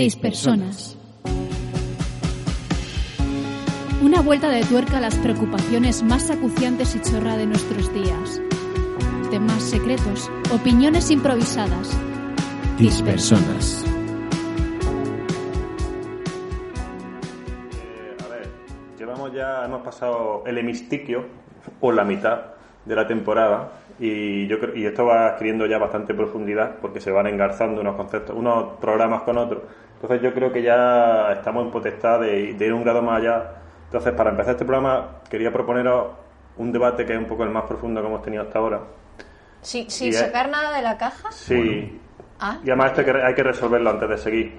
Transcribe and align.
Dispersonas. 0.00 0.96
Una 4.02 4.22
vuelta 4.22 4.48
de 4.48 4.64
tuerca 4.64 4.96
a 4.96 5.00
las 5.02 5.14
preocupaciones 5.16 6.02
más 6.02 6.30
acuciantes 6.30 6.96
y 6.96 7.02
chorra 7.02 7.36
de 7.36 7.44
nuestros 7.44 7.92
días. 7.92 8.40
Temas 9.30 9.62
secretos, 9.62 10.30
opiniones 10.54 11.10
improvisadas. 11.10 11.94
Dispersonas. 12.78 13.84
Eh, 17.74 18.16
a 18.24 18.28
ver, 18.28 18.48
llevamos 18.98 19.34
ya, 19.34 19.66
hemos 19.66 19.82
pasado 19.82 20.44
el 20.46 20.56
hemistiquio, 20.56 21.26
o 21.82 21.92
la 21.92 22.04
mitad 22.04 22.54
de 22.86 22.96
la 22.96 23.06
temporada, 23.06 23.72
y 23.98 24.46
yo 24.46 24.58
creo, 24.58 24.74
y 24.74 24.86
esto 24.86 25.04
va 25.04 25.26
adquiriendo 25.26 25.66
ya 25.66 25.76
bastante 25.76 26.14
profundidad 26.14 26.76
porque 26.80 27.02
se 27.02 27.10
van 27.10 27.26
engarzando 27.26 27.82
unos 27.82 27.96
conceptos, 27.96 28.34
unos 28.34 28.78
programas 28.80 29.22
con 29.24 29.36
otros. 29.36 29.62
Entonces 30.00 30.22
yo 30.22 30.32
creo 30.34 30.52
que 30.52 30.62
ya 30.62 31.32
estamos 31.32 31.64
en 31.66 31.70
potestad 31.70 32.20
de, 32.20 32.54
de 32.54 32.66
ir 32.66 32.72
un 32.72 32.82
grado 32.82 33.02
más 33.02 33.20
allá. 33.20 33.50
Entonces, 33.86 34.12
para 34.14 34.30
empezar 34.30 34.52
este 34.52 34.64
programa, 34.64 35.16
quería 35.28 35.52
proponeros 35.52 36.08
un 36.56 36.72
debate 36.72 37.04
que 37.04 37.12
es 37.14 37.18
un 37.18 37.26
poco 37.26 37.44
el 37.44 37.50
más 37.50 37.64
profundo 37.64 38.00
que 38.00 38.06
hemos 38.06 38.22
tenido 38.22 38.42
hasta 38.44 38.58
ahora. 38.58 38.80
Sí, 39.62 39.86
sin 39.90 40.08
Y 40.08 40.10
es- 40.10 40.18
sacar 40.18 40.48
nada 40.48 40.74
de 40.74 40.82
la 40.82 40.96
caja. 40.96 41.30
Sí. 41.32 42.00
Ah, 42.38 42.58
Y 42.64 42.70
además 42.70 42.92
esto 42.92 43.00
hay 43.00 43.06
que, 43.06 43.22
hay 43.22 43.34
que 43.34 43.42
resolverlo 43.42 43.90
antes 43.90 44.08
de 44.08 44.16
seguir. 44.18 44.58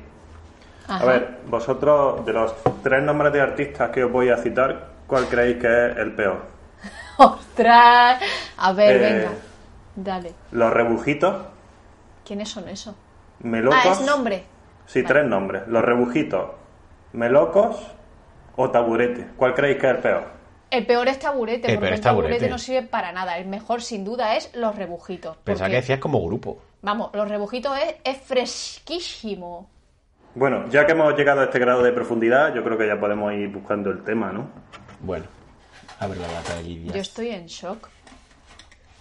ajá. 0.87 1.03
A 1.03 1.05
ver, 1.05 1.39
vosotros, 1.47 2.23
de 2.25 2.33
los 2.33 2.53
tres 2.83 3.01
nombres 3.03 3.33
de 3.33 3.41
artistas 3.41 3.89
que 3.89 4.03
os 4.03 4.11
voy 4.11 4.29
a 4.29 4.37
citar, 4.37 4.89
¿cuál 5.07 5.25
creéis 5.27 5.57
que 5.57 5.67
es 5.91 5.97
el 5.97 6.13
peor? 6.13 6.41
¡Ostras! 7.17 8.21
A 8.57 8.73
ver, 8.73 8.95
Eh, 8.97 8.99
venga. 8.99 9.31
Dale. 9.95 10.33
Los 10.51 10.71
rebujitos, 10.71 11.35
¿Quiénes 12.25 12.49
son 12.49 12.67
esos? 12.69 12.95
melocos. 13.39 13.79
Ah, 13.83 13.89
es 13.89 14.01
nombre. 14.01 14.45
Sí, 14.85 15.01
Vale. 15.01 15.13
tres 15.13 15.27
nombres. 15.29 15.63
Los 15.67 15.83
rebujitos, 15.83 16.51
melocos 17.13 17.77
o 18.55 18.69
taburete. 18.69 19.27
¿Cuál 19.37 19.53
creéis 19.53 19.77
que 19.79 19.87
es 19.89 19.95
el 19.95 19.99
peor? 20.01 20.23
El 20.69 20.85
peor 20.85 21.07
es 21.09 21.19
taburete, 21.19 21.67
El 21.67 21.75
porque 21.75 21.79
peor 21.79 21.87
el 21.87 21.93
es 21.95 22.01
taburete. 22.01 22.33
taburete. 22.33 22.49
no 22.49 22.57
sirve 22.57 22.83
para 22.83 23.11
nada. 23.11 23.37
El 23.37 23.47
mejor, 23.47 23.81
sin 23.81 24.03
duda, 24.05 24.35
es 24.37 24.55
los 24.55 24.75
rebujitos. 24.75 25.35
Pensaba 25.37 25.65
porque, 25.67 25.71
que 25.77 25.81
decías 25.81 25.99
como 25.99 26.25
grupo. 26.25 26.61
Vamos, 26.81 27.11
los 27.13 27.27
rebujitos 27.27 27.77
es, 27.77 27.95
es 28.03 28.17
fresquísimo. 28.21 29.69
Bueno, 30.33 30.69
ya 30.69 30.85
que 30.85 30.93
hemos 30.93 31.13
llegado 31.17 31.41
a 31.41 31.45
este 31.45 31.59
grado 31.59 31.83
de 31.83 31.91
profundidad, 31.91 32.53
yo 32.55 32.63
creo 32.63 32.77
que 32.77 32.87
ya 32.87 32.97
podemos 32.99 33.33
ir 33.33 33.49
buscando 33.49 33.89
el 33.91 34.01
tema, 34.03 34.31
¿no? 34.31 34.49
Bueno, 35.01 35.25
abre 35.99 36.19
la 36.19 36.27
lata 36.31 36.55
de 36.55 36.63
Lidia. 36.63 36.93
Yo 36.93 37.01
estoy 37.01 37.29
en 37.31 37.47
shock. 37.47 37.89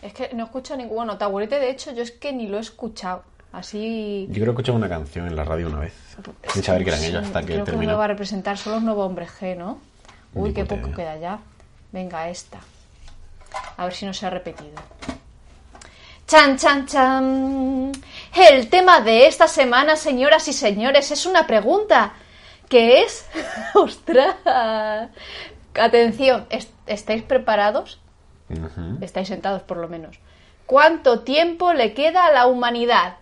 Es 0.02 0.12
que 0.12 0.30
no 0.34 0.44
escucho 0.44 0.76
ningún... 0.76 0.96
Bueno, 0.96 1.18
taburete, 1.18 1.60
de 1.60 1.70
hecho, 1.70 1.92
yo 1.92 2.02
es 2.02 2.10
que 2.10 2.32
ni 2.32 2.48
lo 2.48 2.56
he 2.56 2.60
escuchado. 2.60 3.22
Así... 3.52 4.26
Yo 4.28 4.34
creo 4.34 4.46
que 4.46 4.50
escuché 4.62 4.70
una 4.72 4.88
canción 4.88 5.26
en 5.26 5.34
la 5.36 5.44
radio 5.44 5.66
una 5.68 5.80
vez. 5.80 5.94
Sin 6.52 6.62
saber 6.62 6.84
que 6.84 6.90
eran 6.90 7.00
Sí, 7.00 7.06
ellos 7.06 7.24
hasta 7.26 7.40
que 7.40 7.54
creo 7.54 7.64
que 7.64 7.72
me 7.72 7.86
va 7.92 8.04
a 8.04 8.08
representar 8.08 8.56
solo 8.58 8.76
los 8.76 8.84
nuevos 8.84 9.06
hombres 9.06 9.30
G, 9.40 9.56
¿no? 9.56 9.78
Uy, 10.34 10.50
Ni 10.50 10.54
qué 10.54 10.64
poco 10.64 10.86
idea. 10.88 10.97
queda 10.97 11.16
ya. 11.16 11.38
Venga, 11.92 12.28
esta. 12.28 12.58
A 13.76 13.84
ver 13.84 13.94
si 13.94 14.06
no 14.06 14.14
se 14.14 14.26
ha 14.26 14.30
repetido. 14.30 14.70
Chan, 16.28 16.56
chan, 16.58 16.86
chan. 16.86 17.91
El 18.36 18.69
tema 18.69 19.00
de 19.00 19.26
esta 19.26 19.48
semana, 19.48 19.96
señoras 19.96 20.46
y 20.46 20.52
señores, 20.52 21.10
es 21.10 21.26
una 21.26 21.46
pregunta. 21.48 22.12
que 22.69 23.02
es? 23.02 23.26
¡Ostras! 23.75 24.36
Atención, 25.75 26.46
¿est- 26.50 26.70
¿estáis 26.86 27.22
preparados? 27.25 27.98
Estáis 29.00 29.26
sentados 29.28 29.62
por 29.62 29.76
lo 29.78 29.88
menos. 29.88 30.19
¿Cuánto 30.66 31.20
tiempo 31.20 31.72
le 31.72 31.94
queda 31.94 32.26
a 32.26 32.32
la 32.32 32.46
humanidad? 32.46 33.16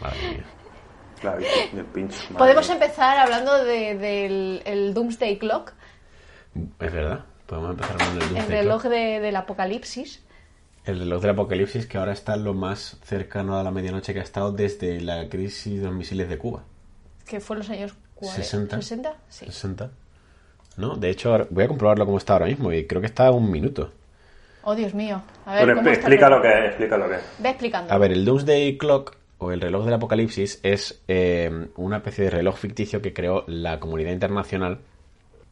Madre 0.00 0.28
mía. 0.30 0.44
Claro, 1.20 1.40
del 1.72 1.84
pincho. 1.86 2.16
madre 2.24 2.38
Podemos 2.38 2.66
mía. 2.66 2.74
empezar 2.74 3.18
hablando 3.18 3.64
de- 3.64 3.94
del 3.96 4.62
el 4.64 4.94
Doomsday 4.94 5.38
Clock, 5.38 5.72
Es 6.80 6.92
verdad. 6.92 7.24
Podemos 7.46 7.70
empezar 7.72 7.96
con 7.96 8.06
el 8.08 8.12
el 8.14 8.18
Doomsday 8.28 8.48
reloj 8.48 8.80
Clock. 8.82 8.92
de- 8.92 9.20
del 9.20 9.36
apocalipsis. 9.36 10.22
El 10.84 10.98
reloj 10.98 11.20
del 11.22 11.30
apocalipsis 11.30 11.86
que 11.86 11.98
ahora 11.98 12.12
está 12.12 12.36
lo 12.36 12.54
más 12.54 12.98
cercano 13.04 13.56
a 13.56 13.62
la 13.62 13.70
medianoche 13.70 14.12
que 14.12 14.18
ha 14.20 14.24
estado 14.24 14.50
desde 14.52 15.00
la 15.00 15.28
crisis 15.28 15.78
de 15.80 15.86
los 15.86 15.94
misiles 15.94 16.28
de 16.28 16.38
Cuba. 16.38 16.64
que 17.26 17.38
fue 17.40 17.54
en 17.54 17.58
los 17.60 17.70
años 17.70 17.94
40, 18.16 18.42
60. 18.42 18.76
60, 18.82 19.16
sí. 19.28 19.46
60. 19.46 19.90
¿No? 20.76 20.96
De 20.96 21.08
hecho, 21.08 21.46
voy 21.50 21.64
a 21.64 21.68
comprobarlo 21.68 22.04
cómo 22.04 22.18
está 22.18 22.32
ahora 22.34 22.46
mismo 22.46 22.72
y 22.72 22.86
creo 22.86 23.00
que 23.00 23.06
está 23.06 23.28
a 23.28 23.30
un 23.30 23.50
minuto. 23.50 23.92
Oh, 24.64 24.74
Dios 24.74 24.94
mío. 24.94 25.20
A 25.46 25.54
ver, 25.54 25.64
Pero 25.64 25.76
¿cómo 25.76 25.88
expl- 25.88 25.92
está 25.92 26.00
explica 26.08 26.26
el- 26.26 26.32
lo 26.32 26.42
que 26.42 26.48
es, 26.48 26.64
explica 26.66 26.96
lo 26.96 27.08
que 27.08 27.14
es. 27.16 27.22
Ve 27.38 27.48
explicando. 27.50 27.92
A 27.92 27.98
ver, 27.98 28.12
el 28.12 28.24
Doomsday 28.24 28.78
Clock 28.78 29.16
o 29.38 29.50
el 29.52 29.60
reloj 29.60 29.84
del 29.84 29.94
apocalipsis 29.94 30.60
es 30.62 31.02
eh, 31.08 31.66
una 31.76 31.96
especie 31.98 32.24
de 32.24 32.30
reloj 32.30 32.56
ficticio 32.56 33.02
que 33.02 33.12
creó 33.12 33.44
la 33.48 33.80
comunidad 33.80 34.12
internacional 34.12 34.78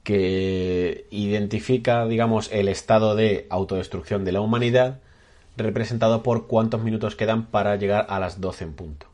que 0.04 1.06
identifica, 1.10 2.06
digamos, 2.06 2.50
el 2.52 2.68
estado 2.68 3.14
de 3.14 3.46
autodestrucción 3.50 4.24
de 4.24 4.32
la 4.32 4.40
humanidad 4.40 4.98
representado 5.56 6.22
por 6.22 6.46
cuántos 6.46 6.82
minutos 6.82 7.16
quedan 7.16 7.46
para 7.46 7.76
llegar 7.76 8.06
a 8.08 8.18
las 8.18 8.40
12 8.40 8.64
en 8.64 8.72
punto. 8.72 9.06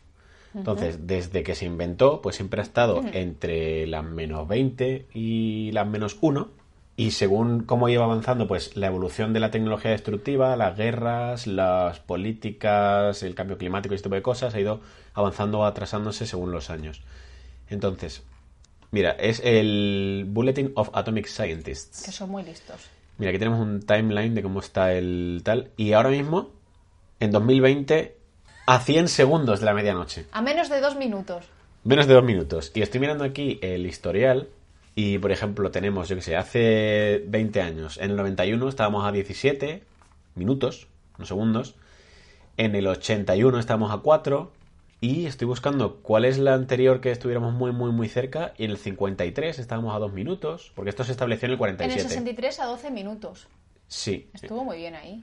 Entonces, 0.55 1.07
desde 1.07 1.43
que 1.43 1.55
se 1.55 1.67
inventó, 1.67 2.23
pues 2.23 2.37
siempre 2.37 2.61
ha 2.61 2.63
estado 2.65 3.03
entre 3.13 3.87
las 3.87 4.05
menos 4.05 4.49
20 4.49 5.07
y 5.13 5.71
las 5.73 5.87
menos 5.87 6.17
1. 6.23 6.49
Y 6.99 7.11
según 7.11 7.65
cómo 7.65 7.91
iba 7.91 8.05
avanzando, 8.05 8.49
pues 8.49 8.75
la 8.75 8.87
evolución 8.87 9.35
de 9.35 9.41
la 9.41 9.51
tecnología 9.51 9.91
destructiva, 9.91 10.57
las 10.57 10.79
guerras, 10.79 11.47
las 11.47 12.01
políticas, 12.01 13.23
el 13.23 13.35
cambio 13.35 13.59
climático 13.59 13.93
y 13.93 13.97
este 13.97 14.09
tipo 14.09 14.15
de 14.15 14.23
cosas 14.23 14.55
ha 14.55 14.61
ido 14.61 14.81
avanzando 15.13 15.61
o 15.61 15.65
atrasándose 15.65 16.27
según 16.27 16.53
los 16.53 16.71
años. 16.71 17.03
Entonces, 17.69 18.23
mira, 18.93 19.11
es 19.11 19.43
el 19.45 20.25
Bulletin 20.27 20.73
of 20.75 20.89
Atomic 20.95 21.27
Scientists. 21.27 22.03
Que 22.03 22.13
son 22.13 22.31
muy 22.31 22.43
listos. 22.43 22.89
Mira, 23.19 23.31
aquí 23.31 23.39
tenemos 23.39 23.61
un 23.61 23.81
timeline 23.81 24.35
de 24.35 24.43
cómo 24.43 24.61
está 24.61 24.95
el 24.95 25.43
tal. 25.45 25.71
Y 25.77 25.93
ahora 25.93 26.09
mismo, 26.09 26.51
en 27.21 27.31
2020, 27.31 28.17
a 28.67 28.81
100 28.81 29.09
segundos 29.09 29.61
de 29.61 29.67
la 29.67 29.75
medianoche. 29.75 30.27
A 30.33 30.41
menos 30.41 30.71
de 30.71 30.81
dos 30.81 30.97
minutos. 30.97 31.45
Menos 31.85 32.07
de 32.07 32.15
dos 32.15 32.25
minutos. 32.25 32.73
Y 32.75 32.83
estoy 32.83 33.01
mirando 33.01 33.25
aquí 33.25 33.59
el 33.63 33.87
historial. 33.87 34.49
Y, 34.99 35.19
por 35.19 35.31
ejemplo, 35.31 35.71
tenemos, 35.71 36.09
yo 36.09 36.17
que 36.17 36.23
sé, 36.23 36.37
hace 36.37 37.23
20 37.29 37.61
años. 37.61 37.99
En 37.99 38.13
el 38.13 38.17
91 38.17 38.67
estábamos 38.67 39.05
a 39.05 39.13
17 39.13 39.83
minutos, 40.35 40.89
no 41.19 41.27
segundos. 41.27 41.75
En 42.57 42.75
el 42.75 42.87
81 42.87 43.59
estábamos 43.59 43.93
a 43.93 43.99
4. 43.99 44.51
Y 45.03 45.27
estoy 45.27 45.47
buscando 45.47 45.97
cuál 45.97 46.25
es 46.25 46.39
la 46.39 46.55
anterior 46.55 47.03
que 47.03 47.11
estuviéramos 47.11 47.53
muy, 47.53 47.73
muy, 47.73 47.93
muy 47.93 48.09
cerca. 48.09 48.55
Y 48.57 48.65
en 48.65 48.71
el 48.71 48.79
53 48.79 49.59
estábamos 49.59 49.95
a 49.95 49.99
2 49.99 50.15
minutos. 50.15 50.73
Porque 50.75 50.89
esto 50.89 51.05
se 51.05 51.13
estableció 51.13 51.45
en 51.45 51.51
el 51.51 51.57
En 51.57 51.59
47. 51.59 52.03
el 52.03 52.09
63 52.09 52.61
a 52.61 52.65
12 52.65 52.91
minutos. 52.91 53.49
Sí. 53.89 54.31
Estuvo 54.33 54.65
muy 54.65 54.79
bien 54.79 54.95
ahí. 54.95 55.23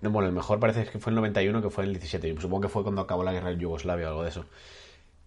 No, 0.00 0.10
bueno, 0.10 0.28
el 0.28 0.34
mejor 0.34 0.60
parece 0.60 0.84
que 0.84 1.00
fue 1.00 1.10
el 1.10 1.16
91, 1.16 1.60
que 1.60 1.70
fue 1.70 1.82
en 1.82 1.88
el 1.88 1.94
17. 1.94 2.34
Yo 2.34 2.40
Supongo 2.40 2.60
que 2.60 2.68
fue 2.68 2.84
cuando 2.84 3.00
acabó 3.00 3.24
la 3.24 3.32
guerra 3.32 3.50
en 3.50 3.58
Yugoslavia 3.58 4.06
o 4.06 4.10
algo 4.10 4.22
de 4.22 4.28
eso. 4.28 4.44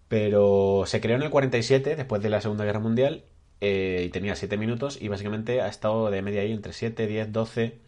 Pero 0.08 0.84
se 0.86 1.02
creó 1.02 1.16
en 1.16 1.22
el 1.24 1.30
47, 1.30 1.94
después 1.94 2.22
de 2.22 2.30
la 2.30 2.40
Segunda 2.40 2.64
Guerra 2.64 2.80
Mundial, 2.80 3.24
eh, 3.64 4.02
y 4.04 4.08
tenía 4.08 4.34
7 4.34 4.56
minutos, 4.56 5.00
y 5.00 5.06
básicamente 5.06 5.62
ha 5.62 5.68
estado 5.68 6.10
de 6.10 6.20
media 6.20 6.42
ahí 6.42 6.52
entre 6.52 6.72
7, 6.72 7.06
10, 7.06 7.32
12. 7.32 7.78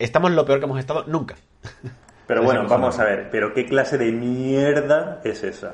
Estamos 0.00 0.30
en 0.30 0.36
lo 0.36 0.44
peor 0.44 0.58
que 0.58 0.64
hemos 0.64 0.80
estado 0.80 1.04
nunca. 1.06 1.36
Pero 2.26 2.42
bueno, 2.42 2.66
vamos 2.66 2.98
a 2.98 3.04
ver, 3.04 3.28
pero 3.30 3.52
¿qué 3.52 3.66
clase 3.66 3.98
de 3.98 4.10
mierda 4.10 5.20
es 5.24 5.44
esa? 5.44 5.72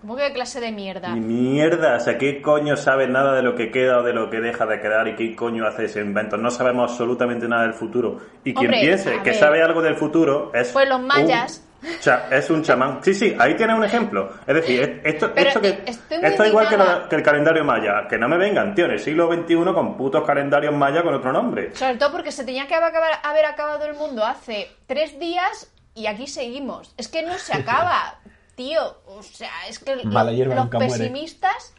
¿Cómo 0.00 0.14
que 0.14 0.32
clase 0.32 0.60
de 0.60 0.70
mierda? 0.70 1.12
Ni 1.14 1.20
mierda, 1.20 1.96
o 1.96 2.00
sea, 2.00 2.16
¿qué 2.16 2.40
coño 2.40 2.76
sabe 2.76 3.08
nada 3.08 3.34
de 3.34 3.42
lo 3.42 3.56
que 3.56 3.72
queda 3.72 3.98
o 3.98 4.02
de 4.04 4.12
lo 4.12 4.30
que 4.30 4.40
deja 4.40 4.64
de 4.64 4.80
quedar 4.80 5.08
y 5.08 5.16
qué 5.16 5.34
coño 5.34 5.66
hace 5.66 5.86
ese 5.86 6.00
invento? 6.00 6.36
No 6.36 6.50
sabemos 6.50 6.92
absolutamente 6.92 7.48
nada 7.48 7.64
del 7.64 7.74
futuro. 7.74 8.20
Y 8.44 8.54
quien 8.54 8.70
piense 8.70 9.10
que 9.24 9.30
ver. 9.30 9.34
sabe 9.34 9.60
algo 9.60 9.82
del 9.82 9.96
futuro 9.96 10.52
es. 10.54 10.70
Pues 10.70 10.88
los 10.88 11.00
mayas. 11.02 11.62
un 11.66 11.69
cha- 12.00 12.28
es 12.30 12.50
un 12.50 12.62
chamán. 12.62 13.00
Sí, 13.02 13.14
sí, 13.14 13.36
ahí 13.38 13.54
tiene 13.56 13.74
un 13.74 13.84
ejemplo. 13.84 14.30
Es 14.46 14.54
decir, 14.54 14.80
es- 14.82 15.14
esto, 15.14 15.32
Pero, 15.34 15.48
esto, 15.48 15.60
que, 15.60 15.82
esto 15.86 16.42
es 16.44 16.48
igual 16.48 16.68
que, 16.68 16.74
indignada. 16.74 16.98
lo- 17.00 17.08
que 17.08 17.16
el 17.16 17.22
calendario 17.22 17.64
maya. 17.64 18.06
Que 18.08 18.18
no 18.18 18.28
me 18.28 18.36
vengan, 18.36 18.74
tío, 18.74 18.84
en 18.86 18.92
el 18.92 18.98
siglo 19.00 19.32
XXI 19.32 19.72
con 19.74 19.96
putos 19.96 20.24
calendarios 20.26 20.74
maya 20.74 21.02
con 21.02 21.14
otro 21.14 21.32
nombre. 21.32 21.74
Sobre 21.74 21.96
todo 21.96 22.12
porque 22.12 22.32
se 22.32 22.44
tenía 22.44 22.66
que 22.66 22.74
haber, 22.74 22.92
haber 23.22 23.44
acabado 23.46 23.84
el 23.86 23.94
mundo 23.94 24.24
hace 24.24 24.68
tres 24.86 25.18
días 25.18 25.72
y 25.94 26.06
aquí 26.06 26.26
seguimos. 26.26 26.94
Es 26.96 27.08
que 27.08 27.22
no 27.22 27.34
se 27.38 27.52
acaba, 27.56 28.18
tío. 28.54 28.80
O 29.06 29.22
sea, 29.22 29.50
es 29.68 29.78
que 29.78 29.96
los 29.96 30.68
pesimistas 30.68 31.74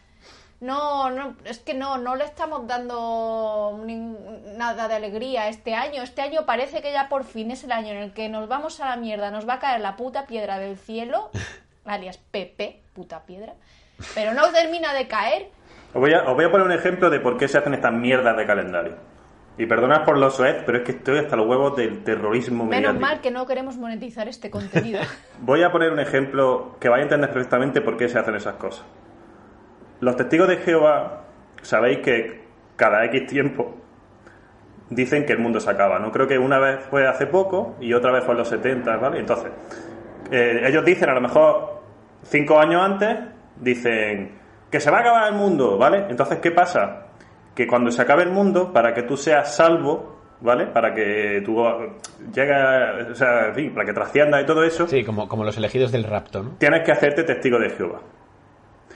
no, 0.61 1.09
no, 1.09 1.35
es 1.43 1.57
que 1.59 1.73
no, 1.73 1.97
no 1.97 2.15
le 2.15 2.23
estamos 2.23 2.67
dando 2.67 3.83
nada 4.55 4.87
de 4.87 4.93
alegría 4.93 5.49
este 5.49 5.73
año. 5.73 6.03
Este 6.03 6.21
año 6.21 6.45
parece 6.45 6.81
que 6.83 6.93
ya 6.93 7.09
por 7.09 7.23
fin 7.23 7.49
es 7.49 7.63
el 7.63 7.71
año 7.71 7.89
en 7.89 7.97
el 7.97 8.13
que 8.13 8.29
nos 8.29 8.47
vamos 8.47 8.79
a 8.79 8.89
la 8.89 8.95
mierda, 8.95 9.31
nos 9.31 9.49
va 9.49 9.55
a 9.55 9.59
caer 9.59 9.81
la 9.81 9.95
puta 9.95 10.27
piedra 10.27 10.59
del 10.59 10.77
cielo, 10.77 11.31
alias 11.85 12.19
Pepe, 12.19 12.79
puta 12.93 13.25
piedra, 13.25 13.55
pero 14.13 14.33
no 14.33 14.49
termina 14.51 14.93
de 14.93 15.07
caer. 15.07 15.49
Os 15.93 15.99
voy, 15.99 16.13
a, 16.13 16.23
os 16.29 16.35
voy 16.35 16.45
a 16.45 16.51
poner 16.51 16.67
un 16.67 16.73
ejemplo 16.73 17.09
de 17.09 17.19
por 17.19 17.37
qué 17.37 17.47
se 17.47 17.57
hacen 17.57 17.73
estas 17.73 17.91
mierdas 17.91 18.37
de 18.37 18.45
calendario. 18.45 18.95
Y 19.57 19.65
perdonad 19.65 20.05
por 20.05 20.17
los 20.17 20.35
soez, 20.35 20.63
pero 20.65 20.77
es 20.77 20.83
que 20.85 20.91
estoy 20.91 21.17
hasta 21.19 21.35
los 21.35 21.45
huevos 21.47 21.75
del 21.75 22.03
terrorismo 22.03 22.65
Menos 22.65 22.93
mediático. 22.93 23.01
mal 23.01 23.21
que 23.21 23.31
no 23.31 23.45
queremos 23.47 23.77
monetizar 23.77 24.27
este 24.27 24.49
contenido. 24.49 25.01
Voy 25.39 25.61
a 25.63 25.71
poner 25.71 25.91
un 25.91 25.99
ejemplo 25.99 26.77
que 26.79 26.87
vais 26.87 27.01
a 27.01 27.03
entender 27.03 27.31
perfectamente 27.31 27.81
por 27.81 27.97
qué 27.97 28.07
se 28.07 28.17
hacen 28.17 28.35
esas 28.35 28.55
cosas. 28.55 28.85
Los 30.01 30.15
testigos 30.17 30.47
de 30.47 30.57
Jehová, 30.57 31.23
sabéis 31.61 31.99
que 31.99 32.41
cada 32.75 33.05
X 33.05 33.27
tiempo 33.27 33.75
dicen 34.89 35.25
que 35.25 35.33
el 35.33 35.39
mundo 35.39 35.59
se 35.59 35.69
acaba. 35.69 35.99
No 35.99 36.11
creo 36.11 36.27
que 36.27 36.37
una 36.37 36.59
vez 36.59 36.83
fue 36.89 37.07
hace 37.07 37.27
poco 37.27 37.75
y 37.79 37.93
otra 37.93 38.11
vez 38.11 38.23
fue 38.23 38.33
en 38.33 38.39
los 38.39 38.49
70, 38.49 38.97
¿vale? 38.97 39.19
Entonces, 39.19 39.51
eh, 40.31 40.61
ellos 40.65 40.83
dicen 40.83 41.09
a 41.09 41.13
lo 41.13 41.21
mejor 41.21 41.81
cinco 42.23 42.59
años 42.59 42.81
antes, 42.83 43.17
dicen 43.57 44.31
que 44.69 44.79
se 44.79 44.89
va 44.91 44.97
a 44.97 45.01
acabar 45.01 45.27
el 45.31 45.35
mundo, 45.35 45.77
¿vale? 45.77 46.05
Entonces, 46.09 46.39
¿qué 46.39 46.51
pasa? 46.51 47.07
Que 47.55 47.67
cuando 47.67 47.91
se 47.91 48.01
acabe 48.01 48.23
el 48.23 48.31
mundo, 48.31 48.71
para 48.73 48.93
que 48.93 49.03
tú 49.03 49.17
seas 49.17 49.53
salvo, 49.55 50.19
¿vale? 50.41 50.67
Para 50.67 50.93
que 50.93 51.41
tú 51.45 51.63
llegues, 52.33 53.11
o 53.11 53.15
sea, 53.15 53.47
en 53.47 53.55
fin, 53.55 53.73
para 53.73 53.85
que 53.85 53.93
trasciendas 53.93 54.43
y 54.43 54.45
todo 54.45 54.63
eso, 54.63 54.87
Sí, 54.87 55.03
como, 55.03 55.27
como 55.27 55.43
los 55.43 55.57
elegidos 55.57 55.91
del 55.91 56.05
rapto, 56.05 56.41
¿no? 56.43 56.51
tienes 56.57 56.83
que 56.83 56.91
hacerte 56.91 57.23
testigo 57.23 57.59
de 57.59 57.69
Jehová. 57.69 57.99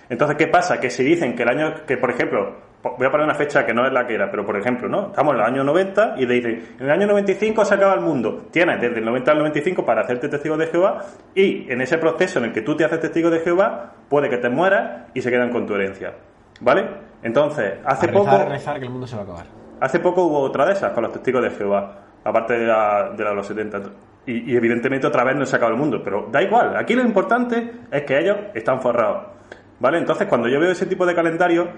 Entonces, 0.09 0.37
¿qué 0.37 0.47
pasa? 0.47 0.79
Que 0.79 0.89
si 0.89 1.03
dicen 1.03 1.35
que 1.35 1.43
el 1.43 1.49
año, 1.49 1.73
que 1.85 1.97
por 1.97 2.11
ejemplo, 2.11 2.55
voy 2.97 3.07
a 3.07 3.11
poner 3.11 3.25
una 3.25 3.33
fecha 3.33 3.65
que 3.65 3.73
no 3.73 3.85
es 3.85 3.91
la 3.91 4.05
que 4.05 4.13
era, 4.13 4.29
pero 4.29 4.45
por 4.45 4.57
ejemplo, 4.57 4.87
¿no? 4.87 5.07
Estamos 5.07 5.33
en 5.33 5.39
el 5.39 5.45
año 5.45 5.63
90 5.63 6.15
y 6.17 6.27
te 6.27 6.33
dicen, 6.33 6.67
en 6.79 6.85
el 6.85 6.91
año 6.91 7.07
95 7.07 7.65
se 7.65 7.73
acaba 7.73 7.93
el 7.95 8.01
mundo. 8.01 8.47
Tienes 8.51 8.79
desde 8.79 8.99
el 8.99 9.05
90 9.05 9.31
al 9.31 9.37
95 9.39 9.85
para 9.85 10.01
hacerte 10.01 10.29
testigo 10.29 10.57
de 10.57 10.67
Jehová 10.67 11.03
y 11.33 11.71
en 11.71 11.81
ese 11.81 11.97
proceso 11.97 12.39
en 12.39 12.45
el 12.45 12.53
que 12.53 12.61
tú 12.61 12.75
te 12.75 12.85
haces 12.85 12.99
testigo 12.99 13.29
de 13.29 13.39
Jehová, 13.39 13.93
puede 14.09 14.29
que 14.29 14.37
te 14.37 14.49
mueras 14.49 15.09
y 15.13 15.21
se 15.21 15.31
quedan 15.31 15.49
con 15.49 15.65
tu 15.65 15.73
herencia. 15.73 16.13
¿Vale? 16.61 16.87
Entonces, 17.23 17.73
hace 17.83 18.05
a 18.05 18.11
rezar, 18.11 18.13
poco... 18.13 18.49
rezar 18.49 18.79
que 18.79 18.85
el 18.85 18.91
mundo 18.91 19.07
se 19.07 19.15
va 19.15 19.21
a 19.21 19.25
acabar. 19.25 19.45
Hace 19.81 19.99
poco 19.99 20.23
hubo 20.23 20.39
otra 20.39 20.65
de 20.65 20.73
esas 20.73 20.91
con 20.93 21.03
los 21.03 21.11
testigos 21.11 21.43
de 21.43 21.49
Jehová, 21.49 21.99
aparte 22.23 22.57
de 22.57 22.65
la 22.65 23.11
de, 23.15 23.23
la 23.23 23.31
de 23.31 23.35
los 23.35 23.47
70. 23.47 23.81
Y, 24.27 24.51
y 24.51 24.55
evidentemente 24.55 25.05
otra 25.05 25.23
vez 25.23 25.35
no 25.35 25.45
se 25.45 25.55
acaba 25.55 25.71
el 25.71 25.77
mundo, 25.77 26.01
pero 26.03 26.27
da 26.31 26.41
igual. 26.41 26.77
Aquí 26.77 26.95
lo 26.95 27.01
importante 27.01 27.71
es 27.91 28.03
que 28.03 28.17
ellos 28.17 28.37
están 28.53 28.79
forrados. 28.79 29.34
¿Vale? 29.79 29.97
Entonces, 29.97 30.27
cuando 30.27 30.47
yo 30.47 30.59
veo 30.59 30.71
ese 30.71 30.85
tipo 30.85 31.05
de 31.05 31.13
calendario, 31.13 31.69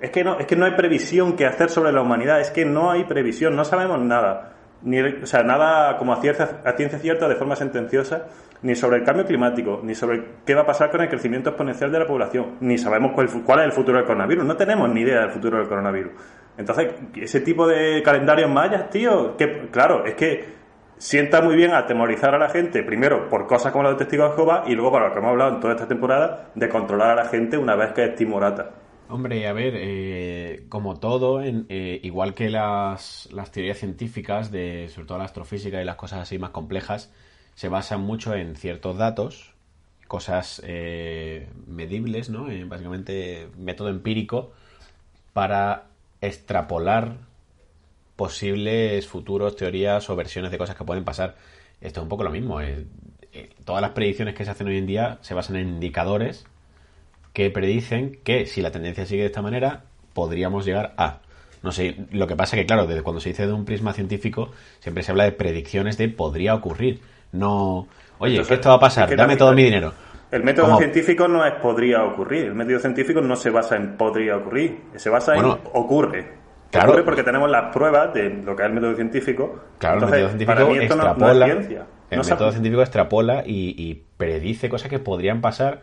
es 0.00 0.10
que 0.10 0.24
no, 0.24 0.38
es 0.38 0.46
que 0.46 0.56
no 0.56 0.64
hay 0.64 0.72
previsión 0.72 1.36
que 1.36 1.46
hacer 1.46 1.70
sobre 1.70 1.92
la 1.92 2.00
humanidad, 2.00 2.40
es 2.40 2.50
que 2.50 2.64
no 2.64 2.90
hay 2.90 3.04
previsión, 3.04 3.54
no 3.54 3.64
sabemos 3.64 4.00
nada. 4.00 4.54
Ni, 4.82 4.98
o 5.00 5.26
sea, 5.26 5.42
nada 5.42 5.98
como 5.98 6.14
a, 6.14 6.20
cierta, 6.22 6.62
a 6.64 6.72
ciencia 6.72 6.98
cierta 6.98 7.28
de 7.28 7.36
forma 7.36 7.54
sentenciosa, 7.54 8.28
ni 8.62 8.74
sobre 8.74 8.98
el 8.98 9.04
cambio 9.04 9.26
climático, 9.26 9.80
ni 9.82 9.94
sobre 9.94 10.24
qué 10.46 10.54
va 10.54 10.62
a 10.62 10.66
pasar 10.66 10.90
con 10.90 11.02
el 11.02 11.08
crecimiento 11.08 11.50
exponencial 11.50 11.92
de 11.92 11.98
la 11.98 12.06
población, 12.06 12.56
ni 12.60 12.78
sabemos 12.78 13.12
cuál, 13.12 13.28
cuál 13.44 13.60
es 13.60 13.66
el 13.66 13.72
futuro 13.72 13.98
del 13.98 14.06
coronavirus, 14.06 14.44
no 14.44 14.56
tenemos 14.56 14.88
ni 14.88 15.02
idea 15.02 15.20
del 15.20 15.30
futuro 15.30 15.58
del 15.58 15.68
coronavirus. 15.68 16.12
Entonces, 16.56 16.94
ese 17.16 17.40
tipo 17.40 17.66
de 17.66 18.02
calendarios 18.02 18.50
mayas, 18.50 18.88
tío, 18.90 19.36
que 19.36 19.68
claro, 19.70 20.04
es 20.04 20.14
que 20.14 20.59
sienta 21.00 21.40
muy 21.40 21.56
bien 21.56 21.72
atemorizar 21.72 22.34
a 22.34 22.38
la 22.38 22.50
gente, 22.50 22.82
primero 22.82 23.28
por 23.30 23.46
cosas 23.46 23.72
como 23.72 23.84
los 23.84 23.92
de 23.94 23.98
testigos 24.04 24.30
de 24.30 24.36
Jehová, 24.36 24.64
y 24.66 24.74
luego 24.74 24.92
para 24.92 25.08
lo 25.08 25.12
que 25.14 25.18
hemos 25.18 25.30
hablado 25.30 25.54
en 25.54 25.60
toda 25.60 25.72
esta 25.74 25.88
temporada, 25.88 26.50
de 26.54 26.68
controlar 26.68 27.10
a 27.18 27.24
la 27.24 27.28
gente 27.28 27.56
una 27.56 27.74
vez 27.74 27.92
que 27.92 28.04
es 28.04 28.14
timorata. 28.16 28.70
Hombre, 29.08 29.48
a 29.48 29.52
ver, 29.52 29.72
eh, 29.76 30.66
como 30.68 31.00
todo, 31.00 31.42
en- 31.42 31.66
eh, 31.68 31.98
igual 32.04 32.34
que 32.34 32.50
las, 32.50 33.28
las 33.32 33.50
teorías 33.50 33.78
científicas, 33.78 34.52
de, 34.52 34.88
sobre 34.88 35.08
todo 35.08 35.18
la 35.18 35.24
astrofísica 35.24 35.80
y 35.80 35.84
las 35.84 35.96
cosas 35.96 36.20
así 36.20 36.38
más 36.38 36.50
complejas, 36.50 37.10
se 37.54 37.68
basan 37.68 38.02
mucho 38.02 38.34
en 38.34 38.54
ciertos 38.54 38.96
datos, 38.98 39.52
cosas 40.06 40.62
eh, 40.66 41.48
medibles, 41.66 42.30
¿no? 42.30 42.46
Básicamente 42.68 43.48
método 43.56 43.88
empírico 43.88 44.52
para 45.32 45.84
extrapolar 46.20 47.14
posibles 48.20 49.06
futuros, 49.08 49.56
teorías 49.56 50.10
o 50.10 50.14
versiones 50.14 50.50
de 50.50 50.58
cosas 50.58 50.76
que 50.76 50.84
pueden 50.84 51.04
pasar. 51.04 51.36
Esto 51.80 52.00
es 52.00 52.02
un 52.02 52.08
poco 52.10 52.22
lo 52.22 52.30
mismo. 52.30 52.60
eh, 52.60 52.84
eh, 53.32 53.48
todas 53.64 53.80
las 53.80 53.92
predicciones 53.92 54.34
que 54.34 54.44
se 54.44 54.50
hacen 54.50 54.66
hoy 54.66 54.76
en 54.76 54.84
día 54.86 55.16
se 55.22 55.32
basan 55.32 55.56
en 55.56 55.68
indicadores 55.68 56.44
que 57.32 57.48
predicen 57.50 58.18
que 58.22 58.44
si 58.44 58.60
la 58.60 58.70
tendencia 58.70 59.06
sigue 59.06 59.22
de 59.22 59.28
esta 59.28 59.40
manera, 59.40 59.84
podríamos 60.12 60.66
llegar 60.66 60.92
a. 60.98 61.20
No 61.62 61.72
sé, 61.72 61.96
lo 62.10 62.26
que 62.26 62.36
pasa 62.36 62.56
que, 62.56 62.66
claro, 62.66 62.86
desde 62.86 63.02
cuando 63.02 63.20
se 63.20 63.30
dice 63.30 63.46
de 63.46 63.52
un 63.54 63.64
prisma 63.64 63.94
científico, 63.94 64.50
siempre 64.80 65.02
se 65.02 65.12
habla 65.12 65.24
de 65.24 65.32
predicciones 65.32 65.96
de 65.96 66.08
podría 66.10 66.54
ocurrir. 66.54 67.00
No, 67.32 67.86
oye, 68.18 68.32
Entonces, 68.34 68.56
esto 68.58 68.68
va 68.68 68.74
a 68.74 68.80
pasar, 68.80 69.04
es 69.04 69.10
que 69.10 69.16
dame 69.16 69.36
todo 69.36 69.54
mi 69.54 69.64
dinero. 69.64 69.94
El 70.30 70.44
método 70.44 70.66
Como- 70.66 70.78
científico 70.78 71.26
no 71.26 71.44
es 71.46 71.54
podría 71.54 72.04
ocurrir. 72.04 72.44
El 72.46 72.54
método 72.54 72.78
científico 72.80 73.20
no 73.22 73.34
se 73.34 73.48
basa 73.50 73.76
en 73.76 73.96
podría 73.96 74.36
ocurrir. 74.36 74.78
Se 74.96 75.08
basa 75.08 75.32
Bueno, 75.34 75.58
en 75.64 75.70
ocurre. 75.72 76.39
Claro. 76.70 76.90
Ocurre 76.90 77.04
porque 77.04 77.22
tenemos 77.22 77.50
las 77.50 77.72
pruebas 77.72 78.12
de 78.14 78.30
lo 78.30 78.54
que 78.56 78.62
es 78.62 78.68
el 78.68 78.74
método 78.74 78.94
científico. 78.94 79.60
Claro, 79.78 79.94
Entonces, 79.96 80.18
el 80.18 80.24
método 80.24 80.28
científico 80.38 80.54
para 80.54 80.64
mí 80.66 80.78
esto 80.84 80.96
no- 80.96 81.02
no, 81.04 81.10
extrapola. 81.10 81.46
es 81.46 81.52
ciencia. 81.52 81.86
el 82.10 82.16
No 82.18 82.22
método 82.24 82.38
sabe- 82.38 82.50
científico 82.52 82.80
extrapola 82.82 83.42
y, 83.46 83.74
y 83.76 84.02
predice 84.16 84.68
cosas 84.68 84.88
que 84.90 84.98
podrían 84.98 85.40
pasar 85.40 85.80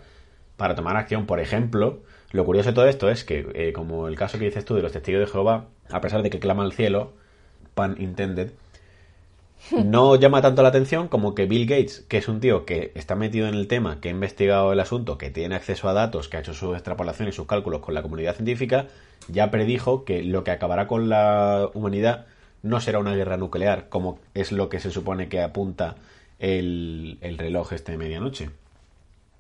para 0.57 0.75
tomar 0.75 0.97
acción. 0.97 1.25
Por 1.25 1.39
ejemplo, 1.39 1.99
lo 2.31 2.43
curioso 2.45 2.69
de 2.69 2.75
todo 2.75 2.87
esto 2.87 3.09
es 3.09 3.23
que, 3.23 3.47
eh, 3.53 3.73
como 3.73 4.07
el 4.07 4.15
caso 4.15 4.37
que 4.39 4.45
dices 4.45 4.65
tú 4.65 4.75
de 4.75 4.81
los 4.81 4.91
testigos 4.91 5.21
de 5.21 5.27
Jehová, 5.27 5.65
a 5.91 6.01
pesar 6.01 6.21
de 6.23 6.29
que 6.29 6.39
clama 6.39 6.63
al 6.63 6.73
cielo, 6.73 7.13
pan 7.75 7.95
intended, 7.99 8.51
no 9.71 10.15
llama 10.15 10.41
tanto 10.41 10.61
la 10.63 10.69
atención 10.69 11.07
como 11.07 11.35
que 11.35 11.45
Bill 11.45 11.65
Gates, 11.67 12.05
que 12.07 12.17
es 12.17 12.27
un 12.27 12.39
tío 12.39 12.65
que 12.65 12.91
está 12.95 13.15
metido 13.15 13.47
en 13.47 13.55
el 13.55 13.67
tema, 13.67 13.99
que 13.99 14.09
ha 14.09 14.11
investigado 14.11 14.71
el 14.73 14.79
asunto, 14.79 15.17
que 15.17 15.29
tiene 15.29 15.55
acceso 15.55 15.89
a 15.89 15.93
datos, 15.93 16.27
que 16.27 16.37
ha 16.37 16.39
hecho 16.39 16.53
sus 16.53 16.73
extrapolaciones 16.73 17.35
y 17.35 17.37
sus 17.37 17.47
cálculos 17.47 17.81
con 17.81 17.93
la 17.93 18.01
comunidad 18.01 18.35
científica, 18.35 18.87
ya 19.27 19.51
predijo 19.51 20.05
que 20.05 20.23
lo 20.23 20.43
que 20.43 20.51
acabará 20.51 20.87
con 20.87 21.09
la 21.09 21.69
humanidad 21.73 22.25
no 22.63 22.79
será 22.79 22.99
una 22.99 23.15
guerra 23.15 23.37
nuclear, 23.37 23.89
como 23.89 24.19
es 24.33 24.51
lo 24.51 24.69
que 24.69 24.79
se 24.79 24.91
supone 24.91 25.29
que 25.29 25.41
apunta 25.41 25.95
el, 26.39 27.17
el 27.21 27.37
reloj 27.37 27.73
este 27.73 27.93
de 27.93 27.97
medianoche. 27.97 28.49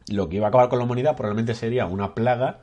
Lo 0.09 0.29
que 0.29 0.37
iba 0.37 0.45
a 0.45 0.49
acabar 0.49 0.69
con 0.69 0.79
la 0.79 0.85
humanidad 0.85 1.15
probablemente 1.15 1.53
sería 1.53 1.85
una 1.85 2.15
plaga, 2.15 2.59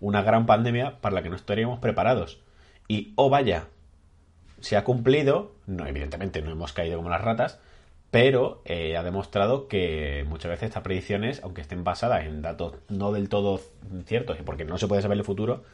una 0.00 0.22
gran 0.22 0.46
pandemia 0.46 0.98
para 1.00 1.14
la 1.14 1.22
que 1.22 1.30
no 1.30 1.36
estaríamos 1.36 1.78
preparados. 1.78 2.40
Y, 2.88 3.12
oh 3.16 3.28
vaya, 3.30 3.66
se 4.60 4.76
ha 4.76 4.84
cumplido, 4.84 5.52
no, 5.66 5.86
evidentemente 5.86 6.42
no 6.42 6.50
hemos 6.50 6.72
caído 6.72 6.96
como 6.96 7.10
las 7.10 7.22
ratas, 7.22 7.60
pero 8.10 8.62
eh, 8.64 8.96
ha 8.96 9.02
demostrado 9.02 9.68
que 9.68 10.24
muchas 10.28 10.50
veces 10.50 10.68
estas 10.68 10.82
predicciones, 10.82 11.42
aunque 11.42 11.60
estén 11.60 11.84
basadas 11.84 12.24
en 12.24 12.42
datos 12.42 12.74
no 12.88 13.12
del 13.12 13.28
todo 13.28 13.60
ciertos 14.06 14.38
porque 14.44 14.64
no 14.64 14.78
se 14.78 14.88
puede 14.88 15.02
saber 15.02 15.18
el 15.18 15.24
futuro, 15.24 15.64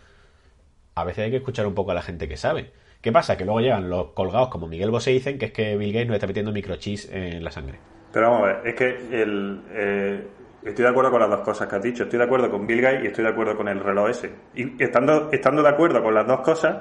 a 0.95 1.05
veces 1.05 1.25
hay 1.25 1.31
que 1.31 1.37
escuchar 1.39 1.67
un 1.67 1.75
poco 1.75 1.93
a 1.93 1.95
la 1.95 2.03
gente 2.03 2.29
que 2.29 2.37
sabe. 2.37 2.73
¿Qué 3.01 3.13
pasa? 3.13 3.37
Que 3.37 3.45
luego 3.45 3.61
llegan 3.61 3.91
los 3.91 4.09
colgados 4.09 4.49
como 4.49 4.69
Miguel 4.69 4.91
Bosé 4.91 5.11
dicen 5.11 5.39
que 5.39 5.47
es 5.47 5.53
que 5.53 5.77
Bill 5.77 5.93
Gates 5.93 6.07
nos 6.07 6.15
está 6.15 6.27
metiendo 6.27 6.53
microchips 6.53 7.11
en 7.11 7.43
la 7.43 7.51
sangre. 7.51 7.79
Pero 8.13 8.31
vamos 8.31 8.49
a 8.49 8.53
ver, 8.53 8.67
es 8.69 8.75
que 8.75 9.23
el, 9.23 9.61
eh, 9.71 10.27
estoy 10.65 10.85
de 10.85 10.91
acuerdo 10.91 11.11
con 11.11 11.21
las 11.21 11.31
dos 11.31 11.41
cosas 11.41 11.69
que 11.69 11.77
has 11.77 11.83
dicho. 11.83 12.05
Estoy 12.05 12.19
de 12.19 12.25
acuerdo 12.25 12.51
con 12.51 12.67
Bill 12.67 12.81
Gates 12.81 13.05
y 13.05 13.07
estoy 13.09 13.25
de 13.25 13.31
acuerdo 13.31 13.57
con 13.57 13.69
el 13.69 13.81
reloj 13.81 14.11
ese. 14.11 14.33
Y 14.55 14.83
estando, 14.83 15.31
estando 15.33 15.63
de 15.63 15.69
acuerdo 15.69 16.03
con 16.03 16.15
las 16.15 16.27
dos 16.27 16.41
cosas, 16.41 16.77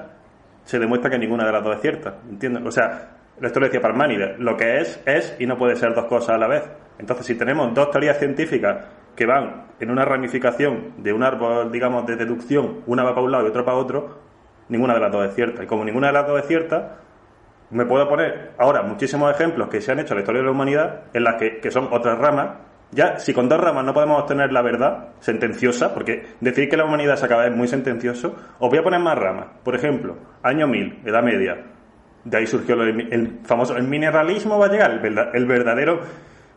se 0.64 0.78
demuestra 0.78 1.10
que 1.10 1.18
ninguna 1.18 1.44
de 1.44 1.52
las 1.52 1.64
dos 1.64 1.76
es 1.76 1.82
cierta. 1.82 2.16
¿Entiendes? 2.28 2.64
O 2.64 2.70
sea, 2.70 3.10
esto 3.40 3.60
lo 3.60 3.66
decía 3.66 3.80
Parmánides. 3.80 4.38
Lo 4.38 4.56
que 4.56 4.78
es, 4.78 5.02
es 5.06 5.36
y 5.38 5.46
no 5.46 5.56
puede 5.56 5.76
ser 5.76 5.94
dos 5.94 6.06
cosas 6.06 6.36
a 6.36 6.38
la 6.38 6.46
vez. 6.46 6.62
Entonces, 6.98 7.26
si 7.26 7.34
tenemos 7.34 7.74
dos 7.74 7.90
teorías 7.90 8.18
científicas 8.18 8.86
que 9.16 9.26
van 9.26 9.66
en 9.80 9.90
una 9.90 10.04
ramificación 10.04 10.94
de 10.98 11.12
un 11.12 11.22
árbol, 11.22 11.70
digamos, 11.72 12.06
de 12.06 12.16
deducción, 12.16 12.82
una 12.86 13.02
va 13.02 13.10
para 13.10 13.22
un 13.22 13.32
lado 13.32 13.46
y 13.46 13.48
otra 13.50 13.64
para 13.64 13.76
otro, 13.76 14.18
ninguna 14.68 14.94
de 14.94 15.00
las 15.00 15.12
dos 15.12 15.28
es 15.28 15.34
cierta. 15.34 15.64
Y 15.64 15.66
como 15.66 15.84
ninguna 15.84 16.08
de 16.08 16.12
las 16.12 16.26
dos 16.26 16.40
es 16.40 16.46
cierta, 16.46 16.98
me 17.70 17.84
puedo 17.86 18.08
poner 18.08 18.52
ahora 18.58 18.82
muchísimos 18.82 19.32
ejemplos 19.32 19.68
que 19.68 19.80
se 19.80 19.92
han 19.92 19.98
hecho 19.98 20.14
en 20.14 20.18
la 20.18 20.20
historia 20.22 20.40
de 20.40 20.46
la 20.46 20.52
humanidad 20.52 21.00
en 21.12 21.24
las 21.24 21.36
que, 21.36 21.58
que 21.58 21.70
son 21.70 21.88
otras 21.90 22.18
ramas. 22.18 22.56
Ya, 22.94 23.18
si 23.18 23.32
con 23.32 23.48
dos 23.48 23.58
ramas 23.58 23.84
no 23.84 23.94
podemos 23.94 24.20
obtener 24.20 24.52
la 24.52 24.60
verdad 24.62 25.08
sentenciosa, 25.20 25.94
porque 25.94 26.24
decir 26.40 26.68
que 26.68 26.76
la 26.76 26.84
humanidad 26.84 27.16
se 27.16 27.24
acaba 27.24 27.46
es 27.46 27.56
muy 27.56 27.66
sentencioso, 27.66 28.36
os 28.58 28.68
voy 28.68 28.78
a 28.78 28.82
poner 28.82 29.00
más 29.00 29.16
ramas. 29.18 29.46
Por 29.64 29.74
ejemplo, 29.74 30.16
año 30.42 30.66
1000, 30.68 31.00
Edad 31.06 31.22
Media. 31.22 31.56
De 32.24 32.36
ahí 32.36 32.46
surgió 32.46 32.74
el, 32.82 33.38
famoso. 33.44 33.76
El 33.76 33.84
mineralismo 33.88 34.58
va 34.58 34.66
a 34.66 34.68
llegar, 34.70 35.00
el, 35.04 35.18
el 35.32 35.46
verdadero 35.46 36.00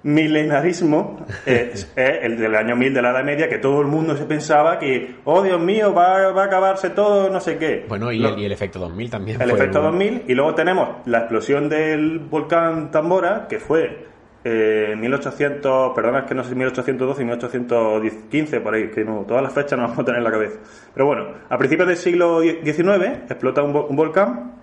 milenarismo 0.04 1.25
es, 1.46 1.92
es 1.96 2.20
el 2.22 2.38
del 2.38 2.56
año 2.56 2.75
1000 2.75 2.94
de 2.94 3.01
la 3.01 3.12
Edad 3.12 3.24
Media, 3.24 3.50
que 3.50 3.58
todo 3.58 3.82
el 3.82 3.88
mundo 3.88 4.15
se 4.15 4.25
pensaba 4.25 4.77
que, 4.77 5.15
oh 5.25 5.42
Dios 5.42 5.60
mío, 5.60 5.94
va, 5.94 6.32
va 6.32 6.44
a 6.44 6.46
acabarse 6.46 6.89
todo, 6.92 7.30
no 7.30 7.39
sé 7.39 7.58
qué. 7.58 7.86
Bueno, 7.88 8.12
y, 8.12 8.20
Lo- 8.20 8.30
el, 8.36 8.39
y 8.39 8.46
el 8.46 8.51
efecto 8.51 8.77
2000 8.80 9.10
también. 9.10 9.42
el 9.42 9.50
fue 9.50 9.58
efecto 9.60 9.80
un- 9.80 9.86
2000 9.86 10.24
y 10.27 10.36
luego 10.36 10.54
tenemos 10.54 10.89
la 11.06 11.20
explosión 11.20 11.70
del 11.70 12.20
volcán 12.20 12.92
Tambora 12.92 13.48
que 13.50 13.60
fue 13.60 14.06
eh, 14.48 14.96
1800, 14.96 15.94
perdona, 15.96 16.20
es 16.20 16.25
que 16.25 16.36
no 16.36 16.44
sé 16.44 16.50
si 16.50 16.56
1812 16.56 17.22
y 17.22 17.25
1815, 17.25 18.62
por 18.62 18.75
ahí, 18.75 18.92
que 18.92 19.04
no, 19.04 19.25
todas 19.28 19.42
las 19.42 19.52
fechas 19.52 19.80
no 19.80 19.86
vamos 19.86 19.98
a 19.98 20.06
tener 20.06 20.20
en 20.20 20.24
la 20.24 20.32
cabeza. 20.32 20.60
Pero 20.94 21.08
bueno, 21.08 21.30
a 21.50 21.58
principios 21.58 21.88
del 21.88 21.98
siglo 21.98 22.42
XIX 22.42 23.24
explota 23.28 23.64
un, 23.64 23.75
un 23.75 23.96
volcán 23.96 24.54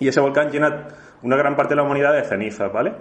y 0.00 0.08
ese 0.08 0.20
volcán 0.20 0.50
llena 0.50 0.88
una 1.22 1.36
gran 1.36 1.54
parte 1.56 1.74
de 1.74 1.76
la 1.76 1.82
humanidad 1.82 2.14
de 2.14 2.24
cenizas, 2.24 2.72
¿vale? 2.72 2.94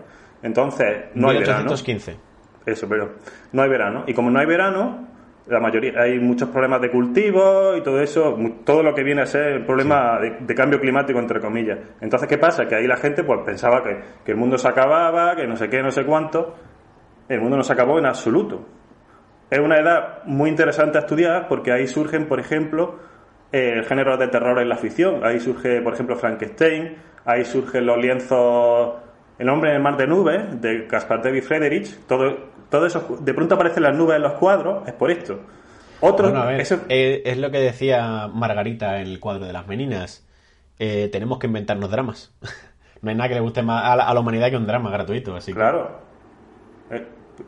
Entonces, 0.44 1.06
no 1.16 1.30
hay 1.30 1.40
verano. 1.40 1.60
1815. 1.60 2.18
Eso, 2.66 2.90
pero 2.90 3.14
no 3.54 3.62
hay 3.62 3.70
verano. 3.70 4.04
Y 4.06 4.14
como 4.14 4.30
no 4.30 4.40
hay 4.40 4.46
verano, 4.46 5.08
la 5.50 5.60
mayoría, 5.60 6.02
hay 6.02 6.20
muchos 6.20 6.50
problemas 6.50 6.82
de 6.82 6.92
cultivo 6.92 7.76
y 7.76 7.82
todo 7.82 8.02
eso, 8.02 8.38
todo 8.66 8.84
lo 8.84 8.94
que 8.94 9.04
viene 9.04 9.22
a 9.22 9.26
ser 9.26 9.54
el 9.54 9.66
problema 9.66 10.20
de, 10.20 10.38
de 10.42 10.56
cambio 10.56 10.80
climático, 10.80 11.20
entre 11.20 11.40
comillas. 11.40 11.80
Entonces, 12.02 12.28
¿qué 12.28 12.38
pasa? 12.38 12.68
Que 12.68 12.76
ahí 12.76 12.88
la 12.88 12.98
gente 12.98 13.24
pues 13.24 13.40
pensaba 13.46 13.84
que, 13.84 14.00
que 14.26 14.32
el 14.32 14.38
mundo 14.38 14.58
se 14.58 14.68
acababa, 14.68 15.36
que 15.36 15.48
no 15.48 15.56
sé 15.56 15.70
qué, 15.70 15.82
no 15.82 15.92
sé 15.92 16.06
cuánto. 16.06 16.56
El 17.30 17.42
mundo 17.42 17.58
no 17.58 17.64
se 17.64 17.74
acabó 17.74 18.00
en 18.00 18.06
absoluto. 18.06 18.66
Es 19.50 19.60
una 19.60 19.80
edad 19.80 20.24
muy 20.26 20.50
interesante 20.50 20.98
a 20.98 21.02
estudiar 21.02 21.48
porque 21.48 21.72
ahí 21.72 21.88
surgen, 21.88 22.26
por 22.26 22.40
ejemplo, 22.40 23.00
eh, 23.52 23.82
géneros 23.88 24.20
de 24.20 24.28
terror 24.28 24.60
en 24.60 24.68
la 24.68 24.76
ficción. 24.76 25.26
Ahí 25.26 25.40
surge, 25.40 25.82
por 25.82 25.94
ejemplo, 25.94 26.18
Frankenstein, 26.18 26.96
ahí 27.26 27.46
surgen 27.46 27.86
los 27.86 27.98
lienzos 27.98 28.96
El 29.40 29.50
hombre 29.50 29.70
en 29.70 29.78
el 29.78 29.82
mar 29.82 29.96
de 29.96 30.08
nubes, 30.08 30.62
de 30.62 30.88
Caspar 30.88 31.22
David 31.22 31.44
Friedrich. 31.44 32.06
Todo, 32.08 32.57
todo 32.70 32.86
eso, 32.86 33.18
de 33.20 33.34
pronto 33.34 33.56
aparecen 33.56 33.84
las 33.84 33.96
nubes 33.96 34.16
en 34.18 34.22
los 34.24 34.34
cuadros, 34.34 34.88
es 34.88 34.94
por 34.94 35.12
esto. 35.12 35.40
Otro, 36.00 36.28
Bueno, 36.30 36.44
a 36.44 36.46
ver, 36.48 36.62
eso- 36.62 36.82
eh, 36.90 37.24
es 37.26 37.38
lo 37.38 37.50
que 37.50 37.60
decía 37.60 38.28
Margarita 38.32 39.00
en 39.02 39.08
el 39.08 39.20
cuadro 39.20 39.46
de 39.46 39.54
las 39.54 39.68
meninas. 39.68 40.28
Eh, 40.80 41.10
tenemos 41.12 41.40
que 41.40 41.48
inventarnos 41.48 41.90
dramas. 41.90 42.34
no 43.02 43.10
hay 43.10 43.16
nada 43.16 43.30
que 43.30 43.36
le 43.36 43.42
guste 43.42 43.64
más 43.64 43.84
a 43.84 43.96
la, 43.96 44.08
a 44.08 44.14
la 44.14 44.20
humanidad 44.20 44.50
que 44.52 44.58
un 44.58 44.68
drama 44.68 44.92
gratuito. 44.92 45.36
Así 45.36 45.52
que- 45.52 45.58
Claro. 45.58 46.00
Eh, 46.92 47.06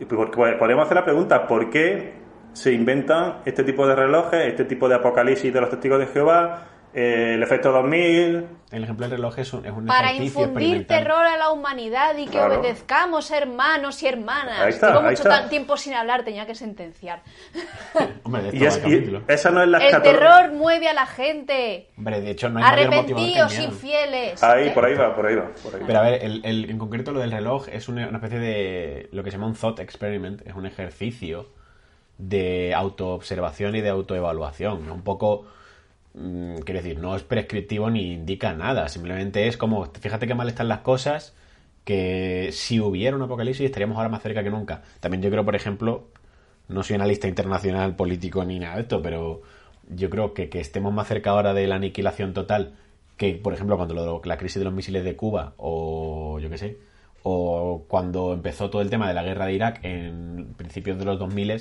porque 0.08 0.56
podemos 0.58 0.86
hacer 0.86 0.96
la 0.96 1.06
pregunta, 1.06 1.48
¿por 1.48 1.70
qué 1.70 2.14
se 2.54 2.72
inventan 2.74 3.38
este 3.46 3.64
tipo 3.64 3.86
de 3.88 3.96
relojes, 3.96 4.46
este 4.48 4.66
tipo 4.66 4.90
de 4.90 4.96
apocalipsis 4.96 5.54
de 5.54 5.62
los 5.62 5.70
testigos 5.70 6.00
de 6.00 6.08
Jehová, 6.08 6.64
eh, 6.94 7.34
el 7.36 7.44
efecto 7.44 7.72
2000? 7.72 8.48
El 8.72 8.84
ejemplo 8.84 9.08
del 9.08 9.18
reloj 9.18 9.40
es 9.40 9.52
un, 9.54 9.66
es 9.66 9.72
un 9.72 9.86
Para 9.88 10.14
infundir 10.14 10.86
terror 10.86 11.26
a 11.26 11.38
la 11.38 11.50
humanidad 11.52 12.16
y 12.18 12.26
que 12.26 12.32
Claro. 12.34 12.60
obedezcamos 12.60 13.32
hermanos 13.32 14.02
y 14.04 14.08
hermanas. 14.08 14.60
Ahí 14.60 14.70
está, 14.70 14.88
Llevo 14.90 15.00
ahí 15.00 15.06
mucho 15.12 15.24
está. 15.24 15.42
tan 15.42 15.50
tiempo 15.50 15.76
sin 15.76 15.94
hablar, 15.96 16.24
tenía 16.24 16.46
que 16.46 16.54
sentenciar. 16.54 17.22
Hombre, 18.24 18.44
Y, 18.54 18.64
es- 18.66 18.78
el 18.78 18.80
y 18.80 18.96
capítulo. 18.96 19.22
esa 19.28 19.50
no 19.50 19.64
es 19.64 19.70
la 19.70 19.80
El 19.80 20.02
terror 20.04 20.52
mueve 20.54 20.88
a 20.88 20.94
la 20.94 21.08
gente. 21.08 21.90
Hombre, 21.98 22.22
de 22.22 22.30
hecho 22.32 22.50
no 22.50 22.64
hay 22.64 22.88
que 23.06 23.14
miedo. 23.16 23.48
infieles. 23.60 24.44
Ahí, 24.44 24.70
por 24.70 24.86
ahí 24.86 24.94
va, 24.94 25.16
por 25.16 25.26
ahí 25.26 25.36
va. 25.36 25.48
Por 25.64 25.74
ahí 25.74 25.82
va. 25.82 25.88
Pero 25.88 26.00
a 26.00 26.02
ver, 26.04 26.24
el, 26.24 26.42
el- 26.46 26.70
en 26.70 26.78
concreto 26.78 27.12
lo 27.12 27.20
del 27.22 27.32
reloj 27.32 27.68
es 27.70 27.88
una, 27.90 28.08
una 28.08 28.18
especie 28.18 28.40
de 28.40 29.10
lo 29.12 29.24
que 29.24 29.32
se 29.32 29.38
llama 29.38 29.48
un 29.48 29.56
thought 29.56 29.80
experiment, 29.80 30.46
es 30.46 30.54
un 30.54 30.68
ejercicio 30.68 31.48
de 32.20 32.74
autoobservación 32.76 33.76
y 33.76 33.82
de 33.82 33.90
autoevaluación. 33.90 34.92
Un 34.92 35.02
poco, 35.04 35.46
mm, 36.14 36.58
quiero 36.60 36.82
decir, 36.82 37.00
no 37.00 37.16
es 37.16 37.24
prescriptivo 37.24 37.90
ni 37.90 38.14
indica 38.14 38.54
nada, 38.54 38.88
simplemente 38.90 39.48
es 39.48 39.58
como, 39.58 39.86
fíjate 39.86 40.28
qué 40.28 40.36
mal 40.36 40.48
están 40.50 40.68
las 40.68 40.80
cosas, 40.80 41.36
que 41.86 42.50
si 42.52 42.80
hubiera 42.80 43.16
un 43.16 43.24
apocalipsis 43.24 43.66
estaríamos 43.66 43.98
ahora 43.98 44.10
más 44.10 44.22
cerca 44.22 44.44
que 44.44 44.50
nunca. 44.52 44.84
También 45.00 45.22
yo 45.24 45.30
creo, 45.32 45.46
por 45.46 45.56
ejemplo, 45.56 46.08
no 46.68 46.84
soy 46.84 46.96
analista 46.96 47.28
internacional, 47.28 47.96
político 47.96 48.44
ni 48.46 48.60
nada 48.60 48.76
de 48.76 48.82
esto, 48.84 49.02
pero 49.02 49.42
yo 49.90 50.10
creo 50.10 50.34
que 50.34 50.50
que 50.50 50.60
estemos 50.60 50.94
más 50.94 51.08
cerca 51.08 51.32
ahora 51.32 51.54
de 51.54 51.68
la 51.68 51.76
aniquilación 51.76 52.34
total 52.34 52.74
que, 53.18 53.34
por 53.36 53.54
ejemplo, 53.54 53.76
cuando 53.78 53.94
lo- 53.96 54.22
la 54.26 54.38
crisis 54.38 54.60
de 54.60 54.66
los 54.66 54.74
misiles 54.74 55.04
de 55.04 55.16
Cuba 55.16 55.54
o 55.58 56.40
yo 56.40 56.50
qué 56.50 56.58
sé, 56.58 56.78
o 57.24 57.86
cuando 57.88 58.34
empezó 58.34 58.70
todo 58.70 58.82
el 58.82 58.90
tema 58.90 59.08
de 59.08 59.14
la 59.14 59.24
guerra 59.24 59.46
de 59.48 59.54
Irak 59.54 59.80
en 59.84 60.54
principios 60.58 60.98
de 61.00 61.06
los 61.06 61.20
2000 61.20 61.52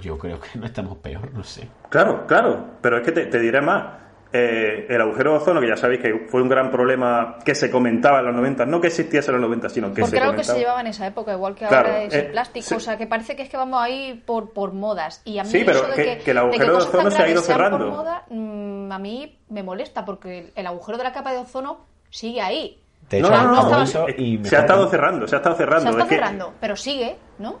yo 0.00 0.18
creo 0.18 0.38
que 0.40 0.58
no 0.58 0.66
estamos 0.66 0.96
peor, 0.98 1.32
no 1.32 1.42
sé. 1.44 1.68
Claro, 1.88 2.26
claro, 2.26 2.64
pero 2.80 2.98
es 2.98 3.04
que 3.04 3.12
te, 3.12 3.26
te 3.26 3.38
diré 3.38 3.60
más. 3.60 3.98
Eh, 4.30 4.84
el 4.90 5.00
agujero 5.00 5.30
de 5.32 5.36
ozono, 5.38 5.58
que 5.58 5.68
ya 5.68 5.76
sabéis 5.78 6.02
que 6.02 6.26
fue 6.28 6.42
un 6.42 6.50
gran 6.50 6.70
problema 6.70 7.38
que 7.46 7.54
se 7.54 7.70
comentaba 7.70 8.18
en 8.20 8.26
los 8.26 8.34
90, 8.34 8.66
no 8.66 8.78
que 8.78 8.88
existiese 8.88 9.30
en 9.30 9.36
los 9.40 9.40
90, 9.48 9.70
sino 9.70 9.88
que 9.94 10.02
Porque 10.02 10.10
se 10.10 10.16
era 10.18 10.26
algo 10.26 10.32
que 10.32 10.42
comentaba. 10.42 10.54
se 10.54 10.60
llevaba 10.60 10.80
en 10.82 10.86
esa 10.88 11.06
época, 11.06 11.32
igual 11.32 11.54
que 11.54 11.66
Claro, 11.66 11.88
ahora 11.88 12.02
es 12.02 12.12
eh, 12.14 12.18
el 12.26 12.32
plástico. 12.32 12.66
sí. 12.66 12.74
O 12.74 12.80
sea, 12.80 12.98
que 12.98 13.06
parece 13.06 13.36
que 13.36 13.42
es 13.44 13.48
que 13.48 13.56
vamos 13.56 13.80
ahí 13.82 14.22
por, 14.26 14.50
por 14.52 14.74
modas. 14.74 15.22
Y 15.24 15.38
a 15.38 15.44
mí 15.44 15.48
Sí, 15.50 15.62
pero 15.64 15.78
eso 15.78 15.88
de 15.88 15.94
que- 15.94 16.04
que, 16.04 16.18
que 16.24 16.30
el 16.32 16.38
agujero 16.38 16.72
de 16.72 16.78
ozono 16.82 17.10
se 17.10 17.22
ha 17.22 17.28
ido 17.30 17.40
cerrando. 17.40 17.78
Por 17.78 17.88
moda, 17.88 18.24
mm, 18.28 18.92
a 18.92 18.98
mí 18.98 19.38
me 19.48 19.62
molesta 19.62 20.04
porque 20.04 20.52
el, 20.54 20.66
agujero 20.66 20.98
de 20.98 21.04
la 21.04 21.12
capa 21.14 21.32
de 21.32 21.38
ozono 21.38 21.86
sigue 22.10 22.42
ahí. 22.42 22.78
De 23.08 23.22
No, 23.22 23.30
no, 23.30 23.42
no, 23.70 23.76
ha 23.78 24.10
y 24.18 24.44
se 24.44 24.56
ha 24.56 24.60
estado 24.60 24.86
cerrando, 24.90 25.26
se 25.26 25.36
ha 25.36 25.38
estado 25.38 25.56
cerrando. 25.56 25.84
Se 25.84 25.88
está 25.88 26.02
es 26.02 26.08
que- 26.10 26.14
cerrando, 26.16 26.52
pero 26.60 26.76
sigue, 26.76 27.16
¿no? 27.38 27.60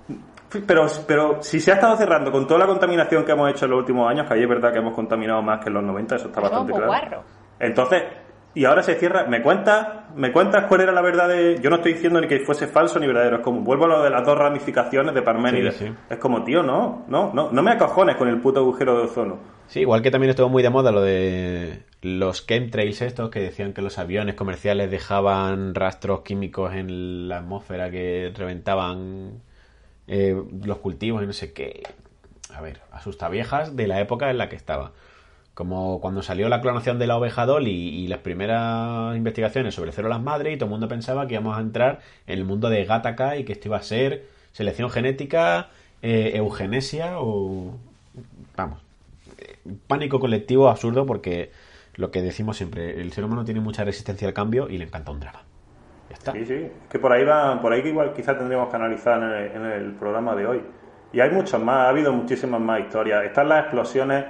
Pero, 0.66 0.86
pero 1.06 1.42
si 1.42 1.60
se 1.60 1.72
ha 1.72 1.74
estado 1.74 1.96
cerrando 1.96 2.32
con 2.32 2.46
toda 2.46 2.60
la 2.60 2.66
contaminación 2.66 3.24
que 3.24 3.32
hemos 3.32 3.50
hecho 3.50 3.66
en 3.66 3.72
los 3.72 3.80
últimos 3.80 4.10
años, 4.10 4.26
que 4.26 4.34
ahí 4.34 4.42
es 4.42 4.48
verdad 4.48 4.72
que 4.72 4.78
hemos 4.78 4.94
contaminado 4.94 5.42
más 5.42 5.60
que 5.60 5.68
en 5.68 5.74
los 5.74 5.82
90, 5.82 6.16
eso 6.16 6.28
está 6.28 6.40
bastante 6.40 6.72
claro. 6.72 6.86
guarro. 6.86 7.22
Entonces, 7.60 8.02
y 8.54 8.64
ahora 8.64 8.82
se 8.82 8.94
cierra, 8.94 9.26
¿me 9.26 9.42
cuentas, 9.42 9.86
¿me 10.16 10.32
cuentas 10.32 10.64
cuál 10.64 10.80
era 10.80 10.92
la 10.92 11.02
verdad 11.02 11.28
de...? 11.28 11.60
Yo 11.60 11.68
no 11.68 11.76
estoy 11.76 11.92
diciendo 11.92 12.20
ni 12.20 12.26
que 12.26 12.40
fuese 12.40 12.66
falso 12.66 12.98
ni 12.98 13.06
verdadero, 13.06 13.36
es 13.36 13.42
como, 13.42 13.60
vuelvo 13.60 13.84
a 13.84 13.88
lo 13.88 14.02
de 14.02 14.10
las 14.10 14.24
dos 14.24 14.38
ramificaciones 14.38 15.14
de 15.14 15.22
Parménides. 15.22 15.76
Sí, 15.76 15.86
sí. 15.86 15.94
Es 16.08 16.18
como, 16.18 16.42
tío, 16.44 16.62
no, 16.62 17.04
no, 17.08 17.30
no, 17.34 17.50
no 17.52 17.62
me 17.62 17.72
acojones 17.72 18.16
con 18.16 18.26
el 18.28 18.40
puto 18.40 18.60
agujero 18.60 18.96
de 18.96 19.04
ozono. 19.04 19.38
Sí, 19.66 19.80
igual 19.80 20.00
que 20.00 20.10
también 20.10 20.30
estuvo 20.30 20.48
muy 20.48 20.62
de 20.62 20.70
moda 20.70 20.90
lo 20.90 21.02
de 21.02 21.82
los 22.00 22.46
chemtrails 22.46 23.02
estos 23.02 23.28
que 23.28 23.40
decían 23.40 23.74
que 23.74 23.82
los 23.82 23.98
aviones 23.98 24.34
comerciales 24.34 24.90
dejaban 24.90 25.74
rastros 25.74 26.22
químicos 26.22 26.74
en 26.74 27.28
la 27.28 27.38
atmósfera 27.38 27.90
que 27.90 28.32
reventaban 28.34 29.42
eh, 30.08 30.40
los 30.64 30.78
cultivos 30.78 31.22
y 31.22 31.26
no 31.26 31.32
sé 31.32 31.52
qué. 31.52 31.82
A 32.54 32.60
ver, 32.60 32.80
asustaviejas 32.90 33.76
de 33.76 33.86
la 33.86 34.00
época 34.00 34.30
en 34.30 34.38
la 34.38 34.48
que 34.48 34.56
estaba. 34.56 34.92
Como 35.54 36.00
cuando 36.00 36.22
salió 36.22 36.48
la 36.48 36.60
clonación 36.60 36.98
de 36.98 37.06
la 37.06 37.16
oveja 37.16 37.46
Dolly 37.46 37.70
y 37.70 38.08
las 38.08 38.20
primeras 38.20 39.16
investigaciones 39.16 39.74
sobre 39.74 39.92
células 39.92 40.22
madre 40.22 40.52
y 40.52 40.56
todo 40.56 40.66
el 40.66 40.70
mundo 40.70 40.88
pensaba 40.88 41.26
que 41.26 41.34
íbamos 41.34 41.56
a 41.56 41.60
entrar 41.60 42.00
en 42.26 42.38
el 42.38 42.44
mundo 42.44 42.68
de 42.70 42.84
Gattaca 42.84 43.36
y 43.36 43.44
que 43.44 43.52
esto 43.52 43.68
iba 43.68 43.76
a 43.76 43.82
ser 43.82 44.26
selección 44.52 44.90
genética, 44.90 45.68
eh, 46.02 46.32
eugenesia 46.34 47.20
o... 47.20 47.76
Vamos, 48.56 48.80
pánico 49.86 50.20
colectivo 50.20 50.68
absurdo 50.68 51.06
porque 51.06 51.50
lo 51.94 52.10
que 52.10 52.22
decimos 52.22 52.56
siempre, 52.56 53.00
el 53.00 53.12
ser 53.12 53.24
humano 53.24 53.44
tiene 53.44 53.60
mucha 53.60 53.84
resistencia 53.84 54.28
al 54.28 54.34
cambio 54.34 54.68
y 54.68 54.78
le 54.78 54.84
encanta 54.84 55.10
un 55.10 55.20
drama. 55.20 55.42
Ya 56.10 56.14
está. 56.14 56.32
Sí, 56.32 56.44
sí, 56.46 56.70
que 56.90 56.98
por 56.98 57.12
ahí 57.12 57.24
va, 57.24 57.60
por 57.60 57.72
ahí 57.72 57.82
que 57.82 57.90
igual 57.90 58.12
quizás 58.14 58.36
tendríamos 58.38 58.68
que 58.70 58.76
analizar 58.76 59.22
en 59.22 59.64
el, 59.64 59.92
programa 59.92 60.34
de 60.34 60.46
hoy. 60.46 60.62
Y 61.12 61.20
hay 61.20 61.30
muchas 61.30 61.60
más, 61.60 61.86
ha 61.86 61.88
habido 61.90 62.12
muchísimas 62.12 62.60
más 62.60 62.80
historias. 62.80 63.24
Están 63.24 63.48
las 63.48 63.60
explosiones 63.64 64.24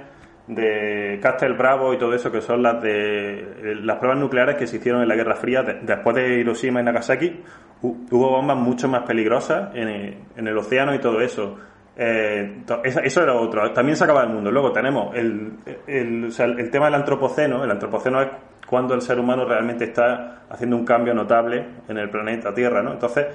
de 0.47 1.19
Castle 1.21 1.53
Bravo 1.55 1.93
y 1.93 1.97
todo 1.97 2.13
eso, 2.13 2.31
que 2.31 2.41
son 2.41 2.63
las 2.63 2.81
de 2.81 3.77
las 3.83 3.97
pruebas 3.97 4.19
nucleares 4.19 4.55
que 4.55 4.65
se 4.67 4.77
hicieron 4.77 5.01
en 5.01 5.07
la 5.07 5.15
Guerra 5.15 5.35
Fría. 5.35 5.61
De- 5.63 5.79
después 5.81 6.15
de 6.15 6.39
Hiroshima 6.39 6.81
y 6.81 6.83
Nagasaki, 6.83 7.43
hu- 7.81 8.07
hubo 8.11 8.29
bombas 8.31 8.57
mucho 8.57 8.87
más 8.87 9.03
peligrosas 9.03 9.73
en 9.75 9.87
el, 9.87 10.17
en 10.35 10.47
el 10.47 10.57
océano 10.57 10.93
y 10.95 10.99
todo 10.99 11.21
eso. 11.21 11.57
Eh, 11.95 12.63
eso 13.03 13.21
era 13.23 13.35
otro. 13.35 13.71
También 13.73 13.95
se 13.97 14.05
acaba 14.05 14.23
el 14.23 14.29
mundo. 14.29 14.49
Luego 14.51 14.71
tenemos 14.71 15.13
el, 15.15 15.53
el- 15.85 16.31
el 16.57 16.71
tema 16.71 16.85
del 16.85 16.95
antropoceno. 16.95 17.63
El 17.63 17.71
antropoceno 17.71 18.21
es 18.21 18.29
cuando 18.69 18.93
el 18.93 19.01
ser 19.01 19.19
humano 19.19 19.45
realmente 19.45 19.85
está 19.85 20.43
haciendo 20.49 20.75
un 20.75 20.85
cambio 20.85 21.13
notable 21.13 21.65
en 21.87 21.97
el 21.97 22.09
planeta 22.09 22.53
Tierra, 22.53 22.83
¿no? 22.83 22.93
Entonces, 22.93 23.25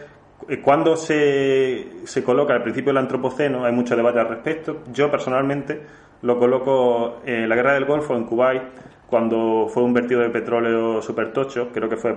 eh, 0.49 0.61
cuando 0.61 0.97
se, 0.97 2.05
se 2.05 2.23
coloca 2.23 2.55
al 2.55 2.63
principio 2.63 2.91
del 2.91 2.99
antropoceno, 2.99 3.65
hay 3.65 3.73
mucho 3.73 3.97
debate 3.97 4.21
al 4.21 4.29
respecto. 4.29 4.83
Yo 4.93 5.11
personalmente 5.11 5.83
lo 6.23 6.39
coloco 6.39 7.21
en 7.25 7.49
la 7.49 7.57
guerra 7.57 7.75
del 7.75 7.85
Golfo, 7.85 8.15
en 8.15 8.25
Kuwait, 8.25 8.63
cuando 9.07 9.67
fue 9.69 9.83
un 9.83 9.93
vertido 9.93 10.21
de 10.21 10.31
petróleo 10.31 11.03
supertocho, 11.03 11.69
creo 11.73 11.89
que 11.89 11.97
fue, 11.97 12.17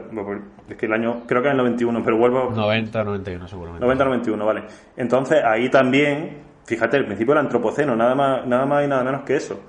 es 0.69 0.77
que 0.77 0.85
el 0.85 0.93
año, 0.93 1.23
creo 1.27 1.41
que 1.41 1.47
en 1.47 1.53
el 1.53 1.57
91, 1.57 2.01
pero 2.03 2.17
vuelvo, 2.17 2.51
90, 2.51 3.03
91 3.03 3.47
seguramente. 3.47 3.85
90-91, 3.85 4.45
vale. 4.45 4.63
Entonces 4.95 5.43
ahí 5.43 5.69
también, 5.69 6.43
fíjate, 6.65 6.97
el 6.97 7.05
principio 7.05 7.33
del 7.33 7.45
antropoceno, 7.45 7.95
nada 7.95 8.15
más, 8.15 8.45
nada 8.45 8.65
más 8.65 8.85
y 8.85 8.87
nada 8.87 9.03
menos 9.03 9.21
que 9.23 9.35
eso. 9.35 9.59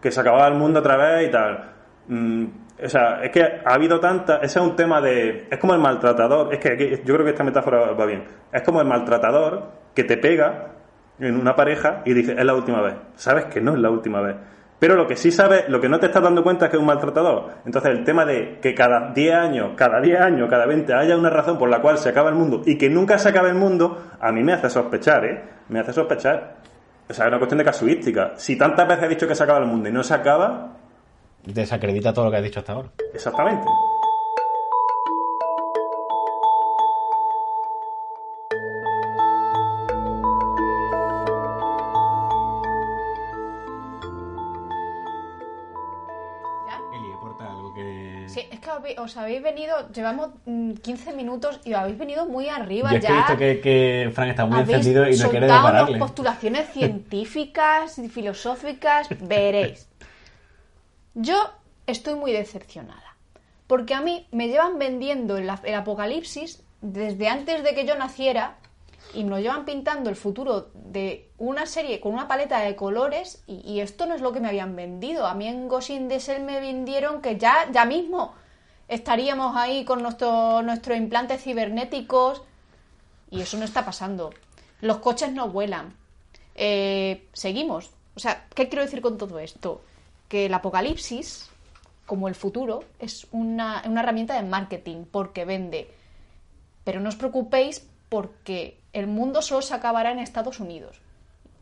Que 0.00 0.10
se 0.10 0.20
acababa 0.20 0.46
el 0.48 0.54
mundo 0.54 0.80
otra 0.80 0.96
vez 0.96 1.28
y 1.28 1.32
tal. 1.32 1.72
Mm, 2.06 2.44
o 2.84 2.88
sea, 2.88 3.20
es 3.22 3.30
que 3.30 3.42
ha 3.42 3.74
habido 3.74 3.98
tanta. 4.00 4.36
Ese 4.36 4.58
es 4.58 4.64
un 4.64 4.76
tema 4.76 5.00
de. 5.00 5.46
Es 5.50 5.58
como 5.58 5.74
el 5.74 5.80
maltratador. 5.80 6.52
Es 6.52 6.60
que 6.60 6.72
aquí- 6.72 6.90
yo 7.04 7.14
creo 7.14 7.24
que 7.24 7.30
esta 7.32 7.44
metáfora 7.44 7.92
va 7.92 8.06
bien. 8.06 8.24
Es 8.52 8.62
como 8.62 8.80
el 8.80 8.86
maltratador 8.86 9.64
que 9.94 10.04
te 10.04 10.16
pega 10.16 10.68
en 11.18 11.36
una 11.36 11.56
pareja 11.56 12.02
y 12.04 12.12
dice, 12.14 12.32
es 12.38 12.44
la 12.44 12.54
última 12.54 12.80
vez. 12.80 12.94
Sabes 13.16 13.46
que 13.46 13.60
no 13.60 13.72
es 13.74 13.78
la 13.80 13.90
última 13.90 14.20
vez. 14.20 14.36
Pero 14.78 14.94
lo 14.94 15.08
que 15.08 15.16
sí 15.16 15.32
sabes, 15.32 15.68
lo 15.68 15.80
que 15.80 15.88
no 15.88 15.98
te 15.98 16.06
estás 16.06 16.22
dando 16.22 16.44
cuenta 16.44 16.66
es 16.66 16.70
que 16.70 16.76
es 16.76 16.80
un 16.80 16.86
maltratador. 16.86 17.50
Entonces, 17.66 17.90
el 17.90 18.04
tema 18.04 18.24
de 18.24 18.60
que 18.62 18.76
cada 18.76 19.12
10 19.12 19.34
años, 19.34 19.72
cada 19.74 20.00
10 20.00 20.20
años, 20.20 20.48
cada 20.48 20.66
20 20.66 20.94
haya 20.94 21.16
una 21.16 21.30
razón 21.30 21.58
por 21.58 21.68
la 21.68 21.80
cual 21.80 21.98
se 21.98 22.10
acaba 22.10 22.28
el 22.28 22.36
mundo 22.36 22.62
y 22.64 22.78
que 22.78 22.88
nunca 22.88 23.18
se 23.18 23.30
acabe 23.30 23.48
el 23.48 23.56
mundo, 23.56 24.00
a 24.20 24.30
mí 24.30 24.44
me 24.44 24.52
hace 24.52 24.70
sospechar, 24.70 25.24
¿eh? 25.24 25.42
Me 25.68 25.80
hace 25.80 25.92
sospechar. 25.92 26.58
O 27.10 27.12
sea, 27.12 27.24
es 27.24 27.28
una 27.28 27.38
cuestión 27.38 27.58
de 27.58 27.64
casuística. 27.64 28.34
Si 28.36 28.56
tantas 28.56 28.86
veces 28.86 29.02
he 29.04 29.08
dicho 29.08 29.26
que 29.26 29.34
se 29.34 29.42
acaba 29.42 29.58
el 29.58 29.66
mundo 29.66 29.88
y 29.88 29.92
no 29.92 30.04
se 30.04 30.14
acaba, 30.14 30.74
desacredita 31.44 32.12
todo 32.12 32.26
lo 32.26 32.30
que 32.30 32.36
has 32.38 32.42
dicho 32.42 32.60
hasta 32.60 32.72
ahora. 32.72 32.90
Exactamente. 33.14 33.66
os 49.08 49.16
habéis 49.16 49.42
venido, 49.42 49.74
llevamos 49.92 50.30
mm, 50.46 50.72
15 50.72 51.12
minutos 51.14 51.60
y 51.64 51.72
os 51.72 51.80
habéis 51.80 51.98
venido 51.98 52.26
muy 52.26 52.48
arriba 52.48 52.90
ya. 52.92 52.98
Es 52.98 53.04
que 53.04 53.12
he 53.12 53.16
visto 53.16 53.36
que, 53.36 53.60
que 53.60 54.10
Frank 54.14 54.30
está 54.30 54.46
muy 54.46 54.60
encendido 54.60 55.08
y 55.08 55.16
no 55.16 55.30
quiere 55.30 55.48
pararle. 55.48 55.98
postulaciones 55.98 56.70
científicas, 56.70 57.98
y 57.98 58.08
filosóficas, 58.08 59.08
veréis. 59.20 59.87
Yo 61.20 61.50
estoy 61.88 62.14
muy 62.14 62.30
decepcionada, 62.30 63.16
porque 63.66 63.92
a 63.92 64.00
mí 64.00 64.28
me 64.30 64.46
llevan 64.46 64.78
vendiendo 64.78 65.36
el, 65.36 65.50
apocalipsis 65.50 66.62
desde 66.80 67.26
antes 67.26 67.64
de 67.64 67.74
que 67.74 67.84
yo 67.84 67.96
naciera 67.96 68.58
y 69.14 69.24
me 69.24 69.30
lo 69.30 69.40
llevan 69.40 69.64
pintando 69.64 70.10
el 70.10 70.14
futuro 70.14 70.70
de 70.74 71.28
una 71.36 71.66
serie 71.66 71.98
con 71.98 72.14
una 72.14 72.28
paleta 72.28 72.60
de 72.60 72.76
colores 72.76 73.42
y, 73.48 73.80
esto 73.80 74.06
no 74.06 74.14
es 74.14 74.20
lo 74.20 74.32
que 74.32 74.38
me 74.38 74.46
habían 74.46 74.76
vendido. 74.76 75.26
A 75.26 75.34
mí 75.34 75.48
en 75.48 75.66
Ghost 75.66 75.90
in 75.90 76.06
me 76.06 76.60
vendieron 76.60 77.20
que 77.20 77.36
ya, 77.36 77.68
ya 77.72 77.84
mismo 77.84 78.36
estaríamos 78.86 79.56
ahí 79.56 79.84
con 79.84 80.02
nuestro- 80.02 80.62
nuestros 80.62 80.96
implantes 80.96 81.42
cibernéticos 81.42 82.42
y 83.28 83.40
eso 83.40 83.56
no 83.56 83.64
está 83.64 83.84
pasando. 83.84 84.30
Los 84.80 84.98
coches 84.98 85.32
no 85.32 85.48
vuelan. 85.48 85.96
Eh, 86.54 87.26
seguimos. 87.32 87.90
O 88.14 88.20
sea, 88.20 88.46
¿qué 88.54 88.68
quiero 88.68 88.84
decir 88.84 89.00
con 89.00 89.18
todo 89.18 89.40
esto? 89.40 89.80
Que 90.28 90.46
el 90.46 90.54
apocalipsis, 90.54 91.50
como 92.06 92.28
el 92.28 92.34
futuro, 92.34 92.84
es 92.98 93.26
una, 93.32 93.82
una 93.86 94.02
herramienta 94.02 94.34
de 94.34 94.48
marketing 94.48 95.04
porque 95.10 95.44
vende. 95.44 95.90
Pero 96.84 97.00
no 97.00 97.08
os 97.08 97.16
preocupéis 97.16 97.86
porque 98.08 98.80
el 98.92 99.06
mundo 99.06 99.42
solo 99.42 99.62
se 99.62 99.74
acabará 99.74 100.10
en 100.10 100.18
Estados 100.18 100.60
Unidos. 100.60 101.00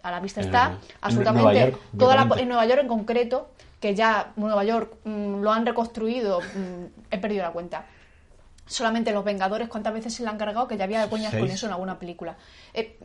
A 0.02 0.10
la 0.10 0.20
vista 0.20 0.40
Es 0.40 0.46
está. 0.46 0.66
En 0.66 0.78
absolutamente 1.00 1.60
York, 1.60 1.80
toda 1.98 2.14
la, 2.14 2.28
en 2.40 2.48
Nueva 2.48 2.66
York 2.66 2.80
en 2.80 2.88
concreto, 2.88 3.50
que 3.80 3.94
ya 3.94 4.32
Nueva 4.36 4.64
York 4.64 4.94
mm, 5.04 5.40
lo 5.40 5.52
han 5.52 5.66
reconstruido, 5.66 6.40
mm, 6.40 7.10
he 7.10 7.18
perdido 7.18 7.42
la 7.42 7.50
cuenta. 7.50 7.86
Solamente 8.66 9.12
los 9.12 9.24
Vengadores, 9.24 9.68
¿cuántas 9.68 9.92
veces 9.92 10.14
se 10.14 10.22
le 10.22 10.28
han 10.28 10.38
cargado? 10.38 10.66
Que 10.66 10.76
ya 10.76 10.84
había 10.84 11.08
coñas 11.08 11.34
con 11.34 11.48
eso 11.48 11.66
en 11.66 11.72
alguna 11.72 11.98
película. 11.98 12.36
Eh, 12.74 12.98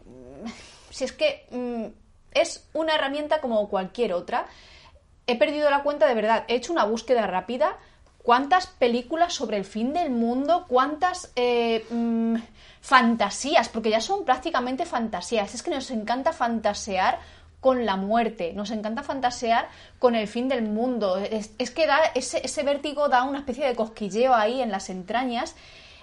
si 0.90 1.04
es 1.04 1.12
que 1.12 1.48
mm, 1.52 1.86
es 2.34 2.68
una 2.74 2.96
herramienta 2.96 3.42
como 3.42 3.68
cualquier 3.70 4.14
otra. 4.14 4.46
He 5.28 5.38
perdido 5.38 5.70
la 5.70 5.84
cuenta 5.84 6.08
de 6.08 6.16
verdad. 6.16 6.46
He 6.48 6.56
hecho 6.56 6.74
una 6.74 6.86
búsqueda 6.86 7.28
rápida. 7.28 7.78
¿Cuántas 8.24 8.68
películas 8.68 9.34
sobre 9.34 9.58
el 9.58 9.66
fin 9.66 9.94
del 9.94 10.12
mundo? 10.12 10.66
¿Cuántas 10.68 11.32
eh, 11.36 11.86
mm, 11.90 12.36
fantasías? 12.82 13.70
Porque 13.70 13.90
ya 13.90 14.02
son 14.02 14.26
prácticamente 14.26 14.86
fantasías. 14.86 15.56
Es 15.56 15.64
que 15.64 15.72
nos 15.72 15.90
encanta 15.90 16.32
fantasear 16.34 17.20
con 17.60 17.86
la 17.86 17.96
muerte, 17.96 18.54
nos 18.54 18.72
encanta 18.72 19.04
fantasear 19.04 19.70
con 20.00 20.16
el 20.16 20.28
fin 20.28 20.50
del 20.50 20.64
mundo. 20.64 21.18
Es, 21.18 21.72
que 21.72 21.86
da 21.86 22.00
ese 22.16 22.64
vértigo 22.64 23.08
da 23.08 23.24
una 23.24 23.40
especie 23.40 23.68
de 23.68 23.76
cosquilleo 23.76 24.34
ahí 24.34 24.62
en 24.62 24.72
las 24.72 24.90
entrañas. 24.90 25.56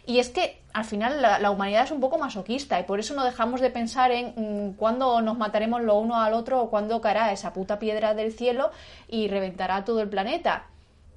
Y 0.06 0.18
es 0.20 0.30
que 0.30 0.62
al 0.72 0.84
final 0.84 1.20
la, 1.20 1.38
la 1.38 1.50
humanidad 1.50 1.84
es 1.84 1.90
un 1.90 2.00
poco 2.00 2.18
masoquista 2.18 2.78
y 2.80 2.84
por 2.84 2.98
eso 3.00 3.14
no 3.14 3.24
dejamos 3.24 3.60
de 3.60 3.70
pensar 3.70 4.10
en 4.10 4.32
mm, 4.36 4.72
cuándo 4.76 5.20
nos 5.20 5.36
mataremos 5.36 5.82
lo 5.82 5.96
uno 5.98 6.20
al 6.20 6.32
otro 6.34 6.62
o 6.62 6.70
cuándo 6.70 7.00
caerá 7.00 7.30
esa 7.32 7.52
puta 7.52 7.78
piedra 7.78 8.14
del 8.14 8.32
cielo 8.32 8.70
y 9.08 9.28
reventará 9.28 9.84
todo 9.84 10.00
el 10.00 10.08
planeta. 10.08 10.64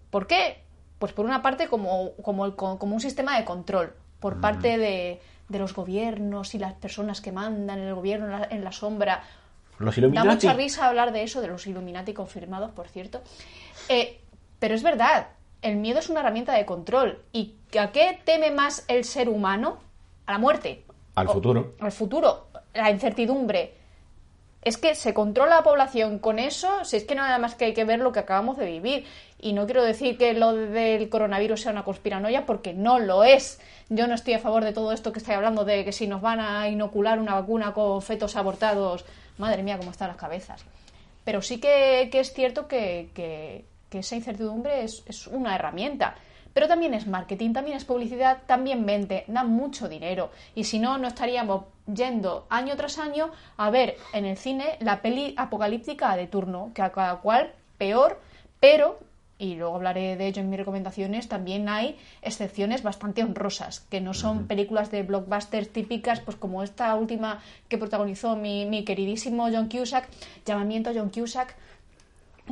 ¿Por 0.09 0.27
qué? 0.27 0.63
Pues 0.99 1.13
por 1.13 1.25
una 1.25 1.41
parte 1.41 1.67
como, 1.67 2.11
como, 2.21 2.45
el- 2.45 2.55
como 2.55 2.93
un 2.95 2.99
sistema 3.01 3.37
de 3.37 3.45
control, 3.45 3.93
por 4.19 4.39
parte 4.41 4.77
de, 4.77 5.21
de 5.49 5.59
los 5.59 5.73
gobiernos 5.73 6.53
y 6.53 6.59
las 6.59 6.73
personas 6.73 7.21
que 7.21 7.31
mandan 7.31 7.79
el 7.79 7.95
gobierno 7.95 8.25
en 8.27 8.31
la, 8.41 8.47
en 8.51 8.63
la 8.63 8.71
sombra. 8.71 9.23
Los 9.79 9.95
Da 9.95 9.99
Illuminati. 10.01 10.47
mucha 10.47 10.53
risa 10.53 10.87
hablar 10.87 11.11
de 11.11 11.23
eso, 11.23 11.41
de 11.41 11.47
los 11.47 11.65
Illuminati 11.65 12.13
confirmados, 12.13 12.71
por 12.71 12.87
cierto. 12.87 13.21
Eh, 13.89 14.19
pero 14.59 14.75
es 14.75 14.83
verdad, 14.83 15.27
el 15.61 15.77
miedo 15.77 15.99
es 15.99 16.09
una 16.09 16.21
herramienta 16.21 16.53
de 16.53 16.65
control. 16.65 17.19
¿Y 17.33 17.55
a 17.79 17.91
qué 17.91 18.19
teme 18.25 18.51
más 18.51 18.85
el 18.87 19.03
ser 19.05 19.29
humano? 19.29 19.79
A 20.25 20.33
la 20.33 20.37
muerte. 20.37 20.83
Al 21.15 21.27
O- 21.27 21.33
futuro. 21.33 21.73
Al 21.79 21.91
futuro, 21.91 22.47
la 22.73 22.89
incertidumbre. 22.91 23.75
Es 24.63 24.77
que 24.77 24.93
se 24.93 25.13
controla 25.15 25.55
la 25.55 25.63
población 25.63 26.19
con 26.19 26.37
eso, 26.37 26.85
si 26.85 26.95
es 26.95 27.03
que 27.03 27.15
no 27.15 27.23
nada 27.23 27.39
más 27.39 27.55
que 27.55 27.65
hay 27.65 27.73
que 27.73 27.83
ver 27.83 27.99
lo 27.99 28.11
que 28.11 28.19
acabamos 28.19 28.57
de 28.57 28.67
vivir. 28.67 29.05
Y 29.39 29.53
no 29.53 29.65
quiero 29.65 29.83
decir 29.83 30.19
que 30.19 30.33
lo 30.33 30.53
del 30.53 31.09
coronavirus 31.09 31.61
sea 31.61 31.71
una 31.71 31.83
conspiranoia, 31.83 32.45
porque 32.45 32.73
no 32.73 32.99
lo 32.99 33.23
es. 33.23 33.59
Yo 33.89 34.05
no 34.07 34.13
estoy 34.13 34.35
a 34.35 34.39
favor 34.39 34.63
de 34.63 34.71
todo 34.71 34.91
esto 34.91 35.11
que 35.11 35.17
estoy 35.17 35.33
hablando, 35.33 35.65
de 35.65 35.83
que 35.83 35.91
si 35.91 36.05
nos 36.05 36.21
van 36.21 36.39
a 36.39 36.69
inocular 36.69 37.17
una 37.19 37.33
vacuna 37.33 37.73
con 37.73 38.03
fetos 38.03 38.35
abortados, 38.35 39.03
madre 39.39 39.63
mía, 39.63 39.79
cómo 39.79 39.89
están 39.89 40.09
las 40.09 40.17
cabezas. 40.17 40.63
Pero 41.23 41.41
sí 41.41 41.59
que, 41.59 42.09
que 42.11 42.19
es 42.19 42.31
cierto 42.31 42.67
que, 42.67 43.09
que- 43.15 43.65
que 43.91 43.99
esa 43.99 44.15
incertidumbre 44.15 44.83
es, 44.83 45.03
es 45.05 45.27
una 45.27 45.53
herramienta. 45.53 46.15
Pero 46.53 46.67
también 46.67 46.93
es 46.93 47.07
marketing, 47.07 47.53
también 47.53 47.77
es 47.77 47.85
publicidad, 47.85 48.39
también 48.45 48.85
vende, 48.85 49.25
da 49.27 49.43
mucho 49.43 49.87
dinero. 49.87 50.31
Y 50.55 50.63
si 50.63 50.79
no, 50.79 50.97
no 50.97 51.07
estaríamos 51.07 51.65
yendo 51.85 52.45
año 52.49 52.75
tras 52.75 52.97
año 52.97 53.31
a 53.57 53.69
ver 53.69 53.95
en 54.13 54.25
el 54.25 54.37
cine 54.37 54.77
la 54.79 55.01
peli 55.01 55.33
apocalíptica 55.37 56.15
de 56.15 56.27
turno, 56.27 56.71
que 56.73 56.81
a 56.81 56.91
cada 56.91 57.17
cual 57.17 57.53
peor, 57.77 58.19
pero, 58.59 58.99
y 59.37 59.55
luego 59.55 59.75
hablaré 59.75 60.15
de 60.17 60.27
ello 60.27 60.41
en 60.41 60.49
mis 60.49 60.59
recomendaciones, 60.59 61.27
también 61.27 61.67
hay 61.69 61.97
excepciones 62.21 62.83
bastante 62.83 63.23
honrosas, 63.23 63.81
que 63.89 64.01
no 64.01 64.13
son 64.13 64.47
películas 64.47 64.91
de 64.91 65.03
blockbusters 65.03 65.71
típicas, 65.71 66.19
pues 66.19 66.37
como 66.37 66.63
esta 66.63 66.93
última 66.95 67.39
que 67.67 67.77
protagonizó 67.77 68.35
mi, 68.35 68.65
mi 68.65 68.83
queridísimo 68.83 69.47
John 69.51 69.69
Cusack, 69.69 70.07
llamamiento 70.45 70.91
a 70.91 70.93
John 70.93 71.09
Cusack, 71.09 71.55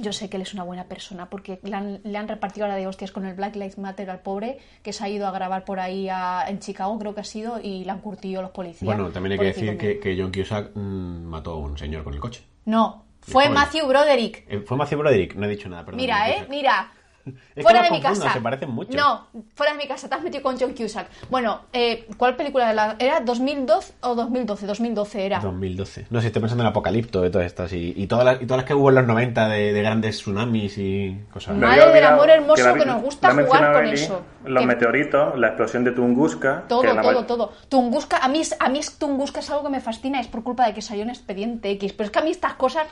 yo 0.01 0.13
sé 0.13 0.29
que 0.29 0.37
él 0.37 0.43
es 0.43 0.53
una 0.53 0.63
buena 0.63 0.85
persona 0.85 1.29
porque 1.29 1.59
le 1.63 1.75
han, 1.75 2.01
le 2.03 2.17
han 2.17 2.27
repartido 2.27 2.65
ahora 2.65 2.75
de 2.77 2.87
hostias 2.87 3.11
con 3.11 3.25
el 3.25 3.33
Black 3.35 3.55
Lives 3.55 3.77
Matter 3.77 4.09
al 4.09 4.19
pobre 4.21 4.57
que 4.83 4.93
se 4.93 5.03
ha 5.03 5.09
ido 5.09 5.27
a 5.27 5.31
grabar 5.31 5.65
por 5.65 5.79
ahí 5.79 6.09
a- 6.09 6.45
en 6.47 6.59
Chicago, 6.59 6.97
creo 6.99 7.13
que 7.15 7.21
ha 7.21 7.25
sido, 7.25 7.59
y 7.61 7.83
le 7.85 7.91
han 7.91 7.99
curtido 7.99 8.41
los 8.41 8.51
policías. 8.51 8.83
Bueno, 8.85 9.09
también 9.11 9.33
hay 9.33 9.39
que 9.39 9.45
decir 9.45 9.77
que, 9.77 9.99
que 9.99 10.17
John 10.21 10.31
Cusack 10.31 10.71
mm, 10.75 11.23
mató 11.25 11.51
a 11.51 11.57
un 11.57 11.77
señor 11.77 12.03
con 12.03 12.13
el 12.13 12.19
coche. 12.19 12.43
No, 12.65 13.05
fue. 13.21 13.49
Matthew 13.49 13.87
Broderick. 13.87 14.45
Eh, 14.47 14.61
¿Fue 14.65 14.77
Matthew 14.77 14.99
Broderick? 14.99 15.35
No 15.35 15.45
he 15.45 15.49
dicho 15.49 15.67
nada, 15.69 15.83
perdón. 15.85 15.97
Mira, 16.01 16.29
eh, 16.29 16.45
mira. 16.49 16.91
fuera 17.61 17.83
de 17.83 17.91
mi 17.91 18.01
casa. 18.01 18.31
se 18.33 18.41
parecen 18.41 18.69
mucho. 18.71 18.95
No, 18.97 19.27
fuera 19.55 19.73
de 19.73 19.77
mi 19.79 19.87
casa, 19.87 20.07
te 20.09 20.15
has 20.15 20.21
metido 20.21 20.43
con 20.43 20.57
John 20.59 20.73
Cusack. 20.73 21.07
Bueno, 21.29 21.61
eh, 21.73 22.07
¿cuál 22.17 22.35
película 22.35 22.67
de 22.69 22.73
la- 22.73 22.95
era? 22.99 23.23
¿2012 23.23 23.91
o 24.01 24.15
2012? 24.15 24.65
2012 24.65 25.25
era. 25.25 25.39
2012. 25.39 26.07
No 26.09 26.21
sé, 26.21 26.27
estoy 26.27 26.41
pensando 26.41 26.63
en 26.63 26.67
Apocalipto 26.69 27.21
de 27.21 27.29
todas 27.29 27.47
estas 27.47 27.73
y, 27.73 27.93
y 27.95 28.07
todas 28.07 28.25
las, 28.25 28.41
y 28.41 28.45
todas 28.45 28.57
las 28.59 28.65
que 28.65 28.73
hubo 28.73 28.89
en 28.89 28.95
los 28.95 29.07
90 29.07 29.47
de, 29.49 29.73
de 29.73 29.81
grandes 29.81 30.17
tsunamis 30.17 30.77
y 30.77 31.17
cosas. 31.31 31.55
Madre 31.57 31.91
del 31.93 32.03
amor 32.05 32.29
hermoso 32.29 32.63
la- 32.63 32.73
que 32.73 32.85
nos 32.85 33.01
gusta 33.01 33.31
jugar 33.31 33.73
con 33.73 33.85
Eli, 33.85 33.93
eso. 33.95 34.21
Los 34.45 34.61
Que- 34.61 34.67
meteoritos, 34.67 35.37
la 35.37 35.47
explosión 35.47 35.83
de 35.83 35.91
Tunguska. 35.91 36.63
Todo, 36.67 36.83
la 36.83 37.01
todo, 37.01 37.25
todo. 37.25 37.51
Tunguska, 37.67 38.17
a 38.17 38.27
mí, 38.29 38.41
a 38.59 38.69
mí 38.69 38.79
es 38.79 38.97
Tunguska 38.97 39.39
es 39.41 39.49
algo 39.49 39.63
que 39.63 39.69
me 39.69 39.81
fascina, 39.81 40.19
es 40.19 40.27
por 40.27 40.43
culpa 40.43 40.65
de 40.65 40.73
que 40.73 40.81
salió 40.81 41.03
en 41.03 41.09
Expediente 41.09 41.69
X. 41.71 41.93
Pero 41.93 42.05
es 42.05 42.11
que 42.11 42.19
a 42.19 42.21
mí 42.21 42.31
estas 42.31 42.53
cosas 42.53 42.87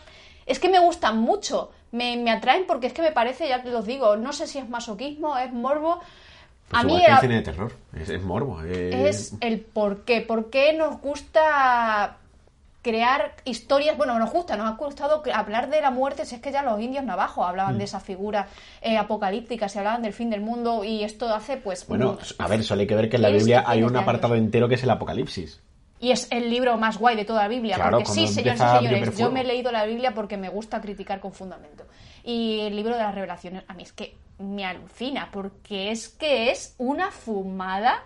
es 0.48 0.58
que 0.60 0.70
me 0.70 0.80
gustan 0.80 1.20
mucho, 1.20 1.72
me, 1.92 2.18
me 2.18 2.32
atraen 2.32 2.66
porque 2.66 2.88
es 2.88 2.94
que 2.94 3.04
me 3.04 3.12
parece, 3.12 3.48
ya 3.48 3.62
te 3.62 3.70
los 3.70 3.86
digo, 3.86 4.16
no 4.18 4.34
sé 4.34 4.48
si 4.48 4.58
es 4.58 4.68
masoquismo, 4.68 5.38
es 5.38 5.54
morbo. 5.54 6.00
Pues 6.70 6.82
a 6.82 6.86
mí 6.86 7.00
era- 7.02 7.22
cine 7.22 7.36
de 7.36 7.42
terror. 7.44 7.72
Es, 7.96 8.10
es 8.10 8.22
morbo. 8.24 8.62
eh, 8.64 9.08
es 9.08 9.36
el 9.42 9.60
por 9.62 10.04
qué. 10.06 10.22
¿Por 10.22 10.50
qué 10.50 10.74
nos 10.74 11.00
gusta 11.00 12.18
crear 12.82 13.36
historias? 13.46 13.98
Bueno, 13.98 14.18
nos 14.20 14.32
gusta, 14.32 14.56
nos 14.58 14.68
ha 14.68 14.76
gustado 14.76 15.24
hablar 15.34 15.70
de 15.70 15.82
la 15.82 15.92
muerte, 15.92 16.26
si 16.26 16.36
es 16.36 16.42
que 16.42 16.52
ya 16.52 16.64
los 16.64 16.80
indios 16.82 17.04
navajos 17.06 17.46
hablaban 17.48 17.76
Mm. 17.76 17.78
de 17.80 17.84
esa 17.86 18.00
figura 18.00 18.48
eh, 18.82 18.98
apocalíptica, 18.98 19.70
se 19.70 19.80
hablaban 19.80 20.02
del 20.02 20.14
fin 20.14 20.30
del 20.30 20.42
mundo 20.42 20.84
y 20.84 21.04
esto 21.04 21.34
hace 21.34 21.58
pues... 21.58 21.88
Bueno, 21.88 22.18
a 22.38 22.48
ver, 22.48 22.64
solo 22.64 22.82
hay 22.82 22.88
que 22.88 22.96
ver 22.96 23.10
que 23.10 23.16
en 23.18 23.22
la 23.24 23.30
Biblia 23.30 23.64
hay 23.66 23.84
un 23.84 23.94
de 23.94 24.00
apartado 24.00 24.36
entero 24.36 24.68
que 24.68 24.76
es 24.76 24.84
el 24.84 24.90
Apocalipsis. 24.90 25.62
Y 26.00 26.12
es 26.12 26.28
el 26.32 26.50
libro 26.50 26.78
más 26.78 26.98
guay 26.98 27.16
de 27.16 27.26
toda 27.26 27.44
la 27.44 27.48
Biblia. 27.48 27.76
Claro, 27.76 27.98
porque 27.98 28.12
sí, 28.12 28.28
señores 28.28 28.62
y 28.62 28.78
señores, 28.86 29.18
yo 29.18 29.32
me 29.32 29.42
he 29.42 29.44
leído 29.44 29.72
la 29.72 29.86
Biblia 29.86 30.14
porque 30.14 30.38
me 30.38 30.50
gusta 30.50 30.80
criticar 30.80 31.20
con 31.20 31.34
fundamento. 31.34 31.86
Y 32.24 32.60
el 32.62 32.76
libro 32.76 32.96
de 32.96 33.02
las 33.02 33.16
revelaciones, 33.16 33.64
a 33.68 33.74
mí 33.74 33.84
es 33.84 33.94
que 33.94 34.16
me 34.38 34.66
alucina, 34.66 35.30
porque 35.32 35.92
es 35.92 36.10
que 36.10 36.52
es 36.52 36.76
una 36.78 37.10
fumada. 37.12 38.04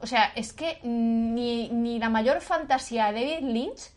O 0.00 0.06
sea, 0.06 0.32
es 0.34 0.52
que 0.52 0.80
ni, 0.82 1.68
ni 1.68 1.98
la 2.00 2.08
mayor 2.08 2.40
fantasía 2.40 3.12
de 3.12 3.20
David 3.20 3.48
Lynch 3.48 3.90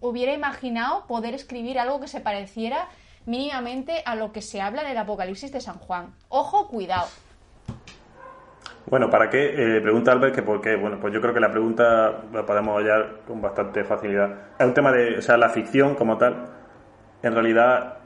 hubiera 0.00 0.32
imaginado 0.32 1.06
poder 1.06 1.34
escribir 1.34 1.78
algo 1.78 2.00
que 2.00 2.06
se 2.06 2.20
pareciera 2.20 2.88
mínimamente 3.26 4.02
a 4.06 4.14
lo 4.14 4.32
que 4.32 4.40
se 4.40 4.60
habla 4.60 4.82
en 4.82 4.88
el 4.88 4.96
Apocalipsis 4.96 5.52
de 5.52 5.60
San 5.60 5.78
Juan. 5.78 6.14
Ojo, 6.28 6.68
cuidado. 6.68 7.08
Bueno, 8.90 9.10
¿para 9.10 9.28
qué? 9.28 9.76
Eh, 9.76 9.80
pregunta 9.82 10.12
Albert 10.12 10.34
que 10.34 10.42
por 10.42 10.62
qué. 10.62 10.76
Bueno, 10.76 10.98
pues 10.98 11.12
yo 11.12 11.20
creo 11.20 11.34
que 11.34 11.40
la 11.40 11.50
pregunta 11.50 12.22
la 12.32 12.46
podemos 12.46 12.78
hallar 12.78 13.20
con 13.26 13.40
bastante 13.42 13.84
facilidad. 13.84 14.30
Es 14.58 14.66
un 14.66 14.72
tema 14.72 14.92
de, 14.92 15.18
o 15.18 15.22
sea, 15.22 15.36
la 15.36 15.50
ficción 15.50 15.94
como 15.94 16.16
tal, 16.16 16.46
en 17.22 17.32
realidad 17.34 17.98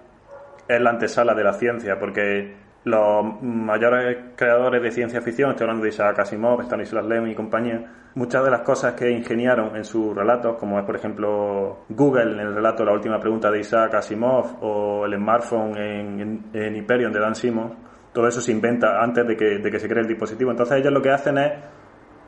es 0.66 0.80
la 0.80 0.90
antesala 0.90 1.34
de 1.34 1.44
la 1.44 1.52
ciencia, 1.52 1.98
porque 2.00 2.56
los 2.84 3.42
mayores 3.42 4.34
creadores 4.34 4.82
de 4.82 4.90
ciencia 4.90 5.22
ficción, 5.22 5.50
estoy 5.50 5.64
hablando 5.64 5.84
de 5.84 5.90
Isaac 5.90 6.18
Asimov, 6.18 6.62
Stanislas 6.62 7.04
Lem 7.04 7.28
y 7.28 7.34
compañía, 7.36 7.84
muchas 8.16 8.42
de 8.44 8.50
las 8.50 8.62
cosas 8.62 8.94
que 8.94 9.08
ingeniaron 9.08 9.76
en 9.76 9.84
sus 9.84 10.16
relatos, 10.16 10.56
como 10.56 10.80
es 10.80 10.84
por 10.84 10.96
ejemplo 10.96 11.84
Google 11.90 12.32
en 12.32 12.40
el 12.40 12.54
relato 12.56 12.84
La 12.84 12.92
última 12.92 13.20
pregunta 13.20 13.52
de 13.52 13.60
Isaac 13.60 13.94
Asimov 13.94 14.56
o 14.60 15.06
el 15.06 15.14
smartphone 15.14 15.76
en, 15.76 16.20
en, 16.20 16.44
en 16.54 16.76
Hyperion 16.76 17.12
de 17.12 17.20
Dan 17.20 17.36
Simmons, 17.36 17.72
todo 18.12 18.28
eso 18.28 18.40
se 18.40 18.52
inventa 18.52 19.02
antes 19.02 19.26
de 19.26 19.36
que, 19.36 19.58
de 19.58 19.70
que 19.70 19.78
se 19.78 19.88
cree 19.88 20.02
el 20.02 20.08
dispositivo. 20.08 20.50
Entonces 20.50 20.78
ellos 20.78 20.92
lo 20.92 21.00
que 21.00 21.10
hacen 21.10 21.38
es, 21.38 21.52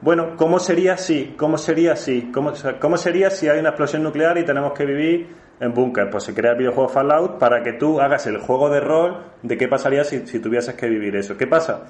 bueno, 0.01 0.37
¿cómo 0.37 0.59
sería 0.59 0.97
si? 0.97 1.35
¿Cómo 1.37 1.59
sería 1.59 1.97
si? 1.97 2.31
¿Cómo, 2.33 2.53
¿Cómo 2.81 2.97
sería 2.97 3.31
si 3.31 3.49
hay 3.49 3.59
una 3.59 3.71
explosión 3.71 4.03
nuclear 4.03 4.37
y 4.39 4.45
tenemos 4.45 4.73
que 4.73 4.85
vivir 4.85 5.29
en 5.61 5.73
búnker? 5.73 6.11
Pues 6.11 6.25
se 6.25 6.35
crea 6.35 6.53
el 6.53 6.59
videojuego 6.59 6.89
Fallout 6.89 7.39
para 7.39 7.63
que 7.63 7.75
tú 7.75 8.01
hagas 8.01 8.27
el 8.27 8.39
juego 8.39 8.71
de 8.71 8.81
rol 8.81 9.25
de 9.43 9.57
qué 9.57 9.69
pasaría 9.69 10.05
si, 10.05 10.27
si 10.27 10.41
tuvieses 10.41 10.75
que 10.75 10.89
vivir 10.89 11.17
eso. 11.17 11.37
¿Qué 11.37 11.47
pasa? 11.47 11.85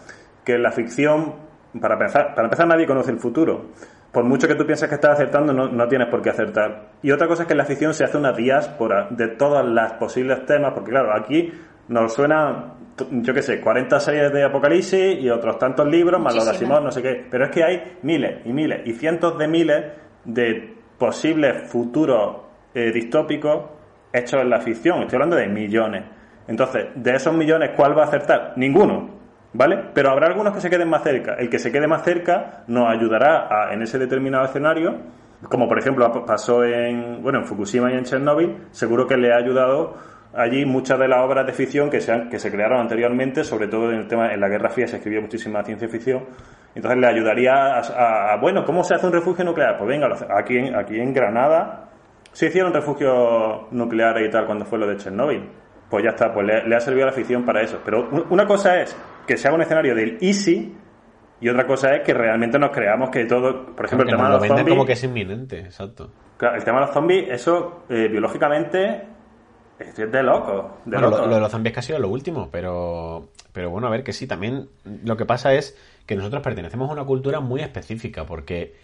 Que 0.44 0.58
la 0.58 0.72
ficción, 0.72 1.34
para 1.80 1.94
empezar, 1.94 2.34
para 2.34 2.46
empezar 2.46 2.66
nadie 2.66 2.86
conoce 2.86 3.10
el 3.10 3.18
futuro 3.18 3.70
por 4.14 4.22
mucho 4.22 4.46
que 4.46 4.54
tú 4.54 4.64
pienses 4.64 4.88
que 4.88 4.94
estás 4.94 5.14
acertando, 5.14 5.52
no, 5.52 5.68
no, 5.68 5.88
tienes 5.88 6.06
por 6.06 6.22
qué 6.22 6.30
acertar. 6.30 6.92
Y 7.02 7.10
otra 7.10 7.26
cosa 7.26 7.42
es 7.42 7.48
que 7.48 7.54
en 7.54 7.58
la 7.58 7.64
ficción 7.64 7.92
se 7.92 8.04
hace 8.04 8.16
una 8.16 8.32
diáspora 8.32 9.08
de 9.10 9.26
todas 9.26 9.66
las 9.66 9.94
posibles 9.94 10.46
temas, 10.46 10.72
porque 10.72 10.92
claro, 10.92 11.12
aquí 11.12 11.52
nos 11.88 12.14
suena, 12.14 12.74
yo 13.10 13.34
qué 13.34 13.42
sé, 13.42 13.60
40 13.60 14.00
series 14.00 14.32
de 14.32 14.44
Apocalipsis 14.44 15.18
y 15.20 15.28
otros 15.28 15.58
tantos 15.58 15.86
libros, 15.86 16.20
más 16.20 16.34
los 16.34 16.44
de 16.44 16.52
Asimov, 16.52 16.82
no 16.82 16.90
sé 16.90 17.02
qué. 17.02 17.26
Pero 17.30 17.44
es 17.44 17.50
que 17.50 17.64
hay 17.64 17.98
miles 18.02 18.44
y 18.44 18.52
miles 18.52 18.80
y 18.86 18.92
cientos 18.92 19.38
de 19.38 19.48
miles 19.48 19.84
de 20.24 20.74
posibles 20.98 21.70
futuros 21.70 22.36
eh, 22.74 22.90
distópicos 22.92 23.70
hechos 24.12 24.40
en 24.40 24.50
la 24.50 24.60
ficción. 24.60 25.02
Estoy 25.02 25.16
hablando 25.16 25.36
de 25.36 25.48
millones. 25.48 26.04
Entonces, 26.46 26.86
de 26.94 27.14
esos 27.14 27.34
millones, 27.34 27.70
¿cuál 27.76 27.96
va 27.96 28.04
a 28.04 28.06
acertar? 28.06 28.52
Ninguno. 28.56 29.10
¿Vale? 29.52 29.90
Pero 29.94 30.10
habrá 30.10 30.26
algunos 30.26 30.52
que 30.52 30.60
se 30.60 30.68
queden 30.68 30.88
más 30.88 31.02
cerca. 31.04 31.34
El 31.34 31.48
que 31.48 31.58
se 31.58 31.70
quede 31.70 31.86
más 31.86 32.02
cerca 32.02 32.64
nos 32.66 32.88
ayudará 32.90 33.46
a, 33.48 33.72
en 33.72 33.82
ese 33.82 33.98
determinado 33.98 34.44
escenario, 34.44 34.98
como 35.48 35.68
por 35.68 35.78
ejemplo 35.78 36.10
pasó 36.26 36.64
en, 36.64 37.22
bueno, 37.22 37.38
en 37.38 37.44
Fukushima 37.44 37.92
y 37.92 37.96
en 37.96 38.04
Chernobyl, 38.04 38.56
seguro 38.72 39.06
que 39.06 39.16
le 39.16 39.32
ha 39.32 39.36
ayudado 39.36 39.94
allí 40.36 40.64
muchas 40.64 40.98
de 40.98 41.08
las 41.08 41.20
obras 41.20 41.46
de 41.46 41.52
ficción 41.52 41.90
que 41.90 42.00
se, 42.00 42.12
han, 42.12 42.28
que 42.28 42.38
se 42.38 42.50
crearon 42.50 42.80
anteriormente, 42.80 43.44
sobre 43.44 43.68
todo 43.68 43.90
en 43.90 44.00
el 44.00 44.08
tema, 44.08 44.32
en 44.32 44.40
la 44.40 44.48
Guerra 44.48 44.70
Fría 44.70 44.86
se 44.86 44.96
escribió 44.96 45.22
muchísima 45.22 45.62
ciencia 45.62 45.88
ficción, 45.88 46.24
entonces 46.74 47.00
le 47.00 47.06
ayudaría 47.06 47.78
a, 47.78 48.36
bueno, 48.40 48.64
¿cómo 48.64 48.82
se 48.82 48.94
hace 48.94 49.06
un 49.06 49.12
refugio 49.12 49.44
nuclear? 49.44 49.76
Pues 49.78 49.88
venga, 49.88 50.08
aquí 50.36 50.58
en, 50.58 50.74
aquí 50.74 50.98
en 50.98 51.12
Granada 51.12 51.88
se 52.32 52.46
hicieron 52.46 52.72
refugios 52.72 53.70
nucleares 53.70 54.28
y 54.28 54.30
tal 54.30 54.46
cuando 54.46 54.64
fue 54.64 54.78
lo 54.78 54.86
de 54.86 54.96
Chernobyl. 54.96 55.48
Pues 55.88 56.02
ya 56.02 56.10
está, 56.10 56.32
pues 56.32 56.44
le, 56.46 56.66
le 56.66 56.74
ha 56.74 56.80
servido 56.80 57.04
a 57.04 57.10
la 57.10 57.12
ficción 57.12 57.44
para 57.44 57.62
eso. 57.62 57.80
Pero 57.84 58.08
una 58.30 58.44
cosa 58.46 58.80
es 58.80 58.96
que 59.26 59.36
se 59.36 59.46
haga 59.46 59.54
un 59.54 59.62
escenario 59.62 59.94
del 59.94 60.18
easy 60.20 60.74
y 61.40 61.48
otra 61.48 61.66
cosa 61.66 61.94
es 61.94 62.02
que 62.02 62.12
realmente 62.12 62.58
nos 62.58 62.70
creamos 62.70 63.10
que 63.10 63.24
todo, 63.26 63.66
por 63.76 63.84
ejemplo, 63.84 64.04
el 64.08 64.16
tema 64.16 64.28
de 64.28 64.34
los 64.34 64.46
zombies. 64.46 64.68
como 64.68 64.86
que 64.86 64.94
es 64.94 65.04
inminente, 65.04 65.60
exacto. 65.60 66.10
Claro, 66.36 66.56
el 66.56 66.64
tema 66.64 66.80
de 66.80 66.86
los 66.86 66.94
zombies, 66.94 67.28
eso 67.30 67.84
eh, 67.88 68.08
biológicamente 68.08 69.13
es 69.78 69.96
de 69.96 70.22
loco. 70.22 70.78
De 70.84 70.96
bueno, 70.96 71.10
Lo, 71.10 71.34
de 71.34 71.40
los 71.40 71.50
zombies 71.50 71.72
que 71.72 71.80
ha 71.80 71.82
sido 71.82 71.98
lo 71.98 72.08
último, 72.08 72.48
pero, 72.50 73.28
pero 73.52 73.70
bueno, 73.70 73.86
a 73.86 73.90
ver 73.90 74.04
que 74.04 74.12
sí, 74.12 74.26
también 74.26 74.68
lo 75.04 75.16
que 75.16 75.26
pasa 75.26 75.54
es 75.54 75.76
que 76.06 76.16
nosotros 76.16 76.42
pertenecemos 76.42 76.88
a 76.90 76.92
una 76.92 77.04
cultura 77.04 77.40
muy 77.40 77.60
específica, 77.60 78.26
porque 78.26 78.74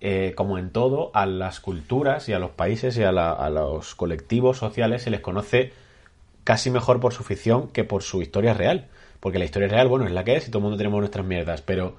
eh, 0.00 0.32
como 0.36 0.58
en 0.58 0.70
todo, 0.70 1.10
a 1.14 1.26
las 1.26 1.60
culturas 1.60 2.28
y 2.28 2.32
a 2.32 2.38
los 2.38 2.50
países 2.50 2.96
y 2.96 3.02
a, 3.02 3.10
a 3.10 3.50
los 3.50 3.94
colectivos 3.94 4.58
sociales 4.58 5.02
se 5.02 5.10
les 5.10 5.20
conoce 5.20 5.72
casi 6.44 6.70
mejor 6.70 7.00
por 7.00 7.12
su 7.12 7.22
ficción 7.22 7.68
que 7.68 7.84
por 7.84 8.02
su 8.02 8.22
historia 8.22 8.54
real. 8.54 8.88
Porque 9.20 9.38
la 9.38 9.44
historia 9.44 9.68
real, 9.68 9.88
bueno, 9.88 10.06
es 10.06 10.12
la 10.12 10.24
que 10.24 10.36
es 10.36 10.48
y 10.48 10.50
todo 10.50 10.58
el 10.58 10.62
mundo 10.62 10.78
tenemos 10.78 10.98
nuestras 11.00 11.26
mierdas, 11.26 11.60
pero 11.60 11.96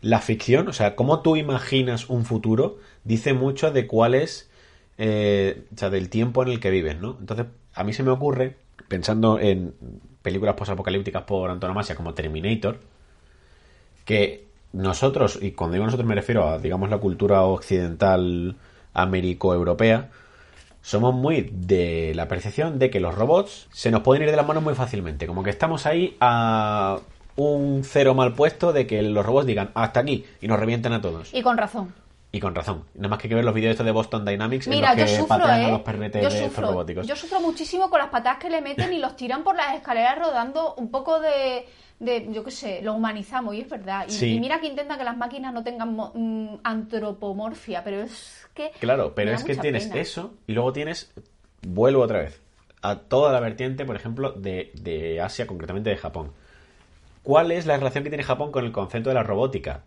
la 0.00 0.20
ficción, 0.20 0.68
o 0.68 0.72
sea, 0.72 0.96
cómo 0.96 1.20
tú 1.20 1.36
imaginas 1.36 2.08
un 2.08 2.24
futuro, 2.24 2.78
dice 3.04 3.34
mucho 3.34 3.70
de 3.70 3.86
cuál 3.86 4.14
es, 4.14 4.50
eh, 4.96 5.64
o 5.74 5.78
sea, 5.78 5.90
del 5.90 6.08
tiempo 6.08 6.42
en 6.42 6.48
el 6.48 6.60
que 6.60 6.70
vives, 6.70 6.98
¿no? 7.00 7.16
Entonces, 7.20 7.46
a 7.80 7.84
mí 7.84 7.92
se 7.94 8.02
me 8.02 8.10
ocurre, 8.10 8.56
pensando 8.88 9.38
en 9.40 9.74
películas 10.22 10.54
posapocalípticas 10.54 11.22
por 11.22 11.50
antonomasia 11.50 11.94
como 11.94 12.12
Terminator, 12.12 12.78
que 14.04 14.44
nosotros, 14.72 15.38
y 15.40 15.52
cuando 15.52 15.74
digo 15.74 15.86
nosotros 15.86 16.06
me 16.06 16.14
refiero 16.14 16.46
a, 16.46 16.58
digamos, 16.58 16.90
la 16.90 16.98
cultura 16.98 17.42
occidental 17.42 18.56
américo-europea, 18.92 20.10
somos 20.82 21.14
muy 21.14 21.50
de 21.52 22.12
la 22.14 22.28
percepción 22.28 22.78
de 22.78 22.90
que 22.90 23.00
los 23.00 23.14
robots 23.14 23.68
se 23.72 23.90
nos 23.90 24.02
pueden 24.02 24.24
ir 24.24 24.30
de 24.30 24.36
las 24.36 24.46
manos 24.46 24.62
muy 24.62 24.74
fácilmente. 24.74 25.26
Como 25.26 25.42
que 25.42 25.50
estamos 25.50 25.86
ahí 25.86 26.16
a 26.20 26.98
un 27.36 27.82
cero 27.84 28.14
mal 28.14 28.34
puesto 28.34 28.72
de 28.72 28.86
que 28.86 29.00
los 29.02 29.24
robots 29.24 29.46
digan 29.46 29.70
hasta 29.74 30.00
aquí 30.00 30.26
y 30.40 30.48
nos 30.48 30.60
revienten 30.60 30.92
a 30.92 31.00
todos. 31.00 31.32
Y 31.32 31.42
con 31.42 31.56
razón. 31.56 31.94
Y 32.32 32.38
con 32.38 32.54
razón. 32.54 32.84
Nada 32.94 33.08
más 33.08 33.18
que 33.18 33.28
que 33.28 33.34
ver 33.34 33.44
los 33.44 33.54
vídeos 33.54 33.72
estos 33.72 33.86
de 33.86 33.92
Boston 33.92 34.24
Dynamics 34.24 34.68
Mira, 34.68 34.92
en 34.92 35.00
los 35.00 35.10
que 35.10 35.16
yo 35.16 35.22
sufro, 35.22 35.48
¿eh? 35.48 35.64
a 35.64 35.68
los 35.70 35.80
perretes 35.80 36.22
yo 36.22 36.30
de 36.30 36.44
sufro, 36.44 36.68
robóticos. 36.68 37.06
Yo 37.06 37.16
sufro 37.16 37.40
muchísimo 37.40 37.90
con 37.90 37.98
las 37.98 38.08
patas 38.08 38.38
que 38.38 38.48
le 38.48 38.60
meten 38.60 38.92
y 38.92 38.98
los 38.98 39.16
tiran 39.16 39.42
por 39.42 39.56
las 39.56 39.74
escaleras 39.74 40.18
rodando 40.18 40.74
un 40.74 40.90
poco 40.90 41.20
de 41.20 41.66
de, 42.00 42.28
yo 42.32 42.42
qué 42.42 42.50
sé, 42.50 42.80
lo 42.82 42.94
humanizamos 42.94 43.54
y 43.54 43.60
es 43.60 43.68
verdad. 43.68 44.06
Y, 44.08 44.40
mira 44.40 44.58
que 44.60 44.66
intenta 44.66 44.96
que 44.96 45.04
las 45.04 45.16
máquinas 45.16 45.52
no 45.52 45.62
tengan 45.62 45.94
mm, 45.94 46.60
antropomorfia, 46.64 47.84
pero 47.84 48.02
es 48.02 48.48
que... 48.54 48.70
Claro, 48.80 49.14
pero 49.14 49.32
es 49.32 49.44
que 49.44 49.54
tienes 49.54 49.90
eso 49.94 50.34
y 50.46 50.54
luego 50.54 50.72
tienes, 50.72 51.12
vuelvo 51.60 52.02
otra 52.02 52.20
vez, 52.20 52.40
a 52.80 52.96
toda 52.96 53.32
la 53.32 53.40
vertiente, 53.40 53.84
por 53.84 53.96
ejemplo, 53.96 54.32
de, 54.32 54.72
de 54.74 55.20
Asia, 55.20 55.46
concretamente 55.46 55.90
de 55.90 55.96
Japón. 55.98 56.32
¿Cuál 57.22 57.52
es 57.52 57.66
la 57.66 57.76
relación 57.76 58.02
que 58.02 58.10
tiene 58.10 58.24
Japón 58.24 58.50
con 58.50 58.64
el 58.64 58.72
concepto 58.72 59.10
de 59.10 59.14
la 59.14 59.22
robótica? 59.22 59.82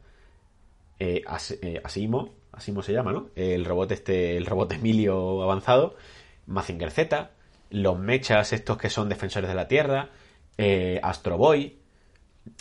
Eh, 0.99 1.23
eh, 1.61 1.81
Asimo, 1.83 2.33
Asimo 2.51 2.81
se 2.81 2.93
llama, 2.93 3.11
¿no? 3.11 3.29
El 3.35 3.65
robot 3.65 3.91
este, 3.91 4.37
el 4.37 4.45
robot 4.45 4.73
Emilio 4.73 5.41
avanzado, 5.41 5.95
Mazinger 6.47 6.91
Z, 6.91 7.31
los 7.71 7.99
mechas 7.99 8.53
estos 8.53 8.77
que 8.77 8.89
son 8.89 9.09
defensores 9.09 9.49
de 9.49 9.55
la 9.55 9.67
Tierra, 9.67 10.09
eh, 10.57 10.99
Astro 11.03 11.37
Boy, 11.37 11.79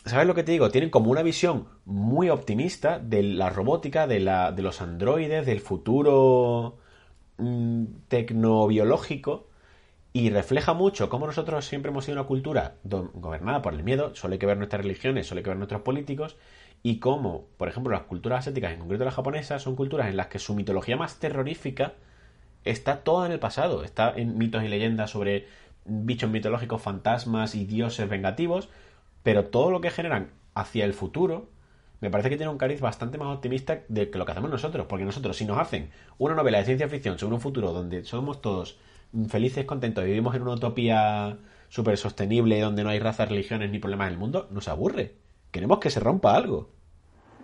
¿Sabes 0.04 0.26
lo 0.26 0.34
que 0.34 0.44
te 0.44 0.52
digo? 0.52 0.70
Tienen 0.70 0.90
como 0.90 1.10
una 1.10 1.22
visión 1.22 1.66
muy 1.84 2.30
optimista 2.30 2.98
de 2.98 3.22
la 3.22 3.50
robótica, 3.50 4.06
de, 4.06 4.20
la, 4.20 4.52
de 4.52 4.62
los 4.62 4.80
androides, 4.80 5.44
del 5.44 5.60
futuro 5.60 6.78
mm, 7.38 7.84
tecnobiológico 8.08 9.48
y 10.12 10.30
refleja 10.30 10.74
mucho 10.74 11.08
cómo 11.08 11.26
nosotros 11.26 11.64
siempre 11.64 11.90
hemos 11.90 12.04
sido 12.04 12.18
una 12.18 12.28
cultura 12.28 12.76
gobernada 12.84 13.62
por 13.62 13.74
el 13.74 13.82
miedo, 13.82 14.14
solo 14.14 14.34
hay 14.34 14.38
que 14.38 14.46
ver 14.46 14.58
nuestras 14.58 14.82
religiones, 14.82 15.26
solo 15.26 15.38
hay 15.38 15.42
que 15.44 15.50
ver 15.50 15.56
nuestros 15.58 15.82
políticos 15.82 16.36
y 16.82 16.98
cómo, 16.98 17.46
por 17.56 17.68
ejemplo, 17.68 17.92
las 17.92 18.02
culturas 18.02 18.40
asiáticas, 18.40 18.72
en 18.72 18.80
concreto 18.80 19.04
las 19.04 19.14
japonesas, 19.14 19.62
son 19.62 19.76
culturas 19.76 20.08
en 20.08 20.16
las 20.16 20.26
que 20.26 20.38
su 20.38 20.54
mitología 20.54 20.96
más 20.96 21.18
terrorífica 21.18 21.94
está 22.64 23.04
toda 23.04 23.26
en 23.26 23.32
el 23.32 23.38
pasado, 23.38 23.84
está 23.84 24.12
en 24.16 24.38
mitos 24.38 24.64
y 24.64 24.68
leyendas 24.68 25.10
sobre 25.10 25.46
bichos 25.84 26.30
mitológicos, 26.30 26.82
fantasmas 26.82 27.54
y 27.54 27.64
dioses 27.64 28.08
vengativos, 28.08 28.68
pero 29.22 29.46
todo 29.46 29.70
lo 29.70 29.80
que 29.80 29.90
generan 29.90 30.30
hacia 30.54 30.84
el 30.84 30.94
futuro 30.94 31.48
me 32.00 32.10
parece 32.10 32.30
que 32.30 32.36
tiene 32.36 32.50
un 32.50 32.58
cariz 32.58 32.80
bastante 32.80 33.16
más 33.16 33.28
optimista 33.28 33.82
de 33.88 34.10
que 34.10 34.18
lo 34.18 34.26
que 34.26 34.32
hacemos 34.32 34.50
nosotros, 34.50 34.86
porque 34.88 35.04
nosotros 35.04 35.36
si 35.36 35.44
nos 35.44 35.58
hacen 35.58 35.90
una 36.18 36.34
novela 36.34 36.58
de 36.58 36.64
ciencia 36.64 36.88
ficción 36.88 37.16
sobre 37.16 37.36
un 37.36 37.40
futuro 37.40 37.72
donde 37.72 38.04
somos 38.04 38.42
todos 38.42 38.76
felices, 39.28 39.64
contentos 39.66 40.04
vivimos 40.04 40.34
en 40.34 40.42
una 40.42 40.52
utopía 40.52 41.38
súper 41.68 41.96
sostenible 41.96 42.60
donde 42.60 42.82
no 42.82 42.90
hay 42.90 42.98
razas, 42.98 43.28
religiones 43.28 43.70
ni 43.70 43.78
problemas 43.78 44.08
en 44.08 44.14
el 44.14 44.18
mundo, 44.18 44.48
nos 44.50 44.66
aburre. 44.66 45.21
Queremos 45.52 45.78
que 45.78 45.90
se 45.90 46.00
rompa 46.00 46.34
algo. 46.34 46.70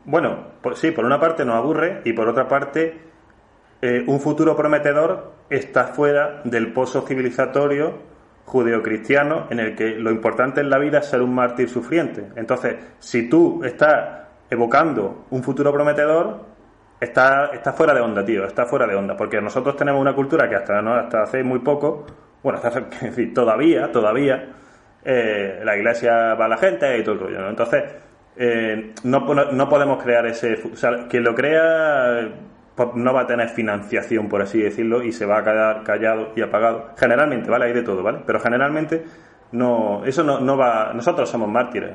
Bueno, 0.05 0.38
pues 0.62 0.79
sí, 0.79 0.90
por 0.90 1.05
una 1.05 1.21
parte 1.21 1.44
nos 1.44 1.57
aburre 1.57 2.01
y 2.05 2.14
por 2.14 2.27
otra 2.29 2.49
parte 2.49 2.99
eh, 3.83 4.03
un 4.07 4.18
futuro 4.18 4.57
prometedor 4.57 5.33
está 5.51 5.88
fuera 5.88 6.40
del 6.44 6.73
pozo 6.73 7.03
civilizatorio 7.03 8.09
judeocristiano 8.47 9.47
en 9.51 9.61
el 9.61 9.77
que 9.77 9.90
lo 9.90 10.11
importante 10.11 10.62
en 10.62 10.71
la 10.71 10.79
vida 10.79 11.01
es 11.01 11.07
ser 11.07 11.21
un 11.21 11.35
mártir 11.35 11.68
sufriente. 11.68 12.31
Entonces, 12.37 12.77
si 12.99 13.29
tú 13.29 13.62
estás 13.62 14.27
evocando 14.51 15.27
un 15.31 15.42
futuro 15.42 15.71
prometedor, 15.73 16.40
está, 16.99 17.47
está 17.53 17.73
fuera 17.75 17.92
de 17.94 18.01
onda, 18.01 18.25
tío, 18.25 18.47
está 18.47 18.64
fuera 18.64 18.87
de 18.87 18.97
onda, 18.97 19.16
porque 19.16 19.40
nosotros 19.40 19.77
tenemos 19.77 20.01
una 20.01 20.14
cultura 20.14 20.49
que 20.49 20.57
hasta, 20.57 20.81
¿no? 20.81 20.94
hasta 20.94 21.23
hace 21.23 21.44
muy 21.44 21.59
poco, 21.59 22.07
bueno, 22.42 22.59
hasta 22.59 22.68
hace, 22.68 22.81
decir, 23.07 23.35
todavía, 23.35 23.92
todavía, 23.92 24.55
eh, 25.04 25.61
la 25.64 25.76
iglesia 25.76 26.34
va 26.34 26.46
a 26.46 26.48
la 26.48 26.58
gente 26.58 26.98
y 26.98 27.02
todo 27.02 27.14
el 27.14 27.20
rollo, 27.20 27.48
Entonces, 27.48 27.84
eh, 28.37 28.92
no, 29.04 29.20
no 29.20 29.68
podemos 29.68 30.02
crear 30.02 30.26
ese... 30.26 30.54
O 30.72 30.76
sea, 30.76 31.06
quien 31.08 31.24
lo 31.24 31.34
crea 31.34 32.28
pues 32.78 32.90
no 32.94 33.12
va 33.12 33.22
a 33.22 33.26
tener 33.26 33.48
financiación, 33.48 34.28
por 34.28 34.40
así 34.40 34.62
decirlo, 34.62 35.02
y 35.02 35.11
se 35.11 35.26
va 35.26 35.38
a 35.38 35.42
quedar 35.42 35.82
callado 35.82 36.30
y 36.37 36.42
apagado. 36.42 36.90
Generalmente, 36.96 37.50
¿vale? 37.50 37.64
Hay 37.64 37.72
de 37.72 37.82
todo, 37.82 38.04
¿vale? 38.04 38.20
Pero 38.24 38.38
generalmente 38.38 39.02
no, 39.50 40.04
eso 40.04 40.22
no, 40.22 40.38
no 40.38 40.56
va, 40.56 40.92
nosotros 40.94 41.28
somos 41.28 41.48
mártires. 41.48 41.90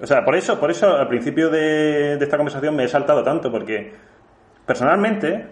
O 0.00 0.06
sea, 0.06 0.24
por 0.24 0.36
eso, 0.36 0.60
por 0.60 0.70
eso 0.70 0.96
al 0.96 1.08
principio 1.08 1.50
de, 1.50 2.14
esta 2.14 2.36
conversación 2.36 2.76
me 2.76 2.84
he 2.84 2.88
saltado 2.88 3.24
tanto, 3.24 3.50
porque 3.50 3.92
personalmente, 4.64 5.48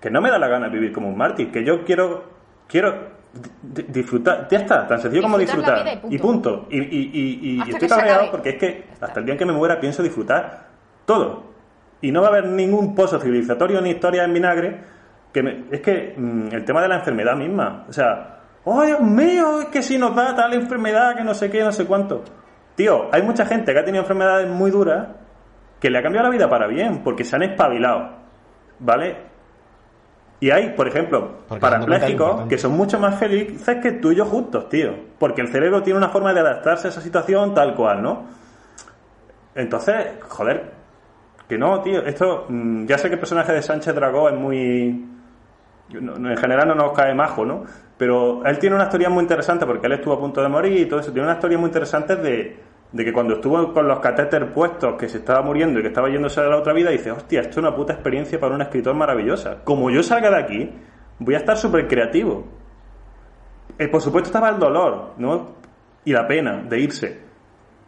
que 0.00 0.10
no 0.10 0.20
me 0.20 0.30
da 0.30 0.38
la 0.40 0.48
gana 0.48 0.68
vivir 0.68 0.92
como 0.92 1.08
un 1.08 1.16
mártir, 1.16 1.52
que 1.52 1.64
yo 1.64 1.84
quiero, 1.84 2.24
quiero 2.66 3.19
disfrutar, 3.62 4.48
ya 4.50 4.58
está, 4.58 4.86
tan 4.86 5.00
sencillo 5.00 5.22
como 5.22 5.38
disfrutar. 5.38 6.00
Y 6.08 6.18
punto. 6.18 6.66
Y, 6.70 6.78
y, 6.78 7.60
y, 7.64 7.70
estoy 7.70 7.88
cabreado 7.88 8.30
porque 8.30 8.50
es 8.50 8.56
que 8.56 8.84
hasta 9.00 9.20
el 9.20 9.26
día 9.26 9.34
en 9.34 9.38
que 9.38 9.46
me 9.46 9.52
muera 9.52 9.78
pienso 9.78 10.02
disfrutar 10.02 10.66
todo. 11.04 11.50
Y 12.00 12.10
no 12.10 12.22
va 12.22 12.28
a 12.28 12.30
haber 12.30 12.46
ningún 12.46 12.94
pozo 12.94 13.20
civilizatorio 13.20 13.80
ni 13.80 13.90
historia 13.90 14.24
en 14.24 14.34
vinagre. 14.34 15.00
Que 15.32 15.64
es 15.70 15.80
que 15.80 16.14
mm, 16.16 16.48
el 16.52 16.64
tema 16.64 16.82
de 16.82 16.88
la 16.88 16.96
enfermedad 16.96 17.36
misma. 17.36 17.84
O 17.88 17.92
sea, 17.92 18.40
¡oh, 18.64 18.82
Dios 18.82 19.00
mío! 19.00 19.60
Es 19.60 19.66
que 19.66 19.82
si 19.82 19.96
nos 19.96 20.14
da 20.16 20.34
tal 20.34 20.52
enfermedad 20.54 21.16
que 21.16 21.22
no 21.22 21.34
sé 21.34 21.50
qué, 21.50 21.62
no 21.62 21.72
sé 21.72 21.86
cuánto. 21.86 22.24
Tío, 22.74 23.08
hay 23.12 23.22
mucha 23.22 23.46
gente 23.46 23.72
que 23.72 23.78
ha 23.78 23.84
tenido 23.84 24.02
enfermedades 24.02 24.48
muy 24.48 24.70
duras 24.70 25.06
que 25.78 25.88
le 25.88 25.98
ha 25.98 26.02
cambiado 26.02 26.28
la 26.28 26.32
vida 26.32 26.48
para 26.48 26.66
bien, 26.66 27.02
porque 27.04 27.24
se 27.24 27.36
han 27.36 27.42
espabilado. 27.42 28.18
¿Vale? 28.80 29.29
Y 30.40 30.50
hay, 30.50 30.70
por 30.70 30.88
ejemplo, 30.88 31.42
Porque 31.46 31.60
parapléjicos 31.60 32.48
que 32.48 32.56
son 32.56 32.72
mucho 32.72 32.98
más 32.98 33.18
felices 33.18 33.76
que 33.82 33.92
tú 33.92 34.10
y 34.10 34.16
yo 34.16 34.24
juntos, 34.24 34.70
tío. 34.70 34.94
Porque 35.18 35.42
el 35.42 35.48
cerebro 35.48 35.82
tiene 35.82 35.98
una 35.98 36.08
forma 36.08 36.32
de 36.32 36.40
adaptarse 36.40 36.88
a 36.88 36.90
esa 36.90 37.02
situación 37.02 37.54
tal 37.54 37.74
cual, 37.74 38.02
¿no? 38.02 38.24
Entonces, 39.54 40.06
joder, 40.28 40.72
que 41.46 41.58
no, 41.58 41.82
tío. 41.82 42.02
Esto, 42.06 42.46
mm, 42.48 42.86
ya 42.86 42.96
sé 42.96 43.08
que 43.08 43.14
el 43.14 43.20
personaje 43.20 43.52
de 43.52 43.60
Sánchez 43.60 43.94
Dragó 43.94 44.30
es 44.30 44.34
muy. 44.34 45.06
en 45.92 46.36
general 46.38 46.68
no 46.68 46.74
nos 46.74 46.92
cae 46.92 47.14
majo, 47.14 47.44
¿no? 47.44 47.64
Pero 47.98 48.42
él 48.46 48.58
tiene 48.58 48.76
una 48.76 48.84
historia 48.84 49.10
muy 49.10 49.22
interesante 49.22 49.66
porque 49.66 49.88
él 49.88 49.92
estuvo 49.92 50.14
a 50.14 50.18
punto 50.18 50.40
de 50.40 50.48
morir 50.48 50.80
y 50.80 50.86
todo 50.86 51.00
eso. 51.00 51.12
Tiene 51.12 51.26
una 51.26 51.34
historia 51.34 51.58
muy 51.58 51.66
interesante 51.66 52.16
de, 52.16 52.58
de 52.92 53.04
que 53.04 53.12
cuando 53.12 53.34
estuvo 53.34 53.72
con 53.72 53.86
los 53.86 54.00
catéteres 54.00 54.50
puestos, 54.52 54.96
que 54.98 55.08
se 55.08 55.18
estaba 55.18 55.42
muriendo 55.42 55.78
y 55.78 55.82
que 55.82 55.88
estaba 55.88 56.08
yéndose 56.08 56.40
a 56.40 56.44
la 56.44 56.56
otra 56.56 56.72
vida, 56.72 56.90
dice: 56.90 57.10
Hostia, 57.10 57.40
esto 57.40 57.52
es 57.52 57.56
una 57.58 57.74
puta 57.74 57.92
experiencia 57.92 58.40
para 58.40 58.54
un 58.54 58.62
escritor 58.62 58.94
maravillosa. 58.94 59.62
Como 59.64 59.90
yo 59.90 60.02
salga 60.02 60.30
de 60.30 60.38
aquí, 60.38 60.70
voy 61.18 61.34
a 61.34 61.38
estar 61.38 61.56
súper 61.56 61.86
creativo. 61.86 62.46
Eh, 63.78 63.88
por 63.88 64.00
supuesto 64.00 64.28
estaba 64.28 64.50
el 64.50 64.58
dolor, 64.58 65.14
¿no? 65.18 65.56
Y 66.04 66.12
la 66.12 66.26
pena 66.26 66.62
de 66.68 66.80
irse. 66.80 67.20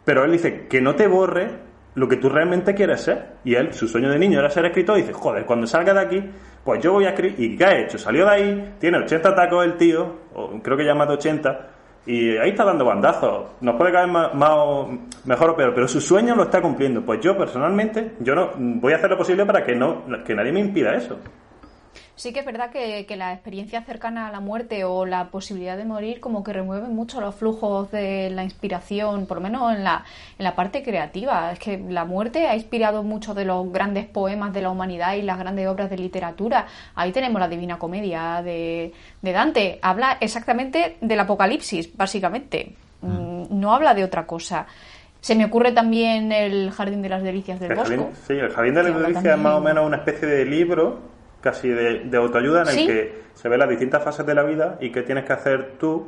Pero 0.05 0.23
él 0.23 0.31
dice 0.31 0.67
que 0.67 0.81
no 0.81 0.95
te 0.95 1.07
borre 1.07 1.49
lo 1.95 2.07
que 2.07 2.17
tú 2.17 2.29
realmente 2.29 2.73
quieres 2.73 3.01
ser. 3.01 3.33
Y 3.43 3.55
él, 3.55 3.73
su 3.73 3.87
sueño 3.87 4.09
de 4.09 4.17
niño 4.17 4.39
era 4.39 4.49
ser 4.49 4.65
escritor, 4.65 4.97
dice, 4.97 5.13
joder, 5.13 5.45
cuando 5.45 5.67
salga 5.67 5.93
de 5.93 5.99
aquí, 5.99 6.23
pues 6.63 6.81
yo 6.81 6.93
voy 6.93 7.05
a 7.05 7.09
escribir. 7.09 7.39
¿Y 7.39 7.57
qué 7.57 7.65
ha 7.65 7.79
hecho? 7.79 7.97
Salió 7.97 8.25
de 8.25 8.31
ahí, 8.31 8.75
tiene 8.79 8.97
80 8.99 9.35
tacos 9.35 9.65
el 9.65 9.75
tío, 9.77 10.17
o 10.33 10.59
creo 10.61 10.77
que 10.77 10.85
ya 10.85 10.95
más 10.95 11.07
de 11.07 11.13
80, 11.15 11.67
y 12.05 12.37
ahí 12.37 12.49
está 12.49 12.65
dando 12.65 12.85
bandazos. 12.85 13.45
Nos 13.61 13.75
puede 13.75 13.91
caer 13.91 14.07
más, 14.09 14.31
mejor 15.25 15.51
o 15.51 15.55
peor, 15.55 15.73
pero 15.73 15.87
su 15.87 16.01
sueño 16.01 16.35
lo 16.35 16.43
está 16.43 16.61
cumpliendo. 16.61 17.01
Pues 17.01 17.21
yo, 17.21 17.37
personalmente, 17.37 18.13
yo 18.19 18.35
no 18.35 18.51
voy 18.55 18.93
a 18.93 18.97
hacer 18.97 19.09
lo 19.09 19.17
posible 19.17 19.45
para 19.45 19.63
que, 19.63 19.75
no, 19.75 20.03
que 20.25 20.35
nadie 20.35 20.51
me 20.51 20.59
impida 20.59 20.95
eso. 20.95 21.17
Sí 22.15 22.31
que 22.31 22.41
es 22.41 22.45
verdad 22.45 22.69
que, 22.69 23.07
que 23.07 23.15
la 23.15 23.33
experiencia 23.33 23.81
cercana 23.81 24.27
a 24.27 24.31
la 24.31 24.39
muerte 24.39 24.83
o 24.83 25.03
la 25.03 25.29
posibilidad 25.29 25.75
de 25.75 25.83
morir 25.83 26.19
como 26.19 26.43
que 26.43 26.53
remueve 26.53 26.87
mucho 26.87 27.19
los 27.19 27.33
flujos 27.33 27.89
de 27.91 28.29
la 28.29 28.43
inspiración, 28.43 29.25
por 29.25 29.37
lo 29.37 29.41
menos 29.41 29.73
en 29.75 29.83
la, 29.83 30.03
en 30.37 30.43
la 30.43 30.53
parte 30.55 30.83
creativa. 30.83 31.51
Es 31.51 31.57
que 31.57 31.79
la 31.89 32.05
muerte 32.05 32.47
ha 32.47 32.55
inspirado 32.55 33.01
muchos 33.01 33.35
de 33.35 33.45
los 33.45 33.71
grandes 33.71 34.05
poemas 34.05 34.53
de 34.53 34.61
la 34.61 34.69
humanidad 34.69 35.15
y 35.15 35.23
las 35.23 35.39
grandes 35.39 35.67
obras 35.67 35.89
de 35.89 35.97
literatura. 35.97 36.67
Ahí 36.93 37.11
tenemos 37.11 37.39
la 37.39 37.47
Divina 37.47 37.79
Comedia 37.79 38.43
de, 38.43 38.93
de 39.21 39.31
Dante. 39.31 39.79
Habla 39.81 40.17
exactamente 40.21 40.97
del 41.01 41.19
apocalipsis, 41.19 41.97
básicamente. 41.97 42.75
Mm, 43.01 43.59
No 43.59 43.73
habla 43.73 43.95
de 43.95 44.03
otra 44.03 44.27
cosa. 44.27 44.67
Se 45.19 45.33
me 45.35 45.45
ocurre 45.45 45.71
también 45.71 46.31
el 46.31 46.69
Jardín 46.71 47.01
de 47.01 47.09
las 47.09 47.23
Delicias 47.23 47.59
del 47.59 47.71
El 47.71 47.77
Bosco. 47.77 47.89
jardín, 47.95 48.15
sí, 48.27 48.33
el 48.33 48.51
jardín 48.51 48.73
de 48.75 48.81
Que 48.83 48.89
la 48.89 48.95
habla 48.95 49.07
Delicias 49.07 49.35
es 49.35 49.41
más 49.41 49.53
o 49.55 49.61
menos 49.61 49.85
una 49.87 49.97
especie 49.97 50.27
de 50.27 50.45
libro, 50.45 50.99
casi 51.43 51.69
de, 51.69 51.99
de 52.05 52.17
autoayuda, 52.17 52.61
en 52.63 52.67
el 52.69 52.73
Sí. 52.73 52.87
que 52.87 53.21
se 53.33 53.49
ven 53.49 53.59
las 53.59 53.69
distintas 53.69 54.01
fases 54.03 54.25
de 54.25 54.33
la 54.33 54.43
vida 54.43 54.77
y 54.79 54.91
qué 54.91 55.01
tienes 55.03 55.25
que 55.25 55.33
hacer 55.33 55.73
tú 55.77 56.07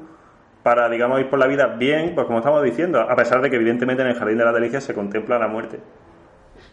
para, 0.63 0.89
digamos, 0.89 1.19
ir 1.19 1.29
por 1.29 1.37
la 1.37 1.45
vida 1.45 1.67
bien, 1.77 2.13
pues 2.15 2.25
como 2.25 2.39
estamos 2.39 2.63
diciendo, 2.63 2.99
a 3.01 3.15
pesar 3.15 3.41
de 3.41 3.49
que 3.51 3.57
evidentemente 3.57 4.01
en 4.01 4.09
el 4.09 4.15
jardín 4.15 4.37
de 4.39 4.45
la 4.45 4.51
Delicias 4.51 4.83
se 4.83 4.95
contempla 4.95 5.37
la 5.37 5.47
muerte. 5.47 5.79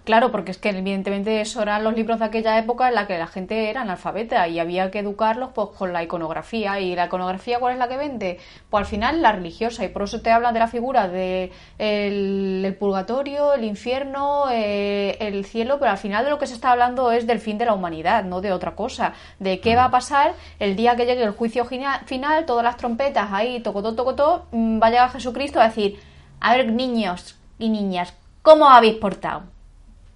Claro, 0.04 0.32
porque 0.32 0.50
es 0.50 0.58
que 0.58 0.70
evidentemente 0.70 1.40
eso 1.40 1.62
eran 1.62 1.84
los 1.84 1.94
libros 1.94 2.18
de 2.18 2.24
aquella 2.24 2.58
época 2.58 2.88
en 2.88 2.96
la 2.96 3.06
que 3.06 3.18
la 3.18 3.28
gente 3.28 3.70
era 3.70 3.82
analfabeta 3.82 4.48
y 4.48 4.58
había 4.58 4.90
que 4.90 4.98
educarlos 4.98 5.50
pues 5.54 5.68
con 5.78 5.92
la 5.92 6.02
iconografía. 6.02 6.80
¿Y 6.80 6.96
la 6.96 7.06
iconografía 7.06 7.60
cuál 7.60 7.74
es 7.74 7.78
la 7.78 7.86
que 7.86 7.96
vende? 7.96 8.40
Pues 8.68 8.80
al 8.80 8.86
final 8.86 9.22
la 9.22 9.30
religiosa 9.30 9.84
y 9.84 9.88
por 9.88 10.02
eso 10.02 10.20
te 10.20 10.32
hablan 10.32 10.54
de 10.54 10.58
la 10.58 10.66
figura 10.66 11.06
de 11.06 11.52
el, 11.78 12.64
el 12.64 12.74
purgatorio, 12.74 13.54
el 13.54 13.62
infierno, 13.62 14.46
eh, 14.50 15.16
el 15.20 15.44
cielo, 15.44 15.78
pero 15.78 15.92
al 15.92 15.98
final 15.98 16.24
de 16.24 16.30
lo 16.30 16.38
que 16.40 16.48
se 16.48 16.54
está 16.54 16.72
hablando 16.72 17.12
es 17.12 17.28
del 17.28 17.38
fin 17.38 17.56
de 17.56 17.66
la 17.66 17.74
humanidad, 17.74 18.24
no 18.24 18.40
de 18.40 18.50
otra 18.50 18.74
cosa. 18.74 19.12
De 19.38 19.60
qué 19.60 19.76
va 19.76 19.84
a 19.84 19.90
pasar 19.92 20.34
el 20.58 20.74
día 20.74 20.96
que 20.96 21.06
llegue 21.06 21.22
el 21.22 21.30
juicio 21.30 21.64
final, 21.64 22.44
todas 22.44 22.64
las 22.64 22.76
trompetas 22.76 23.28
ahí, 23.32 23.60
tocotó, 23.60 23.94
tocotó, 23.94 24.46
mm, 24.50 24.82
va 24.82 24.88
a 24.88 24.90
llegar 24.90 25.10
Jesucristo 25.12 25.60
a 25.60 25.68
decir, 25.68 26.00
a 26.40 26.56
ver 26.56 26.72
niños 26.72 27.36
y 27.60 27.68
niñas, 27.68 28.14
¿cómo 28.42 28.64
os 28.64 28.72
habéis 28.72 28.96
portado? 28.96 29.61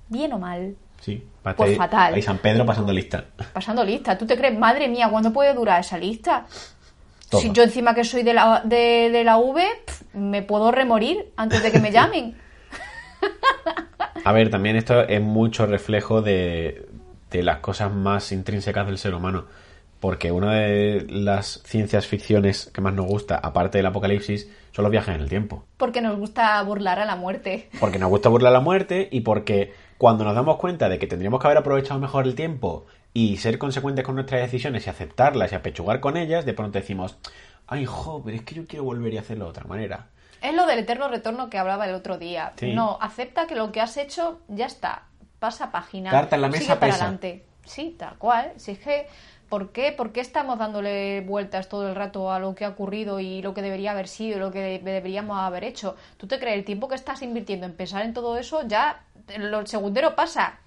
¿Bien 0.09 0.33
o 0.33 0.39
mal? 0.39 0.75
Sí, 1.01 1.23
Pues 1.43 1.61
ahí- 1.61 1.77
fatal. 1.77 2.15
Ahí 2.15 2.23
San 2.23 2.39
Pedro 2.39 2.65
pasando 2.67 2.93
lista. 2.93 3.25
Pasando 3.53 3.85
lista. 3.85 4.17
¿Tú 4.17 4.27
te 4.27 4.37
crees, 4.37 4.59
madre 4.59 4.89
mía, 4.89 5.09
cuándo 5.11 5.33
puede 5.33 5.53
durar 5.55 5.81
esa 5.81 5.99
lista? 5.99 6.47
Todo. 7.29 7.41
Si 7.41 7.51
yo 7.53 7.63
encima 7.65 7.95
que 7.95 8.05
soy 8.05 8.23
de 8.23 8.35
la, 8.35 8.63
de, 8.65 9.11
de 9.11 9.25
la 9.25 9.37
V, 9.37 9.63
me 10.15 10.43
puedo 10.43 10.71
remorir 10.71 11.33
antes 11.37 11.63
de 11.63 11.73
que 11.73 11.81
me 11.81 11.91
llamen. 11.93 12.37
A 14.25 14.33
ver, 14.33 14.51
también 14.51 14.77
esto 14.77 15.03
es 15.03 15.21
mucho 15.21 15.67
reflejo 15.67 16.23
de, 16.23 16.89
de 17.31 17.43
las 17.43 17.59
cosas 17.59 17.93
más 17.93 18.33
intrínsecas 18.33 18.87
del 18.87 18.99
ser 18.99 19.15
humano. 19.15 19.45
Porque 20.01 20.31
una 20.31 20.53
de 20.55 21.07
las 21.09 21.63
ciencias 21.65 22.07
ficciones 22.07 22.71
que 22.73 22.81
más 22.81 22.93
nos 22.93 23.07
gusta, 23.07 23.37
aparte 23.37 23.79
del 23.79 23.87
apocalipsis, 23.87 24.49
son 24.73 24.83
los 24.83 24.93
viajes 24.93 25.15
en 25.15 25.21
el 25.23 25.29
tiempo. 25.29 25.65
Porque 25.79 26.01
nos 26.03 26.19
gusta 26.19 26.61
burlar 26.63 26.99
a 26.99 27.05
la 27.07 27.17
muerte. 27.17 27.71
Porque 27.81 27.99
nos 27.99 28.11
gusta 28.11 28.29
burlar 28.29 28.53
la 28.53 28.61
muerte 28.61 29.09
y 29.11 29.21
porque 29.21 29.73
cuando 29.99 30.25
nos 30.25 30.35
damos 30.35 30.57
cuenta 30.57 30.89
de 30.89 30.99
que 30.99 31.07
tendríamos 31.07 31.41
que 31.41 31.47
haber 31.47 31.59
aprovechado 31.59 31.99
mejor 32.01 32.27
el 32.27 32.35
tiempo 32.35 32.87
y 33.13 33.39
ser 33.39 33.59
consecuentes 33.59 34.05
con 34.05 34.15
nuestras 34.15 34.43
decisiones 34.43 34.87
y 34.87 34.91
aceptarlas 34.91 35.53
y 35.53 35.55
apechugar 35.55 36.01
con 36.01 36.17
ellas, 36.17 36.45
de 36.45 36.53
pronto 36.53 36.79
decimos, 36.79 37.17
ay, 37.67 37.87
jo, 37.87 38.23
pero 38.25 38.37
es 38.37 38.43
que 38.43 38.55
yo 38.55 38.67
quiero 38.67 38.85
volver 38.85 39.15
y 39.15 39.19
hacerlo 39.19 39.45
de 39.47 39.51
otra 39.51 39.65
manera. 39.65 40.09
Es 40.43 40.55
lo 40.55 40.67
del 40.67 40.81
eterno 40.81 41.09
retorno 41.09 41.49
que 41.49 41.59
hablaba 41.59 41.87
el 41.89 41.95
otro 41.95 42.19
día. 42.19 42.53
Sí. 42.57 42.73
No, 42.75 42.99
acepta 43.01 43.47
que 43.47 43.55
lo 43.55 43.73
que 43.73 43.81
has 43.81 43.97
hecho 43.97 44.41
ya 44.49 44.67
está. 44.67 45.05
Pasa 45.39 45.71
página. 45.71 46.11
Carta 46.11 46.37
en 46.37 46.43
la 46.43 46.49
mesa 46.49 46.61
sigue 46.61 46.77
para 46.77 46.93
pesa. 46.93 47.05
adelante. 47.05 47.47
Sí, 47.65 47.97
tal 47.99 48.17
cual. 48.17 48.53
Si 48.57 48.73
es 48.73 48.79
que, 48.79 49.07
¿por 49.49 49.73
qué? 49.73 49.93
¿por 49.93 50.13
qué 50.13 50.21
estamos 50.21 50.59
dándole 50.59 51.21
vueltas 51.23 51.69
todo 51.69 51.89
el 51.89 51.95
rato 51.95 52.33
a 52.33 52.39
lo 52.39 52.55
que 52.55 52.65
ha 52.65 52.71
ocurrido 52.71 53.21
y 53.21 53.43
lo 53.43 53.55
que 53.55 53.63
debería 53.63 53.93
haber 53.93 54.09
sido 54.09 54.37
y 54.37 54.41
lo 54.41 54.51
que 54.51 54.61
de- 54.61 54.79
deberíamos 54.79 55.39
haber 55.39 55.65
hecho? 55.65 55.97
¿Tú 56.17 56.27
te 56.27 56.39
crees 56.39 56.57
el 56.59 56.65
tiempo 56.65 56.89
que 56.89 56.95
estás 56.95 57.23
invirtiendo 57.23 57.67
en 57.67 57.75
pensar 57.75 58.05
en 58.05 58.15
todo 58.15 58.39
eso 58.39 58.67
ya 58.67 59.05
lo 59.39 59.67
segundero 59.67 60.15
pasa? 60.17 60.59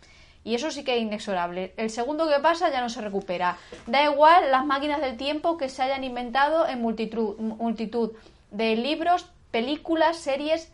Y 0.45 0.55
eso 0.55 0.71
sí 0.71 0.85
que 0.85 0.95
es 0.95 1.01
inexorable. 1.01 1.73
El 1.75 1.89
segundo 1.89 2.27
que 2.29 2.39
pasa 2.39 2.71
ya 2.71 2.79
no 2.79 2.87
se 2.89 3.01
recupera. 3.01 3.57
Da 3.87 4.03
igual 4.05 4.51
las 4.51 4.65
máquinas 4.65 5.01
del 5.01 5.17
tiempo 5.17 5.57
que 5.57 5.67
se 5.67 5.83
hayan 5.83 6.03
inventado 6.05 6.65
en 6.65 6.81
multitud 6.81 8.13
de 8.49 8.75
libros, 8.77 9.25
películas, 9.51 10.15
series. 10.17 10.71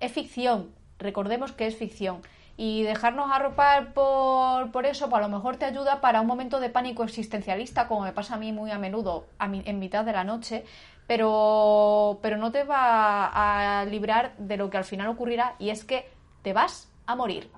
Es 0.00 0.12
ficción. 0.12 0.70
Recordemos 0.98 1.52
que 1.52 1.66
es 1.66 1.76
ficción. 1.76 2.22
Y 2.58 2.84
dejarnos 2.84 3.30
arropar 3.30 3.92
por, 3.92 4.70
por 4.72 4.86
eso, 4.86 5.10
pues 5.10 5.22
a 5.22 5.28
lo 5.28 5.34
mejor 5.34 5.56
te 5.56 5.66
ayuda 5.66 6.00
para 6.00 6.22
un 6.22 6.26
momento 6.26 6.58
de 6.58 6.70
pánico 6.70 7.04
existencialista, 7.04 7.86
como 7.86 8.02
me 8.02 8.12
pasa 8.12 8.36
a 8.36 8.38
mí 8.38 8.50
muy 8.52 8.70
a 8.70 8.78
menudo 8.78 9.26
a 9.38 9.46
mi- 9.46 9.62
en 9.66 9.78
mitad 9.78 10.04
de 10.04 10.12
la 10.12 10.24
noche, 10.24 10.64
pero, 11.06 12.18
pero 12.22 12.36
no 12.36 12.52
te 12.52 12.64
va 12.64 13.80
a 13.80 13.84
librar 13.84 14.32
de 14.38 14.56
lo 14.56 14.70
que 14.70 14.78
al 14.78 14.84
final 14.84 15.08
ocurrirá 15.08 15.54
y 15.58 15.70
es 15.70 15.84
que 15.84 16.08
te 16.42 16.52
vas 16.52 16.90
a 17.06 17.14
morir. 17.14 17.50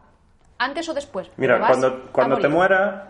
Antes 0.58 0.88
o 0.88 0.94
después. 0.94 1.30
Mira, 1.36 1.58
cuando, 1.68 2.10
cuando 2.12 2.36
te 2.38 2.48
mueras, 2.48 3.04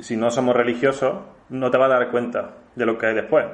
si 0.00 0.16
no 0.16 0.30
somos 0.30 0.54
religiosos, 0.54 1.14
no 1.48 1.70
te 1.70 1.78
vas 1.78 1.90
a 1.90 1.94
dar 1.94 2.10
cuenta 2.10 2.50
de 2.76 2.84
lo 2.86 2.98
que 2.98 3.06
hay 3.06 3.14
después. 3.14 3.46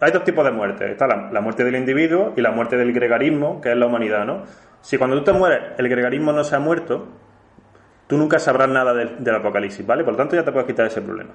Hay 0.00 0.12
dos 0.12 0.22
tipos 0.24 0.44
de 0.44 0.52
muerte. 0.52 0.90
Está 0.92 1.06
la, 1.06 1.30
la 1.32 1.40
muerte 1.40 1.64
del 1.64 1.74
individuo 1.76 2.32
y 2.36 2.40
la 2.40 2.52
muerte 2.52 2.76
del 2.76 2.92
gregarismo, 2.92 3.60
que 3.60 3.72
es 3.72 3.76
la 3.76 3.86
humanidad, 3.86 4.24
¿no? 4.24 4.44
Si 4.84 4.98
cuando 4.98 5.16
tú 5.16 5.24
te 5.24 5.32
mueres 5.32 5.72
el 5.78 5.88
gregarismo 5.88 6.30
no 6.30 6.44
se 6.44 6.54
ha 6.54 6.58
muerto, 6.58 7.06
tú 8.06 8.18
nunca 8.18 8.38
sabrás 8.38 8.68
nada 8.68 8.92
del, 8.92 9.24
del 9.24 9.34
apocalipsis, 9.34 9.86
¿vale? 9.86 10.04
Por 10.04 10.12
lo 10.12 10.18
tanto, 10.18 10.36
ya 10.36 10.44
te 10.44 10.52
puedes 10.52 10.66
quitar 10.66 10.84
ese 10.86 11.00
problema. 11.00 11.30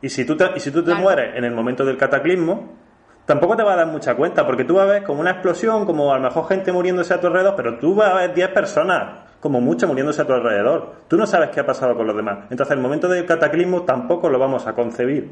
Y 0.00 0.08
si 0.08 0.24
tú 0.24 0.36
te, 0.38 0.46
y 0.56 0.60
si 0.60 0.70
tú 0.70 0.80
te 0.80 0.86
Claro. 0.86 1.02
mueres 1.02 1.36
en 1.36 1.44
el 1.44 1.52
momento 1.54 1.84
del 1.84 1.98
cataclismo, 1.98 2.72
tampoco 3.26 3.56
te 3.56 3.62
vas 3.62 3.74
a 3.74 3.76
dar 3.76 3.86
mucha 3.88 4.14
cuenta, 4.14 4.46
porque 4.46 4.64
tú 4.64 4.76
vas 4.76 4.84
a 4.88 4.92
ver 4.92 5.02
como 5.02 5.20
una 5.20 5.32
explosión, 5.32 5.84
como 5.84 6.14
a 6.14 6.16
lo 6.16 6.22
mejor 6.24 6.48
gente 6.48 6.72
muriéndose 6.72 7.12
a 7.12 7.20
tu 7.20 7.26
alrededor, 7.26 7.54
pero 7.56 7.78
tú 7.78 7.94
vas 7.94 8.10
a 8.10 8.14
ver 8.14 8.32
10 8.32 8.48
personas, 8.50 9.20
como 9.38 9.60
mucho, 9.60 9.86
muriéndose 9.86 10.22
a 10.22 10.26
tu 10.26 10.32
alrededor. 10.32 10.94
Tú 11.06 11.18
no 11.18 11.26
sabes 11.26 11.50
qué 11.50 11.60
ha 11.60 11.66
pasado 11.66 11.94
con 11.94 12.06
los 12.06 12.16
demás. 12.16 12.46
Entonces, 12.50 12.74
el 12.74 12.80
momento 12.82 13.06
del 13.08 13.26
cataclismo 13.26 13.82
tampoco 13.82 14.30
lo 14.30 14.38
vamos 14.38 14.66
a 14.66 14.72
concebir. 14.72 15.30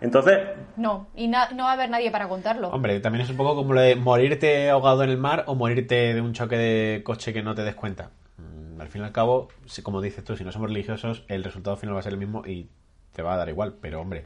Entonces, 0.00 0.38
No, 0.76 1.08
y 1.14 1.28
na- 1.28 1.50
no 1.50 1.64
va 1.64 1.70
a 1.70 1.72
haber 1.74 1.90
nadie 1.90 2.10
para 2.10 2.28
contarlo. 2.28 2.68
Hombre, 2.70 3.00
también 3.00 3.22
es 3.24 3.30
un 3.30 3.36
poco 3.36 3.54
como 3.54 3.74
lo 3.74 3.80
de 3.80 3.96
morirte 3.96 4.70
ahogado 4.70 5.02
en 5.04 5.10
el 5.10 5.18
mar 5.18 5.44
o 5.46 5.54
morirte 5.54 6.14
de 6.14 6.20
un 6.20 6.32
choque 6.32 6.56
de 6.56 7.02
coche 7.02 7.32
que 7.32 7.42
no 7.42 7.54
te 7.54 7.62
des 7.64 7.74
cuenta. 7.74 8.10
Mm, 8.38 8.80
Al 8.80 8.88
fin 8.88 9.02
y 9.02 9.04
al 9.04 9.12
cabo, 9.12 9.48
si- 9.66 9.82
como 9.82 10.00
dices 10.00 10.24
tú, 10.24 10.36
si 10.36 10.44
no 10.44 10.52
somos 10.52 10.68
religiosos, 10.70 11.24
el 11.28 11.44
resultado 11.44 11.76
final 11.76 11.94
va 11.96 12.00
a 12.00 12.02
ser 12.02 12.12
el 12.14 12.18
mismo 12.18 12.46
y 12.46 12.68
te 13.12 13.20
va 13.22 13.34
a 13.34 13.36
dar 13.36 13.48
igual. 13.50 13.74
Pero, 13.80 14.00
hombre, 14.00 14.24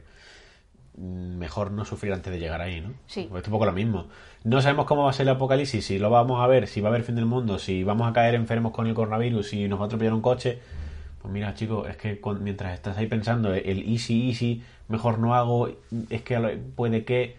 mm, 0.97 1.37
mejor 1.37 1.71
no 1.71 1.83
sufrir 1.83 2.13
antes 2.13 2.31
de 2.31 2.39
llegar 2.39 2.61
ahí, 2.61 2.79
¿no? 2.79 2.93
Sí. 3.07 3.27
Pues 3.29 3.41
es 3.41 3.47
un 3.47 3.51
poco 3.51 3.65
lo 3.65 3.73
mismo. 3.73 4.07
No 4.45 4.61
sabemos 4.61 4.85
cómo 4.85 5.03
va 5.03 5.09
a 5.09 5.13
ser 5.13 5.23
el 5.23 5.33
apocalipsis, 5.35 5.85
si 5.85 5.99
lo 5.99 6.09
vamos 6.09 6.41
a 6.41 6.47
ver, 6.47 6.67
si 6.67 6.79
va 6.79 6.87
a 6.87 6.91
haber 6.91 7.03
fin 7.03 7.15
del 7.15 7.25
mundo, 7.25 7.59
si 7.59 7.83
vamos 7.83 8.07
a 8.07 8.13
caer 8.13 8.35
enfermos 8.35 8.71
con 8.71 8.87
el 8.87 8.93
coronavirus, 8.93 9.49
si 9.49 9.67
nos 9.67 9.79
va 9.79 9.83
a 9.83 9.87
atropellar 9.87 10.13
un 10.13 10.21
coche. 10.21 10.59
Pues 11.25 11.33
mira, 11.33 11.55
chicos, 11.55 11.89
es 11.89 11.97
que 11.97 12.19
mientras 12.39 12.75
estás 12.75 12.95
ahí 12.99 13.07
pensando 13.07 13.51
el 13.51 13.91
easy, 13.91 14.29
easy, 14.29 14.61
mejor 14.89 15.17
no 15.17 15.33
hago, 15.33 15.69
es 16.11 16.21
que 16.21 16.35
a 16.35 16.39
lo- 16.39 16.51
puede 16.75 17.03
que 17.03 17.35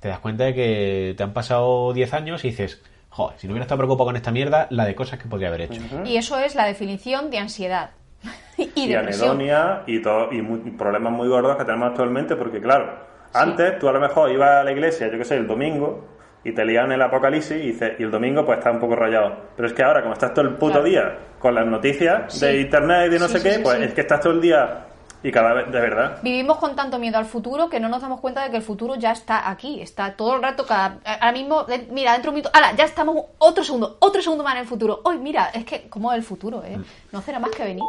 te 0.00 0.08
das 0.08 0.18
cuenta 0.18 0.44
de 0.44 0.52
que 0.52 1.14
te 1.16 1.22
han 1.22 1.32
pasado 1.32 1.94
10 1.94 2.12
años 2.12 2.44
y 2.44 2.48
dices, 2.50 2.82
joder, 3.08 3.38
si 3.38 3.46
no 3.46 3.54
hubiera 3.54 3.62
estado 3.64 3.78
preocupado 3.78 4.08
con 4.08 4.16
esta 4.16 4.32
mierda, 4.32 4.66
la 4.68 4.84
de 4.84 4.94
cosas 4.94 5.18
que 5.18 5.28
podría 5.30 5.48
haber 5.48 5.62
hecho. 5.62 5.80
Y 6.04 6.16
eso 6.18 6.38
es 6.38 6.54
la 6.54 6.66
definición 6.66 7.30
de 7.30 7.38
ansiedad. 7.38 7.92
y 8.58 8.64
y 8.74 8.86
depresión. 8.88 9.30
anedonia 9.30 9.82
y, 9.86 10.02
todo, 10.02 10.30
y 10.30 10.42
muy- 10.42 10.72
problemas 10.72 11.14
muy 11.14 11.26
gordos 11.28 11.56
que 11.56 11.64
tenemos 11.64 11.88
actualmente 11.88 12.36
porque 12.36 12.60
claro, 12.60 12.92
antes 13.32 13.78
tú 13.78 13.88
a 13.88 13.92
lo 13.92 14.00
mejor 14.00 14.30
ibas 14.30 14.60
a 14.60 14.62
la 14.64 14.72
iglesia, 14.72 15.10
yo 15.10 15.16
qué 15.16 15.24
sé, 15.24 15.36
el 15.38 15.46
domingo 15.46 16.11
y 16.44 16.52
te 16.52 16.64
liaban 16.64 16.92
el 16.92 17.02
apocalipsis 17.02 17.56
y, 17.56 17.72
dices- 17.72 17.94
y 17.98 18.02
el 18.02 18.10
domingo 18.10 18.44
pues 18.44 18.58
estás 18.58 18.72
un 18.74 18.80
poco 18.80 18.96
rayado. 18.96 19.36
Pero 19.56 19.68
es 19.68 19.74
que 19.74 19.82
ahora 19.82 20.02
como 20.02 20.14
estás 20.14 20.32
todo 20.34 20.44
el 20.46 20.54
puto 20.54 20.72
Claro. 20.82 20.84
día 20.84 21.18
con 21.38 21.54
las 21.54 21.66
noticias 21.66 22.32
Sí. 22.32 22.46
de 22.46 22.60
internet 22.60 23.06
y 23.06 23.10
de 23.10 23.18
no 23.18 23.26
Sí, 23.28 23.32
sé 23.34 23.38
sí, 23.40 23.48
qué, 23.48 23.62
pues 23.62 23.80
es 23.80 23.94
que 23.94 24.00
estás 24.02 24.20
todo 24.20 24.32
el 24.32 24.40
día 24.40 24.86
y 25.24 25.30
cada 25.30 25.52
vez, 25.54 25.70
de 25.70 25.80
verdad. 25.80 26.18
Vivimos 26.22 26.56
con 26.58 26.74
tanto 26.74 26.98
miedo 26.98 27.16
al 27.16 27.26
futuro 27.26 27.68
que 27.70 27.78
no 27.78 27.88
nos 27.88 28.02
damos 28.02 28.18
cuenta 28.20 28.42
de 28.42 28.50
que 28.50 28.56
el 28.56 28.62
futuro 28.62 28.96
ya 28.96 29.12
está 29.12 29.48
aquí, 29.48 29.80
está 29.80 30.16
todo 30.16 30.34
el 30.34 30.42
rato, 30.42 30.66
cada, 30.66 30.98
ahora 31.04 31.30
mismo, 31.30 31.64
mira, 31.90 32.12
dentro 32.14 32.30
de 32.32 32.34
un 32.38 32.42
minuto, 32.42 32.50
¡hala! 32.52 32.72
Ya 32.74 32.84
estamos 32.86 33.16
otro 33.38 33.62
segundo, 33.62 33.98
otro 34.00 34.20
segundo 34.20 34.42
más 34.42 34.54
en 34.54 34.60
el 34.62 34.66
futuro. 34.66 35.00
Hoy, 35.04 35.18
mira, 35.18 35.50
es 35.54 35.64
que, 35.64 35.88
como 35.88 36.12
el 36.12 36.24
futuro, 36.24 36.64
¿eh? 36.64 36.76
No 37.12 37.22
será 37.22 37.38
más 37.38 37.52
que 37.52 37.62
venir. 37.62 37.84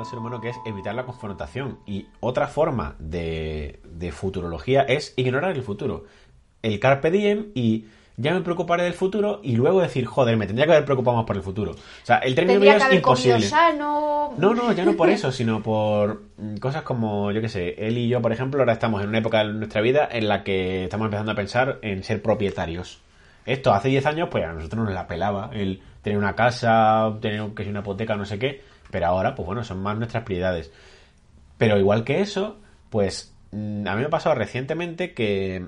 Al 0.00 0.06
ser 0.06 0.18
humano 0.18 0.40
que 0.40 0.50
es 0.50 0.56
evitar 0.66 0.94
la 0.94 1.04
confrontación. 1.04 1.78
Y 1.86 2.06
otra 2.20 2.46
forma 2.46 2.96
de, 2.98 3.80
de 3.84 4.12
futurología 4.12 4.82
es 4.82 5.14
ignorar 5.16 5.56
el 5.56 5.62
futuro. 5.62 6.04
El 6.62 6.78
carpe 6.78 7.10
diem 7.10 7.52
y 7.54 7.86
ya 8.20 8.34
me 8.34 8.42
preocuparé 8.42 8.84
del 8.84 8.92
futuro 8.92 9.40
y 9.42 9.56
luego 9.56 9.80
decir, 9.80 10.04
joder, 10.04 10.36
me 10.36 10.46
tendría 10.46 10.66
que 10.66 10.72
haber 10.72 10.84
preocupado 10.84 11.16
más 11.16 11.26
por 11.26 11.36
el 11.36 11.42
futuro. 11.42 11.72
O 11.72 12.06
sea, 12.06 12.18
el 12.18 12.34
término 12.34 12.60
medio 12.60 12.76
es 12.76 12.92
imposible. 12.92 13.40
sano. 13.42 14.34
No, 14.36 14.54
no, 14.54 14.72
ya 14.72 14.84
no 14.84 14.94
por 14.94 15.08
eso, 15.08 15.32
sino 15.32 15.62
por 15.62 16.24
mm, 16.36 16.56
cosas 16.56 16.82
como, 16.82 17.32
yo 17.32 17.40
qué 17.40 17.48
sé, 17.48 17.74
él 17.78 17.96
y 17.96 18.08
yo, 18.08 18.20
por 18.20 18.32
ejemplo, 18.32 18.60
ahora 18.60 18.74
estamos 18.74 19.02
en 19.02 19.08
una 19.08 19.18
época 19.18 19.38
de 19.38 19.52
nuestra 19.54 19.80
vida 19.80 20.06
en 20.10 20.28
la 20.28 20.44
que 20.44 20.84
estamos 20.84 21.06
empezando 21.06 21.32
a 21.32 21.34
pensar 21.34 21.78
en 21.82 22.04
ser 22.04 22.20
propietarios. 22.20 23.00
Esto 23.46 23.72
hace 23.72 23.88
10 23.88 24.04
años, 24.06 24.28
pues 24.30 24.44
a 24.44 24.52
nosotros 24.52 24.84
nos 24.84 24.94
la 24.94 25.06
pelaba 25.06 25.50
el 25.54 25.80
tener 26.02 26.18
una 26.18 26.34
casa, 26.34 27.16
tener 27.22 27.50
que 27.54 27.64
si 27.64 27.70
una 27.70 27.80
hipoteca, 27.80 28.16
no 28.16 28.26
sé 28.26 28.38
qué, 28.38 28.60
pero 28.90 29.06
ahora, 29.06 29.34
pues 29.34 29.46
bueno, 29.46 29.64
son 29.64 29.82
más 29.82 29.96
nuestras 29.96 30.24
prioridades. 30.24 30.70
Pero 31.58 31.78
igual 31.78 32.04
que 32.04 32.20
eso, 32.20 32.58
pues 32.90 33.34
mm, 33.52 33.86
a 33.86 33.94
mí 33.94 34.00
me 34.00 34.06
ha 34.06 34.10
pasado 34.10 34.34
recientemente 34.34 35.14
que 35.14 35.66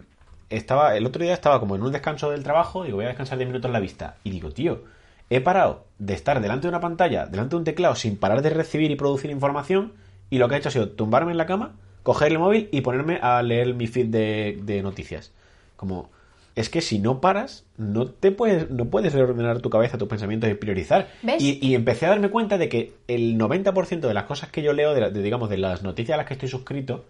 estaba, 0.51 0.97
el 0.97 1.07
otro 1.07 1.23
día 1.23 1.35
estaba 1.35 1.61
como 1.61 1.77
en 1.77 1.83
un 1.83 1.93
descanso 1.93 2.31
del 2.31 2.43
trabajo, 2.43 2.85
digo, 2.85 2.97
voy 2.97 3.07
a 3.07 3.09
descansar 3.09 3.39
10 3.39 3.49
minutos 3.49 3.71
la 3.71 3.81
vista, 3.81 4.17
y 4.25 4.31
digo, 4.31 4.51
tío, 4.51 4.85
he 5.31 5.41
parado 5.41 5.87
de 5.99 6.15
estar 6.15 6.41
delante 6.41 6.63
de 6.63 6.69
una 6.71 6.81
pantalla, 6.81 7.27
delante 7.27 7.51
de 7.51 7.57
un 7.57 7.65
teclado, 7.65 7.95
sin 7.95 8.17
parar 8.17 8.43
de 8.43 8.51
recibir 8.51 8.91
y 8.91 8.97
producir 8.97 9.31
información, 9.31 9.93
y 10.31 10.39
lo 10.39 10.49
que 10.49 10.55
he 10.55 10.59
hecho 10.59 10.69
ha 10.69 10.73
sido 10.73 10.91
tumbarme 10.91 11.33
en 11.33 11.39
la 11.39 11.47
cama, 11.47 11.73
coger 12.03 12.33
el 12.33 12.39
móvil 12.39 12.69
y 12.73 12.81
ponerme 12.81 13.19
a 13.23 13.43
leer 13.43 13.75
mi 13.75 13.87
feed 13.87 14.07
de, 14.07 14.59
de 14.63 14.83
noticias. 14.83 15.33
Como, 15.77 16.11
es 16.55 16.69
que 16.69 16.81
si 16.81 16.99
no 16.99 17.21
paras, 17.21 17.65
no 17.79 18.07
te 18.07 18.31
puedes, 18.31 18.71
no 18.71 18.87
puedes 18.87 19.12
reordenar 19.15 19.61
tu 19.61 19.71
cabeza, 19.71 19.97
tus 19.99 20.09
pensamientos 20.09 20.51
y 20.51 20.55
priorizar. 20.55 21.09
¿Ves? 21.23 21.43
Y, 21.43 21.59
y 21.67 21.75
empecé 21.75 22.07
a 22.07 22.11
darme 22.11 22.29
cuenta 22.31 22.59
de 22.59 22.69
que 22.69 22.93
el 23.09 23.38
90% 23.38 24.01
de 24.01 24.15
las 24.15 24.25
cosas 24.25 24.51
que 24.51 24.62
yo 24.62 24.73
leo, 24.73 24.93
de, 24.95 25.01
la- 25.01 25.11
de, 25.11 25.23
digamos, 25.23 25.49
de 25.49 25.57
las 25.59 25.83
noticias 25.83 26.15
a 26.15 26.19
las 26.19 26.27
que 26.27 26.35
estoy 26.35 26.49
suscrito, 26.49 27.07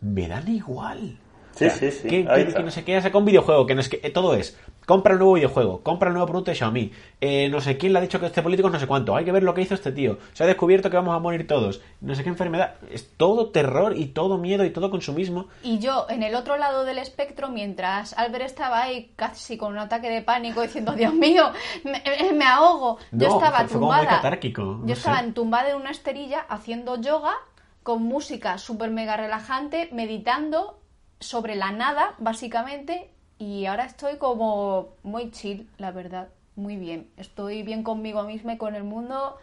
me 0.00 0.26
dan 0.28 0.48
igual. 0.48 1.18
Sí, 1.58 1.70
sí, 1.70 1.90
sí, 1.90 2.08
Que, 2.08 2.24
no 2.62 2.70
sé 2.70 2.84
qué, 2.84 2.92
ya 2.92 3.02
saca 3.02 3.18
un 3.18 3.24
videojuego, 3.24 3.66
que 3.66 3.74
no 3.74 3.80
es 3.80 3.88
que 3.88 4.00
eh, 4.02 4.10
todo 4.10 4.34
es, 4.34 4.56
compra 4.86 5.12
el 5.12 5.18
nuevo 5.18 5.34
videojuego, 5.34 5.80
compra 5.82 6.08
el 6.08 6.14
nuevo 6.14 6.26
producto 6.26 6.50
de 6.50 6.54
Xiaomi, 6.56 6.92
eh, 7.20 7.48
no 7.50 7.60
sé 7.60 7.76
quién 7.76 7.92
le 7.92 7.98
ha 7.98 8.02
dicho 8.02 8.20
que 8.20 8.26
este 8.26 8.42
político 8.42 8.68
es 8.68 8.74
no 8.74 8.80
sé 8.80 8.86
cuánto, 8.86 9.14
hay 9.16 9.24
que 9.24 9.32
ver 9.32 9.42
lo 9.42 9.52
que 9.54 9.62
hizo 9.62 9.74
este 9.74 9.92
tío, 9.92 10.18
se 10.32 10.44
ha 10.44 10.46
descubierto 10.46 10.88
que 10.90 10.96
vamos 10.96 11.14
a 11.14 11.18
morir 11.18 11.46
todos, 11.46 11.80
no 12.00 12.14
sé 12.14 12.22
qué 12.22 12.28
enfermedad, 12.28 12.74
es 12.92 13.10
todo 13.16 13.50
terror 13.50 13.96
y 13.96 14.06
todo 14.06 14.38
miedo 14.38 14.64
y 14.64 14.70
todo 14.70 14.90
consumismo. 14.90 15.46
Y 15.62 15.78
yo, 15.78 16.06
en 16.08 16.22
el 16.22 16.34
otro 16.34 16.56
lado 16.56 16.84
del 16.84 16.98
espectro, 16.98 17.48
mientras 17.48 18.16
Albert 18.16 18.44
estaba 18.46 18.82
ahí 18.82 19.12
casi 19.16 19.56
con 19.56 19.72
un 19.72 19.78
ataque 19.78 20.08
de 20.10 20.22
pánico 20.22 20.62
diciendo, 20.62 20.92
Dios 20.92 21.12
mío, 21.14 21.50
me, 21.84 22.02
me 22.32 22.44
ahogo. 22.44 22.98
Yo 23.12 23.26
estaba 23.28 23.58
fue- 23.58 23.68
fue 23.68 23.78
como 23.80 23.86
muy 23.92 23.96
tumbada. 23.96 24.16
catárquico, 24.16 24.62
no 24.62 24.86
yo 24.86 24.92
estaba 24.94 25.20
entumbada 25.20 25.70
en 25.70 25.76
una 25.76 25.90
esterilla 25.90 26.40
haciendo 26.48 27.00
yoga 27.00 27.34
con 27.82 28.02
música 28.02 28.58
súper 28.58 28.90
mega 28.90 29.16
relajante, 29.16 29.88
meditando 29.92 30.77
sobre 31.20 31.56
la 31.56 31.72
nada, 31.72 32.14
básicamente. 32.18 33.10
Y 33.38 33.66
ahora 33.66 33.84
estoy 33.84 34.16
como 34.16 34.88
muy 35.02 35.30
chill, 35.30 35.68
la 35.78 35.90
verdad. 35.92 36.28
Muy 36.56 36.76
bien. 36.76 37.08
Estoy 37.16 37.62
bien 37.62 37.82
conmigo 37.82 38.24
misma 38.24 38.54
y 38.54 38.58
con 38.58 38.74
el 38.74 38.84
mundo. 38.84 39.36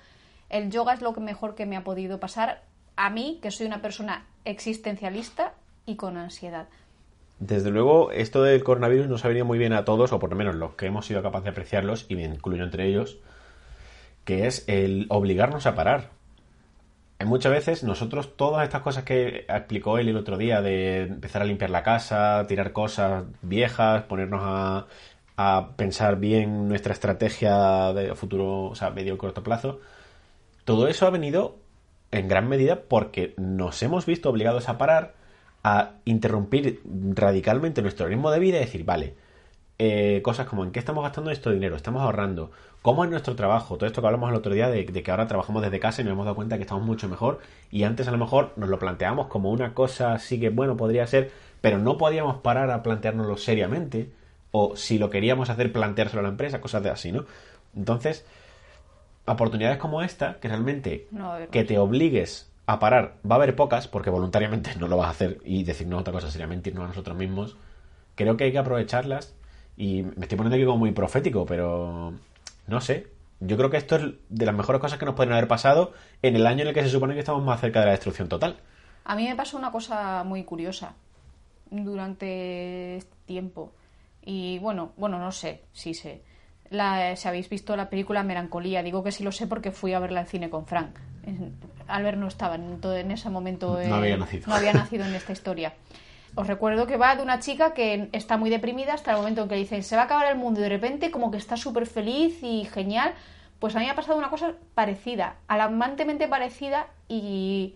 El 0.50 0.70
yoga 0.70 0.94
es 0.94 1.02
lo 1.02 1.14
mejor 1.14 1.56
que 1.56 1.66
me 1.66 1.78
ha 1.78 1.84
podido 1.84 2.20
pasar 2.20 2.64
a 2.98 3.10
mí, 3.10 3.40
que 3.42 3.52
soy 3.52 3.68
una 3.68 3.82
persona 3.82 4.26
existencialista 4.44 5.54
y 5.86 5.96
con 5.96 6.18
ansiedad. 6.18 6.68
Desde 7.40 7.70
luego, 7.70 8.12
esto 8.12 8.44
del 8.44 8.64
coronavirus 8.64 9.08
nos 9.08 9.26
ha 9.26 9.28
venido 9.28 9.46
muy 9.46 9.58
bien 9.58 9.74
a 9.74 9.84
todos, 9.84 10.14
o 10.14 10.20
por 10.20 10.30
lo 10.30 10.36
menos 10.36 10.56
los 10.56 10.76
que 10.76 10.86
hemos 10.86 11.06
sido 11.06 11.22
capaces 11.22 11.46
de 11.46 11.50
apreciarlos, 11.50 12.06
y 12.08 12.16
me 12.16 12.24
incluyo 12.24 12.64
entre 12.64 12.88
ellos, 12.88 13.18
que 14.24 14.48
es 14.48 14.64
el 14.68 15.06
obligarnos 15.10 15.66
a 15.66 15.76
parar. 15.76 16.15
Muchas 17.24 17.52
veces 17.52 17.84
nosotros 17.84 18.36
todas 18.36 18.64
estas 18.66 18.82
cosas 18.82 19.04
que 19.04 19.46
explicó 19.48 19.98
él 19.98 20.10
el 20.10 20.18
otro 20.18 20.38
día 20.38 20.62
de 20.62 21.04
empezar 21.04 21.42
a 21.42 21.46
limpiar 21.46 21.70
la 21.70 21.82
casa, 21.82 22.46
tirar 22.48 22.74
cosas 22.74 23.24
viejas, 23.42 24.04
ponernos 24.04 24.42
a, 24.44 24.88
a 25.38 25.70
pensar 25.78 26.18
bien 26.18 26.68
nuestra 26.68 26.94
estrategia 26.94 27.94
de 27.94 28.14
futuro, 28.16 28.66
o 28.66 28.76
sea, 28.76 28.90
medio 28.90 29.14
y 29.16 29.18
corto 29.18 29.44
plazo, 29.44 29.80
todo 30.66 30.88
eso 30.88 31.08
ha 31.08 31.10
venido 31.10 31.58
en 32.12 32.28
gran 32.28 32.48
medida 32.50 32.84
porque 32.84 33.34
nos 33.38 33.82
hemos 33.84 34.06
visto 34.06 34.30
obligados 34.30 34.70
a 34.70 34.78
parar, 34.78 35.16
a 35.64 35.94
interrumpir 36.06 36.82
radicalmente 37.14 37.82
nuestro 37.82 38.08
ritmo 38.08 38.32
de 38.32 38.40
vida 38.40 38.58
y 38.58 38.62
decir, 38.62 38.86
vale, 38.86 39.16
eh, 39.78 40.22
cosas 40.24 40.48
como 40.48 40.64
en 40.64 40.72
qué 40.72 40.80
estamos 40.80 41.04
gastando 41.04 41.32
esto 41.32 41.52
dinero, 41.52 41.76
estamos 41.76 42.02
ahorrando, 42.02 42.52
cómo 42.82 43.04
es 43.04 43.10
nuestro 43.10 43.36
trabajo, 43.36 43.76
todo 43.76 43.88
esto 43.88 44.02
que 44.02 44.08
hablamos 44.08 44.30
el 44.30 44.36
otro 44.36 44.54
día 44.54 44.70
de, 44.70 44.86
de 44.86 45.04
que 45.04 45.12
ahora 45.12 45.28
trabajamos 45.28 45.62
desde 45.62 45.80
casa 45.80 46.02
y 46.02 46.06
nos 46.06 46.14
hemos 46.14 46.26
dado 46.26 46.36
cuenta 46.36 46.58
que 46.58 46.64
estamos 46.64 46.86
mucho 46.86 47.10
mejor. 47.10 47.40
Y 47.72 47.84
antes 47.84 48.08
a 48.08 48.12
lo 48.12 48.18
mejor 48.18 48.54
nos 48.56 48.70
lo 48.70 48.80
planteamos 48.80 49.28
como 49.28 49.52
una 49.52 49.74
cosa 49.74 50.14
así 50.14 50.40
que 50.40 50.50
bueno 50.50 50.78
podría 50.78 51.06
ser, 51.08 51.32
pero 51.62 51.78
no 51.78 51.98
podíamos 51.98 52.38
parar 52.38 52.72
a 52.72 52.84
planteárnoslo 52.84 53.38
seriamente 53.38 54.12
o 54.52 54.78
si 54.78 54.98
lo 54.98 55.10
queríamos 55.10 55.50
hacer 55.50 55.74
planteárselo 55.74 56.22
a 56.22 56.24
la 56.24 56.30
empresa, 56.30 56.62
cosas 56.62 56.82
de 56.82 56.90
así, 56.90 57.12
¿no? 57.12 57.26
Entonces, 57.76 58.26
oportunidades 59.26 59.78
como 59.78 60.02
esta, 60.02 60.40
que 60.40 60.48
realmente 60.48 61.08
No 61.12 61.36
que 61.52 61.66
te 61.66 61.78
obligues 61.78 62.50
a 62.66 62.80
parar, 62.80 63.16
va 63.30 63.36
a 63.36 63.40
haber 63.40 63.56
pocas, 63.56 63.90
porque 63.90 64.10
voluntariamente 64.10 64.74
no 64.80 64.88
lo 64.88 64.96
vas 64.96 65.08
a 65.08 65.12
hacer 65.12 65.40
y 65.44 65.64
decirnos 65.64 66.00
otra 66.00 66.14
cosa 66.14 66.32
sería 66.32 66.48
mentirnos 66.48 66.86
a 66.86 66.88
nosotros 66.88 67.18
mismos. 67.18 67.58
Creo 68.16 68.38
que 68.38 68.46
hay 68.46 68.54
que 68.54 68.60
aprovecharlas 68.60 69.36
y 69.78 70.04
me 70.04 70.24
estoy 70.24 70.38
poniendo 70.38 70.56
aquí 70.56 70.66
como 70.66 70.78
muy 70.78 70.92
profético, 70.92 71.46
pero 71.46 72.14
no 72.68 72.82
sé. 72.82 73.08
Yo 73.42 73.58
creo 73.58 73.70
que 73.70 73.78
esto 73.78 73.98
es 73.98 74.14
de 74.30 74.46
las 74.46 74.56
mejores 74.56 74.80
cosas 74.80 74.98
que 74.98 75.06
nos 75.06 75.16
pueden 75.16 75.34
haber 75.34 75.48
pasado 75.48 75.94
en 76.22 76.36
el 76.38 76.48
año 76.48 76.62
en 76.62 76.70
el 76.70 76.74
que 76.74 76.84
se 76.84 76.90
supone 76.90 77.14
que 77.14 77.20
estamos 77.20 77.44
más 77.44 77.60
cerca 77.60 77.80
de 77.82 77.86
la 77.88 77.92
destrucción 77.92 78.30
total. 78.30 78.58
A 79.04 79.16
mí 79.16 79.28
me 79.28 79.36
pasó 79.36 79.58
una 79.58 79.72
cosa 79.72 80.24
muy 80.24 80.44
curiosa 80.46 80.94
durante 81.70 82.98
este 82.98 83.16
tiempo. 83.26 83.72
Y 84.24 84.60
bueno, 84.60 84.92
bueno, 84.98 85.20
no 85.20 85.32
sé, 85.32 85.62
sí 85.74 85.94
sé. 85.94 86.22
La, 86.70 87.16
si 87.16 87.28
habéis 87.28 87.48
visto 87.50 87.76
la 87.76 87.90
película 87.90 88.24
Melancolía, 88.24 88.82
digo 88.82 89.04
que 89.04 89.12
sí 89.12 89.24
lo 89.24 89.32
sé 89.32 89.46
porque 89.48 89.72
fui 89.72 89.94
a 89.94 90.00
verla 90.00 90.22
al 90.22 90.28
cine 90.28 90.50
con 90.50 90.66
Frank. 90.66 90.96
Albert 91.88 92.18
no 92.18 92.28
estaba 92.28 92.56
en, 92.56 92.80
todo- 92.82 92.96
en 92.98 93.12
ese 93.12 93.30
momento. 93.30 93.74
No 93.74 93.80
eh, 93.80 93.92
había 93.94 94.18
nacido. 94.18 94.48
No 94.48 94.56
había 94.56 94.74
nacido 94.74 95.06
en 95.06 95.14
esta 95.16 95.34
historia. 95.34 95.74
Os 96.36 96.48
recuerdo 96.48 96.86
que 96.86 96.98
va 96.98 97.16
de 97.16 97.24
una 97.24 97.40
chica 97.40 97.74
que 97.74 98.10
está 98.12 98.36
muy 98.38 98.50
deprimida 98.50 98.94
hasta 98.94 99.12
el 99.12 99.18
momento 99.18 99.44
en 99.44 99.48
que 99.50 99.56
dicen 99.56 99.84
se 99.84 99.96
va 99.96 100.02
a 100.04 100.06
acabar 100.06 100.28
el 100.28 100.38
mundo 100.38 100.60
y 100.60 100.64
de 100.64 100.70
repente 100.70 101.10
como 101.12 101.32
que 101.32 101.38
está 101.38 101.56
súper 101.56 101.86
feliz 101.88 102.44
y 102.44 102.66
genial. 102.66 103.14
Pues 103.60 103.74
a 103.76 103.80
mí 103.80 103.86
me 103.86 103.92
ha 103.92 103.96
pasado 103.96 104.18
una 104.18 104.30
cosa 104.30 104.54
parecida, 104.74 105.38
alarmantemente 105.48 106.28
parecida 106.28 106.88
y, 107.08 107.76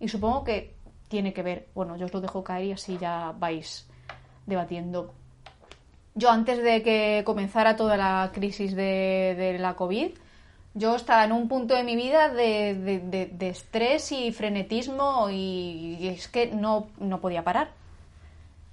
y 0.00 0.08
supongo 0.08 0.44
que 0.44 0.74
tiene 1.08 1.32
que 1.32 1.42
ver. 1.42 1.66
Bueno, 1.74 1.96
yo 1.96 2.04
os 2.06 2.12
lo 2.12 2.20
dejo 2.20 2.44
caer 2.44 2.66
y 2.66 2.72
así 2.72 2.98
ya 2.98 3.32
vais 3.38 3.86
debatiendo. 4.46 5.14
Yo 6.14 6.30
antes 6.30 6.62
de 6.62 6.82
que 6.82 7.22
comenzara 7.24 7.74
toda 7.74 7.96
la 7.96 8.30
crisis 8.34 8.76
de, 8.76 9.56
la 9.58 9.74
COVID, 9.74 10.10
yo 10.74 10.94
estaba 10.94 11.24
en 11.24 11.32
un 11.32 11.48
punto 11.48 11.74
de 11.74 11.84
mi 11.84 11.96
vida 11.96 12.28
de, 12.28 12.74
de- 12.74 13.00
de- 13.00 13.26
de 13.26 13.48
estrés 13.48 14.12
y 14.12 14.30
frenetismo 14.30 15.30
y, 15.30 15.96
y 16.00 16.08
es 16.08 16.28
que 16.28 16.48
no, 16.48 16.88
no 16.98 17.20
podía 17.20 17.42
parar. 17.42 17.68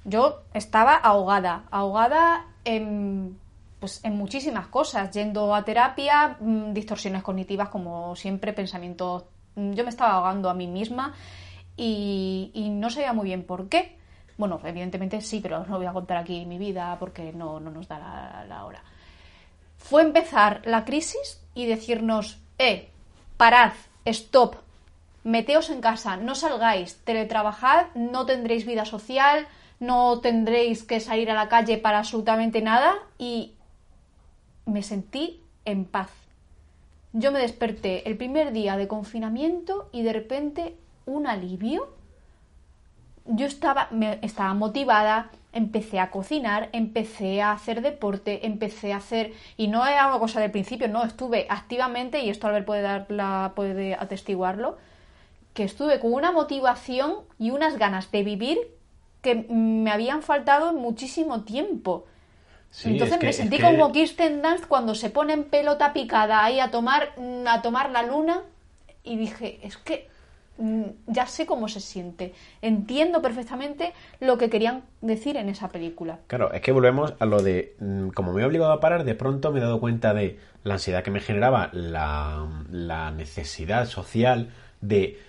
Yo 0.03 0.43
estaba 0.53 0.95
ahogada, 0.95 1.63
ahogada 1.71 2.45
en, 2.65 3.37
pues, 3.79 4.03
en 4.03 4.15
muchísimas 4.17 4.67
cosas, 4.67 5.11
yendo 5.11 5.53
a 5.53 5.63
terapia, 5.63 6.37
mm, 6.39 6.73
distorsiones 6.73 7.23
cognitivas 7.23 7.69
como 7.69 8.15
siempre, 8.15 8.53
pensamientos... 8.53 9.25
mm, 9.55 9.73
Yo 9.73 9.83
me 9.83 9.89
estaba 9.89 10.13
ahogando 10.13 10.49
a 10.49 10.53
mí 10.53 10.67
misma 10.67 11.13
y, 11.77 12.51
no 12.71 12.89
sabía 12.89 13.13
muy 13.13 13.25
bien 13.25 13.43
por 13.43 13.69
qué. 13.69 13.97
Bueno, 14.37 14.59
evidentemente 14.63 15.21
sí, 15.21 15.39
pero 15.41 15.65
no 15.65 15.77
voy 15.77 15.85
a 15.85 15.93
contar 15.93 16.17
aquí 16.17 16.45
mi 16.45 16.57
vida 16.57 16.95
porque 16.99 17.31
no, 17.33 17.59
no 17.59 17.69
nos 17.71 17.87
da 17.87 17.99
la, 17.99 18.45
la 18.47 18.65
hora. 18.65 18.81
fue 19.77 20.01
empezar 20.03 20.61
la 20.65 20.85
crisis 20.85 21.41
y 21.53 21.65
decirnos, 21.65 22.39
eh, 22.57 22.89
parad, 23.37 23.73
stop, 24.05 24.55
meteos 25.23 25.69
en 25.69 25.81
casa, 25.81 26.17
no 26.17 26.35
salgáis, 26.35 26.97
teletrabajad, 27.03 27.87
no 27.95 28.25
tendréis 28.25 28.65
vida 28.65 28.85
social, 28.85 29.47
no 29.81 30.19
tendréis 30.21 30.83
que 30.83 30.99
salir 30.99 31.31
a 31.31 31.33
la 31.33 31.49
calle 31.49 31.77
para 31.79 31.97
absolutamente 31.97 32.61
nada 32.61 32.93
y 33.17 33.55
me 34.65 34.83
sentí 34.83 35.41
en 35.65 35.85
paz. 35.85 36.11
Yo 37.13 37.31
me 37.31 37.39
desperté 37.39 38.07
el 38.07 38.15
primer 38.15 38.53
día 38.53 38.77
de 38.77 38.87
confinamiento 38.87 39.89
y 39.91 40.03
de 40.03 40.13
repente 40.13 40.75
un 41.07 41.25
alivio. 41.25 41.89
Yo 43.25 43.47
estaba, 43.47 43.87
me, 43.89 44.19
estaba 44.21 44.53
motivada, 44.53 45.31
empecé 45.51 45.99
a 45.99 46.11
cocinar, 46.11 46.69
empecé 46.73 47.41
a 47.41 47.51
hacer 47.51 47.81
deporte, 47.81 48.45
empecé 48.45 48.93
a 48.93 48.97
hacer 48.97 49.33
y 49.57 49.67
no 49.67 49.85
era 49.87 50.07
una 50.07 50.19
cosa 50.19 50.39
del 50.39 50.51
principio, 50.51 50.89
no, 50.89 51.03
estuve 51.03 51.47
activamente 51.49 52.19
y 52.19 52.29
esto 52.29 52.45
Albert 52.45 52.67
puede 52.67 52.81
dar 52.83 53.07
la, 53.09 53.53
puede 53.55 53.95
atestiguarlo, 53.95 54.77
que 55.55 55.63
estuve 55.63 55.99
con 55.99 56.13
una 56.13 56.31
motivación 56.31 57.15
y 57.39 57.49
unas 57.49 57.79
ganas 57.79 58.11
de 58.11 58.21
vivir 58.21 58.80
que 59.21 59.35
me 59.49 59.91
habían 59.91 60.21
faltado 60.21 60.73
muchísimo 60.73 61.41
tiempo. 61.43 62.05
Sí, 62.69 62.89
Entonces 62.91 63.17
que- 63.19 63.25
me 63.25 63.33
sentí 63.33 63.57
que- 63.57 63.63
como 63.63 63.91
Kirsten 63.91 64.41
Dunst 64.41 64.65
cuando 64.65 64.95
se 64.95 65.09
pone 65.09 65.33
en 65.33 65.43
pelota 65.43 65.93
picada 65.93 66.43
ahí 66.43 66.59
a 66.59 66.71
tomar, 66.71 67.09
mm, 67.17 67.45
a 67.47 67.61
tomar 67.61 67.91
la 67.91 68.03
luna 68.03 68.41
y 69.03 69.17
dije, 69.17 69.59
es 69.63 69.77
que 69.77 70.09
mm, 70.57 70.83
ya 71.07 71.25
sé 71.25 71.47
cómo 71.47 71.67
se 71.69 71.79
siente. 71.79 72.33
Entiendo 72.61 73.21
perfectamente 73.21 73.93
lo 74.19 74.37
que 74.37 74.49
querían 74.51 74.83
decir 75.01 75.35
en 75.37 75.49
esa 75.49 75.69
película. 75.69 76.19
Claro, 76.27 76.53
es 76.53 76.61
que 76.61 76.71
volvemos 76.71 77.13
a 77.19 77.25
lo 77.25 77.41
de, 77.41 77.75
mm, 77.79 78.09
como 78.09 78.31
me 78.31 78.41
he 78.43 78.45
obligado 78.45 78.71
a 78.71 78.79
parar, 78.79 79.03
de 79.03 79.15
pronto 79.15 79.51
me 79.51 79.57
he 79.59 79.61
dado 79.63 79.79
cuenta 79.79 80.13
de 80.13 80.37
la 80.63 80.75
ansiedad 80.75 81.03
que 81.03 81.09
me 81.09 81.19
generaba 81.19 81.69
la, 81.73 82.47
la 82.69 83.09
necesidad 83.11 83.87
social 83.87 84.49
de, 84.81 85.19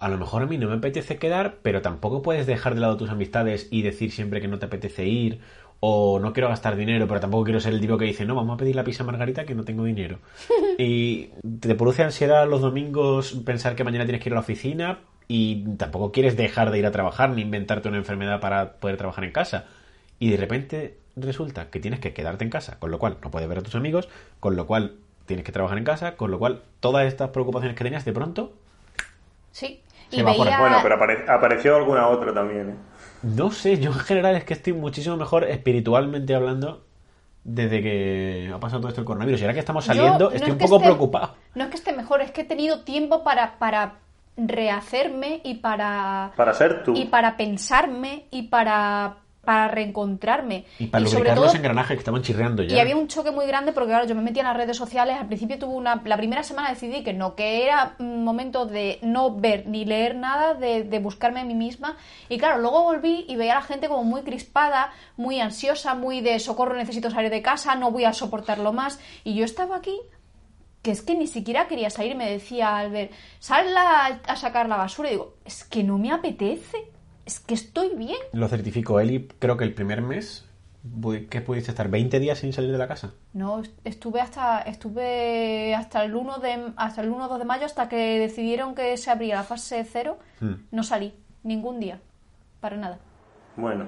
a 0.00 0.08
lo 0.08 0.16
mejor 0.16 0.42
a 0.42 0.46
mí 0.46 0.56
no 0.56 0.68
me 0.68 0.76
apetece 0.76 1.18
quedar, 1.18 1.56
pero 1.62 1.82
tampoco 1.82 2.22
puedes 2.22 2.46
dejar 2.46 2.74
de 2.74 2.80
lado 2.80 2.96
tus 2.96 3.10
amistades 3.10 3.68
y 3.70 3.82
decir 3.82 4.10
siempre 4.10 4.40
que 4.40 4.48
no 4.48 4.58
te 4.58 4.66
apetece 4.66 5.06
ir, 5.06 5.40
o 5.78 6.18
no 6.18 6.32
quiero 6.32 6.48
gastar 6.48 6.76
dinero, 6.76 7.06
pero 7.06 7.20
tampoco 7.20 7.44
quiero 7.44 7.60
ser 7.60 7.74
el 7.74 7.80
tipo 7.80 7.98
que 7.98 8.06
dice, 8.06 8.24
no, 8.24 8.34
vamos 8.34 8.54
a 8.54 8.56
pedir 8.56 8.76
la 8.76 8.84
pizza 8.84 9.04
margarita 9.04 9.44
que 9.44 9.54
no 9.54 9.62
tengo 9.64 9.84
dinero. 9.84 10.18
y 10.78 11.28
te 11.60 11.74
produce 11.74 12.02
ansiedad 12.02 12.48
los 12.48 12.62
domingos 12.62 13.32
pensar 13.44 13.76
que 13.76 13.84
mañana 13.84 14.06
tienes 14.06 14.22
que 14.22 14.30
ir 14.30 14.32
a 14.32 14.36
la 14.36 14.40
oficina 14.40 15.00
y 15.28 15.64
tampoco 15.76 16.12
quieres 16.12 16.34
dejar 16.34 16.70
de 16.70 16.78
ir 16.78 16.86
a 16.86 16.92
trabajar 16.92 17.30
ni 17.30 17.42
inventarte 17.42 17.88
una 17.88 17.98
enfermedad 17.98 18.40
para 18.40 18.72
poder 18.74 18.96
trabajar 18.96 19.24
en 19.24 19.32
casa. 19.32 19.66
Y 20.18 20.30
de 20.30 20.38
repente 20.38 20.96
resulta 21.14 21.68
que 21.68 21.78
tienes 21.78 22.00
que 22.00 22.14
quedarte 22.14 22.42
en 22.42 22.50
casa, 22.50 22.78
con 22.78 22.90
lo 22.90 22.98
cual 22.98 23.18
no 23.22 23.30
puedes 23.30 23.48
ver 23.48 23.58
a 23.58 23.62
tus 23.62 23.74
amigos, 23.74 24.08
con 24.40 24.56
lo 24.56 24.66
cual 24.66 24.94
tienes 25.26 25.44
que 25.44 25.52
trabajar 25.52 25.76
en 25.76 25.84
casa, 25.84 26.16
con 26.16 26.30
lo 26.30 26.38
cual 26.38 26.62
todas 26.80 27.06
estas 27.06 27.30
preocupaciones 27.30 27.76
que 27.76 27.84
tenías 27.84 28.04
de 28.04 28.12
pronto, 28.12 28.52
Sí. 29.52 29.80
Se 30.10 30.22
veía... 30.22 30.58
Bueno, 30.58 30.78
pero 30.82 30.96
apare- 30.98 31.28
apareció 31.28 31.76
alguna 31.76 32.08
otra 32.08 32.32
también. 32.34 32.70
¿eh? 32.70 32.74
no 33.22 33.50
sé, 33.50 33.78
yo 33.78 33.90
en 33.92 33.98
general 33.98 34.34
es 34.36 34.44
que 34.44 34.54
estoy 34.54 34.72
muchísimo 34.72 35.16
mejor 35.16 35.44
espiritualmente 35.44 36.34
hablando 36.34 36.84
desde 37.44 37.82
que 37.82 38.50
ha 38.54 38.58
pasado 38.60 38.80
todo 38.80 38.88
esto 38.88 39.00
el 39.02 39.06
coronavirus. 39.06 39.40
Y 39.40 39.44
ahora 39.44 39.54
que 39.54 39.60
estamos 39.60 39.86
Yo 39.86 39.94
saliendo, 39.94 40.30
no 40.30 40.34
estoy 40.36 40.48
es 40.48 40.52
un 40.54 40.58
poco 40.58 40.76
esté- 40.76 40.84
preocupado. 40.84 41.34
No 41.54 41.64
es 41.64 41.70
que 41.70 41.76
esté 41.76 41.92
mejor, 41.92 42.20
es 42.22 42.30
que 42.32 42.42
he 42.42 42.44
tenido 42.44 42.80
tiempo 42.80 43.22
para, 43.24 43.58
para 43.58 43.94
rehacerme 44.36 45.40
y 45.44 45.54
para, 45.56 46.32
Para 46.36 46.54
ser 46.54 46.82
tú. 46.82 46.94
y 46.96 47.06
para 47.06 47.36
pensarme 47.36 48.26
y 48.30 48.42
para, 48.48 49.16
para 49.44 49.68
reencontrarme. 49.68 50.66
Y 50.78 50.86
para 50.88 51.02
lubricar 51.04 51.34
todo- 51.34 51.46
los 51.46 51.54
engranajes 51.54 51.96
que 51.96 51.98
estaban 52.00 52.22
chirreando 52.22 52.62
ya. 52.62 52.76
Y 52.76 52.78
había 52.78 52.94
un 52.96 53.08
choque 53.08 53.30
muy 53.30 53.46
grande 53.46 53.72
porque, 53.72 53.88
claro, 53.90 54.06
yo 54.06 54.14
me 54.14 54.22
metía 54.22 54.42
en 54.42 54.48
las 54.48 54.56
redes 54.56 54.76
sociales. 54.76 55.16
Al 55.18 55.26
principio 55.26 55.58
tuve 55.58 55.74
una. 55.74 56.00
La 56.04 56.16
primera 56.16 56.42
semana 56.42 56.68
decidí 56.70 57.02
que 57.02 57.12
no, 57.14 57.34
que 57.34 57.64
era 57.64 57.94
momento 57.98 58.66
de 58.66 58.98
no 59.02 59.34
ver 59.34 59.66
ni 59.66 59.84
leer 59.84 60.14
nada, 60.14 60.54
de, 60.54 60.84
de 60.84 60.98
buscarme 60.98 61.40
a 61.40 61.44
mí 61.44 61.54
misma. 61.54 61.96
Y 62.28 62.36
claro, 62.38 62.58
luego 62.58 62.82
volví 62.84 63.24
y 63.28 63.36
veía 63.36 63.52
a 63.52 63.56
la 63.56 63.62
gente 63.62 63.88
como 63.88 64.04
muy 64.04 64.22
crispada, 64.22 64.92
muy 65.16 65.40
ansiosa, 65.40 65.94
muy 65.94 66.20
de 66.20 66.38
socorro, 66.38 66.74
necesito 66.76 67.10
salir 67.10 67.30
de 67.30 67.40
casa, 67.42 67.74
no 67.76 67.90
voy 67.90 68.04
a 68.04 68.12
soportarlo 68.12 68.72
más. 68.72 69.00
Y 69.24 69.34
yo 69.34 69.44
estaba 69.44 69.76
aquí 69.76 69.98
que 70.82 70.90
es 70.92 71.02
que 71.02 71.14
ni 71.14 71.26
siquiera 71.26 71.66
quería 71.66 71.90
salir. 71.90 72.14
Me 72.16 72.30
decía 72.30 72.76
Albert, 72.78 73.12
sal 73.38 73.76
a, 73.76 74.20
a 74.26 74.36
sacar 74.36 74.68
la 74.68 74.76
basura. 74.76 75.08
Y 75.08 75.12
digo, 75.12 75.34
es 75.44 75.64
que 75.64 75.82
no 75.82 75.98
me 75.98 76.10
apetece. 76.12 76.78
Es 77.30 77.38
que 77.38 77.54
estoy 77.54 77.94
bien. 77.94 78.16
Lo 78.32 78.48
certificó 78.48 78.98
él 78.98 79.10
y 79.12 79.28
creo 79.38 79.56
que 79.56 79.62
el 79.62 79.72
primer 79.72 80.02
mes, 80.02 80.48
¿qué 81.30 81.40
pudiste 81.40 81.70
estar? 81.70 81.88
¿20 81.88 82.18
días 82.18 82.38
sin 82.38 82.52
salir 82.52 82.72
de 82.72 82.78
la 82.78 82.88
casa? 82.88 83.12
No, 83.34 83.60
est- 83.60 83.78
estuve 83.84 84.20
hasta 84.20 84.62
estuve 84.62 85.72
hasta 85.76 86.02
el 86.04 86.16
1 86.16 86.38
de 86.40 86.72
hasta 86.76 87.02
el 87.02 87.10
1 87.10 87.24
o 87.24 87.28
2 87.28 87.38
de 87.38 87.44
mayo 87.44 87.66
hasta 87.66 87.88
que 87.88 88.18
decidieron 88.18 88.74
que 88.74 88.96
se 88.96 89.12
abría 89.12 89.36
la 89.36 89.42
fase 89.44 89.84
cero. 89.84 90.18
Hmm. 90.40 90.54
No 90.72 90.82
salí 90.82 91.14
ningún 91.44 91.78
día. 91.78 92.00
Para 92.58 92.76
nada. 92.76 92.98
Bueno. 93.54 93.84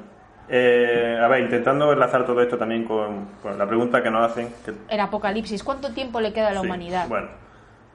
Eh, 0.49 1.19
a 1.21 1.27
ver, 1.27 1.41
intentando 1.43 1.93
enlazar 1.93 2.25
todo 2.25 2.41
esto 2.43 2.57
también 2.57 2.85
con, 2.85 3.27
con 3.43 3.59
la 3.59 3.67
pregunta 3.67 4.05
que 4.05 4.11
nos 4.13 4.31
hacen. 4.31 4.51
que- 4.65 4.73
El 4.89 5.01
apocalipsis, 5.01 5.65
¿cuánto 5.65 5.93
tiempo 5.93 6.21
le 6.21 6.33
queda 6.33 6.51
a 6.51 6.53
la 6.53 6.61
sí, 6.61 6.67
humanidad? 6.67 7.09
Bueno, 7.09 7.27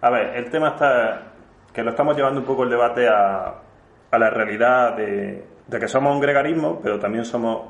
a 0.02 0.10
ver, 0.10 0.36
el 0.36 0.50
tema 0.50 0.70
está 0.72 1.22
que 1.72 1.84
lo 1.84 1.91
estamos 1.91 2.18
llevando 2.18 2.41
un 2.41 2.45
poco 2.45 2.64
el 2.64 2.70
debate 2.70 3.08
a, 3.08 3.62
a 4.12 4.18
la 4.18 4.30
realidad 4.30 4.95
de, 4.95 5.43
que 5.70 5.88
somos 5.88 6.14
un 6.14 6.22
gregarismo, 6.22 6.80
pero 6.82 6.99
también 6.99 7.26
somos 7.26 7.70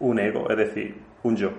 un 0.00 0.18
ego, 0.18 0.48
es 0.50 0.56
decir, 0.56 0.94
un 1.22 1.36
yo. 1.36 1.50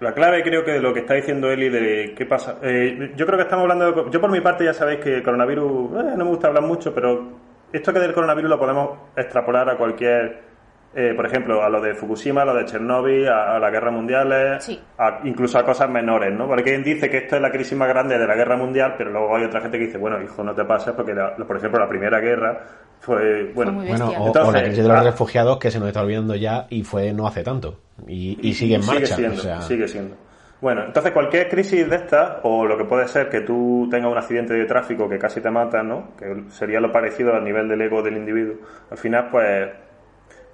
La 0.00 0.14
clave 0.14 0.42
creo 0.44 0.64
que 0.64 0.72
de 0.72 0.80
lo 0.80 0.94
que 0.94 1.00
está 1.00 1.14
diciendo 1.14 1.50
Eli 1.50 1.68
de 1.70 2.14
qué 2.16 2.24
pasa. 2.24 2.58
eh, 2.62 3.12
yo 3.16 3.26
creo 3.26 3.36
que 3.36 3.42
estamos 3.44 3.64
hablando. 3.64 3.90
de- 4.04 4.10
yo 4.10 4.20
por 4.20 4.30
mi 4.30 4.40
parte 4.40 4.64
ya 4.64 4.72
sabéis 4.72 5.00
que 5.00 5.16
el 5.16 5.22
coronavirus. 5.24 5.90
eh, 6.00 6.12
no 6.16 6.24
me 6.24 6.30
gusta 6.30 6.46
hablar 6.48 6.62
mucho, 6.62 6.94
pero 6.94 7.32
esto 7.72 7.92
que 7.92 7.98
del 7.98 8.12
coronavirus 8.14 8.48
lo 8.50 8.58
podemos 8.60 8.90
extrapolar 9.16 9.68
a 9.68 9.76
cualquier. 9.76 10.47
Eh, 10.94 11.12
por 11.14 11.26
ejemplo, 11.26 11.62
a 11.62 11.68
lo 11.68 11.80
de 11.80 11.94
Fukushima, 11.94 12.42
a 12.42 12.44
lo 12.46 12.54
de 12.54 12.64
Chernobyl, 12.64 13.28
a, 13.28 13.56
a 13.56 13.58
las 13.58 13.70
guerras 13.70 13.92
mundiales, 13.92 14.64
Sí. 14.64 14.80
a- 14.98 15.20
incluso 15.24 15.58
a 15.58 15.64
cosas 15.64 15.88
menores, 15.90 16.32
¿no? 16.32 16.46
Porque 16.46 16.64
quien 16.64 16.82
dice 16.82 17.10
que 17.10 17.18
esto 17.18 17.36
es 17.36 17.42
la 17.42 17.50
crisis 17.50 17.76
más 17.76 17.88
grande 17.88 18.18
de 18.18 18.26
la 18.26 18.34
guerra 18.34 18.56
mundial, 18.56 18.94
pero 18.96 19.10
luego 19.10 19.36
hay 19.36 19.44
otra 19.44 19.60
gente 19.60 19.78
que 19.78 19.86
dice, 19.86 19.98
bueno, 19.98 20.20
hijo, 20.22 20.42
no 20.42 20.54
te 20.54 20.64
pases, 20.64 20.94
porque, 20.94 21.14
la- 21.14 21.34
por 21.36 21.56
ejemplo, 21.56 21.78
la 21.78 21.88
primera 21.88 22.20
guerra 22.20 22.60
fue. 23.00 23.52
Bueno, 23.54 23.78
o, 23.78 23.82
o 23.82 24.26
Entonces, 24.28 24.54
la 24.54 24.62
crisis 24.62 24.82
de 24.82 24.88
los 24.88 24.98
ah, 24.98 25.02
refugiados 25.04 25.58
que 25.58 25.70
se 25.70 25.78
nos 25.78 25.88
está 25.88 26.00
olvidando 26.02 26.34
ya 26.34 26.66
y 26.70 26.82
fue 26.82 27.12
no 27.12 27.26
hace 27.26 27.42
tanto. 27.44 27.78
Y, 28.06 28.38
y 28.42 28.54
sigue 28.54 28.76
en 28.76 28.86
marcha. 28.86 29.14
siendo, 29.14 29.36
o 29.36 29.40
sea, 29.42 29.60
sigue 29.62 29.86
siendo. 29.88 30.16
Bueno, 30.60 30.82
entonces 30.86 31.12
cualquier 31.12 31.48
crisis 31.48 31.88
de 31.88 31.94
esta, 31.94 32.40
o 32.42 32.66
lo 32.66 32.76
que 32.76 32.84
puede 32.84 33.06
ser 33.06 33.28
que 33.28 33.42
tú 33.42 33.86
tengas 33.92 34.10
un 34.10 34.18
accidente 34.18 34.54
de 34.54 34.64
tráfico 34.64 35.08
que 35.08 35.16
casi 35.16 35.40
te 35.40 35.50
mata, 35.50 35.84
¿no? 35.84 36.16
Que 36.18 36.50
sería 36.50 36.80
lo 36.80 36.90
parecido 36.90 37.32
al 37.34 37.44
nivel 37.44 37.68
del 37.68 37.80
ego 37.82 38.02
del 38.02 38.16
individuo. 38.16 38.56
Al 38.90 38.98
final, 38.98 39.28
pues, 39.30 39.68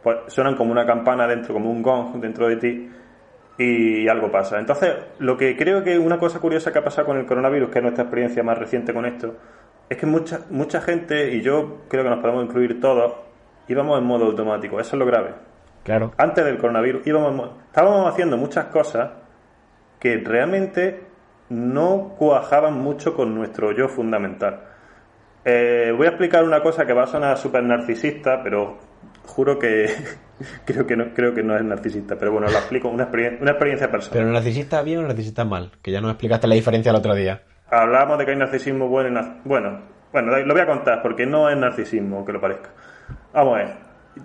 pues 0.05 0.19
suenan 0.29 0.55
como 0.55 0.71
una 0.71 0.87
campana 0.87 1.27
dentro, 1.27 1.55
como 1.55 1.71
un 1.71 1.83
gong 1.83 2.21
dentro 2.21 2.47
de 2.47 2.57
ti 2.57 2.91
y 3.59 4.07
algo 4.07 4.31
pasa. 4.31 4.59
Entonces, 4.59 4.95
lo 5.19 5.37
que 5.37 5.57
creo 5.57 5.83
que 5.83 5.99
una 5.99 6.19
cosa 6.19 6.39
curiosa 6.39 6.73
que 6.73 6.79
ha 6.79 6.85
pasado 6.85 7.07
con 7.07 7.17
el 7.17 7.27
coronavirus, 7.27 7.71
que 7.71 7.79
es 7.79 7.83
nuestra 7.83 8.05
experiencia 8.05 8.43
más 8.43 8.59
reciente 8.59 8.93
con 8.93 9.07
esto, 9.07 9.35
es 9.89 9.97
que 9.97 10.07
mucha, 10.07 10.41
mucha 10.51 10.81
gente, 10.81 11.35
y 11.35 11.41
yo 11.41 11.83
creo 11.89 12.05
que 12.05 12.11
nos 12.11 12.21
podemos 12.21 12.45
incluir 12.45 12.81
todos, 12.81 13.15
íbamos 13.67 13.99
en 13.99 14.05
modo 14.05 14.27
automático. 14.27 14.79
Eso 14.79 14.97
es 14.97 15.01
lo 15.01 15.07
grave 15.07 15.31
claro. 15.85 16.13
antes 16.17 16.45
del 16.45 16.59
coronavirus 16.59 17.07
íbamos, 17.07 17.51
estábamos 17.67 18.13
haciendo 18.13 18.37
muchas 18.37 18.67
cosas 18.67 19.11
que 20.01 20.19
realmente 20.19 21.05
no 21.51 22.15
cuajaban 22.19 22.75
mucho 22.81 23.15
con 23.15 23.35
nuestro 23.35 23.73
yo 23.73 23.89
fundamental. 23.89 24.61
Eh, 25.45 25.93
voy 25.97 26.07
a 26.07 26.11
explicar 26.11 26.43
una 26.43 26.63
cosa 26.63 26.87
que 26.87 26.95
va 26.95 27.05
a 27.05 27.07
sonar 27.07 27.37
súper 27.39 27.63
narcisista, 27.63 28.43
pero 28.43 28.79
juro 29.27 29.59
que 29.59 29.87
creo 30.65 30.87
que 30.87 30.97
no 30.97 31.13
creo 31.15 31.35
que 31.35 31.43
no 31.43 31.57
es 31.57 31.65
narcisista, 31.65 32.17
pero 32.17 32.33
bueno, 32.33 32.47
lo 32.49 32.59
explico, 32.59 32.89
una, 32.89 33.11
experien- 33.11 33.39
una 33.41 33.53
experiencia 33.53 33.91
personal. 33.91 34.19
Pero 34.19 34.33
narcisista 34.33 34.83
bien 34.83 34.99
o 35.01 35.03
narcisista 35.03 35.45
mal. 35.45 35.73
Que 35.83 35.91
ya 35.91 36.01
nos 36.01 36.11
explicaste 36.11 36.47
la 36.47 36.55
diferencia 36.55 36.91
el 36.91 36.97
otro 36.97 37.15
día. 37.15 37.43
Hablamos 37.71 38.19
de 38.19 38.25
que 38.25 38.31
hay 38.33 38.37
narcisismo 38.37 38.89
bueno 38.89 39.09
y 39.09 39.13
nar- 39.13 39.41
bueno, 39.45 39.81
bueno, 40.13 40.37
lo 40.39 40.55
voy 40.55 40.63
a 40.63 40.67
contar 40.67 41.03
porque 41.03 41.27
no 41.27 41.49
es 41.51 41.57
narcisismo, 41.57 42.17
aunque 42.19 42.33
lo 42.33 42.41
parezca. 42.41 42.71
Vamos 43.33 43.55
a 43.55 43.59
ver. 43.59 43.69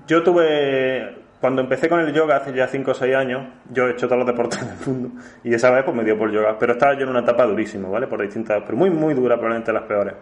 Yo 0.08 0.22
tuve 0.24 1.16
cuando 1.42 1.62
empecé 1.62 1.88
con 1.88 2.00
el 2.02 2.14
yoga 2.14 2.36
hace 2.36 2.54
ya 2.54 2.68
5 2.68 2.92
o 2.92 2.94
6 2.94 3.16
años, 3.16 3.48
yo 3.72 3.88
he 3.88 3.92
hecho 3.92 4.08
todos 4.08 4.20
los 4.20 4.28
deportes 4.28 4.60
del 4.86 4.94
mundo 4.96 5.22
y 5.44 5.54
esa 5.54 5.72
vez 5.72 5.84
pues 5.86 5.96
me 5.96 6.04
dio 6.04 6.18
por 6.18 6.30
yoga, 6.32 6.58
pero 6.60 6.74
estaba 6.74 6.94
yo 6.96 7.04
en 7.04 7.10
una 7.10 7.22
etapa 7.22 7.46
durísima, 7.46 7.88
¿vale? 7.90 8.08
Por 8.08 8.22
distintas, 8.22 8.62
pero 8.66 8.78
muy 8.78 8.90
muy 8.90 9.14
dura, 9.14 9.36
probablemente 9.36 9.72
las 9.72 9.84
peores 9.84 10.14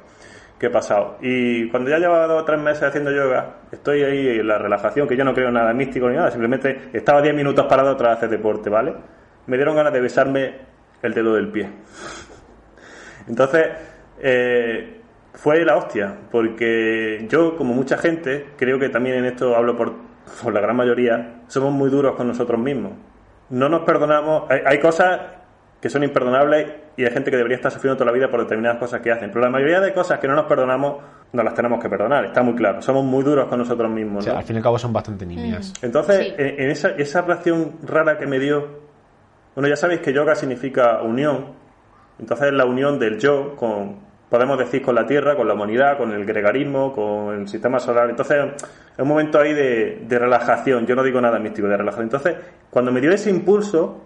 que 0.59 0.67
he 0.67 0.69
pasado. 0.69 1.17
Y 1.21 1.69
cuando 1.69 1.89
ya 1.89 1.97
llevaba 1.97 2.27
dos 2.27 2.41
o 2.41 2.45
tres 2.45 2.59
meses 2.59 2.83
haciendo 2.83 3.11
yoga, 3.11 3.57
estoy 3.71 4.03
ahí 4.03 4.39
en 4.39 4.47
la 4.47 4.57
relajación, 4.57 5.07
que 5.07 5.15
yo 5.15 5.23
no 5.23 5.33
creo 5.33 5.51
nada 5.51 5.73
místico 5.73 6.09
ni 6.09 6.15
nada, 6.15 6.31
simplemente 6.31 6.89
estaba 6.93 7.21
10 7.21 7.35
minutos 7.35 7.65
parado 7.67 7.95
tras 7.95 8.17
hacer 8.17 8.29
deporte, 8.29 8.69
¿vale? 8.69 8.93
Me 9.45 9.57
dieron 9.57 9.75
ganas 9.75 9.93
de 9.93 10.01
besarme 10.01 10.55
el 11.01 11.13
dedo 11.13 11.35
del 11.35 11.49
pie. 11.49 11.69
Entonces, 13.27 13.67
eh, 14.19 15.01
fue 15.33 15.63
la 15.63 15.77
hostia, 15.77 16.15
porque 16.31 17.27
yo, 17.29 17.55
como 17.55 17.73
mucha 17.73 17.97
gente, 17.97 18.47
creo 18.57 18.79
que 18.79 18.89
también 18.89 19.17
en 19.17 19.25
esto 19.25 19.55
hablo 19.55 19.75
por, 19.75 19.93
por 20.41 20.53
la 20.53 20.61
gran 20.61 20.75
mayoría, 20.75 21.41
somos 21.47 21.71
muy 21.71 21.89
duros 21.89 22.15
con 22.15 22.27
nosotros 22.27 22.59
mismos. 22.59 22.93
No 23.49 23.69
nos 23.69 23.81
perdonamos, 23.81 24.49
hay, 24.49 24.61
hay 24.65 24.79
cosas 24.79 25.19
que 25.87 25.91
son 25.91 26.03
imperdonables 26.03 26.67
y 26.97 27.05
hay 27.05 27.11
gente 27.11 27.31
que 27.31 27.37
debería 27.37 27.55
estar 27.55 27.71
sufriendo 27.71 27.95
toda 27.95 28.11
la 28.11 28.11
vida 28.11 28.29
por 28.29 28.41
determinadas 28.41 28.77
cosas 28.77 28.99
que 28.99 29.09
hacen. 29.09 29.29
Pero 29.29 29.39
la 29.45 29.49
mayoría 29.49 29.79
de 29.79 29.93
cosas 29.93 30.19
que 30.19 30.27
no 30.27 30.35
nos 30.35 30.45
perdonamos, 30.45 30.97
no 31.31 31.43
las 31.43 31.53
tenemos 31.53 31.81
que 31.81 31.87
perdonar, 31.87 32.25
está 32.25 32.43
muy 32.43 32.55
claro. 32.55 32.81
Somos 32.81 33.05
muy 33.05 33.23
duros 33.23 33.47
con 33.47 33.59
nosotros 33.59 33.89
mismos. 33.89 34.19
O 34.19 34.21
sea, 34.23 34.33
¿no? 34.33 34.39
al 34.39 34.45
fin 34.45 34.55
y 34.55 34.59
al 34.59 34.63
cabo 34.63 34.77
son 34.77 34.91
bastante 34.91 35.25
nimias. 35.25 35.73
Entonces, 35.81 36.17
Sí. 36.27 36.33
en, 36.37 36.59
en 36.61 36.69
esa, 36.71 36.89
esa 36.89 37.21
reacción 37.21 37.73
rara 37.83 38.17
que 38.17 38.27
me 38.27 38.37
dio, 38.37 38.67
bueno, 39.55 39.69
ya 39.69 39.77
sabéis 39.77 40.01
que 40.01 40.11
yoga 40.11 40.35
significa 40.35 41.01
unión, 41.01 41.53
entonces 42.19 42.47
es 42.47 42.53
la 42.53 42.65
unión 42.65 42.99
del 42.99 43.17
yo 43.17 43.55
con, 43.55 43.99
podemos 44.29 44.57
decir, 44.59 44.81
con 44.81 44.93
la 44.95 45.05
Tierra, 45.05 45.37
con 45.37 45.47
la 45.47 45.53
humanidad, 45.53 45.97
con 45.97 46.11
el 46.11 46.25
gregarismo, 46.25 46.91
con 46.93 47.33
el 47.33 47.47
sistema 47.47 47.79
solar. 47.79 48.09
Entonces, 48.09 48.37
es 48.57 48.99
un 48.99 49.07
momento 49.07 49.39
ahí 49.39 49.53
de, 49.53 50.03
de 50.05 50.19
relajación, 50.19 50.85
yo 50.85 50.95
no 50.95 51.03
digo 51.03 51.21
nada 51.21 51.39
místico, 51.39 51.69
de 51.69 51.77
relajación. 51.77 52.07
Entonces, 52.07 52.35
cuando 52.69 52.91
me 52.91 52.99
dio 52.99 53.11
ese 53.11 53.29
impulso, 53.29 54.03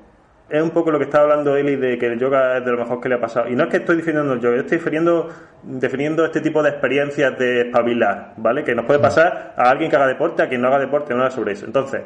es 0.51 0.61
un 0.61 0.71
poco 0.71 0.91
lo 0.91 0.97
que 0.97 1.05
estaba 1.05 1.23
hablando 1.25 1.55
Eli 1.55 1.75
de 1.75 1.97
que 1.97 2.07
el 2.07 2.19
yoga 2.19 2.57
es 2.57 2.65
de 2.65 2.71
lo 2.71 2.77
mejor 2.77 2.99
que 3.01 3.09
le 3.09 3.15
ha 3.15 3.19
pasado. 3.19 3.47
Y 3.49 3.55
no 3.55 3.63
es 3.63 3.69
que 3.69 3.77
estoy 3.77 3.97
defendiendo 3.97 4.33
el 4.33 4.39
yoga, 4.39 4.55
yo 4.55 4.61
estoy 4.61 4.77
definiendo, 4.77 5.29
definiendo 5.63 6.25
este 6.25 6.41
tipo 6.41 6.61
de 6.61 6.69
experiencias 6.69 7.37
de 7.37 7.61
espabilar, 7.61 8.33
¿vale? 8.37 8.63
Que 8.63 8.75
nos 8.75 8.85
puede 8.85 8.99
pasar 8.99 9.53
a 9.57 9.69
alguien 9.69 9.89
que 9.89 9.95
haga 9.95 10.07
deporte, 10.07 10.43
a 10.43 10.49
quien 10.49 10.61
no 10.61 10.67
haga 10.67 10.79
deporte, 10.79 11.13
no 11.13 11.19
nada 11.19 11.31
sobre 11.31 11.53
eso. 11.53 11.65
Entonces, 11.65 12.01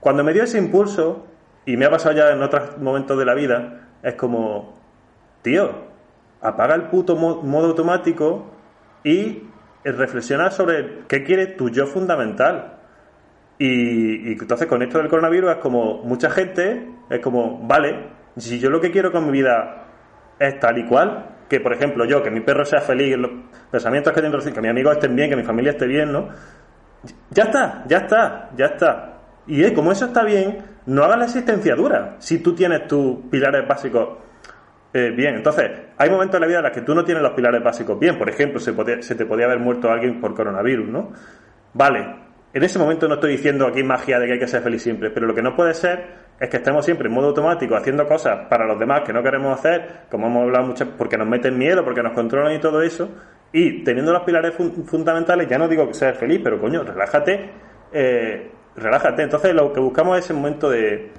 cuando 0.00 0.22
me 0.24 0.32
dio 0.32 0.44
ese 0.44 0.58
impulso, 0.58 1.26
y 1.66 1.76
me 1.76 1.84
ha 1.84 1.90
pasado 1.90 2.14
ya 2.16 2.30
en 2.30 2.42
otros 2.42 2.78
momentos 2.78 3.18
de 3.18 3.24
la 3.26 3.34
vida, 3.34 3.80
es 4.02 4.14
como, 4.14 4.78
tío, 5.42 5.70
apaga 6.40 6.74
el 6.74 6.82
puto 6.84 7.16
mo- 7.16 7.42
modo 7.42 7.66
automático 7.68 8.46
y 9.04 9.42
reflexiona 9.84 10.50
sobre 10.50 11.00
qué 11.08 11.24
quiere 11.24 11.46
tu 11.46 11.68
yo 11.68 11.86
fundamental. 11.86 12.77
Y, 13.58 14.30
y 14.30 14.32
entonces 14.38 14.66
con 14.68 14.82
esto 14.82 14.98
del 14.98 15.08
coronavirus 15.08 15.50
es 15.52 15.56
como 15.56 16.02
mucha 16.04 16.30
gente 16.30 16.88
es 17.10 17.20
como, 17.20 17.58
vale, 17.66 18.06
si 18.36 18.58
yo 18.60 18.70
lo 18.70 18.80
que 18.80 18.90
quiero 18.90 19.10
con 19.10 19.26
mi 19.26 19.32
vida 19.32 19.84
es 20.38 20.60
tal 20.60 20.78
y 20.78 20.84
cual, 20.86 21.26
que 21.48 21.58
por 21.60 21.72
ejemplo 21.72 22.04
yo, 22.04 22.22
que 22.22 22.30
mi 22.30 22.40
perro 22.40 22.64
sea 22.64 22.80
feliz, 22.80 23.16
los 23.16 23.30
pensamientos 23.70 24.12
que 24.12 24.22
tengo, 24.22 24.38
que 24.38 24.60
mis 24.60 24.70
amigos 24.70 24.92
estén 24.94 25.16
bien, 25.16 25.28
que 25.30 25.36
mi 25.36 25.42
familia 25.42 25.72
esté 25.72 25.86
bien, 25.86 26.12
¿no? 26.12 26.28
Ya 27.30 27.44
está, 27.44 27.84
ya 27.88 27.98
está, 27.98 28.50
ya 28.56 28.66
está. 28.66 29.14
Y 29.46 29.64
eh, 29.64 29.72
como 29.72 29.90
eso 29.90 30.04
está 30.06 30.22
bien, 30.24 30.58
no 30.86 31.04
hagas 31.04 31.18
la 31.18 31.24
existencia 31.24 31.74
dura. 31.74 32.16
Si 32.18 32.38
tú 32.38 32.54
tienes 32.54 32.86
tus 32.86 33.16
pilares 33.30 33.66
básicos 33.66 34.18
eh, 34.92 35.10
bien, 35.16 35.36
entonces, 35.36 35.70
hay 35.96 36.10
momentos 36.10 36.36
en 36.36 36.40
la 36.42 36.46
vida 36.46 36.58
en 36.58 36.64
los 36.64 36.72
que 36.72 36.82
tú 36.82 36.94
no 36.94 37.04
tienes 37.04 37.22
los 37.22 37.32
pilares 37.32 37.62
básicos 37.62 37.98
bien. 37.98 38.18
Por 38.18 38.28
ejemplo, 38.28 38.60
se, 38.60 38.72
podía- 38.72 39.02
se 39.02 39.14
te 39.14 39.24
podía 39.26 39.46
haber 39.46 39.58
muerto 39.58 39.90
alguien 39.90 40.20
por 40.20 40.34
coronavirus, 40.34 40.88
¿no? 40.88 41.12
Vale, 41.72 42.27
en 42.58 42.64
ese 42.64 42.78
momento 42.78 43.08
no 43.08 43.14
estoy 43.14 43.32
diciendo 43.32 43.66
aquí 43.66 43.82
magia 43.82 44.18
de 44.18 44.26
que 44.26 44.32
hay 44.34 44.38
que 44.38 44.46
ser 44.48 44.62
feliz 44.62 44.82
siempre, 44.82 45.10
pero 45.10 45.26
lo 45.26 45.34
que 45.34 45.42
no 45.42 45.56
puede 45.56 45.74
ser 45.74 46.28
es 46.38 46.48
que 46.48 46.58
estemos 46.58 46.84
siempre 46.84 47.08
en 47.08 47.14
modo 47.14 47.28
automático 47.28 47.74
haciendo 47.74 48.06
cosas 48.06 48.46
para 48.48 48.64
los 48.66 48.78
demás 48.78 49.02
que 49.04 49.12
no 49.12 49.22
queremos 49.22 49.58
hacer, 49.58 50.02
como 50.10 50.26
hemos 50.28 50.42
hablado 50.44 50.66
muchas, 50.66 50.88
porque 50.96 51.16
nos 51.16 51.26
meten 51.28 51.56
miedo, 51.58 51.84
porque 51.84 52.02
nos 52.02 52.12
controlan 52.12 52.54
y 52.54 52.58
todo 52.60 52.82
eso, 52.82 53.08
y 53.52 53.82
teniendo 53.82 54.12
los 54.12 54.22
pilares 54.22 54.54
fun- 54.54 54.84
fundamentales, 54.86 55.48
ya 55.48 55.58
no 55.58 55.66
digo 55.68 55.86
que 55.88 55.94
ser 55.94 56.14
feliz, 56.14 56.40
pero 56.44 56.60
coño, 56.60 56.84
relájate, 56.84 57.50
eh, 57.92 58.50
relájate. 58.76 59.22
Entonces, 59.22 59.54
lo 59.54 59.72
que 59.72 59.80
buscamos 59.80 60.18
es 60.18 60.24
ese 60.26 60.34
momento 60.34 60.68
de, 60.70 61.10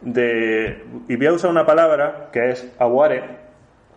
de 0.00 0.84
y 1.08 1.16
voy 1.16 1.26
a 1.26 1.32
usar 1.32 1.50
una 1.50 1.64
palabra 1.66 2.28
que 2.32 2.50
es 2.50 2.72
aware, 2.78 3.22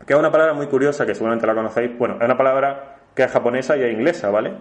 que 0.05 0.13
es 0.13 0.19
una 0.19 0.31
palabra 0.31 0.53
muy 0.53 0.67
curiosa 0.67 1.05
que 1.05 1.13
seguramente 1.13 1.45
la 1.45 1.53
conocéis. 1.53 1.97
Bueno, 1.97 2.15
es 2.19 2.25
una 2.25 2.37
palabra 2.37 2.95
que 3.15 3.23
es 3.23 3.31
japonesa 3.31 3.77
y 3.77 3.83
es 3.83 3.93
inglesa, 3.93 4.29
¿vale? 4.29 4.53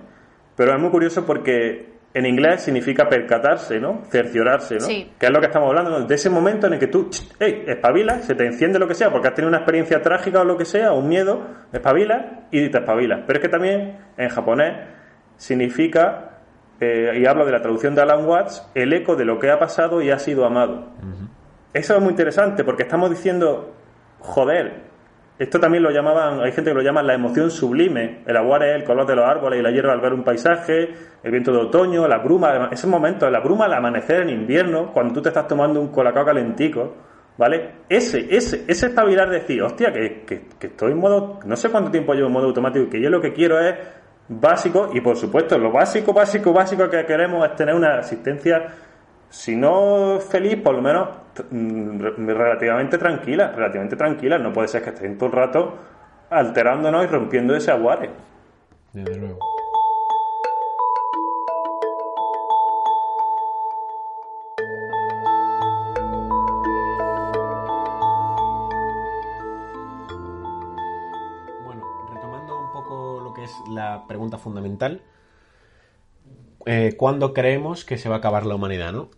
Pero 0.60 0.74
es 0.74 0.78
muy 0.78 0.90
curioso 0.90 1.24
porque 1.24 1.88
en 2.12 2.26
inglés 2.26 2.60
significa 2.60 3.08
percatarse, 3.08 3.80
¿no? 3.80 4.02
Cerciorarse, 4.10 4.74
¿no? 4.74 4.80
Sí. 4.82 5.10
Que 5.18 5.24
es 5.24 5.32
lo 5.32 5.40
que 5.40 5.46
estamos 5.46 5.70
hablando, 5.70 5.90
¿no? 5.90 6.04
de 6.04 6.14
ese 6.14 6.28
momento 6.28 6.66
en 6.66 6.74
el 6.74 6.78
que 6.78 6.88
tú, 6.88 7.08
hey, 7.38 7.64
espabilas, 7.66 8.26
se 8.26 8.34
te 8.34 8.44
enciende 8.44 8.78
lo 8.78 8.86
que 8.86 8.94
sea, 8.94 9.10
porque 9.10 9.28
has 9.28 9.34
tenido 9.34 9.48
una 9.48 9.60
experiencia 9.60 10.02
trágica 10.02 10.42
o 10.42 10.44
lo 10.44 10.58
que 10.58 10.66
sea, 10.66 10.92
un 10.92 11.08
miedo, 11.08 11.46
espabilas 11.72 12.26
y 12.50 12.68
te 12.68 12.76
espabilas. 12.76 13.20
Pero 13.26 13.38
es 13.38 13.42
que 13.42 13.48
también 13.48 14.00
en 14.18 14.28
japonés 14.28 14.86
significa, 15.38 16.40
eh, 16.78 17.18
y 17.18 17.24
hablo 17.24 17.46
de 17.46 17.52
la 17.52 17.62
traducción 17.62 17.94
de 17.94 18.02
Alan 18.02 18.26
Watts, 18.26 18.70
el 18.74 18.92
eco 18.92 19.16
de 19.16 19.24
lo 19.24 19.38
que 19.38 19.50
ha 19.50 19.58
pasado 19.58 20.02
y 20.02 20.10
ha 20.10 20.18
sido 20.18 20.44
amado. 20.44 20.90
Eso 21.72 21.96
es 21.96 22.02
muy 22.02 22.10
interesante 22.10 22.64
porque 22.64 22.82
estamos 22.82 23.08
diciendo, 23.08 23.72
joder, 24.18 24.89
esto 25.40 25.58
también 25.58 25.82
lo 25.82 25.90
llamaban, 25.90 26.42
hay 26.42 26.52
gente 26.52 26.70
que 26.70 26.74
lo 26.74 26.82
llama 26.82 27.02
la 27.02 27.14
emoción 27.14 27.50
sublime. 27.50 28.18
El 28.26 28.36
agua 28.36 28.58
es 28.58 28.74
el 28.74 28.84
color 28.84 29.06
de 29.06 29.16
los 29.16 29.24
árboles 29.24 29.58
y 29.58 29.62
la 29.62 29.70
hierba 29.70 29.94
al 29.94 30.00
ver 30.02 30.12
un 30.12 30.22
paisaje, 30.22 30.90
el 31.22 31.30
viento 31.30 31.50
de 31.50 31.56
otoño, 31.60 32.06
la 32.06 32.18
bruma, 32.18 32.68
ese 32.70 32.86
momento, 32.86 33.28
la 33.30 33.40
bruma 33.40 33.64
al 33.64 33.72
amanecer 33.72 34.20
en 34.20 34.28
invierno, 34.28 34.92
cuando 34.92 35.14
tú 35.14 35.22
te 35.22 35.30
estás 35.30 35.48
tomando 35.48 35.80
un 35.80 35.88
colacao 35.88 36.26
calentico, 36.26 36.94
¿vale? 37.38 37.70
Ese, 37.88 38.26
ese, 38.28 38.66
ese 38.68 38.88
espabilar 38.88 39.30
de 39.30 39.38
decir, 39.40 39.62
hostia, 39.62 39.90
que, 39.90 40.24
que, 40.26 40.42
que 40.58 40.66
estoy 40.66 40.92
en 40.92 40.98
modo, 40.98 41.40
no 41.46 41.56
sé 41.56 41.70
cuánto 41.70 41.90
tiempo 41.90 42.12
llevo 42.12 42.26
en 42.26 42.34
modo 42.34 42.48
automático, 42.48 42.90
que 42.90 43.00
yo 43.00 43.08
lo 43.08 43.22
que 43.22 43.32
quiero 43.32 43.58
es 43.58 43.76
básico, 44.28 44.90
y 44.92 45.00
por 45.00 45.16
supuesto, 45.16 45.56
lo 45.58 45.72
básico, 45.72 46.12
básico, 46.12 46.52
básico 46.52 46.86
que 46.90 47.06
queremos 47.06 47.48
es 47.48 47.56
tener 47.56 47.74
una 47.74 47.96
asistencia 47.96 48.89
si 49.30 49.56
no 49.56 50.18
feliz, 50.20 50.56
por 50.56 50.74
lo 50.74 50.82
menos 50.82 51.08
mm, 51.50 52.00
re- 52.00 52.34
relativamente 52.34 52.98
tranquila, 52.98 53.52
relativamente 53.52 53.96
tranquila. 53.96 54.38
No 54.38 54.52
puede 54.52 54.68
ser 54.68 54.82
que 54.82 54.90
estén 54.90 55.16
todo 55.16 55.26
el 55.30 55.32
rato 55.36 55.78
alterándonos 56.30 57.04
y 57.04 57.06
rompiendo 57.08 57.54
ese 57.56 57.70
aguare. 57.70 58.10
Desde 58.92 59.16
luego. 59.16 59.38
Bueno, 71.64 71.82
retomando 72.12 72.58
un 72.58 72.72
poco 72.72 73.20
lo 73.22 73.34
que 73.34 73.44
es 73.44 73.52
la 73.68 74.06
pregunta 74.08 74.38
fundamental, 74.38 75.02
eh, 76.66 76.94
¿cuándo 76.96 77.32
creemos 77.32 77.84
que 77.84 77.98
se 77.98 78.08
va 78.08 78.16
a 78.16 78.18
acabar 78.18 78.46
la 78.46 78.54
humanidad, 78.54 78.92
no? 78.92 79.10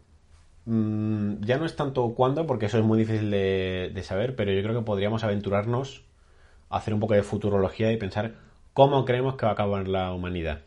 Mm, 0.65 1.43
ya 1.45 1.59
no 1.59 1.67
es 1.67 1.75
tanto 1.75 2.15
cuándo, 2.15 2.47
porque 2.47 2.67
eso 2.67 2.79
es 2.79 2.85
muy 2.85 2.99
difícil 2.99 3.31
de, 3.31 3.91
de 3.93 4.03
saber, 4.03 4.37
pero 4.37 4.53
yo 4.53 4.63
creo 4.63 4.79
que 4.79 4.85
podríamos 4.85 5.25
aventurarnos 5.25 6.05
a 6.71 6.77
hacer 6.77 6.95
un 6.95 7.01
poco 7.01 7.15
de 7.15 7.23
futurología 7.23 7.91
y 7.93 7.97
pensar 7.97 8.33
cómo 8.73 9.05
creemos 9.05 9.37
que 9.37 9.45
va 9.45 9.51
a 9.51 9.55
acabar 9.55 9.89
la 9.89 10.13
humanidad. 10.13 10.61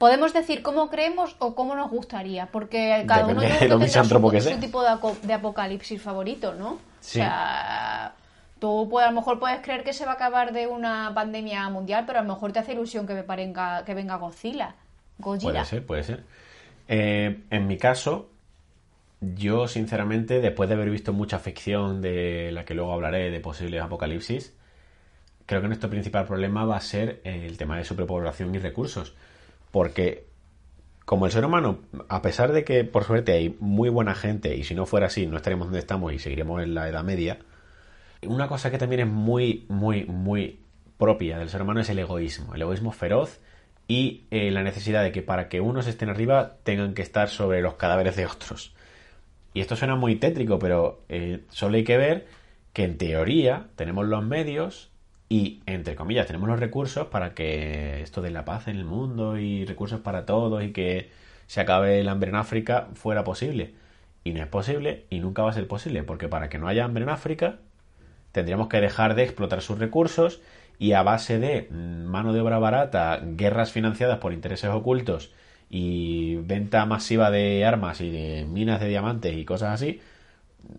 Podemos 0.00 0.32
decir 0.32 0.62
cómo 0.62 0.88
creemos 0.88 1.36
o 1.40 1.54
cómo 1.54 1.74
nos 1.74 1.90
gustaría, 1.90 2.46
porque 2.46 3.04
cada 3.06 3.26
uno 3.26 3.42
Depende 3.42 3.58
de 3.58 3.68
lo 3.68 3.78
tendrá 3.78 4.02
su, 4.02 4.30
que 4.30 4.40
su 4.40 4.58
tipo 4.58 4.82
de, 4.82 5.34
apocalipsis 5.34 6.00
favorito, 6.00 6.54
¿no? 6.54 6.78
Sí. 7.00 7.20
O 7.20 7.22
sea, 7.24 8.14
tú 8.58 8.88
puedes- 8.90 9.08
a 9.08 9.12
lo 9.12 9.20
mejor 9.20 9.38
puedes 9.38 9.60
creer 9.60 9.84
que 9.84 9.92
se 9.92 10.06
va 10.06 10.12
a 10.12 10.14
acabar 10.14 10.54
de 10.54 10.66
una 10.66 11.12
pandemia 11.14 11.68
mundial, 11.68 12.04
pero 12.06 12.18
a 12.18 12.22
lo 12.22 12.32
mejor 12.32 12.50
te 12.50 12.60
hace 12.60 12.72
ilusión 12.72 13.06
que, 13.06 13.12
me 13.12 13.24
parenga, 13.24 13.84
que 13.84 13.92
venga 13.92 14.16
Godzilla. 14.16 14.74
Godzilla. 15.18 15.52
Puede 15.52 15.64
ser, 15.66 15.86
puede 15.86 16.02
ser. 16.02 16.24
Eh, 16.88 17.42
en 17.50 17.66
mi 17.66 17.76
caso, 17.76 18.29
yo 19.20 19.68
sinceramente, 19.68 20.40
después 20.40 20.68
de 20.68 20.74
haber 20.74 20.90
visto 20.90 21.12
mucha 21.12 21.38
ficción 21.38 22.00
de 22.00 22.50
la 22.52 22.64
que 22.64 22.74
luego 22.74 22.92
hablaré 22.92 23.30
de 23.30 23.40
posibles 23.40 23.82
apocalipsis, 23.82 24.56
creo 25.46 25.60
que 25.60 25.68
nuestro 25.68 25.90
principal 25.90 26.26
problema 26.26 26.64
va 26.64 26.76
a 26.76 26.80
ser 26.80 27.20
el 27.24 27.56
tema 27.58 27.76
de 27.76 27.84
superpoblación 27.84 28.54
y 28.54 28.58
recursos. 28.58 29.14
Porque 29.70 30.26
como 31.04 31.26
el 31.26 31.32
ser 31.32 31.44
humano, 31.44 31.80
a 32.08 32.22
pesar 32.22 32.52
de 32.52 32.64
que 32.64 32.84
por 32.84 33.04
suerte 33.04 33.32
hay 33.32 33.56
muy 33.60 33.88
buena 33.88 34.14
gente, 34.14 34.56
y 34.56 34.64
si 34.64 34.74
no 34.74 34.86
fuera 34.86 35.06
así, 35.06 35.26
no 35.26 35.36
estaríamos 35.36 35.66
donde 35.66 35.80
estamos 35.80 36.12
y 36.12 36.18
seguiríamos 36.18 36.62
en 36.62 36.74
la 36.74 36.88
Edad 36.88 37.04
Media, 37.04 37.38
una 38.22 38.48
cosa 38.48 38.70
que 38.70 38.78
también 38.78 39.00
es 39.00 39.06
muy, 39.06 39.66
muy, 39.68 40.04
muy 40.04 40.60
propia 40.98 41.38
del 41.38 41.48
ser 41.48 41.62
humano 41.62 41.80
es 41.80 41.88
el 41.90 41.98
egoísmo. 41.98 42.54
El 42.54 42.62
egoísmo 42.62 42.92
feroz 42.92 43.40
y 43.88 44.26
eh, 44.30 44.50
la 44.50 44.62
necesidad 44.62 45.02
de 45.02 45.12
que 45.12 45.22
para 45.22 45.48
que 45.48 45.60
unos 45.60 45.86
estén 45.88 46.10
arriba 46.10 46.58
tengan 46.62 46.94
que 46.94 47.02
estar 47.02 47.28
sobre 47.28 47.60
los 47.60 47.74
cadáveres 47.74 48.16
de 48.16 48.26
otros. 48.26 48.74
Y 49.54 49.60
esto 49.60 49.76
suena 49.76 49.96
muy 49.96 50.16
tétrico, 50.16 50.58
pero 50.58 51.02
eh, 51.08 51.44
solo 51.50 51.76
hay 51.76 51.84
que 51.84 51.96
ver 51.96 52.26
que 52.72 52.84
en 52.84 52.98
teoría 52.98 53.66
tenemos 53.76 54.06
los 54.06 54.24
medios 54.24 54.90
y, 55.28 55.62
entre 55.66 55.96
comillas, 55.96 56.26
tenemos 56.26 56.48
los 56.48 56.60
recursos 56.60 57.08
para 57.08 57.34
que 57.34 58.02
esto 58.02 58.22
de 58.22 58.30
la 58.30 58.44
paz 58.44 58.68
en 58.68 58.76
el 58.76 58.84
mundo 58.84 59.38
y 59.38 59.64
recursos 59.64 60.00
para 60.00 60.26
todos 60.26 60.62
y 60.62 60.72
que 60.72 61.10
se 61.46 61.60
acabe 61.60 62.00
el 62.00 62.08
hambre 62.08 62.30
en 62.30 62.36
África 62.36 62.88
fuera 62.94 63.24
posible. 63.24 63.74
Y 64.22 64.32
no 64.32 64.42
es 64.42 64.48
posible 64.48 65.06
y 65.10 65.20
nunca 65.20 65.42
va 65.42 65.50
a 65.50 65.54
ser 65.54 65.66
posible, 65.66 66.02
porque 66.02 66.28
para 66.28 66.48
que 66.48 66.58
no 66.58 66.68
haya 66.68 66.84
hambre 66.84 67.04
en 67.04 67.10
África 67.10 67.58
tendríamos 68.32 68.68
que 68.68 68.80
dejar 68.80 69.14
de 69.14 69.24
explotar 69.24 69.62
sus 69.62 69.78
recursos 69.78 70.40
y 70.78 70.92
a 70.92 71.02
base 71.02 71.38
de 71.38 71.68
mm, 71.70 72.04
mano 72.04 72.32
de 72.32 72.40
obra 72.40 72.58
barata, 72.58 73.20
guerras 73.22 73.72
financiadas 73.72 74.18
por 74.18 74.32
intereses 74.32 74.70
ocultos 74.70 75.32
y 75.70 76.36
venta 76.36 76.84
masiva 76.84 77.30
de 77.30 77.64
armas 77.64 78.00
y 78.00 78.10
de 78.10 78.44
minas 78.44 78.80
de 78.80 78.88
diamantes 78.88 79.34
y 79.36 79.44
cosas 79.44 79.72
así, 79.74 80.00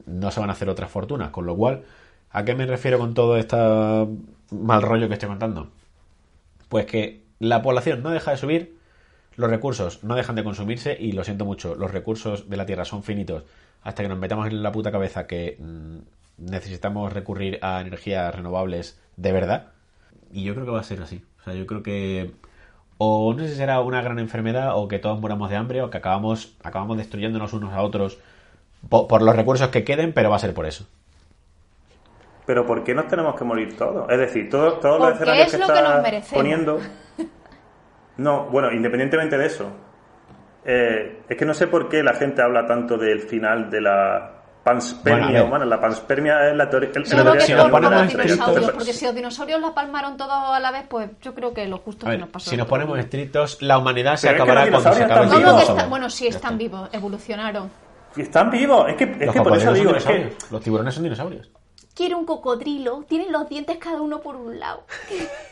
no 0.06 0.32
se 0.32 0.40
van 0.42 0.50
a 0.50 0.54
hacer 0.54 0.70
otras 0.70 0.92
fortunas. 0.92 1.30
Con 1.30 1.46
lo 1.46 1.56
cual, 1.56 1.84
¿a 2.30 2.44
qué 2.44 2.54
me 2.56 2.66
refiero 2.66 3.00
con 3.00 3.14
todo 3.14 3.38
este 3.38 3.56
mal 3.56 4.82
rollo 4.82 5.08
que 5.08 5.14
estoy 5.14 5.30
contando? 5.30 5.70
Pues 6.70 6.86
que 6.86 7.22
la 7.40 7.62
población 7.62 8.04
no 8.04 8.10
deja 8.12 8.32
de 8.32 8.38
subir, 8.38 8.78
los 9.38 9.50
recursos 9.50 10.04
no 10.04 10.16
dejan 10.16 10.36
de 10.36 10.44
consumirse 10.44 10.96
y 11.00 11.14
lo 11.14 11.24
siento 11.24 11.46
mucho, 11.46 11.76
los 11.76 11.92
recursos 11.92 12.50
de 12.50 12.58
la 12.58 12.66
Tierra 12.66 12.86
son 12.86 13.02
finitos 13.04 13.44
hasta 13.84 14.04
que 14.04 14.10
nos 14.10 14.20
metamos 14.20 14.48
en 14.48 14.62
la 14.62 14.72
puta 14.72 14.92
cabeza 14.92 15.26
que 15.26 15.58
mm, 15.60 15.98
necesitamos 16.38 17.14
recurrir 17.14 17.60
a 17.62 17.82
energías 17.82 18.36
renovables 18.36 19.00
de 19.16 19.32
verdad. 19.32 19.68
Y 20.32 20.44
yo 20.44 20.54
creo 20.54 20.66
que 20.66 20.72
va 20.72 20.80
a 20.82 20.84
ser 20.84 21.02
así. 21.02 21.24
O 21.40 21.44
sea, 21.44 21.54
yo 21.54 21.66
creo 21.66 21.82
que 21.82 22.32
o 23.04 23.34
no 23.34 23.40
sé 23.40 23.50
si 23.50 23.56
será 23.56 23.80
una 23.82 24.00
gran 24.04 24.20
enfermedad 24.20 24.78
o 24.78 24.88
que 24.88 25.00
todos 25.00 25.20
muramos 25.20 25.50
de 25.50 25.56
hambre 25.56 25.82
o 25.82 25.90
que 25.90 25.98
acabamos, 25.98 26.56
acabamos 26.64 26.98
destruyéndonos 26.98 27.52
unos 27.54 27.74
a 27.74 27.82
otros 27.82 28.20
po- 28.90 29.08
por, 29.08 29.24
los 29.24 29.36
recursos 29.36 29.70
que 29.70 29.84
queden, 29.84 30.14
pero 30.14 30.30
va 30.30 30.36
a 30.36 30.40
ser 30.40 30.54
por 30.54 30.68
eso. 30.68 30.86
Pero 32.46 32.66
¿por 32.68 32.84
qué 32.84 32.94
nos 32.94 33.08
tenemos 33.08 33.34
que 33.36 33.44
morir 33.44 33.76
todos? 33.76 34.08
Es 34.08 34.20
decir, 34.20 34.50
todo- 34.52 34.74
todos 34.74 35.00
los 35.00 35.14
escenarios 35.16 35.48
es 35.48 35.52
que 35.54 35.58
lo 35.58 35.64
está 35.66 36.36
poniendo... 36.36 36.80
No, 38.18 38.46
bueno, 38.52 38.72
independientemente 38.72 39.36
de 39.36 39.46
eso, 39.48 39.66
eh, 40.66 41.22
es 41.28 41.38
que 41.38 41.46
no 41.46 41.56
sé 41.56 41.66
por 41.66 41.90
qué 41.90 42.04
la 42.04 42.14
gente 42.14 42.44
habla 42.44 42.68
tanto 42.68 43.00
del 43.00 43.22
final 43.22 43.72
de 43.72 43.82
la 43.82 44.41
panspermia 44.64 45.24
Bueno, 45.26 45.34
ver. 45.40 45.44
humana. 45.48 45.66
La 45.66 45.82
panspermia 45.82 46.50
es 46.50 46.56
la 46.56 46.70
teoría... 46.70 46.92
que 46.92 47.04
si 47.06 47.16
nos 47.54 47.70
ponemos 47.72 48.14
Entonces, 48.14 48.72
porque 48.72 48.94
si 48.94 49.06
los 49.06 49.16
dinosaurios 49.16 49.60
la 49.62 49.74
palmaron 49.74 50.18
todos 50.18 50.32
a 50.32 50.60
la 50.60 50.72
vez, 50.72 50.86
pues 50.88 51.10
yo 51.22 51.34
creo 51.34 51.54
que 51.54 51.66
lo 51.68 51.80
justo 51.80 52.06
A 52.06 52.10
que 52.10 52.12
ver, 52.12 52.20
nos 52.22 52.30
pasó. 52.30 52.50
si 52.50 52.58
nos 52.58 52.68
ponemos 52.68 52.98
estrictos, 53.00 53.62
la 53.62 53.78
humanidad 53.78 54.16
se 54.18 54.28
Pero 54.28 54.38
es 54.40 54.44
que 54.46 54.52
acabará 54.52 54.72
cuando 54.72 54.94
se 54.94 55.04
acabe 55.04 55.20
el 55.22 55.26
están 55.26 55.30
¿Cómo 55.30 55.30
tiempo. 55.40 55.58
que 55.58 55.64
vivos. 55.64 55.78
está- 55.78 55.90
Bueno, 55.90 56.10
sí, 56.10 56.28
están 56.28 56.54
está. 56.54 56.58
vivos, 56.58 56.90
evolucionaron. 56.92 57.72
Y 58.16 58.22
están 58.22 58.50
vivos. 58.52 58.90
Es 58.90 58.96
que, 58.98 59.04
es 59.06 59.26
Los 59.26 59.36
que 59.36 59.42
por 59.42 59.58
eso 59.58 59.74
digo, 59.74 59.96
es 59.96 60.06
que... 60.06 60.34
Los 60.52 60.62
tiburones 60.62 60.94
son 60.94 61.04
dinosaurios. 61.04 61.50
Quiere 61.96 62.16
un 62.16 62.26
cocodrilo, 62.26 63.04
tienen 63.08 63.32
los 63.32 63.48
dientes 63.50 63.78
cada 63.78 64.02
uno 64.02 64.20
por 64.22 64.36
un 64.36 64.60
lado. 64.60 64.84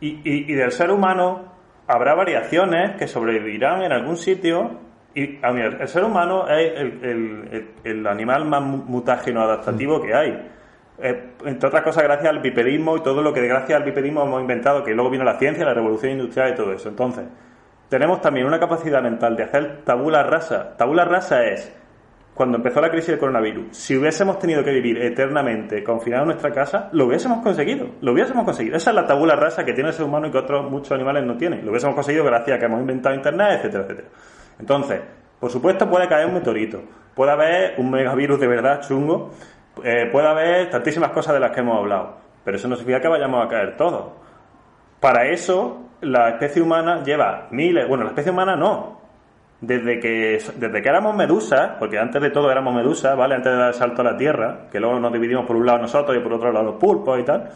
Y, 0.00 0.08
y- 0.10 0.52
y 0.52 0.54
del 0.54 0.70
ser 0.70 0.90
humano 0.92 1.52
habrá 1.88 2.14
variaciones 2.14 2.96
que 2.96 3.08
sobrevivirán 3.08 3.82
en 3.82 3.90
algún 3.92 4.16
sitio. 4.16 4.78
Y 5.20 5.38
a 5.42 5.52
mí, 5.52 5.60
el, 5.60 5.88
ser 5.88 6.04
humano 6.04 6.46
es 6.48 6.72
el, 6.80 7.04
el- 7.04 7.48
el- 7.52 7.68
el 7.84 8.06
animal 8.06 8.44
más 8.44 8.62
mu- 8.62 8.84
mutágeno 8.84 9.42
adaptativo 9.42 10.00
que 10.00 10.14
hay. 10.14 10.48
Eh, 11.00 11.30
entre 11.44 11.68
otras 11.68 11.82
cosas, 11.82 12.02
gracias 12.04 12.28
al 12.28 12.40
bipedismo 12.40 12.96
y 12.96 13.00
todo 13.02 13.22
lo 13.22 13.32
que 13.32 13.40
gracias 13.46 13.76
al 13.78 13.84
bipedismo 13.84 14.22
hemos 14.24 14.40
inventado, 14.40 14.82
que 14.84 14.92
luego 14.94 15.10
vino 15.10 15.24
la 15.24 15.38
ciencia, 15.38 15.64
la 15.64 15.74
revolución 15.74 16.12
industrial 16.12 16.52
y 16.52 16.54
todo 16.54 16.72
eso. 16.72 16.88
Entonces, 16.88 17.24
tenemos 17.88 18.20
también 18.20 18.46
una 18.46 18.58
capacidad 18.60 19.02
mental 19.02 19.34
de 19.36 19.44
hacer 19.44 19.82
tabula 19.84 20.22
rasa. 20.22 20.76
Tabula 20.76 21.04
rasa 21.04 21.44
es 21.46 21.72
cuando 22.34 22.58
empezó 22.58 22.80
la 22.80 22.90
crisis 22.90 23.08
del 23.08 23.18
coronavirus, 23.18 23.76
si 23.76 23.96
hubiésemos 23.96 24.38
tenido 24.38 24.62
que 24.62 24.70
vivir 24.70 24.98
eternamente 25.02 25.82
confinados 25.82 26.22
en 26.24 26.28
nuestra 26.28 26.52
casa, 26.52 26.88
lo 26.92 27.06
hubiésemos 27.06 27.42
conseguido. 27.42 27.86
Lo 28.00 28.12
hubiésemos 28.12 28.44
conseguido. 28.44 28.76
Esa 28.76 28.90
es 28.90 28.94
la 28.96 29.06
tabula 29.06 29.34
rasa 29.34 29.64
que 29.64 29.72
tiene 29.72 29.88
el 29.88 29.94
ser 29.94 30.04
humano 30.04 30.28
y 30.28 30.30
que 30.30 30.38
otros 30.38 30.70
muchos 30.70 30.92
animales 30.92 31.24
no 31.24 31.36
tienen. 31.36 31.64
Lo 31.64 31.70
hubiésemos 31.70 31.96
conseguido 31.96 32.24
gracias 32.24 32.56
a 32.56 32.60
que 32.60 32.66
hemos 32.66 32.80
inventado 32.80 33.14
Internet, 33.16 33.58
etcétera, 33.58 33.84
etcétera. 33.84 34.08
Entonces, 34.58 35.00
por 35.40 35.50
supuesto 35.50 35.88
puede 35.88 36.08
caer 36.08 36.26
un 36.26 36.34
meteorito, 36.34 36.82
puede 37.14 37.32
haber 37.32 37.74
un 37.78 37.90
megavirus 37.90 38.40
de 38.40 38.46
verdad 38.46 38.80
chungo, 38.80 39.30
eh, 39.84 40.08
puede 40.10 40.28
haber 40.28 40.70
tantísimas 40.70 41.10
cosas 41.10 41.34
de 41.34 41.40
las 41.40 41.52
que 41.52 41.60
hemos 41.60 41.78
hablado, 41.78 42.16
pero 42.44 42.56
eso 42.56 42.68
no 42.68 42.76
significa 42.76 43.00
que 43.00 43.08
vayamos 43.08 43.44
a 43.44 43.48
caer 43.48 43.76
todos. 43.76 44.12
Para 45.00 45.28
eso, 45.28 45.90
la 46.00 46.30
especie 46.30 46.60
humana 46.60 47.02
lleva 47.04 47.46
miles, 47.50 47.86
bueno, 47.86 48.04
la 48.04 48.10
especie 48.10 48.32
humana 48.32 48.56
no, 48.56 48.98
desde 49.60 49.98
que, 50.00 50.38
desde 50.56 50.82
que 50.82 50.88
éramos 50.88 51.16
medusas, 51.16 51.72
porque 51.78 51.98
antes 51.98 52.20
de 52.20 52.30
todo 52.30 52.50
éramos 52.50 52.74
medusas, 52.74 53.16
¿vale? 53.16 53.34
Antes 53.34 53.52
de 53.52 53.58
dar 53.58 53.68
el 53.68 53.74
salto 53.74 54.02
a 54.02 54.04
la 54.04 54.16
Tierra, 54.16 54.68
que 54.70 54.80
luego 54.80 54.98
nos 55.00 55.12
dividimos 55.12 55.46
por 55.46 55.56
un 55.56 55.66
lado 55.66 55.78
nosotros 55.78 56.16
y 56.16 56.20
por 56.20 56.32
otro 56.32 56.52
lado 56.52 56.66
los 56.66 56.74
pulpos 56.76 57.18
y 57.18 57.24
tal. 57.24 57.50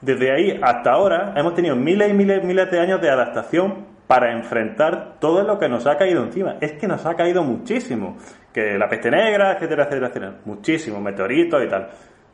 Desde 0.00 0.32
ahí 0.32 0.58
hasta 0.62 0.92
ahora 0.92 1.34
hemos 1.36 1.54
tenido 1.54 1.76
miles 1.76 2.10
y 2.10 2.14
miles, 2.14 2.42
miles 2.44 2.70
de 2.70 2.80
años 2.80 3.00
de 3.00 3.10
adaptación 3.10 3.86
para 4.10 4.32
enfrentar 4.32 5.20
todo 5.20 5.44
lo 5.44 5.56
que 5.56 5.68
nos 5.68 5.86
ha 5.86 5.96
caído 5.96 6.24
encima. 6.24 6.56
Es 6.60 6.72
que 6.72 6.88
nos 6.88 7.06
ha 7.06 7.14
caído 7.14 7.44
muchísimo. 7.44 8.16
Que 8.52 8.76
la 8.76 8.88
peste 8.88 9.08
negra, 9.08 9.52
etcétera, 9.52 9.84
etcétera, 9.84 10.08
etcétera. 10.08 10.34
Muchísimo, 10.46 11.00
meteoritos 11.00 11.62
y 11.62 11.68
tal. 11.68 11.88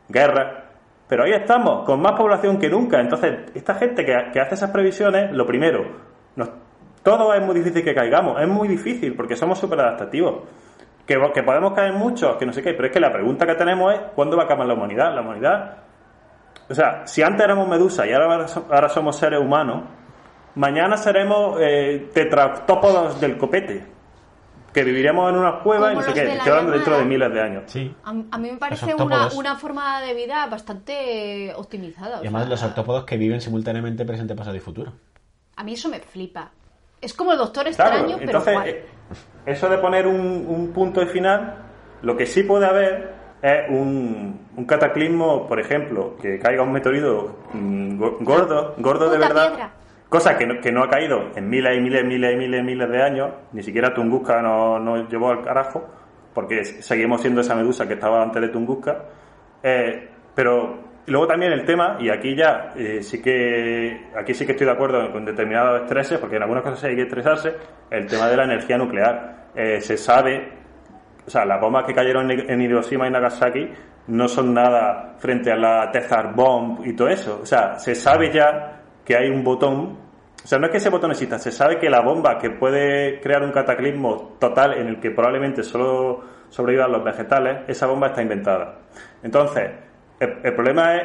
Guerra. 0.09 0.63
Pero 1.07 1.25
ahí 1.25 1.33
estamos, 1.33 1.85
con 1.85 2.01
más 2.01 2.13
población 2.13 2.57
que 2.57 2.67
nunca. 2.67 2.99
Entonces, 2.99 3.51
esta 3.53 3.75
gente 3.75 4.03
que, 4.03 4.15
hace 4.15 4.55
esas 4.55 4.71
previsiones, 4.71 5.31
lo 5.33 5.45
primero, 5.45 5.85
todo 7.03 7.31
es 7.35 7.45
muy 7.45 7.53
difícil 7.53 7.83
que 7.83 7.93
caigamos. 7.93 8.41
Es 8.41 8.47
muy 8.47 8.67
difícil 8.67 9.15
porque 9.15 9.35
somos 9.35 9.59
súper 9.59 9.79
adaptativos. 9.79 10.47
Que, 11.05 11.43
podemos 11.43 11.73
caer 11.73 11.93
muchos, 11.93 12.37
que 12.37 12.47
no 12.47 12.53
sé 12.53 12.63
qué. 12.63 12.73
Pero 12.73 12.87
es 12.87 12.91
que 12.91 12.99
la 12.99 13.13
pregunta 13.13 13.45
que 13.45 13.53
tenemos 13.53 13.93
es, 13.93 13.99
¿cuándo 14.15 14.35
va 14.35 14.41
a 14.41 14.45
acabar 14.47 14.65
la 14.65 14.73
humanidad? 14.73 15.13
La 15.13 15.21
humanidad 15.21 15.77
o 16.69 16.73
sea, 16.73 17.07
si 17.07 17.21
antes 17.21 17.45
éramos 17.45 17.67
medusas 17.67 18.07
y 18.07 18.11
ahora, 18.11 18.45
ahora 18.69 18.89
somos 18.89 19.15
seres 19.15 19.39
humanos, 19.39 19.83
mañana 20.57 20.97
seremos 20.97 21.57
eh, 21.61 22.09
tetractópodos 22.13 23.19
del 23.21 23.37
copete, 23.37 23.85
que 24.73 24.83
viviremos 24.83 25.29
en 25.31 25.37
una 25.37 25.59
cueva 25.59 25.91
y 25.93 25.95
no 25.95 26.01
sé 26.03 26.13
qué, 26.13 26.25
de 26.25 26.39
hablando 26.41 26.71
dentro 26.71 26.97
de 26.97 27.05
miles 27.05 27.33
de 27.33 27.41
años. 27.41 27.63
Sí. 27.67 27.95
A, 28.03 28.09
a 28.09 28.37
mí 28.37 28.51
me 28.51 28.57
parece 28.57 28.93
una, 28.95 29.29
una 29.35 29.55
forma 29.55 30.01
de 30.01 30.13
vida 30.13 30.45
bastante 30.47 31.53
optimizada. 31.55 32.17
Y 32.17 32.27
además 32.27 32.43
sea, 32.43 32.49
los 32.49 32.63
octópodos 32.63 33.05
que 33.05 33.17
viven 33.17 33.41
simultáneamente 33.41 34.05
presente, 34.05 34.35
pasado 34.35 34.55
y 34.55 34.59
futuro. 34.59 34.93
A 35.55 35.63
mí 35.63 35.73
eso 35.73 35.89
me 35.89 35.99
flipa. 35.99 36.51
Es 37.01 37.13
como 37.13 37.31
el 37.31 37.37
Doctor 37.37 37.63
Claro, 37.73 37.91
Extraño, 37.95 38.17
pero 38.17 38.23
entonces, 38.39 38.53
igual. 38.53 38.67
eh, 38.69 38.85
eso 39.45 39.69
de 39.69 39.77
poner 39.77 40.05
un, 40.07 40.45
un 40.47 40.71
punto 40.73 41.01
y 41.01 41.05
final, 41.07 41.55
lo 42.01 42.17
que 42.17 42.25
sí 42.25 42.43
puede 42.43 42.65
haber 42.65 43.13
es 43.41 43.69
un, 43.69 44.47
un 44.55 44.65
cataclismo, 44.65 45.47
por 45.47 45.59
ejemplo, 45.59 46.15
que 46.21 46.39
caiga 46.39 46.63
un 46.63 46.71
meteorito 46.71 47.37
mm, 47.53 47.97
go- 47.99 48.17
gordo, 48.21 48.75
gordo 48.79 49.09
de 49.09 49.17
verdad. 49.19 49.47
piedra. 49.49 49.71
Cosa 50.09 50.37
que 50.37 50.47
no, 50.47 50.61
que 50.61 50.71
no 50.71 50.83
ha 50.83 50.89
caído 50.89 51.31
en 51.35 51.49
miles 51.49 51.77
y 51.77 51.81
miles, 51.81 52.05
miles 52.05 52.33
y 52.33 52.37
miles 52.37 52.61
y 52.61 52.63
miles 52.63 52.89
de 52.89 53.03
años, 53.03 53.29
ni 53.51 53.61
siquiera 53.61 53.93
Tunguska 53.93 54.41
nos 54.41 54.81
no 54.81 55.07
llevó 55.07 55.31
al 55.31 55.43
carajo, 55.43 55.85
porque 56.33 56.63
seguimos 56.63 57.21
siendo 57.21 57.41
esa 57.41 57.55
medusa 57.55 57.87
que 57.87 57.95
estaba 57.95 58.23
antes 58.23 58.41
de 58.41 58.47
Tunguska. 58.49 59.03
Eh, 59.61 60.09
pero 60.33 60.79
luego 61.07 61.27
también 61.27 61.51
el 61.51 61.65
tema, 61.65 61.97
y 61.99 62.09
aquí 62.09 62.35
ya 62.35 62.73
eh, 62.77 63.01
sí 63.01 63.21
que 63.21 64.07
aquí 64.15 64.33
sí 64.33 64.45
que 64.45 64.53
estoy 64.53 64.67
de 64.67 64.73
acuerdo 64.73 65.11
con 65.11 65.25
determinados 65.25 65.81
estreses, 65.81 66.19
porque 66.19 66.37
en 66.37 66.43
algunas 66.43 66.63
cosas 66.63 66.85
hay 66.85 66.95
que 66.95 67.01
estresarse, 67.01 67.55
el 67.89 68.07
tema 68.07 68.29
de 68.29 68.37
la 68.37 68.43
energía 68.45 68.77
nuclear. 68.77 69.47
Eh, 69.55 69.81
se 69.81 69.97
sabe, 69.97 70.53
o 71.25 71.29
sea, 71.29 71.43
las 71.43 71.59
bombas 71.59 71.83
que 71.83 71.93
cayeron 71.93 72.31
en 72.31 72.49
en 72.49 72.61
Hiroshima 72.61 73.07
y 73.07 73.11
Nagasaki 73.11 73.69
no 74.07 74.27
son 74.29 74.53
nada 74.53 75.15
frente 75.17 75.51
a 75.51 75.57
la 75.57 75.91
Tezar 75.91 76.33
Bomb 76.33 76.85
y 76.85 76.93
todo 76.93 77.09
eso. 77.09 77.39
O 77.41 77.45
sea, 77.45 77.77
se 77.77 77.93
sabe 77.93 78.31
ya 78.31 78.76
que 79.07 79.15
hay 79.15 79.29
un 79.29 79.41
botón. 79.43 79.97
O 80.43 80.47
sea, 80.47 80.59
no 80.59 80.65
es 80.65 80.71
que 80.71 80.77
ese 80.77 80.89
botón 80.89 81.11
exista, 81.11 81.39
se 81.39 81.51
sabe 81.51 81.79
que 81.79 81.89
la 81.89 82.01
bomba 82.01 82.37
que 82.37 82.49
puede 82.51 83.19
crear 83.21 83.41
un 83.41 83.51
cataclismo 83.51 84.35
total 84.39 84.73
en 84.77 84.87
el 84.87 84.99
que 84.99 85.11
probablemente 85.11 85.63
solo 85.63 86.21
sobrevivan 86.49 86.91
los 86.91 87.03
vegetales, 87.03 87.61
esa 87.67 87.87
bomba 87.87 88.07
está 88.07 88.21
inventada. 88.21 88.79
Entonces, 89.23 89.71
el, 90.19 90.37
el 90.43 90.53
problema 90.53 90.95
es. 90.97 91.03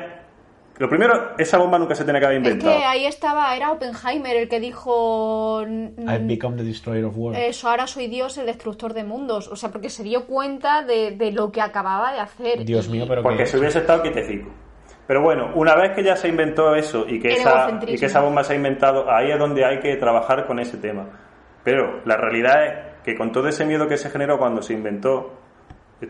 Lo 0.78 0.88
primero, 0.88 1.32
esa 1.38 1.58
bomba 1.58 1.78
nunca 1.78 1.94
se 1.94 2.02
tiene 2.02 2.18
que 2.18 2.24
haber 2.26 2.38
Es 2.38 2.44
inventado. 2.44 2.78
que 2.78 2.84
ahí 2.84 3.04
estaba, 3.04 3.54
era 3.54 3.70
Oppenheimer 3.72 4.36
el 4.36 4.48
que 4.48 4.58
dijo... 4.58 5.62
mm, 5.68 6.08
I've 6.08 6.26
become 6.26 6.56
the 6.56 6.64
destroyer 6.64 7.04
of 7.04 7.16
worlds. 7.16 7.38
Eso, 7.40 7.68
ahora 7.68 7.86
soy 7.86 8.06
Dios, 8.08 8.38
el 8.38 8.46
destructor 8.46 8.94
de 8.94 9.04
mundos. 9.04 9.48
O 9.48 9.54
sea, 9.56 9.70
porque 9.70 9.90
se 9.90 10.02
dio 10.02 10.26
cuenta 10.26 10.82
de, 10.82 11.12
de 11.12 11.30
lo 11.30 11.52
que 11.52 11.60
acababa 11.60 12.12
de 12.14 12.20
hacer. 12.20 12.64
Dios 12.64 12.88
mío, 12.88 13.04
pero 13.06 13.22
Porque 13.22 13.38
que... 13.44 13.46
se 13.46 13.58
hubiese 13.58 13.80
estado 13.80 14.02
quietecico. 14.02 14.48
Pero 15.12 15.20
bueno, 15.24 15.50
una 15.56 15.74
vez 15.74 15.92
que 15.94 16.02
ya 16.02 16.16
se 16.16 16.26
inventó 16.26 16.74
eso 16.74 17.04
y 17.06 17.20
que, 17.20 17.28
esa, 17.34 17.66
y 17.86 17.98
que 17.98 18.06
esa 18.06 18.20
bomba 18.22 18.44
se 18.44 18.54
ha 18.54 18.56
inventado, 18.56 19.12
ahí 19.12 19.30
es 19.30 19.38
donde 19.38 19.62
hay 19.62 19.78
que 19.78 19.94
trabajar 19.96 20.46
con 20.46 20.58
ese 20.58 20.78
tema. 20.78 21.04
Pero 21.62 22.00
la 22.06 22.16
realidad 22.16 22.64
es 22.66 22.72
que 23.04 23.14
con 23.14 23.30
todo 23.30 23.46
ese 23.46 23.66
miedo 23.66 23.86
que 23.86 23.98
se 23.98 24.08
generó 24.08 24.38
cuando 24.38 24.62
se 24.62 24.72
inventó, 24.72 25.34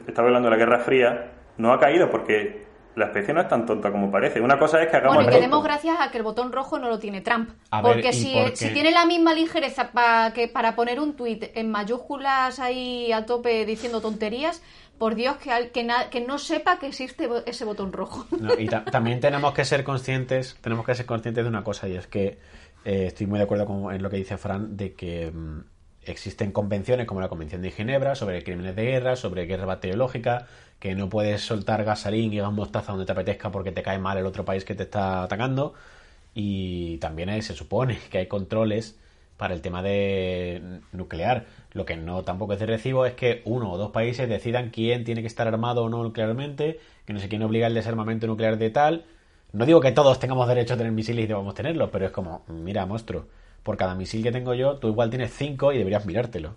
estaba 0.07 0.29
hablando 0.29 0.49
de 0.49 0.57
la 0.57 0.65
Guerra 0.65 0.79
Fría, 0.79 1.33
no 1.57 1.73
ha 1.73 1.81
caído 1.81 2.09
porque 2.09 2.63
la 2.95 3.07
especie 3.07 3.35
no 3.35 3.41
es 3.41 3.49
tan 3.49 3.67
tonta 3.67 3.91
como 3.91 4.09
parece. 4.09 4.41
Una 4.41 4.57
cosa 4.57 4.81
es 4.81 4.89
que 4.89 4.99
hagamos 4.99 5.17
Bueno, 5.17 5.31
y 5.31 5.35
que 5.35 5.41
demos 5.41 5.65
gracias 5.65 5.97
a 5.99 6.11
que 6.13 6.19
el 6.19 6.23
botón 6.23 6.53
rojo 6.53 6.79
no 6.79 6.89
lo 6.89 7.01
tiene 7.01 7.23
Trump. 7.23 7.49
Ver, 7.49 7.83
porque 7.83 8.13
si 8.13 8.69
tiene 8.73 8.93
la 8.93 9.05
misma 9.05 9.35
ligereza 9.35 9.91
pa- 9.91 10.31
que 10.33 10.47
para 10.47 10.77
poner 10.77 11.01
un 11.01 11.17
tuit 11.17 11.45
en 11.57 11.71
mayúsculas 11.71 12.61
ahí 12.61 13.11
a 13.11 13.27
tope 13.27 13.65
diciendo 13.67 14.01
tonterías, 14.01 14.63
por 15.03 15.17
Dios, 15.17 15.37
que, 15.39 15.51
que, 15.75 15.85
que 16.13 16.21
no 16.21 16.39
sepa 16.39 16.79
que 16.79 16.87
existe 16.87 17.29
ese 17.47 17.65
botón 17.65 17.93
rojo. 17.93 18.25
Y 18.65 18.67
ta- 18.69 18.85
también 18.85 19.19
tenemos 19.19 19.53
que 19.53 19.65
ser 19.65 19.83
conscientes, 19.83 20.57
tenemos 20.61 20.87
que 20.87 20.95
ser 20.95 21.07
conscientes 21.07 21.43
de 21.45 21.49
una 21.49 21.65
cosa 21.65 21.89
y 21.89 21.97
es 21.97 22.07
que 22.07 22.39
eh, 22.85 23.07
estoy 23.09 23.27
muy 23.27 23.39
de 23.41 23.45
acuerdo 23.47 23.67
con 23.67 24.01
lo 24.01 24.11
que 24.11 24.17
dice 24.19 24.37
Fran 24.37 24.77
de 24.77 24.95
que 24.95 25.33
mm, 25.33 25.61
existen 26.05 26.53
convenciones 26.53 27.07
como 27.09 27.21
la 27.21 27.29
Convención 27.29 27.63
de 27.63 27.73
Ginebra 27.73 28.15
sobre 28.15 28.45
crímenes 28.45 28.77
de 28.77 28.85
guerra, 28.85 29.17
sobre 29.17 29.47
guerra 29.47 29.67
bacteriológica, 29.67 30.47
que 30.79 30.95
no 30.95 31.09
puedes 31.09 31.41
soltar 31.43 31.83
gasarín 31.85 32.33
y 32.33 32.37
gas 32.39 32.53
mostaza 32.53 32.93
donde 32.93 33.05
te 33.07 33.11
apetezca 33.13 33.51
porque 33.51 33.73
te 33.73 33.83
cae 33.83 33.99
mal 33.99 34.19
el 34.19 34.27
otro 34.27 34.45
país 34.45 34.65
que 34.65 34.77
te 34.77 34.85
está 34.85 35.25
atacando 35.25 35.75
y 36.35 36.99
también 36.99 37.29
hay- 37.29 37.43
se 37.43 37.55
supone 37.55 37.99
que 38.11 38.19
hay 38.19 38.27
controles 38.29 38.99
para 39.43 39.55
el 39.55 39.61
tema 39.61 39.83
de 39.83 40.63
nuclear. 40.93 41.47
Lo 41.73 41.85
que 41.85 41.97
no 41.97 42.23
tampoco 42.23 42.53
es 42.53 42.61
de 42.61 42.67
recibo 42.67 43.07
es 43.07 43.15
que 43.15 43.43
uno 43.45 43.73
o 43.73 43.77
dos 43.77 43.91
países 43.91 44.29
decidan 44.29 44.71
quién 44.71 45.03
tiene 45.03 45.21
que 45.21 45.27
estar 45.27 45.49
armado 45.49 45.83
o 45.83 45.89
no 45.89 46.01
nuclearmente, 46.05 46.79
que 47.05 47.13
no 47.13 47.19
sé 47.19 47.29
quién 47.29 47.43
obliga 47.43 47.67
el 47.67 47.75
desarmamento 47.75 48.29
nuclear 48.29 48.57
de 48.57 48.71
tal. 48.71 49.05
No 49.53 49.67
digo 49.67 49.81
que 49.81 49.91
todos 49.91 50.21
tengamos 50.21 50.47
derecho 50.47 50.75
a 50.75 50.77
tener 50.77 50.93
misiles 50.93 51.25
y 51.25 51.27
debamos 51.27 51.57
tenerlos, 51.57 51.91
pero 51.91 52.07
es 52.07 52.13
como, 52.13 52.45
mira, 52.47 52.87
monstruo, 52.87 53.25
por 53.65 53.77
cada 53.77 53.97
misil 53.97 54.23
que 54.23 54.31
tengo 54.31 54.55
yo, 54.55 54.77
tú 54.77 54.87
igual 54.87 55.11
tienes 55.11 55.33
cinco 55.33 55.73
y 55.73 55.79
deberías 55.79 56.07
mirártelo. 56.07 56.55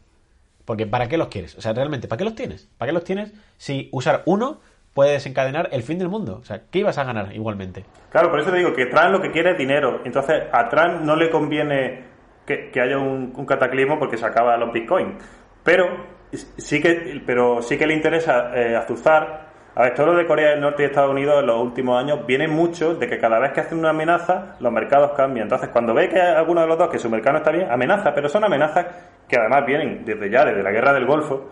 Porque 0.63 0.85
¿para 0.85 1.07
qué 1.07 1.17
los 1.17 1.29
quieres? 1.29 1.57
O 1.57 1.61
sea, 1.61 1.73
realmente, 1.73 2.07
¿para 2.07 2.19
qué 2.19 2.25
los 2.25 2.35
tienes? 2.35 2.69
¿Para 2.77 2.89
qué 2.89 2.93
los 2.93 3.03
tienes 3.03 3.33
si 3.57 3.89
usar 3.93 4.21
uno 4.27 4.59
puede 4.93 5.13
desencadenar 5.13 5.69
el 5.73 5.81
fin 5.81 5.97
del 5.97 6.07
mundo. 6.07 6.39
O 6.41 6.45
sea, 6.45 6.61
¿qué 6.71 6.79
ibas 6.79 6.97
a 6.97 7.03
ganar 7.03 7.35
igualmente? 7.35 7.83
Claro, 8.11 8.29
por 8.29 8.39
eso 8.39 8.49
te 8.51 8.57
digo 8.57 8.73
que 8.73 8.85
Trump 8.85 9.11
lo 9.11 9.21
que 9.21 9.31
quiere 9.31 9.51
es 9.51 9.57
dinero. 9.57 10.01
Entonces, 10.05 10.43
a 10.53 10.69
Trump 10.69 11.01
no 11.01 11.17
le 11.17 11.29
conviene 11.29 12.14
que, 12.45 12.71
haya 12.79 12.97
un, 12.97 13.45
cataclismo 13.45 13.99
porque 13.99 14.17
se 14.17 14.25
acaba 14.25 14.57
los 14.57 14.71
bitcoins. 14.71 15.15
Pero 15.63 15.87
sí 16.31 16.81
que, 16.81 17.21
pero 17.25 17.61
sí 17.61 17.77
que 17.77 17.87
le 17.87 17.93
interesa 17.93 18.55
eh, 18.55 18.75
azuzar. 18.75 19.53
A 19.75 19.83
ver, 19.83 19.93
todo 19.93 20.07
lo 20.07 20.17
de 20.17 20.25
Corea 20.25 20.51
del 20.51 20.61
Norte 20.61 20.83
y 20.83 20.85
Estados 20.85 21.11
Unidos 21.11 21.41
en 21.41 21.47
los 21.47 21.61
últimos 21.61 21.99
años 22.01 22.25
viene 22.25 22.47
mucho 22.47 22.95
de 22.95 23.09
que 23.09 23.19
cada 23.19 23.39
vez 23.39 23.51
que 23.51 23.59
hacen 23.59 23.79
una 23.79 23.89
amenaza, 23.89 24.55
los 24.59 24.71
mercados 24.71 25.11
cambian. 25.17 25.43
Entonces, 25.45 25.69
cuando 25.69 25.93
ve 25.93 26.07
que 26.07 26.21
alguno 26.21 26.61
de 26.61 26.67
los 26.67 26.77
dos, 26.77 26.89
que 26.89 26.97
su 26.97 27.09
mercado 27.09 27.37
está 27.37 27.51
bien, 27.51 27.69
amenaza, 27.69 28.13
pero 28.13 28.29
son 28.29 28.45
amenazas 28.45 28.85
que 29.27 29.37
además 29.37 29.65
vienen 29.65 30.05
desde 30.05 30.29
ya, 30.29 30.45
desde 30.45 30.63
la 30.63 30.71
guerra 30.71 30.93
del 30.93 31.05
Golfo, 31.05 31.51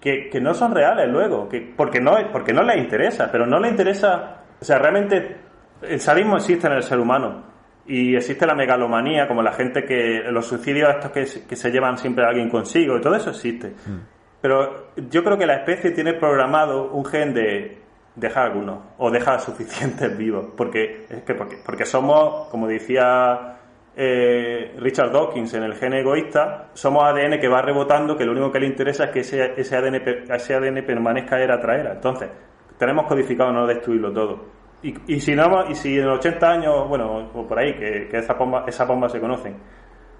que, 0.00 0.28
que 0.30 0.40
no 0.40 0.54
son 0.54 0.72
reales 0.72 1.08
luego, 1.08 1.48
que, 1.48 1.60
porque, 1.76 2.00
no, 2.00 2.16
porque 2.30 2.52
no 2.52 2.62
les 2.62 2.76
interesa, 2.76 3.28
pero 3.32 3.46
no 3.46 3.58
les 3.58 3.72
interesa, 3.72 4.42
o 4.60 4.64
sea, 4.64 4.78
realmente 4.78 5.38
el 5.82 6.00
sadismo 6.00 6.36
existe 6.36 6.68
en 6.68 6.74
el 6.74 6.82
ser 6.82 7.00
humano 7.00 7.50
y 7.90 8.14
existe 8.16 8.46
la 8.46 8.54
megalomanía, 8.54 9.26
como 9.26 9.42
la 9.42 9.52
gente 9.52 9.84
que, 9.84 10.22
los 10.30 10.46
suicidios 10.46 10.88
estos 10.90 11.10
que, 11.10 11.26
se- 11.26 11.46
que 11.46 11.56
se 11.56 11.70
llevan 11.70 11.98
siempre 11.98 12.24
a 12.24 12.28
alguien 12.28 12.48
consigo, 12.48 12.96
y 12.96 13.00
todo 13.00 13.14
eso 13.16 13.30
existe. 13.30 13.72
Pero 14.40 14.92
yo 15.10 15.22
creo 15.24 15.36
que 15.36 15.46
la 15.46 15.56
especie 15.56 15.90
tiene 15.90 16.14
programado 16.14 16.90
un 16.92 17.04
gen 17.04 17.34
de 17.34 17.78
dejar 18.16 18.46
algunos, 18.48 18.78
o 18.98 19.10
dejar 19.10 19.40
suficientes 19.48 20.16
vivos, 20.16 20.46
porque, 20.56 21.06
es 21.10 21.22
que 21.22 21.34
porque, 21.34 21.56
porque 21.64 21.84
somos, 21.84 22.48
como 22.48 22.66
decía 22.66 23.56
eh, 23.96 24.74
Richard 24.78 25.10
Dawkins 25.12 25.52
en 25.54 25.64
el 25.64 25.74
gen 25.74 25.92
egoísta, 25.94 26.68
somos 26.74 27.04
ADN 27.04 27.38
que 27.40 27.48
va 27.48 27.60
rebotando, 27.60 28.16
que 28.16 28.24
lo 28.24 28.32
único 28.32 28.50
que 28.52 28.60
le 28.60 28.66
interesa 28.66 29.04
es 29.04 29.10
que 29.10 29.20
ese, 29.20 29.54
ese, 29.60 29.76
ADN, 29.76 29.96
ese 30.32 30.54
ADN 30.54 30.84
permanezca 30.86 31.38
era 31.40 31.60
traera. 31.60 31.92
Entonces, 31.92 32.28
tenemos 32.78 33.06
codificado 33.06 33.52
no 33.52 33.66
destruirlo 33.66 34.12
todo. 34.12 34.59
Y, 34.82 35.14
y 35.14 35.20
si 35.20 35.34
no, 35.34 35.68
y 35.68 35.74
si 35.74 35.98
en 35.98 36.08
80 36.08 36.50
años, 36.50 36.88
bueno, 36.88 37.30
o 37.34 37.46
por 37.46 37.58
ahí, 37.58 37.74
que, 37.74 38.08
que 38.08 38.18
esas 38.18 38.36
bombas 38.38 38.66
esa 38.66 38.84
bomba 38.84 39.08
se 39.08 39.20
conocen, 39.20 39.56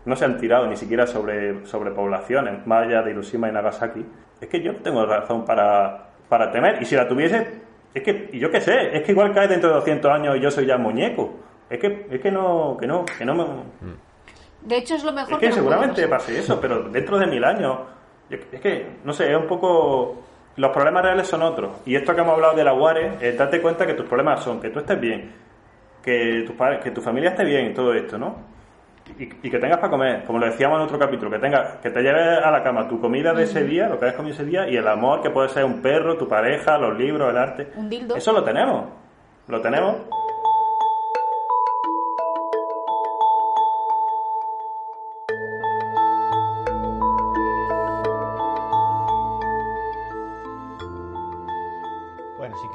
no 0.04 0.16
se 0.16 0.24
han 0.24 0.38
tirado 0.38 0.66
ni 0.66 0.76
siquiera 0.76 1.06
sobre, 1.06 1.64
sobre 1.66 1.90
poblaciones, 1.90 2.66
más 2.66 2.86
allá 2.86 3.02
de 3.02 3.12
Hiroshima 3.12 3.48
y 3.48 3.52
Nagasaki, 3.52 4.04
es 4.40 4.48
que 4.48 4.62
yo 4.62 4.72
no 4.72 4.78
tengo 4.80 5.04
razón 5.06 5.44
para, 5.44 6.10
para 6.28 6.50
temer. 6.50 6.80
Y 6.82 6.84
si 6.84 6.94
la 6.96 7.06
tuviese, 7.06 7.60
es 7.92 8.02
que, 8.02 8.30
y 8.32 8.38
yo 8.38 8.50
qué 8.50 8.60
sé, 8.60 8.96
es 8.96 9.02
que 9.02 9.12
igual 9.12 9.34
cae 9.34 9.48
dentro 9.48 9.68
de 9.70 9.76
200 9.76 10.10
años 10.10 10.36
y 10.36 10.40
yo 10.40 10.50
soy 10.50 10.66
ya 10.66 10.78
muñeco. 10.78 11.34
Es 11.68 11.78
que, 11.78 12.06
es 12.10 12.20
que 12.20 12.30
no, 12.30 12.76
que 12.78 12.86
no, 12.86 13.04
que 13.04 13.24
no 13.24 13.34
me... 13.34 13.44
De 14.62 14.76
hecho, 14.76 14.94
es 14.94 15.04
lo 15.04 15.12
mejor 15.12 15.32
Es 15.32 15.38
que 15.38 15.46
puede 15.46 15.52
seguramente 15.52 16.08
pase 16.08 16.38
eso, 16.38 16.60
pero 16.60 16.88
dentro 16.88 17.18
de 17.18 17.26
mil 17.26 17.44
años, 17.44 17.78
es 18.28 18.60
que, 18.60 18.86
no 19.04 19.12
sé, 19.12 19.30
es 19.30 19.38
un 19.38 19.46
poco... 19.46 20.22
Los 20.60 20.72
problemas 20.72 21.02
reales 21.02 21.26
son 21.26 21.40
otros. 21.40 21.78
Y 21.86 21.96
esto 21.96 22.14
que 22.14 22.20
hemos 22.20 22.34
hablado 22.34 22.54
de 22.54 22.62
la 22.62 22.74
UARE, 22.74 23.16
eh, 23.22 23.32
date 23.32 23.62
cuenta 23.62 23.86
que 23.86 23.94
tus 23.94 24.06
problemas 24.06 24.44
son 24.44 24.60
que 24.60 24.68
tú 24.68 24.80
estés 24.80 25.00
bien, 25.00 25.32
que 26.02 26.44
tu, 26.46 26.54
que 26.82 26.90
tu 26.90 27.00
familia 27.00 27.30
esté 27.30 27.46
bien 27.46 27.70
y 27.70 27.72
todo 27.72 27.94
esto, 27.94 28.18
¿no? 28.18 28.36
Y, 29.18 29.24
y 29.24 29.50
que 29.50 29.58
tengas 29.58 29.78
para 29.78 29.88
comer, 29.88 30.24
como 30.26 30.38
lo 30.38 30.44
decíamos 30.44 30.76
en 30.78 30.84
otro 30.84 30.98
capítulo, 30.98 31.30
que 31.30 31.38
tengas, 31.38 31.78
que 31.78 31.88
te 31.88 32.02
lleves 32.02 32.44
a 32.44 32.50
la 32.50 32.62
cama 32.62 32.86
tu 32.86 33.00
comida 33.00 33.32
de 33.32 33.44
ese 33.44 33.64
día, 33.64 33.88
lo 33.88 33.98
que 33.98 34.04
hayas 34.04 34.16
comido 34.16 34.34
ese 34.34 34.44
día, 34.44 34.68
y 34.68 34.76
el 34.76 34.86
amor 34.86 35.22
que 35.22 35.30
puede 35.30 35.48
ser 35.48 35.64
un 35.64 35.80
perro, 35.80 36.18
tu 36.18 36.28
pareja, 36.28 36.76
los 36.76 36.94
libros, 36.98 37.30
el 37.30 37.38
arte. 37.38 37.72
Un 37.76 37.88
dildo. 37.88 38.16
Eso 38.16 38.30
lo 38.30 38.44
tenemos. 38.44 38.84
Lo 39.48 39.62
tenemos. 39.62 39.96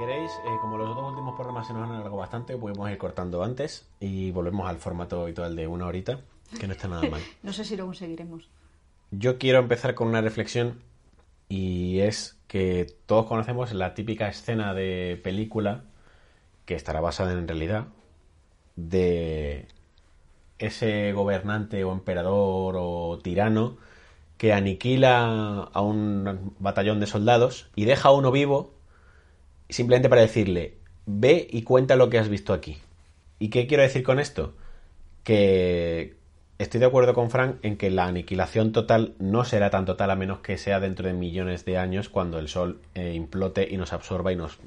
Queréis, 0.06 0.32
eh, 0.46 0.58
como 0.62 0.78
los 0.78 0.96
dos 0.96 1.10
últimos 1.10 1.34
programas 1.36 1.66
se 1.66 1.74
nos 1.74 1.84
han 1.84 1.90
alargado 1.90 2.18
bastante, 2.18 2.56
podemos 2.58 2.90
ir 2.92 2.98
cortando 2.98 3.44
antes 3.44 3.88
y 4.00 4.30
volvemos 4.30 4.70
al 4.70 4.78
formato 4.78 5.24
habitual 5.24 5.56
de 5.56 5.66
una 5.66 5.88
horita, 5.88 6.20
que 6.60 6.68
no 6.68 6.74
está 6.74 6.88
nada 6.88 7.10
mal. 7.10 7.22
No 7.44 7.52
sé 7.54 7.66
si 7.66 7.76
lo 7.76 7.86
conseguiremos. 7.86 8.48
Yo 9.10 9.40
quiero 9.40 9.60
empezar 9.60 9.96
con 9.96 10.08
una 10.08 10.22
reflexión 10.22 10.80
y 11.50 12.02
es 12.02 12.38
que 12.48 12.86
todos 13.08 13.26
conocemos 13.26 13.74
la 13.74 13.96
típica 13.96 14.28
escena 14.28 14.76
de 14.76 15.20
película 15.24 15.86
que 16.66 16.76
estará 16.76 17.02
basada 17.02 17.32
en 17.32 17.48
realidad 17.48 17.88
de 18.76 19.68
ese 20.60 21.14
gobernante 21.14 21.84
o 21.84 21.92
emperador 21.92 22.76
o 22.78 23.18
tirano 23.24 23.78
que 24.38 24.54
aniquila 24.54 25.70
a 25.74 25.82
un 25.82 26.54
batallón 26.60 27.00
de 27.00 27.08
soldados 27.08 27.70
y 27.76 27.86
deja 27.86 28.10
a 28.10 28.12
uno 28.12 28.32
vivo 28.32 28.75
simplemente 29.70 30.10
para 30.10 30.22
decirle 30.22 30.78
ve 31.06 31.48
y 31.50 31.64
cuenta 31.64 31.96
lo 31.96 32.10
que 32.10 32.20
has 32.20 32.30
visto 32.30 32.54
aquí. 32.54 32.78
¿Y 33.40 33.50
qué 33.50 33.68
quiero 33.68 33.84
decir 33.84 34.04
con 34.04 34.20
esto? 34.20 34.54
Que 35.24 36.16
estoy 36.58 36.80
de 36.80 36.86
acuerdo 36.86 37.14
con 37.14 37.30
Frank 37.30 37.58
en 37.64 37.78
que 37.78 37.92
la 37.92 38.06
aniquilación 38.06 38.72
total 38.72 39.14
no 39.20 39.44
será 39.44 39.70
tan 39.70 39.86
total 39.86 40.12
a 40.12 40.16
menos 40.16 40.40
que 40.40 40.58
sea 40.58 40.80
dentro 40.80 41.08
de 41.08 41.14
millones 41.14 41.66
de 41.66 41.78
años 41.78 42.10
cuando 42.10 42.40
el 42.40 42.48
Sol 42.48 42.80
eh, 42.96 43.14
implote 43.14 43.68
y 43.70 43.78
nos 43.78 43.94
absorba 43.94 44.32
y 44.32 44.36
nos 44.36 44.60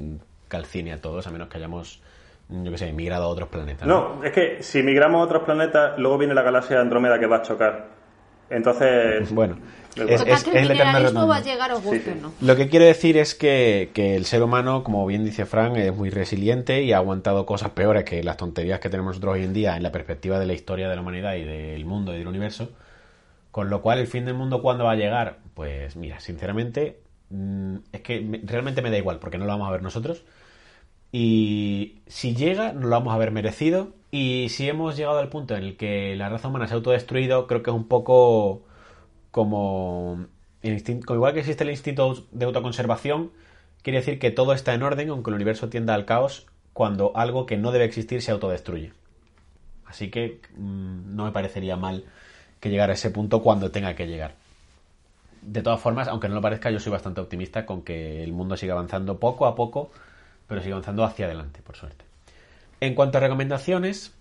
calcine 0.48 0.92
a 0.92 1.00
todos, 1.00 1.26
a 1.26 1.30
menos 1.30 1.48
que 1.48 1.58
hayamos, 1.58 2.02
yo 2.48 2.70
qué 2.70 2.78
sé, 2.78 2.92
migrado 2.92 3.24
a 3.24 3.28
otros 3.28 3.48
planetas. 3.48 3.86
No, 3.86 4.22
es 4.24 4.32
que 4.32 4.62
si 4.62 4.82
migramos 4.82 5.20
a 5.20 5.24
otros 5.24 5.44
planetas, 5.44 5.98
luego 5.98 6.18
viene 6.18 6.34
la 6.34 6.42
galaxia 6.42 6.76
de 6.76 6.82
Andrómeda 6.82 7.18
que 7.18 7.26
va 7.26 7.36
a 7.36 7.42
chocar. 7.42 7.97
Entonces, 8.50 9.32
Bueno, 9.32 9.58
es, 9.96 10.20
es- 10.20 10.46
el 10.46 10.54
la 10.54 10.60
eterna 10.60 10.68
mineralismo 10.68 11.26
va 11.26 11.36
a 11.36 11.40
redundancia. 11.40 11.52
llegar, 11.52 11.72
os 11.72 11.82
guste 11.82 12.02
Sí, 12.04 12.10
o 12.10 12.14
sí. 12.14 12.20
no. 12.22 12.32
Lo 12.46 12.56
que 12.56 12.68
quiero 12.68 12.84
decir 12.86 13.16
es 13.18 13.34
que, 13.34 13.90
que 13.92 14.16
el 14.16 14.24
ser 14.24 14.42
humano, 14.42 14.82
como 14.84 15.04
bien 15.06 15.24
dice 15.24 15.44
Frank, 15.44 15.76
es 15.76 15.94
muy 15.94 16.10
resiliente 16.10 16.82
y 16.82 16.92
ha 16.92 16.98
aguantado 16.98 17.44
cosas 17.46 17.70
peores 17.70 18.04
que 18.04 18.22
las 18.22 18.36
tonterías 18.36 18.80
que 18.80 18.88
tenemos 18.88 19.10
nosotros 19.10 19.34
hoy 19.34 19.44
en 19.44 19.52
día 19.52 19.76
en 19.76 19.82
la 19.82 19.92
perspectiva 19.92 20.38
de 20.38 20.46
la 20.46 20.54
historia 20.54 20.88
de 20.88 20.94
la 20.96 21.02
humanidad 21.02 21.34
y 21.34 21.44
del 21.44 21.84
mundo 21.84 22.14
y 22.14 22.18
del 22.18 22.28
universo. 22.28 22.70
Con 23.50 23.70
lo 23.70 23.82
cual, 23.82 23.98
el 23.98 24.06
fin 24.06 24.24
del 24.24 24.34
mundo, 24.34 24.62
¿cuándo 24.62 24.84
va 24.84 24.92
a 24.92 24.96
llegar? 24.96 25.38
Pues 25.54 25.96
mira, 25.96 26.20
sinceramente, 26.20 27.00
mm, 27.30 27.76
es 27.92 28.00
que 28.02 28.20
me- 28.20 28.40
realmente 28.44 28.82
me 28.82 28.90
da 28.90 28.98
igual, 28.98 29.18
porque 29.18 29.38
no 29.38 29.44
lo 29.46 29.52
vamos 29.52 29.68
a 29.68 29.72
ver 29.72 29.82
nosotros. 29.82 30.22
Y 31.10 32.00
si 32.06 32.34
llega, 32.34 32.72
nos 32.72 32.84
lo 32.84 32.90
vamos 32.90 33.12
a 33.12 33.16
haber 33.16 33.30
merecido. 33.30 33.94
Y 34.10 34.48
si 34.48 34.68
hemos 34.68 34.96
llegado 34.96 35.18
al 35.18 35.28
punto 35.28 35.54
en 35.56 35.64
el 35.64 35.76
que 35.76 36.16
la 36.16 36.28
raza 36.28 36.48
humana 36.48 36.66
se 36.66 36.74
ha 36.74 36.76
autodestruido, 36.76 37.46
creo 37.46 37.62
que 37.62 37.70
es 37.70 37.76
un 37.76 37.88
poco 37.88 38.62
como, 39.30 40.26
el 40.62 40.78
instin- 40.78 41.04
como 41.04 41.16
igual 41.18 41.34
que 41.34 41.40
existe 41.40 41.64
el 41.64 41.70
instinto 41.70 42.26
de 42.32 42.44
autoconservación, 42.46 43.32
quiere 43.82 43.98
decir 44.00 44.18
que 44.18 44.30
todo 44.30 44.54
está 44.54 44.74
en 44.74 44.82
orden, 44.82 45.10
aunque 45.10 45.30
el 45.30 45.36
universo 45.36 45.68
tienda 45.68 45.94
al 45.94 46.06
caos 46.06 46.46
cuando 46.72 47.12
algo 47.16 47.46
que 47.46 47.56
no 47.58 47.72
debe 47.72 47.84
existir 47.84 48.22
se 48.22 48.30
autodestruye. 48.32 48.92
Así 49.86 50.10
que 50.10 50.40
mm, 50.56 51.14
no 51.16 51.24
me 51.24 51.32
parecería 51.32 51.76
mal 51.76 52.04
que 52.60 52.70
llegara 52.70 52.92
a 52.92 52.94
ese 52.94 53.10
punto 53.10 53.42
cuando 53.42 53.70
tenga 53.70 53.94
que 53.94 54.06
llegar. 54.06 54.34
De 55.42 55.62
todas 55.62 55.80
formas, 55.80 56.08
aunque 56.08 56.28
no 56.28 56.34
lo 56.34 56.40
parezca, 56.42 56.70
yo 56.70 56.80
soy 56.80 56.92
bastante 56.92 57.20
optimista 57.20 57.66
con 57.66 57.82
que 57.82 58.22
el 58.24 58.32
mundo 58.32 58.56
siga 58.56 58.74
avanzando 58.74 59.18
poco 59.18 59.46
a 59.46 59.54
poco, 59.54 59.90
pero 60.46 60.60
siga 60.62 60.74
avanzando 60.74 61.04
hacia 61.04 61.26
adelante, 61.26 61.60
por 61.62 61.76
suerte. 61.76 62.07
En 62.80 62.94
cuanto 62.94 63.18
a 63.18 63.20
recomendaciones, 63.20 64.14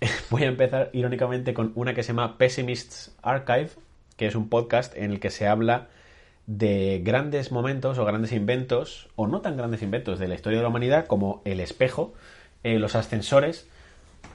voy 0.30 0.42
a 0.42 0.48
empezar 0.48 0.90
irónicamente 0.92 1.54
con 1.54 1.72
una 1.74 1.94
que 1.94 2.02
se 2.02 2.08
llama 2.08 2.36
Pessimists 2.36 3.14
Archive, 3.22 3.70
que 4.16 4.26
es 4.26 4.34
un 4.34 4.48
podcast 4.48 4.96
en 4.96 5.12
el 5.12 5.20
que 5.20 5.30
se 5.30 5.46
habla 5.46 5.88
de 6.46 7.00
grandes 7.04 7.52
momentos 7.52 7.98
o 7.98 8.04
grandes 8.04 8.32
inventos, 8.32 9.08
o 9.14 9.28
no 9.28 9.40
tan 9.40 9.56
grandes 9.56 9.82
inventos 9.82 10.18
de 10.18 10.26
la 10.26 10.34
historia 10.34 10.58
de 10.58 10.62
la 10.64 10.68
humanidad, 10.68 11.06
como 11.06 11.42
el 11.44 11.60
espejo, 11.60 12.12
eh, 12.64 12.78
los 12.78 12.96
ascensores 12.96 13.68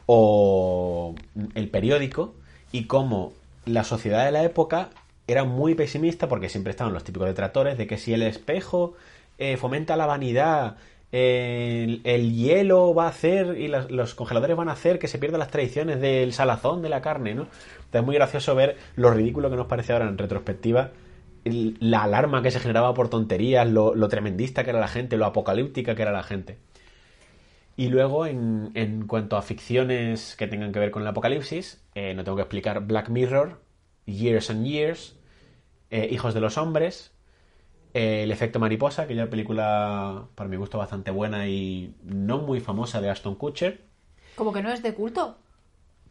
o 0.06 1.14
el 1.56 1.70
periódico, 1.70 2.34
y 2.72 2.86
cómo 2.86 3.34
la 3.66 3.84
sociedad 3.84 4.26
de 4.26 4.32
la 4.32 4.44
época 4.44 4.92
era 5.28 5.44
muy 5.44 5.76
pesimista 5.76 6.30
porque 6.30 6.50
siempre 6.50 6.72
estaban 6.72 6.94
los 6.94 7.04
típicos 7.04 7.28
detractores 7.28 7.78
de 7.78 7.88
que 7.88 7.98
si 7.98 8.14
el 8.14 8.22
espejo 8.22 8.94
eh, 9.38 9.58
fomenta 9.58 9.98
la 9.98 10.06
vanidad, 10.06 10.78
el, 11.16 12.02
el 12.04 12.34
hielo 12.34 12.94
va 12.94 13.06
a 13.06 13.10
hacer 13.10 13.58
y 13.58 13.70
los 13.70 14.16
congeladores 14.16 14.58
van 14.58 14.68
a 14.68 14.74
hacer 14.74 15.00
que 15.00 15.08
se 15.08 15.18
pierdan 15.18 15.40
las 15.40 15.50
tradiciones 15.50 16.02
del 16.02 16.34
salazón 16.34 16.82
de 16.82 16.90
la 16.90 17.02
carne, 17.02 17.34
¿no? 17.34 17.44
Entonces 17.44 18.02
es 18.02 18.04
muy 18.04 18.16
gracioso 18.16 18.54
ver 18.54 18.76
lo 18.98 19.12
ridículo 19.12 19.50
que 19.50 19.56
nos 19.56 19.68
parece 19.68 19.94
ahora 19.94 20.10
en 20.10 20.18
retrospectiva, 20.18 20.92
la 21.46 22.04
alarma 22.04 22.42
que 22.42 22.52
se 22.52 22.60
generaba 22.60 22.94
por 22.94 23.08
tonterías, 23.08 23.66
lo, 23.66 24.08
tremendista 24.10 24.66
que 24.66 24.72
era 24.72 24.80
la 24.82 24.90
gente, 24.90 25.16
lo 25.16 25.26
apocalíptica 25.26 25.96
que 25.96 26.02
era 26.02 26.12
la 26.12 26.24
gente. 26.24 26.58
Y 27.78 27.88
luego, 27.88 28.26
en, 28.26 28.72
en 28.74 29.08
cuanto 29.08 29.38
a 29.38 29.42
ficciones 29.42 30.36
que 30.36 30.48
tengan 30.48 30.74
que 30.74 30.80
ver 30.80 30.92
con 30.92 31.02
el 31.02 31.08
apocalipsis, 31.08 31.82
eh, 31.94 32.14
no 32.14 32.26
tengo 32.26 32.36
que 32.36 32.42
explicar 32.42 32.86
Black 32.86 33.08
Mirror, 33.08 33.62
Years 34.06 34.50
and 34.50 34.66
Years, 34.66 35.18
eh, 35.92 36.10
Hijos 36.12 36.34
de 36.34 36.42
los 36.42 36.58
Hombres, 36.58 37.15
eh, 37.96 38.24
El 38.24 38.32
efecto 38.32 38.60
mariposa, 38.60 39.08
que 39.08 39.16
ya 39.16 39.24
es 39.24 39.30
película 39.30 40.24
para 40.36 40.48
mi 40.50 40.58
gusto 40.58 40.78
bastante 40.78 41.10
buena 41.12 41.48
y 41.48 41.96
no 42.04 42.38
muy 42.40 42.60
famosa 42.60 43.02
de 43.02 43.10
Aston 43.10 43.36
Kutcher. 43.36 43.82
Como 44.36 44.52
que 44.54 44.62
no 44.62 44.72
es 44.72 44.84
de 44.84 44.94
culto. 44.94 45.38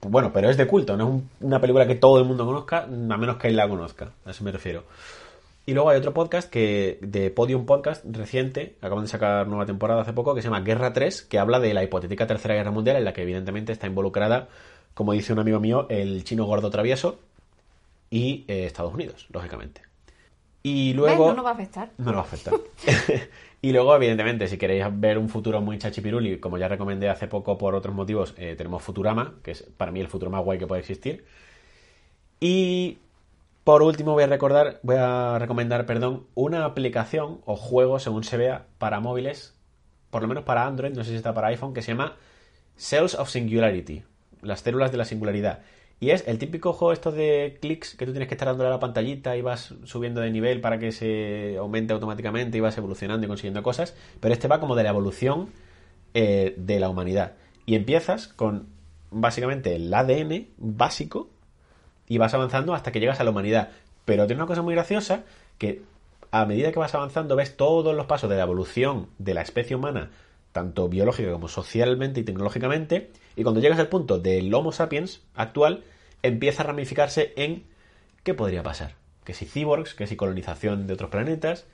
Bueno, 0.06 0.32
pero 0.32 0.50
es 0.50 0.56
de 0.56 0.66
culto, 0.66 0.96
no 0.96 1.04
es 1.04 1.10
un- 1.10 1.30
una 1.48 1.60
película 1.60 1.86
que 1.86 1.94
todo 1.94 2.18
el 2.18 2.24
mundo 2.26 2.44
conozca, 2.44 2.82
a 2.82 2.86
menos 2.88 3.36
que 3.36 3.48
él 3.48 3.56
la 3.56 3.68
conozca, 3.68 4.12
a 4.24 4.30
eso 4.32 4.42
me 4.44 4.50
refiero. 4.52 4.84
Y 5.66 5.72
luego 5.72 5.88
hay 5.88 5.98
otro 5.98 6.12
podcast 6.12 6.50
que 6.50 6.98
de 7.00 7.30
Podium 7.30 7.64
Podcast 7.64 8.04
reciente, 8.04 8.76
acaban 8.82 9.04
de 9.04 9.08
sacar 9.10 9.46
nueva 9.48 9.64
temporada 9.64 10.02
hace 10.02 10.12
poco, 10.12 10.34
que 10.34 10.42
se 10.42 10.48
llama 10.48 10.60
Guerra 10.60 10.92
3, 10.92 11.22
que 11.22 11.38
habla 11.38 11.58
de 11.58 11.72
la 11.72 11.82
hipotética 11.82 12.26
Tercera 12.26 12.54
Guerra 12.54 12.70
Mundial, 12.70 12.96
en 12.96 13.04
la 13.04 13.14
que 13.14 13.22
evidentemente 13.22 13.72
está 13.72 13.86
involucrada, 13.86 14.48
como 14.92 15.12
dice 15.12 15.32
un 15.32 15.38
amigo 15.38 15.60
mío, 15.60 15.86
el 15.88 16.22
chino 16.24 16.44
gordo 16.44 16.68
travieso 16.70 17.18
y 18.10 18.44
eh, 18.48 18.66
Estados 18.66 18.92
Unidos, 18.92 19.26
lógicamente. 19.30 19.80
Y 20.66 20.94
luego... 20.94 21.26
¿Ves? 21.26 21.28
No 21.28 21.36
nos 21.36 21.44
va 21.44 21.50
a 21.50 21.52
afectar. 21.52 21.90
No 21.98 22.06
nos 22.06 22.14
va 22.14 22.20
a 22.20 22.22
afectar. 22.22 22.54
y 23.62 23.70
luego, 23.70 23.94
evidentemente, 23.94 24.48
si 24.48 24.56
queréis 24.56 24.86
ver 24.92 25.18
un 25.18 25.28
futuro 25.28 25.60
muy 25.60 25.76
chachipiruli, 25.76 26.40
como 26.40 26.56
ya 26.56 26.68
recomendé 26.68 27.10
hace 27.10 27.28
poco 27.28 27.58
por 27.58 27.74
otros 27.74 27.94
motivos, 27.94 28.34
eh, 28.38 28.54
tenemos 28.56 28.82
Futurama, 28.82 29.34
que 29.42 29.50
es 29.50 29.62
para 29.62 29.92
mí 29.92 30.00
el 30.00 30.08
futuro 30.08 30.30
más 30.30 30.42
guay 30.42 30.58
que 30.58 30.66
puede 30.66 30.80
existir. 30.80 31.26
Y 32.40 32.96
por 33.62 33.82
último 33.82 34.12
voy 34.12 34.22
a 34.22 34.26
recordar, 34.26 34.80
voy 34.82 34.96
a 34.98 35.38
recomendar, 35.38 35.84
perdón, 35.84 36.26
una 36.34 36.64
aplicación 36.64 37.42
o 37.44 37.56
juego, 37.56 37.98
según 37.98 38.24
se 38.24 38.38
vea, 38.38 38.64
para 38.78 39.00
móviles, 39.00 39.54
por 40.08 40.22
lo 40.22 40.28
menos 40.28 40.44
para 40.44 40.64
Android, 40.64 40.94
no 40.94 41.04
sé 41.04 41.10
si 41.10 41.16
está 41.16 41.34
para 41.34 41.48
iPhone, 41.48 41.74
que 41.74 41.82
se 41.82 41.92
llama 41.92 42.16
Cells 42.76 43.14
of 43.16 43.28
Singularity, 43.28 44.02
las 44.40 44.60
células 44.60 44.92
de 44.92 44.96
la 44.96 45.04
singularidad. 45.04 45.60
Y 46.00 46.10
es 46.10 46.24
el 46.26 46.38
típico 46.38 46.72
juego 46.72 46.92
esto 46.92 47.12
de 47.12 47.58
clics 47.60 47.94
que 47.94 48.04
tú 48.04 48.12
tienes 48.12 48.28
que 48.28 48.34
estar 48.34 48.48
dándole 48.48 48.68
a 48.68 48.72
la 48.72 48.80
pantallita 48.80 49.36
y 49.36 49.42
vas 49.42 49.74
subiendo 49.84 50.20
de 50.20 50.30
nivel 50.30 50.60
para 50.60 50.78
que 50.78 50.92
se 50.92 51.56
aumente 51.58 51.92
automáticamente 51.92 52.58
y 52.58 52.60
vas 52.60 52.76
evolucionando 52.76 53.24
y 53.24 53.28
consiguiendo 53.28 53.62
cosas. 53.62 53.94
Pero 54.20 54.34
este 54.34 54.48
va 54.48 54.60
como 54.60 54.74
de 54.74 54.82
la 54.82 54.90
evolución 54.90 55.48
eh, 56.12 56.54
de 56.56 56.80
la 56.80 56.88
humanidad. 56.88 57.32
Y 57.66 57.74
empiezas 57.74 58.28
con 58.28 58.66
básicamente 59.10 59.76
el 59.76 59.92
ADN 59.92 60.48
básico 60.58 61.30
y 62.08 62.18
vas 62.18 62.34
avanzando 62.34 62.74
hasta 62.74 62.92
que 62.92 63.00
llegas 63.00 63.20
a 63.20 63.24
la 63.24 63.30
humanidad. 63.30 63.70
Pero 64.04 64.26
tiene 64.26 64.42
una 64.42 64.48
cosa 64.48 64.62
muy 64.62 64.74
graciosa 64.74 65.24
que 65.58 65.82
a 66.30 66.46
medida 66.46 66.72
que 66.72 66.78
vas 66.78 66.94
avanzando 66.94 67.36
ves 67.36 67.56
todos 67.56 67.94
los 67.94 68.06
pasos 68.06 68.28
de 68.28 68.36
la 68.36 68.42
evolución 68.42 69.08
de 69.18 69.34
la 69.34 69.42
especie 69.42 69.76
humana, 69.76 70.10
tanto 70.54 70.88
biológica 70.88 71.32
como 71.32 71.48
socialmente 71.48 72.20
y 72.20 72.22
tecnológicamente, 72.22 73.10
y 73.34 73.42
cuando 73.42 73.60
llegas 73.60 73.80
al 73.80 73.88
punto 73.88 74.20
del 74.20 74.54
Homo 74.54 74.70
sapiens 74.70 75.20
actual, 75.34 75.82
empieza 76.22 76.62
a 76.62 76.66
ramificarse 76.66 77.32
en 77.36 77.64
qué 78.22 78.34
podría 78.34 78.62
pasar. 78.62 78.94
Que 79.24 79.34
si 79.34 79.46
cyborgs, 79.46 79.94
que 79.94 80.06
si 80.06 80.14
colonización 80.14 80.86
de 80.86 80.94
otros 80.94 81.10
planetas, 81.10 81.66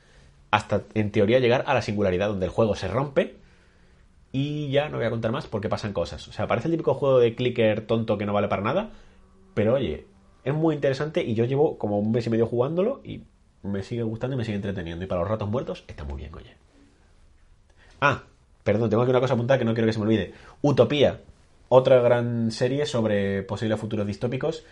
hasta 0.51 0.85
en 0.95 1.13
teoría 1.13 1.41
llegar 1.41 1.63
a 1.67 1.75
la 1.75 1.83
singularidad 1.83 2.29
donde 2.29 2.47
el 2.47 2.53
juego 2.53 2.75
se 2.75 2.89
rompe 2.89 3.37
y 4.33 4.71
ya 4.71 4.89
no 4.89 4.97
voy 4.97 5.07
a 5.07 5.11
contar 5.11 5.31
más 5.31 5.47
porque 5.47 5.69
pasan 5.69 5.93
cosas. 5.93 6.27
O 6.29 6.33
sea, 6.33 6.47
parece 6.47 6.69
el 6.69 6.73
típico 6.73 6.95
juego 6.95 7.19
de 7.19 7.35
clicker 7.35 7.87
tonto 7.87 8.17
que 8.17 8.25
no 8.25 8.33
vale 8.33 8.49
para 8.49 8.63
nada, 8.63 8.93
pero 9.53 9.75
oye, 9.75 10.07
es 10.43 10.55
muy 10.55 10.75
interesante 10.75 11.23
y 11.23 11.35
yo 11.35 11.45
llevo 11.45 11.77
como 11.77 11.99
un 11.99 12.13
mes 12.13 12.27
y 12.27 12.31
medio 12.31 12.47
jugándolo 12.47 13.03
y 13.05 13.25
me 13.63 13.83
sigue 13.83 14.05
gustando 14.05 14.37
y 14.37 14.39
me 14.39 14.47
sigue 14.47 14.57
entreteniendo. 14.57 15.05
Y 15.05 15.07
para 15.07 15.21
los 15.21 15.29
ratos 15.29 15.51
muertos 15.51 15.85
está 15.87 16.05
muy 16.05 16.17
bien, 16.17 16.35
oye. 16.35 16.57
Ah, 18.01 18.23
perdón, 18.65 18.91
tengo 18.91 19.03
aquí 19.03 19.11
una 19.11 19.21
cosa 19.21 19.35
apuntada 19.35 19.59
que 19.59 19.65
no 19.65 19.75
quiero 19.75 19.87
que 19.87 19.93
se 19.93 19.99
me 19.99 20.07
olvide. 20.07 20.35
Utopía, 20.63 21.21
otra 21.69 22.01
gran 22.01 22.51
serie 22.51 22.87
sobre 22.87 23.43
posibles 23.43 23.79
futuros 23.79 24.07
distópicos 24.07 24.65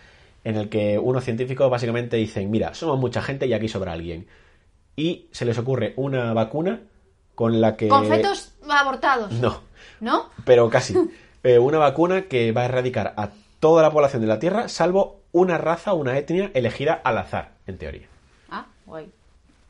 en 0.43 0.55
el 0.55 0.69
que 0.69 0.97
unos 0.99 1.23
científicos 1.23 1.69
básicamente 1.69 2.17
dicen, 2.17 2.49
mira, 2.49 2.73
somos 2.73 2.99
mucha 2.99 3.21
gente 3.21 3.47
y 3.47 3.53
aquí 3.53 3.67
sobra 3.67 3.93
alguien. 3.93 4.27
Y 4.95 5.27
se 5.31 5.45
les 5.45 5.57
ocurre 5.57 5.93
una 5.95 6.33
vacuna 6.33 6.81
con 7.35 7.61
la 7.61 7.75
que... 7.75 7.87
Con 7.87 8.07
fetos 8.07 8.53
abortados. 8.69 9.31
No, 9.33 9.61
¿No? 9.99 10.29
pero 10.45 10.69
casi. 10.69 10.95
Eh, 11.41 11.57
una 11.57 11.77
vacuna 11.77 12.23
que 12.23 12.51
va 12.51 12.63
a 12.63 12.65
erradicar 12.65 13.13
a 13.15 13.29
toda 13.61 13.81
la 13.81 13.91
población 13.91 14.21
de 14.21 14.27
la 14.27 14.39
Tierra, 14.39 14.67
salvo 14.67 15.21
una 15.31 15.57
raza, 15.57 15.93
una 15.93 16.17
etnia 16.17 16.51
elegida 16.53 16.99
al 17.01 17.17
azar, 17.17 17.53
en 17.65 17.77
teoría. 17.77 18.07
Ah, 18.49 18.65
guay. 18.85 19.09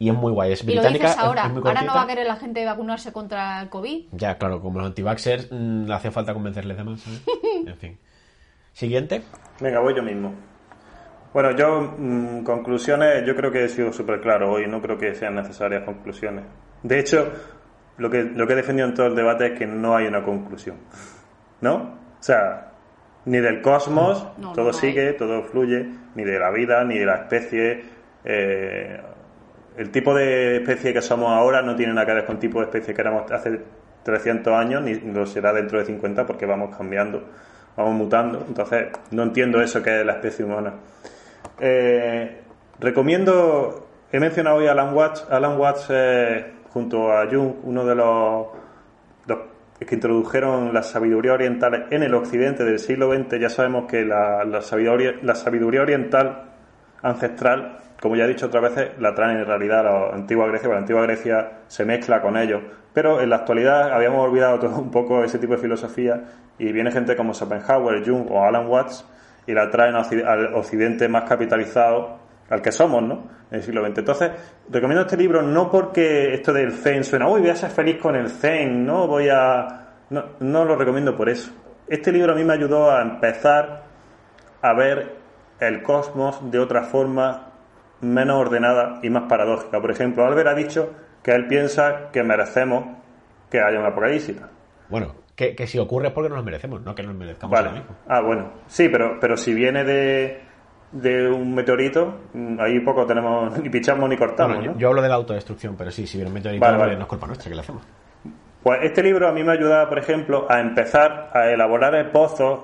Y 0.02 0.10
es 0.10 0.16
muy 0.16 0.32
guay, 0.32 0.54
es 0.54 0.64
Y 0.64 0.68
lo 0.68 0.72
británica. 0.74 1.08
dices 1.08 1.20
es- 1.20 1.24
ahora. 1.28 1.45
es 1.47 1.52
muy 1.52 1.62
ahora 1.66 1.82
no 1.82 1.93
va 1.93 2.04
a 2.04 2.08
querer 2.08 2.26
la 2.26 2.38
gente 2.38 2.66
vacunarse 2.66 3.12
contra 3.12 3.62
el 3.62 3.70
COVID. 3.70 4.06
Ya, 4.14 4.38
claro, 4.38 4.62
como 4.62 4.80
los 4.80 4.88
antivaxxers, 4.88 5.52
mm, 5.52 5.86
le 5.88 5.93
hace 5.93 6.10
falta 6.10 6.34
convencerles 6.34 6.78
de 6.78 6.84
más, 6.86 7.02
¿sabes? 7.02 7.22
En 7.68 7.76
fin. 7.76 7.97
Siguiente. 8.74 9.22
Venga, 9.60 9.80
voy 9.82 9.93
yo 9.95 10.02
mismo. 10.04 10.34
Bueno, 11.34 11.52
yo, 11.52 11.82
mm, 11.97 12.43
conclusiones, 12.43 13.26
yo 13.26 13.36
creo 13.36 13.52
que 13.52 13.66
he 13.66 13.70
sido 13.70 13.91
súper 13.91 14.22
claro 14.22 14.52
hoy, 14.54 14.68
no 14.68 14.82
creo 14.82 14.97
que 14.97 15.14
sean 15.16 15.36
necesarias 15.36 15.84
conclusiones. 15.84 16.45
De 16.82 16.97
hecho, 17.00 17.32
lo 17.97 18.10
que, 18.10 18.24
lo 18.24 18.47
que 18.47 18.54
he 18.54 18.56
defendido 18.56 18.88
en 18.88 18.93
todo 18.93 19.08
el 19.08 19.16
debate 19.16 19.47
es 19.54 19.60
que 19.60 19.68
no 19.68 19.95
hay 19.97 20.08
una 20.08 20.24
conclusión. 20.24 20.78
¿No? 21.62 21.76
O 21.76 22.24
sea, 22.24 22.72
ni 23.26 23.39
del 23.39 23.62
cosmos, 23.62 24.26
No, 24.38 24.47
no 24.47 24.54
todo 24.54 24.72
sigue, 24.72 25.12
todo 25.14 25.43
fluye, 25.43 25.86
ni 26.16 26.24
de 26.24 26.39
la 26.39 26.52
vida, 26.52 26.84
ni 26.86 26.97
de 26.97 27.06
la 27.06 27.16
especie. 27.16 27.84
eh, 28.24 29.02
el 29.80 29.92
tipo 29.92 30.14
de 30.14 30.58
especie 30.58 30.92
que 30.92 31.02
somos 31.02 31.32
ahora 31.32 31.62
no 31.62 31.74
tiene 31.74 31.94
nada 31.94 32.06
que 32.06 32.14
ver 32.14 32.26
con 32.26 32.36
el 32.36 32.40
tipo 32.42 32.60
de 32.60 32.66
especie 32.66 32.94
que 32.94 33.00
éramos 33.00 33.32
hace 33.32 33.62
300 34.04 34.54
años, 34.54 34.82
ni 34.82 34.94
lo 34.96 35.26
será 35.26 35.54
dentro 35.54 35.80
de 35.80 35.86
50 35.86 36.26
porque 36.26 36.46
vamos 36.46 36.76
cambiando, 36.76 37.24
vamos 37.78 37.94
mutando. 37.94 38.44
Entonces, 38.46 38.88
no 39.12 39.24
entiendo 39.24 39.62
eso 39.62 39.82
que 39.82 40.02
es 40.02 40.06
la 40.06 40.14
especie 40.14 40.44
humana. 40.44 40.74
Eh, 41.62 42.42
recomiendo, 42.78 43.88
he 44.12 44.20
mencionado 44.20 44.58
hoy 44.58 44.68
a 44.68 44.74
Alan 44.74 44.94
Watts. 44.94 45.26
Alan 45.30 45.58
Watts, 45.58 45.88
eh, 45.92 46.52
junto 46.74 47.14
a 47.14 47.26
Jung, 47.28 47.54
uno 47.64 47.86
de 47.86 47.96
los, 47.96 48.48
que 49.80 49.96
introdujeron 49.96 50.74
la 50.74 50.84
sabiduría 50.84 51.32
oriental 51.32 51.88
en 51.90 52.04
el 52.04 52.14
occidente 52.16 52.66
del 52.66 52.80
siglo 52.80 53.14
XX. 53.14 53.40
Ya 53.40 53.50
sabemos 53.50 53.90
que 53.90 54.04
la, 54.04 54.44
la 54.44 54.62
sabiduría, 54.62 55.14
la 55.22 55.36
sabiduría 55.36 55.84
oriental 55.84 56.50
ancestral, 57.02 57.80
como 58.02 58.16
ya 58.16 58.24
he 58.26 58.28
dicho 58.28 58.45
otras 58.45 58.64
veces, 58.64 58.91
la 59.00 59.14
traen 59.14 59.39
en 59.39 59.45
realidad 59.45 59.84
la 59.84 60.16
antigua 60.16 60.47
Grecia, 60.47 60.68
porque 60.68 60.76
la 60.76 60.82
antigua 60.82 61.02
Grecia 61.04 61.52
se 61.68 61.84
mezcla 61.84 62.22
con 62.22 62.38
ellos. 62.38 62.62
Pero 62.93 63.22
en 63.22 63.30
la 63.30 63.38
actualidad 63.38 63.91
habíamos 63.91 64.26
olvidado 64.26 64.60
todo 64.60 64.78
un 64.80 64.89
poco 64.89 65.24
ese 65.24 65.38
tipo 65.38 65.54
de 65.54 65.60
filosofía 65.60 66.24
y 66.58 66.72
viene 66.72 66.91
gente 66.91 67.16
como 67.16 67.34
Schopenhauer, 67.34 68.06
Jung 68.06 68.32
o 68.32 68.43
Alan 68.43 68.68
Watts 68.68 69.06
y 69.47 69.54
la 69.54 69.70
traen 69.70 69.95
a 69.95 70.02
al 70.02 70.54
occidente 70.54 71.08
más 71.10 71.24
capitalizado, 71.28 72.20
al 72.50 72.62
que 72.62 72.72
somos, 72.72 73.04
¿no? 73.04 73.28
En 73.52 73.58
el 73.58 73.64
siglo 73.64 73.86
XX. 73.86 73.97
Entonces, 74.00 74.32
recomiendo 74.70 75.02
este 75.02 75.18
libro 75.18 75.41
no 75.41 75.70
porque 75.70 76.34
esto 76.34 76.54
del 76.54 76.72
Zen 76.72 77.04
suena, 77.04 77.28
uy, 77.28 77.41
voy 77.41 77.50
a 77.50 77.56
ser 77.56 77.70
feliz 77.70 77.97
con 77.97 78.16
el 78.16 78.30
Zen, 78.30 78.86
no 78.86 79.08
voy 79.08 79.30
a... 79.30 79.88
No, 80.10 80.24
no 80.39 80.66
lo 80.66 80.76
recomiendo 80.76 81.16
por 81.16 81.30
eso. 81.30 81.52
Este 81.88 82.12
libro 82.12 82.34
a 82.34 82.36
mí 82.36 82.43
me 82.43 82.54
ayudó 82.54 82.91
a 82.91 83.02
empezar 83.02 83.84
a 84.62 84.74
ver 84.74 85.16
el 85.60 85.84
cosmos 85.84 86.39
de 86.50 86.60
otra 86.60 86.84
forma 86.84 87.49
menos 88.02 88.38
ordenada 88.38 89.00
y 89.04 89.10
más 89.10 89.24
paradójica. 89.30 89.80
Por 89.82 89.91
ejemplo, 89.91 90.26
Albert 90.26 90.47
ha 90.50 90.54
dicho 90.56 90.93
que 91.24 91.32
él 91.32 91.47
piensa 91.47 92.10
que 92.12 92.24
merecemos 92.24 92.86
que 93.50 93.60
haya 93.60 93.80
un 93.80 93.86
apocalipsis. 93.86 94.38
Bueno, 94.89 95.14
que, 95.36 95.56
que 95.56 95.68
si 95.68 95.78
ocurre 95.80 96.08
es 96.08 96.14
porque 96.14 96.30
nos 96.30 96.38
lo 96.38 96.43
merecemos, 96.43 96.82
no 96.82 96.95
que 96.95 97.04
nos 97.04 97.16
merezcamos 97.16 97.52
Vale. 97.58 97.72
mismo. 97.80 97.95
Ah, 98.08 98.22
bueno. 98.22 98.52
Sí, 98.68 98.89
pero, 98.89 99.18
pero 99.20 99.36
si 99.38 99.54
viene 99.54 99.84
de, 99.84 100.41
de 100.91 101.30
un 101.30 101.54
meteorito, 101.54 102.20
mm, 102.34 102.60
ahí 102.60 102.80
poco 102.82 103.06
tenemos, 103.06 103.58
ni 103.62 103.70
pichamos 103.70 104.10
ni 104.10 104.18
cortamos, 104.18 104.58
Bueno, 104.58 104.74
¿no? 104.74 104.80
yo 104.80 104.89
hablo 104.89 105.02
de 105.02 105.10
la 105.10 105.16
autodestrucción, 105.16 105.76
pero 105.78 105.91
sí, 105.91 106.06
si 106.08 106.18
viene 106.18 106.30
un 106.30 106.34
meteorito, 106.36 106.64
Vale, 106.66 106.78
vale. 106.78 106.95
no 106.95 107.02
es 107.02 107.08
culpa 107.08 107.28
nuestra, 107.28 107.50
que 107.50 107.56
le 107.56 107.62
hacemos? 107.62 107.84
Pues 108.64 108.80
este 108.84 109.02
libro 109.04 109.28
a 109.28 109.32
mí 109.32 109.41
me 109.43 109.54
ayuda, 109.54 109.88
por 109.88 109.97
ejemplo, 110.00 110.45
a 110.50 110.60
empezar 110.60 111.30
a 111.34 111.50
elaborar 111.50 111.95
esbozos 111.95 112.60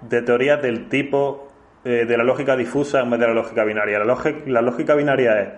de 0.00 0.22
teorías 0.22 0.62
del 0.62 0.88
tipo 0.88 1.48
eh, 1.84 2.04
de 2.06 2.16
la 2.16 2.24
lógica 2.24 2.56
difusa 2.56 3.00
en 3.00 3.10
vez 3.10 3.20
de 3.20 3.26
la 3.28 3.34
lógica 3.34 3.64
binaria. 3.64 3.98
La, 3.98 4.04
lógica- 4.04 4.42
la 4.46 4.62
lógica 4.62 4.94
binaria 4.94 5.40
es, 5.40 5.48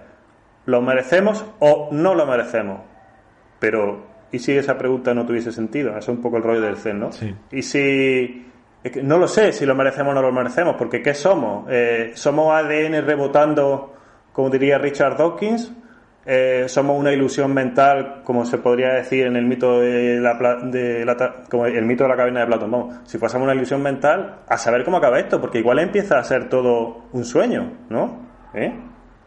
¿lo 0.67 0.81
merecemos 0.83 1.45
o 1.61 1.89
no 1.93 2.15
lo 2.15 2.27
merecemos? 2.27 2.81
Pero, 3.59 4.05
¿y 4.33 4.39
si 4.39 4.57
esa 4.57 4.77
pregunta 4.79 5.15
no 5.15 5.25
tuviese 5.27 5.53
sentido? 5.53 5.91
Eso 5.91 5.99
es 5.99 6.09
un 6.17 6.23
poco 6.23 6.37
el 6.37 6.43
rollo 6.43 6.61
del 6.61 6.77
Zen, 6.77 7.01
¿no? 7.01 7.13
Sí. 7.13 7.35
Y 7.53 7.63
si... 7.63 8.47
es 8.83 8.93
que 8.93 9.03
no 9.03 9.19
lo 9.19 9.29
sé 9.29 9.53
si 9.53 9.65
lo 9.67 9.75
merecemos 9.75 10.13
o 10.13 10.15
no 10.15 10.23
lo 10.23 10.33
merecemos, 10.33 10.77
porque 10.77 11.03
¿qué 11.03 11.15
somos? 11.15 11.67
Eh, 11.71 12.13
¿Somos 12.15 12.53
ADN 12.53 13.05
rebotando, 13.07 13.95
como 14.33 14.51
diría 14.51 14.79
Richard 14.79 15.17
Dawkins? 15.17 15.73
Eh, 16.25 16.67
somos 16.69 16.99
una 16.99 17.13
ilusión 17.13 17.53
mental, 17.53 18.23
como 18.23 18.45
se 18.45 18.59
podría 18.59 18.95
decir 18.95 19.27
en 19.27 19.37
el 19.37 19.45
mito 19.45 19.81
de 19.81 20.21
la, 20.21 20.35
de 20.63 21.05
la 21.05 21.45
como 21.51 21.67
el 21.67 21.85
mito 21.85 22.05
de 22.05 22.11
la 22.11 22.17
caverna 22.17 22.41
de 22.41 22.47
Platón. 22.47 22.71
Vamos, 22.71 23.01
si 23.05 23.19
fuésemos 23.19 23.45
una 23.45 23.55
ilusión 23.55 23.83
mental, 23.83 24.43
a 24.47 24.57
saber 24.57 24.85
cómo 24.85 24.99
acaba 24.99 25.19
esto, 25.19 25.41
porque 25.41 25.59
igual 25.59 25.81
empieza 25.81 26.19
a 26.19 26.25
ser 26.25 26.49
todo 26.49 27.07
un 27.13 27.25
sueño, 27.25 27.73
¿no? 27.89 28.29
¿Eh? 28.55 28.73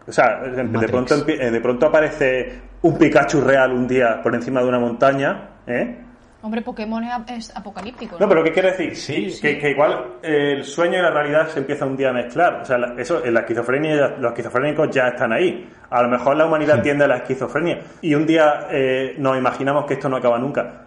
O 0.07 0.11
sea, 0.11 0.41
de 0.43 0.87
pronto, 0.87 1.15
eh, 1.27 1.51
de 1.51 1.61
pronto 1.61 1.87
aparece 1.87 2.61
un 2.83 2.97
Pikachu 2.97 3.41
real 3.41 3.71
un 3.71 3.87
día 3.87 4.21
por 4.21 4.35
encima 4.35 4.61
de 4.61 4.67
una 4.67 4.79
montaña, 4.79 5.49
¿eh? 5.67 5.97
Hombre, 6.45 6.61
Pokémon 6.61 7.03
es 7.03 7.11
ap- 7.11 7.29
es 7.31 7.57
apocalíptico. 7.57 8.17
No, 8.19 8.29
pero 8.29 8.43
¿qué 8.43 8.51
quiere 8.51 8.69
decir? 8.71 8.95
Sí, 8.95 9.35
que, 9.41 9.57
que 9.57 9.71
igual 9.71 10.17
eh, 10.21 10.53
el 10.57 10.63
sueño 10.63 10.99
y 10.99 11.01
la 11.01 11.09
realidad 11.09 11.47
se 11.47 11.57
empieza 11.59 11.85
un 11.87 11.97
día 11.97 12.09
a 12.09 12.13
mezclar. 12.13 12.61
O 12.61 12.65
sea, 12.65 12.77
la- 12.77 12.93
eso, 13.01 13.25
en 13.25 13.33
la 13.33 13.39
esquizofrenia, 13.39 14.15
los 14.19 14.31
esquizofrénicos 14.31 14.89
ya 14.91 15.07
están 15.07 15.33
ahí. 15.33 15.67
A 15.89 16.03
lo 16.03 16.07
mejor 16.09 16.37
la 16.37 16.45
humanidad 16.45 16.83
tiende 16.83 17.05
a 17.05 17.07
la 17.07 17.17
esquizofrenia. 17.17 17.79
Y 18.01 18.13
un 18.13 18.27
día 18.27 18.67
eh, 18.69 19.15
nos 19.17 19.35
imaginamos 19.37 19.85
que 19.85 19.95
esto 19.95 20.07
no 20.07 20.17
acaba 20.17 20.37
nunca. 20.37 20.83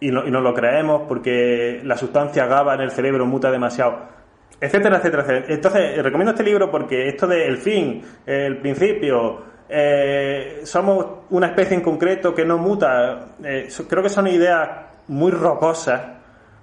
Y, 0.00 0.10
no, 0.10 0.26
y 0.26 0.30
nos 0.30 0.42
lo 0.42 0.54
creemos 0.54 1.02
porque 1.06 1.80
la 1.84 1.96
sustancia 1.98 2.46
GABA 2.46 2.74
en 2.76 2.80
el 2.80 2.90
cerebro 2.90 3.26
muta 3.26 3.50
demasiado. 3.50 4.08
Etcétera, 4.60 4.96
etcétera, 4.96 5.22
etcétera. 5.24 5.54
Entonces, 5.54 6.02
recomiendo 6.02 6.30
este 6.32 6.44
libro 6.44 6.70
porque 6.70 7.08
esto 7.08 7.26
del 7.26 7.58
fin, 7.58 8.02
el 8.24 8.56
principio, 8.58 9.42
eh, 9.68 10.60
somos 10.64 11.06
una 11.30 11.48
especie 11.48 11.76
en 11.76 11.82
concreto 11.82 12.34
que 12.34 12.44
no 12.44 12.56
muta. 12.58 13.34
Eh, 13.42 13.66
so- 13.68 13.86
creo 13.88 14.02
que 14.02 14.08
son 14.08 14.26
ideas 14.28 14.68
muy 15.08 15.30
rocosas, 15.32 16.02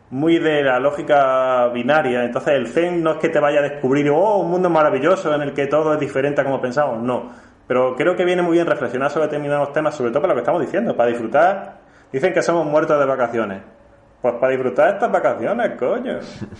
muy 0.10 0.39
de 0.39 0.64
la 0.64 0.80
lógica 0.80 1.68
binaria. 1.68 2.24
Entonces 2.24 2.54
el 2.54 2.68
Zen 2.68 3.04
no 3.04 3.12
es 3.12 3.18
que 3.18 3.30
te 3.30 3.39
vaya 3.39 3.60
a 3.60 3.64
descubrir, 3.64 4.10
oh, 4.10 4.38
un 4.38 4.52
mundo 4.52 4.70
maravilloso 4.70 5.34
en 5.34 5.42
el 5.42 5.54
que 5.54 5.68
todo 5.68 5.94
es 5.94 6.00
diferente 6.00 6.42
a 6.42 6.44
como 6.44 6.62
pensamos, 6.62 7.02
no. 7.02 7.32
Pero 7.68 7.96
creo 7.96 8.16
que 8.16 8.26
viene 8.26 8.42
muy 8.42 8.54
bien 8.54 8.68
reflexionar 8.68 9.12
sobre 9.12 9.28
determinados 9.28 9.72
temas, 9.72 9.96
sobre 9.96 10.12
todo 10.12 10.22
para 10.22 10.34
lo 10.34 10.36
que 10.36 10.42
estamos 10.42 10.62
diciendo, 10.62 10.96
para 10.96 11.10
disfrutar. 11.10 11.78
Dicen 12.12 12.34
que 12.34 12.42
somos 12.42 12.66
muertos 12.66 13.00
de 13.00 13.06
vacaciones. 13.06 13.62
Pues 14.22 14.36
para 14.36 14.52
disfrutar 14.52 14.94
estas 14.96 15.12
vacaciones, 15.12 15.72
coño. 15.80 16.20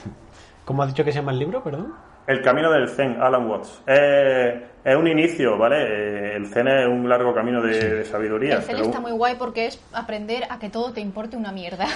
¿Cómo 0.66 0.84
has 0.84 0.90
dicho 0.90 1.04
que 1.04 1.12
se 1.12 1.20
llama 1.20 1.34
el 1.34 1.40
libro, 1.40 1.62
perdón? 1.62 1.94
El 2.28 2.42
camino 2.42 2.72
del 2.72 2.88
Zen, 2.90 3.18
Alan 3.20 3.48
Watts. 3.50 3.82
Eh, 3.88 4.66
es 4.84 4.96
un 4.96 5.08
inicio, 5.08 5.58
¿vale? 5.58 5.78
Eh, 5.82 6.36
el 6.38 6.48
Zen 6.48 6.68
es 6.68 6.88
un 6.88 7.08
largo 7.10 7.34
camino 7.34 7.62
de, 7.62 7.96
de 7.98 8.06
sabiduría. 8.06 8.56
El 8.58 8.62
Zen 8.64 8.76
pero- 8.76 8.86
está 8.88 9.00
muy 9.00 9.12
guay 9.12 9.36
porque 9.38 9.66
es 9.68 9.82
aprender 9.94 10.44
a 10.50 10.60
que 10.60 10.70
todo 10.70 10.94
te 10.94 11.02
importe 11.02 11.36
una 11.38 11.52
mierda. 11.52 11.86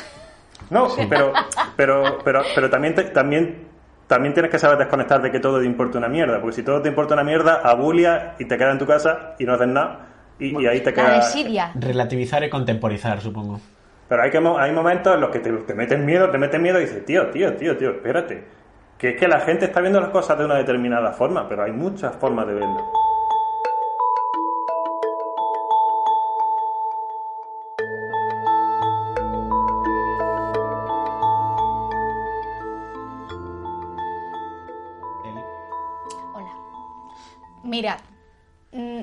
No, 0.69 0.87
pero, 1.09 1.31
pero, 1.75 2.19
pero, 2.23 2.41
pero 2.55 2.69
también, 2.69 2.95
te- 2.95 3.03
también, 3.03 3.67
también 4.07 4.33
tienes 4.33 4.49
que 4.49 4.57
saber 4.57 4.77
desconectar 4.79 5.21
de 5.21 5.29
que 5.29 5.39
todo 5.39 5.59
te 5.59 5.65
importa 5.65 5.97
una 5.99 6.07
mierda. 6.07 6.39
Porque 6.41 6.55
si 6.55 6.63
todo 6.63 6.81
te 6.81 6.89
importa 6.89 7.13
una 7.13 7.23
mierda, 7.25 7.55
abulia 7.63 8.35
y 8.39 8.45
te 8.45 8.57
quedas 8.57 8.71
en 8.71 8.79
tu 8.79 8.87
casa 8.87 9.35
y 9.37 9.43
no 9.43 9.53
haces 9.53 9.67
nada. 9.67 10.07
Y, 10.39 10.59
y 10.59 10.65
ahí 10.65 10.79
te 10.79 10.91
La 10.91 10.95
quedas. 10.95 11.33
desidia. 11.35 11.71
Relativizar 11.75 12.43
y 12.45 12.49
contemporizar, 12.49 13.19
supongo. 13.21 13.59
Pero 14.07 14.23
hay, 14.23 14.31
que, 14.31 14.37
hay 14.37 14.71
momentos 14.71 15.13
en 15.13 15.21
los 15.21 15.29
que 15.29 15.39
te, 15.39 15.51
te 15.51 15.73
metes 15.75 15.99
miedo, 15.99 16.31
te 16.31 16.37
metes 16.37 16.59
miedo 16.59 16.79
y 16.79 16.85
dices, 16.85 17.05
tío, 17.05 17.27
tío, 17.29 17.53
tío, 17.57 17.77
tío, 17.77 17.91
espérate. 17.91 18.43
Que 18.97 19.09
es 19.09 19.19
que 19.19 19.27
la 19.27 19.41
gente 19.41 19.65
está 19.65 19.81
viendo 19.81 19.99
las 19.99 20.09
cosas 20.09 20.37
de 20.37 20.45
una 20.45 20.55
determinada 20.55 21.11
forma, 21.11 21.49
pero 21.49 21.63
hay 21.63 21.71
muchas 21.73 22.15
formas 22.15 22.47
de 22.47 22.53
verlo. 22.53 22.91
Hola. 36.33 36.53
Mirad, 37.63 37.99
mm, 38.71 39.01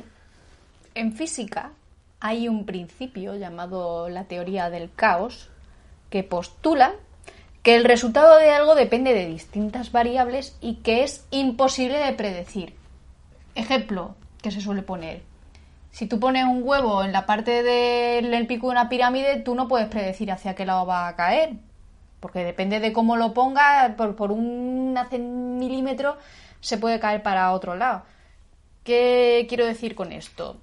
en 0.94 1.12
física 1.12 1.72
hay 2.18 2.48
un 2.48 2.64
principio 2.64 3.34
llamado 3.34 4.08
la 4.08 4.24
teoría 4.24 4.70
del 4.70 4.90
caos 4.94 5.50
que 6.08 6.22
postula 6.22 6.94
que 7.62 7.76
el 7.76 7.84
resultado 7.84 8.38
de 8.38 8.50
algo 8.50 8.74
depende 8.74 9.14
de 9.14 9.26
distintas 9.26 9.92
variables 9.92 10.56
y 10.60 10.76
que 10.76 11.04
es 11.04 11.26
imposible 11.30 11.98
de 11.98 12.12
predecir. 12.12 12.74
Ejemplo 13.54 14.16
que 14.42 14.50
se 14.50 14.60
suele 14.60 14.82
poner. 14.82 15.22
Si 15.92 16.06
tú 16.06 16.18
pones 16.18 16.44
un 16.44 16.62
huevo 16.64 17.04
en 17.04 17.12
la 17.12 17.26
parte 17.26 17.62
del 17.62 18.32
el 18.32 18.46
pico 18.46 18.66
de 18.66 18.72
una 18.72 18.88
pirámide, 18.88 19.36
tú 19.36 19.54
no 19.54 19.68
puedes 19.68 19.88
predecir 19.88 20.32
hacia 20.32 20.54
qué 20.54 20.64
lado 20.66 20.86
va 20.86 21.06
a 21.06 21.16
caer. 21.16 21.54
Porque 22.18 22.44
depende 22.44 22.80
de 22.80 22.92
cómo 22.92 23.16
lo 23.16 23.34
pongas, 23.34 23.94
por, 23.94 24.16
por 24.16 24.32
un 24.32 24.96
milímetro 25.58 26.16
se 26.60 26.78
puede 26.78 26.98
caer 26.98 27.22
para 27.22 27.52
otro 27.52 27.74
lado. 27.76 28.02
¿Qué 28.84 29.46
quiero 29.48 29.66
decir 29.66 29.94
con 29.94 30.12
esto? 30.12 30.56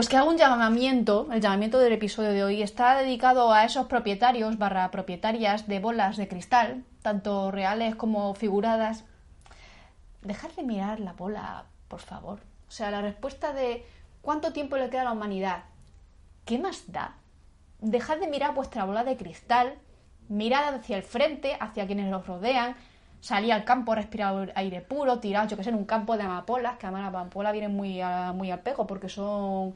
Pues 0.00 0.08
que 0.08 0.16
hago 0.16 0.30
un 0.30 0.38
llamamiento, 0.38 1.28
el 1.30 1.42
llamamiento 1.42 1.78
del 1.78 1.92
episodio 1.92 2.30
de 2.30 2.42
hoy 2.42 2.62
está 2.62 2.96
dedicado 2.96 3.52
a 3.52 3.66
esos 3.66 3.84
propietarios 3.84 4.56
barra 4.56 4.90
propietarias 4.90 5.68
de 5.68 5.78
bolas 5.78 6.16
de 6.16 6.26
cristal, 6.26 6.84
tanto 7.02 7.50
reales 7.50 7.96
como 7.96 8.32
figuradas. 8.32 9.04
Dejad 10.22 10.52
de 10.52 10.62
mirar 10.62 11.00
la 11.00 11.12
bola, 11.12 11.66
por 11.88 12.00
favor. 12.00 12.40
O 12.66 12.70
sea, 12.70 12.90
la 12.90 13.02
respuesta 13.02 13.52
de 13.52 13.84
¿cuánto 14.22 14.54
tiempo 14.54 14.78
le 14.78 14.88
queda 14.88 15.02
a 15.02 15.04
la 15.04 15.12
humanidad? 15.12 15.64
¿Qué 16.46 16.58
más 16.58 16.90
da? 16.90 17.16
Dejad 17.80 18.16
de 18.20 18.28
mirar 18.28 18.54
vuestra 18.54 18.86
bola 18.86 19.04
de 19.04 19.18
cristal, 19.18 19.74
mirad 20.28 20.76
hacia 20.76 20.96
el 20.96 21.02
frente, 21.02 21.58
hacia 21.60 21.86
quienes 21.86 22.10
los 22.10 22.26
rodean, 22.26 22.74
salid 23.20 23.50
al 23.50 23.64
campo, 23.64 23.94
respirar 23.94 24.52
aire 24.54 24.80
puro, 24.80 25.18
tirad, 25.18 25.48
yo 25.48 25.56
que 25.56 25.62
sé, 25.64 25.70
en 25.70 25.76
un 25.76 25.84
campo 25.84 26.16
de 26.16 26.22
amapolas, 26.22 26.78
que 26.78 26.86
además 26.86 27.02
las 27.12 27.14
amapolas 27.14 27.52
vienen 27.52 27.74
muy, 27.74 28.00
a- 28.00 28.32
muy 28.32 28.50
al 28.50 28.60
pego 28.60 28.86
porque 28.86 29.08
son 29.08 29.74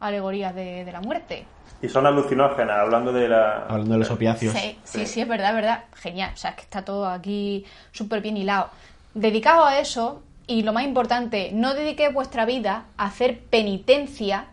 alegorías 0.00 0.54
de, 0.54 0.84
de 0.84 0.92
la 0.92 1.00
muerte. 1.00 1.44
Y 1.80 1.88
son 1.88 2.06
alucinógenas, 2.06 2.78
hablando 2.78 3.12
de 3.12 3.28
la... 3.28 3.66
Hablando 3.66 3.92
de 3.94 3.98
los 4.00 4.10
opiáceos. 4.10 4.54
Sí, 4.54 4.78
sí, 4.84 5.06
sí, 5.06 5.20
es 5.20 5.28
verdad, 5.28 5.50
es 5.50 5.54
verdad. 5.54 5.84
Genial. 5.94 6.30
O 6.34 6.36
sea, 6.36 6.50
es 6.50 6.56
que 6.56 6.62
está 6.62 6.82
todo 6.84 7.06
aquí 7.06 7.64
súper 7.92 8.20
bien 8.22 8.36
hilado. 8.36 8.70
Dedicado 9.12 9.64
a 9.64 9.78
eso, 9.78 10.22
y 10.46 10.62
lo 10.62 10.72
más 10.72 10.84
importante, 10.84 11.50
no 11.52 11.74
dediquéis 11.74 12.12
vuestra 12.12 12.44
vida 12.44 12.84
a 12.96 13.06
hacer 13.06 13.38
penitencia 13.40 14.46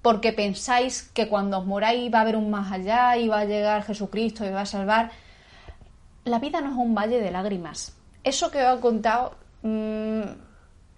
porque 0.00 0.32
pensáis 0.32 1.02
que 1.14 1.28
cuando 1.28 1.58
os 1.58 1.66
moráis 1.66 2.12
va 2.12 2.18
a 2.18 2.22
haber 2.22 2.36
un 2.36 2.50
más 2.50 2.72
allá 2.72 3.16
y 3.16 3.28
va 3.28 3.40
a 3.40 3.44
llegar 3.44 3.84
Jesucristo 3.84 4.44
y 4.44 4.50
va 4.50 4.62
a 4.62 4.66
salvar. 4.66 5.10
La 6.24 6.38
vida 6.38 6.60
no 6.60 6.70
es 6.70 6.76
un 6.76 6.94
valle 6.94 7.20
de 7.20 7.30
lágrimas. 7.30 7.96
Eso 8.22 8.50
que 8.50 8.62
os 8.62 8.78
he 8.78 8.80
contado 8.80 9.34
mm, 9.62 10.22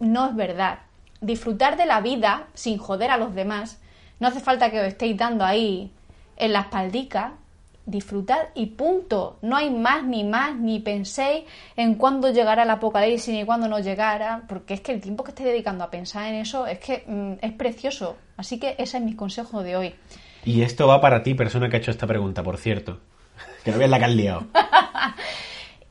no 0.01 0.27
es 0.27 0.37
verdad. 0.37 0.81
Disfrutar 1.21 1.77
de 1.77 1.87
la 1.87 2.01
vida 2.01 2.49
sin 2.53 2.77
joder 2.77 3.11
a 3.11 3.17
los 3.17 3.35
demás. 3.35 3.81
No 4.21 4.29
hace 4.29 4.41
falta 4.41 4.71
que 4.71 4.81
os 4.81 4.87
estéis 4.87 5.17
dando 5.17 5.45
ahí 5.45 5.91
en 6.37 6.53
la 6.53 6.61
espaldica. 6.61 7.35
Disfrutad 7.87 8.49
y 8.55 8.67
punto. 8.67 9.39
No 9.43 9.57
hay 9.57 9.71
más 9.71 10.05
ni 10.05 10.25
más, 10.25 10.57
ni 10.57 10.81
penséis 10.81 11.45
en 11.77 11.95
cuándo 11.97 12.31
llegará 12.31 12.63
el 12.63 12.71
apocalipsis 12.71 13.35
ni 13.35 13.45
cuándo 13.45 13.69
no 13.69 13.79
llegará, 13.79 14.45
porque 14.49 14.75
es 14.75 14.81
que 14.81 14.93
el 14.93 15.03
tiempo 15.03 15.23
que 15.23 15.31
estéis 15.31 15.51
dedicando 15.51 15.85
a 15.85 15.91
pensar 15.91 16.27
en 16.27 16.37
eso 16.37 16.67
es 16.67 16.79
que 16.79 17.05
mm, 17.07 17.45
es 17.45 17.53
precioso. 17.53 18.17
Así 18.37 18.59
que 18.59 18.75
ese 18.79 18.99
es 18.99 19.03
mi 19.03 19.15
consejo 19.15 19.63
de 19.63 19.77
hoy. 19.77 19.95
Y 20.45 20.63
esto 20.63 20.87
va 20.87 21.01
para 21.01 21.23
ti, 21.23 21.35
persona 21.35 21.69
que 21.69 21.77
ha 21.77 21.79
hecho 21.79 21.91
esta 21.91 22.07
pregunta, 22.07 22.43
por 22.43 22.59
cierto. 22.59 23.01
Que 23.65 23.73
no 23.73 23.79
veas 23.79 23.91
la 23.91 23.99
que 23.99 24.05
has 24.05 24.15
liado. 24.15 24.47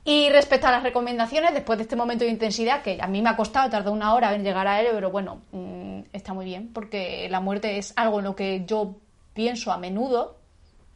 Y 0.05 0.29
respecto 0.29 0.67
a 0.67 0.71
las 0.71 0.83
recomendaciones, 0.83 1.53
después 1.53 1.77
de 1.77 1.83
este 1.83 1.95
momento 1.95 2.25
de 2.25 2.31
intensidad, 2.31 2.81
que 2.81 2.97
a 2.99 3.07
mí 3.07 3.21
me 3.21 3.29
ha 3.29 3.37
costado, 3.37 3.69
tardó 3.69 3.93
una 3.93 4.13
hora 4.13 4.35
en 4.35 4.43
llegar 4.43 4.67
a 4.67 4.81
él, 4.81 4.87
pero 4.91 5.11
bueno, 5.11 5.41
mm, 5.53 6.01
está 6.11 6.33
muy 6.33 6.43
bien, 6.43 6.71
porque 6.73 7.27
la 7.29 7.39
muerte 7.39 7.77
es 7.77 7.93
algo 7.95 8.19
en 8.19 8.25
lo 8.25 8.35
que 8.35 8.65
yo 8.65 8.97
pienso 9.33 9.71
a 9.71 9.77
menudo, 9.77 10.35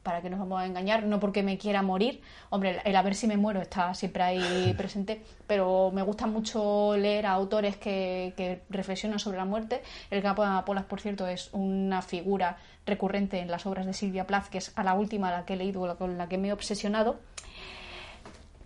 para 0.08 0.22
que 0.22 0.30
nos 0.30 0.40
vamos 0.40 0.62
a 0.62 0.66
engañar, 0.66 1.04
no 1.04 1.20
porque 1.20 1.44
me 1.44 1.58
quiera 1.58 1.82
morir, 1.82 2.22
hombre, 2.50 2.80
el, 2.86 2.96
a 2.96 3.02
ver 3.02 3.14
si 3.14 3.28
me 3.28 3.36
muero 3.36 3.60
está 3.60 3.94
siempre 3.94 4.24
ahí 4.24 4.74
presente, 4.78 5.22
pero 5.46 5.92
me 5.94 6.02
gusta 6.02 6.28
mucho 6.28 6.96
leer 6.96 7.26
a 7.26 7.34
autores 7.34 7.76
que, 7.76 8.34
que 8.38 8.62
reflexionan 8.70 9.20
sobre 9.20 9.38
la 9.38 9.44
muerte. 9.44 9.82
El 10.10 10.22
campo 10.22 10.44
de 10.44 10.48
amapolas, 10.48 10.86
por 10.86 11.02
cierto, 11.02 11.28
es 11.28 11.50
una 11.52 12.02
figura 12.02 12.56
recurrente 12.86 13.40
en 13.40 13.52
las 13.52 13.66
obras 13.66 13.86
de 13.86 13.92
Silvia 13.92 14.26
Plath, 14.26 14.48
que 14.48 14.60
es 14.60 14.72
a 14.78 14.84
la 14.86 14.94
última 14.94 15.30
la 15.30 15.44
que 15.44 15.56
he 15.56 15.58
leído, 15.58 15.98
con 15.98 16.18
la 16.18 16.30
que 16.30 16.38
me 16.38 16.48
he 16.48 16.54
obsesionado 16.54 17.18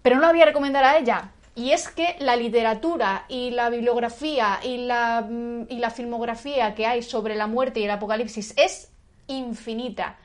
pero 0.02 0.16
no 0.16 0.22
la 0.22 0.32
voy 0.32 0.42
a 0.42 0.46
recomendar 0.46 0.84
a 0.84 0.98
ella. 0.98 1.32
Y 1.54 1.72
es 1.72 1.90
que 1.90 2.16
la 2.20 2.36
literatura 2.36 3.26
y 3.28 3.52
la 3.52 3.70
bibliografía 3.70 4.60
y 4.64 4.78
la, 4.78 5.22
mm, 5.22 5.68
y 5.70 5.78
la 5.80 5.90
filmografía 5.90 6.74
que 6.76 6.86
hay 6.86 7.02
sobre 7.04 7.36
la 7.36 7.48
muerte 7.48 7.82
y 7.82 7.84
el 7.84 7.92
apocalipsis 7.92 8.54
es 8.58 8.90
infinita. 9.28 10.18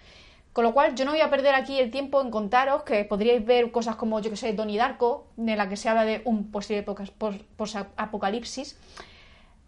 Con 0.57 0.65
lo 0.65 0.73
cual 0.73 0.95
yo 0.95 1.05
no 1.05 1.11
voy 1.11 1.21
a 1.21 1.29
perder 1.29 1.55
aquí 1.55 1.79
el 1.79 1.91
tiempo 1.91 2.23
en 2.23 2.31
contaros 2.31 2.83
que 2.83 3.05
podríais 3.05 3.45
ver 3.45 3.71
cosas 3.71 3.97
como, 3.97 4.21
yo 4.21 4.31
que 4.31 4.39
sé, 4.39 4.55
Donnie 4.55 4.79
Darko, 4.79 5.27
de 5.37 5.55
la 5.55 5.69
que 5.69 5.77
se 5.77 5.91
habla 5.91 6.07
de 6.07 6.23
un 6.25 6.51
posible 6.51 6.83
posapocalipsis. 7.59 8.81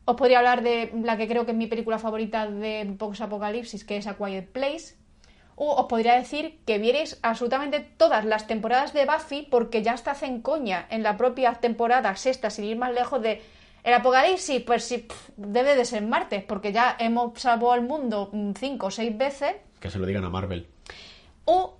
Os 0.06 0.16
podría 0.16 0.38
hablar 0.38 0.62
de 0.62 0.90
la 1.04 1.18
que 1.18 1.28
creo 1.28 1.44
que 1.44 1.50
es 1.50 1.56
mi 1.58 1.66
película 1.66 1.98
favorita 1.98 2.50
de 2.50 2.90
post-apocalipsis, 2.98 3.84
que 3.84 3.98
es 3.98 4.06
A 4.06 4.16
Quiet 4.16 4.50
Place. 4.50 4.96
O 5.56 5.74
os 5.74 5.88
podría 5.88 6.14
decir 6.14 6.58
que 6.64 6.78
vierais 6.78 7.18
absolutamente 7.20 7.80
todas 7.80 8.24
las 8.24 8.46
temporadas 8.46 8.94
de 8.94 9.04
Buffy 9.04 9.46
porque 9.50 9.82
ya 9.82 9.92
hasta 9.92 10.12
hacen 10.12 10.40
coña 10.40 10.86
en 10.88 11.02
la 11.02 11.18
propia 11.18 11.52
temporada 11.52 12.16
sexta, 12.16 12.48
sin 12.48 12.64
ir 12.64 12.78
más 12.78 12.94
lejos 12.94 13.20
de 13.20 13.42
el 13.84 13.92
apocalipsis, 13.92 14.62
pues 14.62 14.84
sí, 14.84 15.06
debe 15.36 15.76
de 15.76 15.84
ser 15.84 16.02
martes, 16.02 16.42
porque 16.44 16.72
ya 16.72 16.96
hemos 16.98 17.38
salvado 17.38 17.72
al 17.72 17.82
mundo 17.82 18.30
mm, 18.32 18.52
cinco 18.58 18.86
o 18.86 18.90
seis 18.90 19.16
veces. 19.16 19.54
Que 19.80 19.90
se 19.90 19.98
lo 19.98 20.06
digan 20.06 20.24
a 20.24 20.30
Marvel. 20.30 20.66
O 21.50 21.78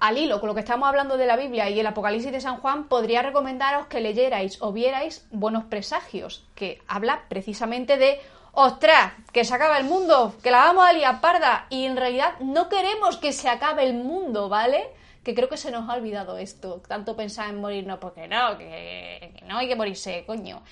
al 0.00 0.18
hilo 0.18 0.40
con 0.40 0.48
lo 0.48 0.54
que 0.54 0.62
estamos 0.62 0.88
hablando 0.88 1.16
de 1.16 1.26
la 1.26 1.36
Biblia 1.36 1.70
y 1.70 1.78
el 1.78 1.86
Apocalipsis 1.86 2.32
de 2.32 2.40
San 2.40 2.56
Juan, 2.56 2.88
podría 2.88 3.22
recomendaros 3.22 3.86
que 3.86 4.00
leyerais 4.00 4.60
o 4.60 4.72
vierais 4.72 5.28
Buenos 5.30 5.62
Presagios, 5.66 6.44
que 6.56 6.82
habla 6.88 7.22
precisamente 7.28 7.98
de 7.98 8.20
¡Ostras! 8.50 9.12
Que 9.32 9.44
se 9.44 9.54
acaba 9.54 9.78
el 9.78 9.84
mundo, 9.84 10.34
que 10.42 10.50
la 10.50 10.58
vamos 10.58 10.84
a 10.84 10.92
liar 10.92 11.20
parda. 11.20 11.68
Y 11.70 11.84
en 11.84 11.96
realidad 11.96 12.34
no 12.40 12.68
queremos 12.68 13.16
que 13.16 13.32
se 13.32 13.48
acabe 13.48 13.84
el 13.84 13.94
mundo, 13.94 14.48
¿vale? 14.48 14.88
Que 15.22 15.36
creo 15.36 15.48
que 15.48 15.56
se 15.56 15.70
nos 15.70 15.88
ha 15.88 15.94
olvidado 15.94 16.36
esto. 16.36 16.82
Tanto 16.88 17.14
pensar 17.14 17.48
en 17.50 17.60
morirnos, 17.60 18.00
porque 18.00 18.26
no, 18.26 18.58
que, 18.58 19.34
que 19.38 19.44
no 19.44 19.58
hay 19.58 19.68
que 19.68 19.76
morirse, 19.76 20.24
coño. 20.26 20.62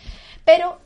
Pero 0.45 0.81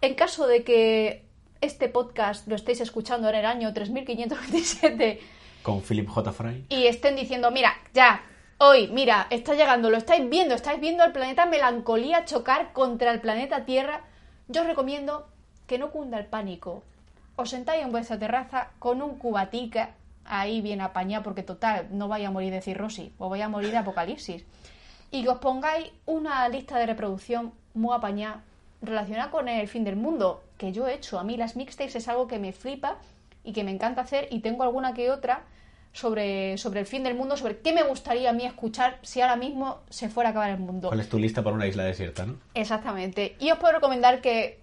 en 0.00 0.14
caso 0.16 0.48
de 0.48 0.64
que 0.64 1.24
este 1.60 1.88
podcast 1.88 2.48
lo 2.48 2.56
estéis 2.56 2.80
escuchando 2.80 3.28
en 3.28 3.36
el 3.36 3.46
año 3.46 3.72
3527 3.72 5.20
con 5.62 5.82
Philip 5.82 6.08
J. 6.08 6.32
Fry. 6.32 6.64
Y 6.68 6.86
estén 6.86 7.16
diciendo, 7.16 7.50
mira, 7.50 7.74
ya, 7.92 8.22
hoy, 8.58 8.88
mira, 8.88 9.26
está 9.30 9.54
llegando, 9.54 9.90
lo 9.90 9.98
estáis 9.98 10.28
viendo, 10.28 10.54
estáis 10.54 10.80
viendo 10.80 11.04
el 11.04 11.12
planeta 11.12 11.46
Melancolía 11.46 12.24
chocar 12.24 12.72
contra 12.72 13.10
el 13.12 13.20
planeta 13.20 13.64
Tierra. 13.64 14.02
Yo 14.48 14.62
os 14.62 14.66
recomiendo 14.66 15.28
que 15.66 15.78
no 15.78 15.90
cunda 15.90 16.18
el 16.18 16.26
pánico. 16.26 16.82
Os 17.36 17.50
sentáis 17.50 17.82
en 17.82 17.92
vuestra 17.92 18.18
terraza 18.18 18.70
con 18.78 19.02
un 19.02 19.16
cubatica 19.18 19.94
ahí 20.24 20.60
bien 20.60 20.80
apañado, 20.80 21.24
porque 21.24 21.42
total, 21.42 21.88
no 21.90 22.08
vais 22.08 22.26
a 22.26 22.30
morir 22.30 22.52
de 22.52 22.62
cirrosis, 22.62 23.12
os 23.18 23.30
vais 23.30 23.44
a 23.44 23.48
morir 23.48 23.70
de 23.70 23.78
apocalipsis. 23.78 24.44
Y 25.10 25.22
que 25.22 25.28
os 25.28 25.38
pongáis 25.38 25.90
una 26.06 26.48
lista 26.48 26.78
de 26.78 26.86
reproducción 26.86 27.52
muy 27.74 27.94
apañada 27.94 28.42
relacionada 28.82 29.30
con 29.30 29.48
el 29.48 29.68
fin 29.68 29.84
del 29.84 29.96
mundo, 29.96 30.42
que 30.56 30.72
yo 30.72 30.88
he 30.88 30.94
hecho. 30.94 31.18
A 31.18 31.24
mí 31.24 31.36
las 31.36 31.56
mixtapes 31.56 31.96
es 31.96 32.08
algo 32.08 32.26
que 32.26 32.38
me 32.38 32.52
flipa 32.52 32.96
y 33.44 33.52
que 33.52 33.64
me 33.64 33.70
encanta 33.70 34.02
hacer 34.02 34.28
y 34.30 34.40
tengo 34.40 34.62
alguna 34.62 34.94
que 34.94 35.10
otra 35.10 35.44
sobre, 35.92 36.56
sobre 36.58 36.80
el 36.80 36.86
fin 36.86 37.02
del 37.02 37.14
mundo, 37.14 37.36
sobre 37.36 37.58
qué 37.58 37.72
me 37.72 37.82
gustaría 37.82 38.30
a 38.30 38.32
mí 38.32 38.44
escuchar 38.44 38.98
si 39.02 39.20
ahora 39.20 39.36
mismo 39.36 39.80
se 39.90 40.08
fuera 40.08 40.30
a 40.30 40.30
acabar 40.30 40.50
el 40.50 40.58
mundo. 40.58 40.88
¿Cuál 40.88 41.00
es 41.00 41.08
tu 41.08 41.18
lista 41.18 41.42
para 41.42 41.56
una 41.56 41.66
isla 41.66 41.84
desierta? 41.84 42.26
¿no? 42.26 42.36
Exactamente. 42.54 43.36
Y 43.40 43.50
os 43.50 43.58
puedo 43.58 43.74
recomendar 43.74 44.20
que 44.20 44.60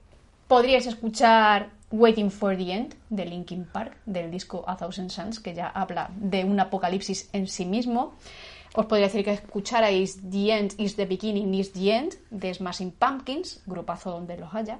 podríais 0.47 0.87
escuchar 0.87 1.69
Waiting 1.91 2.31
for 2.31 2.57
the 2.57 2.71
End 2.71 2.95
de 3.09 3.25
Linkin 3.25 3.65
Park, 3.65 3.97
del 4.05 4.29
disco 4.29 4.63
A 4.67 4.75
Thousand 4.75 5.09
Suns, 5.09 5.39
que 5.39 5.53
ya 5.53 5.67
habla 5.67 6.09
de 6.15 6.43
un 6.43 6.59
apocalipsis 6.59 7.29
en 7.33 7.47
sí 7.47 7.65
mismo. 7.65 8.15
Os 8.73 8.85
podría 8.85 9.07
decir 9.07 9.23
que 9.23 9.31
escucharais 9.31 10.19
The 10.29 10.51
End 10.51 10.73
is 10.77 10.95
the 10.95 11.05
Beginning 11.05 11.53
is 11.53 11.71
the 11.71 11.91
End 11.91 12.13
de 12.29 12.53
Smashing 12.53 12.91
Pumpkins, 12.91 13.61
grupazo 13.65 14.11
donde 14.11 14.37
los 14.37 14.53
haya. 14.53 14.79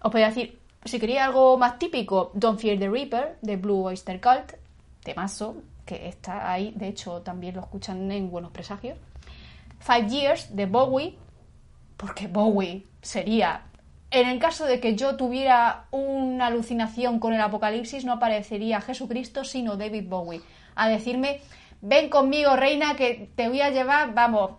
Os 0.00 0.10
podría 0.10 0.28
decir 0.28 0.58
si 0.84 0.98
quería 0.98 1.24
algo 1.24 1.58
más 1.58 1.78
típico, 1.78 2.30
Don't 2.34 2.60
Fear 2.60 2.78
the 2.78 2.88
Reaper, 2.88 3.38
de 3.42 3.56
Blue 3.56 3.84
Oyster 3.84 4.20
Cult, 4.20 4.54
temazo, 5.02 5.56
que 5.84 6.08
está 6.08 6.50
ahí, 6.52 6.72
de 6.76 6.88
hecho 6.88 7.22
también 7.22 7.56
lo 7.56 7.62
escuchan 7.62 8.10
en 8.12 8.30
Buenos 8.30 8.52
Presagios. 8.52 8.98
Five 9.80 10.08
Years, 10.08 10.56
de 10.56 10.66
Bowie, 10.66 11.16
porque 11.96 12.26
Bowie 12.26 12.84
sería... 13.02 13.62
En 14.10 14.26
el 14.26 14.38
caso 14.38 14.64
de 14.64 14.80
que 14.80 14.96
yo 14.96 15.16
tuviera 15.16 15.84
una 15.90 16.46
alucinación 16.46 17.18
con 17.18 17.34
el 17.34 17.42
apocalipsis, 17.42 18.06
no 18.06 18.14
aparecería 18.14 18.80
Jesucristo, 18.80 19.44
sino 19.44 19.76
David 19.76 20.08
Bowie, 20.08 20.40
a 20.76 20.88
decirme, 20.88 21.42
ven 21.82 22.08
conmigo, 22.08 22.56
reina, 22.56 22.96
que 22.96 23.30
te 23.34 23.48
voy 23.48 23.60
a 23.60 23.70
llevar, 23.70 24.14
vamos, 24.14 24.52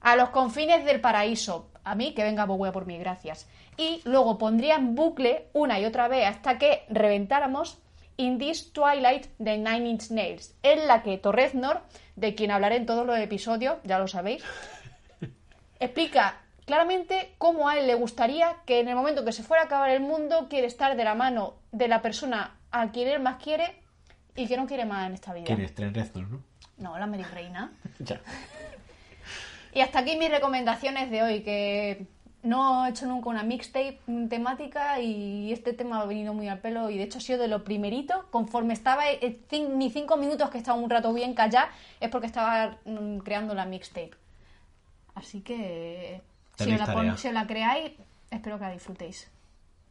a 0.00 0.16
los 0.16 0.30
confines 0.30 0.84
del 0.84 1.00
paraíso. 1.00 1.68
A 1.84 1.94
mí, 1.94 2.14
que 2.14 2.24
venga 2.24 2.46
Bowie 2.46 2.72
por 2.72 2.84
mí, 2.84 2.98
gracias 2.98 3.46
y 3.76 4.00
luego 4.04 4.38
pondría 4.38 4.76
en 4.76 4.94
bucle 4.94 5.48
una 5.52 5.78
y 5.78 5.84
otra 5.84 6.08
vez 6.08 6.26
hasta 6.26 6.58
que 6.58 6.84
reventáramos 6.88 7.78
In 8.16 8.38
This 8.38 8.72
Twilight 8.72 9.26
de 9.38 9.58
Nine 9.58 9.90
Inch 9.90 10.10
Nails, 10.10 10.54
en 10.62 10.86
la 10.86 11.02
que 11.02 11.18
Torreznor, 11.18 11.82
de 12.16 12.34
quien 12.34 12.50
hablaré 12.50 12.76
en 12.76 12.86
todos 12.86 13.06
los 13.06 13.18
episodios, 13.18 13.76
ya 13.84 13.98
lo 13.98 14.08
sabéis, 14.08 14.42
explica 15.80 16.40
claramente 16.64 17.34
cómo 17.38 17.68
a 17.68 17.78
él 17.78 17.86
le 17.86 17.94
gustaría 17.94 18.56
que 18.64 18.80
en 18.80 18.88
el 18.88 18.96
momento 18.96 19.24
que 19.24 19.32
se 19.32 19.42
fuera 19.42 19.64
a 19.64 19.66
acabar 19.66 19.90
el 19.90 20.00
mundo 20.00 20.48
quiere 20.48 20.66
estar 20.66 20.96
de 20.96 21.04
la 21.04 21.14
mano 21.14 21.54
de 21.72 21.88
la 21.88 22.00
persona 22.00 22.56
a 22.70 22.90
quien 22.90 23.08
él 23.08 23.20
más 23.20 23.42
quiere 23.42 23.82
y 24.34 24.46
que 24.46 24.56
no 24.56 24.66
quiere 24.66 24.84
más 24.84 25.06
en 25.06 25.14
esta 25.14 25.32
vida. 25.32 25.44
¿Quién 25.44 25.60
es? 25.60 25.74
¿Tres 25.74 26.14
no? 26.14 26.42
No, 26.78 26.98
la 26.98 27.06
Mary 27.06 27.22
Reina. 27.22 27.72
ya. 27.98 28.20
Y 29.72 29.80
hasta 29.80 30.00
aquí 30.00 30.16
mis 30.16 30.30
recomendaciones 30.30 31.10
de 31.10 31.22
hoy, 31.22 31.42
que 31.42 32.06
no 32.46 32.86
he 32.86 32.90
hecho 32.90 33.06
nunca 33.06 33.28
una 33.28 33.42
mixtape 33.42 33.98
temática 34.28 35.00
y 35.00 35.52
este 35.52 35.72
tema 35.72 36.00
ha 36.00 36.06
venido 36.06 36.32
muy 36.32 36.48
al 36.48 36.60
pelo 36.60 36.90
y 36.90 36.96
de 36.96 37.04
hecho 37.04 37.18
ha 37.18 37.20
sido 37.20 37.38
de 37.38 37.48
lo 37.48 37.64
primerito, 37.64 38.26
conforme 38.30 38.72
estaba, 38.72 39.10
eh, 39.10 39.18
eh, 39.50 39.68
ni 39.74 39.90
cinco 39.90 40.16
minutos 40.16 40.50
que 40.50 40.58
estaba 40.58 40.78
un 40.78 40.88
rato 40.88 41.12
bien 41.12 41.34
callada, 41.34 41.70
es 42.00 42.08
porque 42.08 42.26
estaba 42.26 42.78
mm, 42.84 43.18
creando 43.18 43.54
la 43.54 43.66
mixtape. 43.66 44.12
Así 45.14 45.40
que 45.40 46.20
si 46.56 46.72
os, 46.72 46.78
la 46.78 47.16
si 47.16 47.28
os 47.28 47.34
la 47.34 47.46
creáis, 47.46 47.92
espero 48.30 48.58
que 48.58 48.64
la 48.64 48.72
disfrutéis 48.72 49.28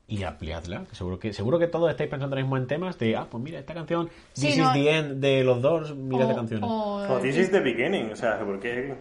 y 0.08 0.24
ampliadla. 0.24 0.86
Seguro 0.92 1.20
que, 1.20 1.34
seguro 1.34 1.58
que 1.58 1.68
todos 1.68 1.90
estáis 1.90 2.10
pensando 2.10 2.36
ahora 2.36 2.44
mismo 2.44 2.58
en 2.58 2.68
temas 2.68 2.98
de, 3.00 3.16
ah, 3.16 3.28
pues 3.30 3.44
mira, 3.44 3.60
esta 3.60 3.74
canción, 3.74 4.10
This 4.34 4.58
is 4.58 4.74
the 4.74 4.98
end 4.98 5.20
de 5.20 5.44
los 5.44 5.62
dos, 5.62 5.96
mira 5.96 6.24
esta 6.24 6.36
canción. 6.36 6.62
O, 6.64 7.20
This 7.22 7.38
is 7.38 7.52
the 7.52 7.60
beginning, 7.60 8.12
o 8.12 8.16
sea, 8.16 8.40
porque... 8.46 8.96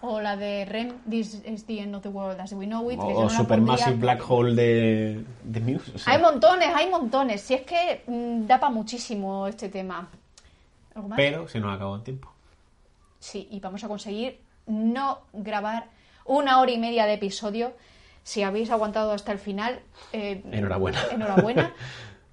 O 0.00 0.20
la 0.20 0.36
de 0.36 0.64
Rem, 0.64 0.94
This 1.08 1.42
is 1.44 1.64
the 1.66 1.80
end 1.80 1.94
of 1.94 2.02
the 2.02 2.08
world 2.08 2.40
as 2.40 2.52
we 2.52 2.66
know 2.66 2.90
it. 2.90 2.98
O, 3.00 3.28
Supermassive 3.30 3.96
Black 3.96 4.22
Hole 4.28 4.54
de, 4.54 5.24
de 5.44 5.60
Muse. 5.60 5.92
Hay 6.06 6.20
montones, 6.20 6.68
hay 6.74 6.90
montones. 6.90 7.40
Si 7.40 7.54
es 7.54 7.62
que 7.62 8.02
mm, 8.06 8.46
da 8.46 8.60
para 8.60 8.72
muchísimo 8.72 9.46
este 9.46 9.68
tema. 9.68 10.08
Pero 11.14 11.46
se 11.46 11.60
nos 11.60 11.74
acabó 11.74 11.96
el 11.96 12.02
tiempo. 12.02 12.32
Sí, 13.18 13.48
y 13.50 13.60
vamos 13.60 13.82
a 13.84 13.88
conseguir 13.88 14.38
no 14.66 15.20
grabar 15.32 15.88
una 16.24 16.60
hora 16.60 16.70
y 16.72 16.78
media 16.78 17.06
de 17.06 17.14
episodio 17.14 17.72
si 18.26 18.42
habéis 18.42 18.72
aguantado 18.72 19.12
hasta 19.12 19.30
el 19.30 19.38
final, 19.38 19.78
eh, 20.12 20.42
enhorabuena. 20.50 20.98
Enhorabuena. 21.12 21.72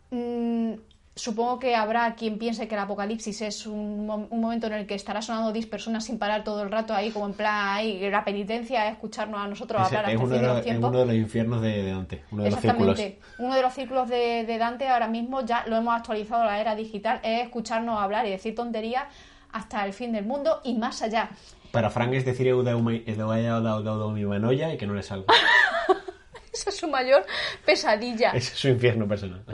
Mm, 0.10 0.74
supongo 1.14 1.60
que 1.60 1.76
habrá 1.76 2.16
quien 2.16 2.40
piense 2.40 2.68
que 2.68 2.74
el 2.74 2.82
apocalipsis 2.82 3.44
es 3.44 3.68
un, 3.68 4.10
un, 4.10 4.42
momento 4.42 4.66
en 4.66 4.74
el 4.74 4.88
que 4.88 4.96
estará 4.96 5.22
sonando 5.22 5.54
10 5.54 5.68
personas 5.68 6.04
sin 6.06 6.18
parar 6.18 6.44
todo 6.44 6.64
el 6.64 6.72
rato 6.72 6.96
ahí, 6.96 7.12
como 7.12 7.28
en 7.28 7.34
plan, 7.34 7.78
ahí, 7.78 8.10
la 8.10 8.26
penitencia, 8.26 8.90
escucharnos 8.90 9.40
a 9.40 9.48
nosotros 9.48 9.84
hablar. 9.84 10.10
Es 10.10 10.18
uno, 10.18 10.30
de 10.30 10.42
los, 10.42 10.66
es 10.66 10.78
uno 10.78 10.92
de 10.98 11.06
los 11.06 11.16
infiernos 11.16 11.62
de, 11.62 11.92
Dante, 11.92 12.24
uno 12.32 12.42
de 12.42 12.50
Exactamente. 12.50 12.86
los 12.88 12.98
círculos. 12.98 13.36
Uno 13.38 13.56
de 13.56 13.62
los 13.62 13.74
círculos 13.76 14.10
de, 14.10 14.46
de 14.46 14.58
Dante 14.58 14.88
ahora 14.88 15.08
mismo, 15.08 15.46
ya 15.46 15.64
lo 15.68 15.76
hemos 15.76 15.94
actualizado 15.94 16.42
a 16.42 16.46
la 16.48 16.60
era 16.60 16.76
digital, 16.76 17.20
es 17.22 17.44
escucharnos 17.44 18.02
hablar 18.02 18.26
y 18.26 18.32
decir 18.32 18.56
tonterías 18.56 19.04
hasta 19.52 19.86
el 19.86 19.94
fin 19.94 20.12
del 20.12 20.26
mundo 20.26 20.60
y 20.64 20.74
más 20.74 21.04
allá. 21.04 21.30
Para 21.74 21.90
Frank 21.90 22.14
es 22.14 22.24
decir 22.24 22.46
eu 22.46 22.62
mi 22.62 22.98
y 22.98 24.78
que 24.78 24.86
no 24.86 24.94
le 24.94 25.02
salgo. 25.02 25.26
Esa 26.54 26.70
es 26.70 26.78
su 26.78 26.88
mayor 26.88 27.26
pesadilla. 27.66 28.30
Ese 28.30 28.54
es 28.54 28.60
su 28.60 28.68
infierno 28.68 29.08
personal. 29.08 29.44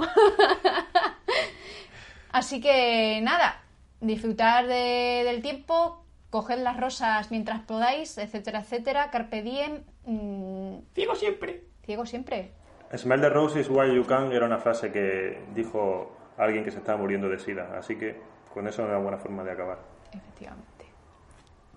Así 2.33 2.59
que 2.59 3.21
nada, 3.23 3.61
disfrutar 4.01 4.67
de, 4.67 5.23
del 5.23 5.41
tiempo, 5.41 6.03
coger 6.29 6.57
las 6.57 6.77
rosas 6.77 7.31
mientras 7.31 7.61
podáis, 7.61 8.17
etcétera, 8.17 8.59
etcétera. 8.59 9.11
Carpe 9.11 9.41
diem. 9.41 9.83
Mm. 10.03 10.79
Ciego 10.93 11.15
siempre. 11.15 11.63
Ciego 11.85 12.05
siempre. 12.05 12.51
Smell 12.97 13.21
the 13.21 13.29
roses 13.29 13.69
while 13.69 13.95
you 13.95 14.05
can 14.05 14.33
era 14.33 14.45
una 14.45 14.57
frase 14.57 14.91
que 14.91 15.41
dijo 15.55 16.17
alguien 16.37 16.65
que 16.65 16.71
se 16.71 16.79
estaba 16.79 16.97
muriendo 16.97 17.29
de 17.29 17.39
sida. 17.39 17.77
Así 17.79 17.95
que 17.95 18.19
con 18.53 18.67
eso 18.67 18.83
es 18.83 18.89
una 18.89 18.97
buena 18.97 19.19
forma 19.19 19.45
de 19.45 19.51
acabar. 19.51 19.79
Efectivamente. 20.11 20.68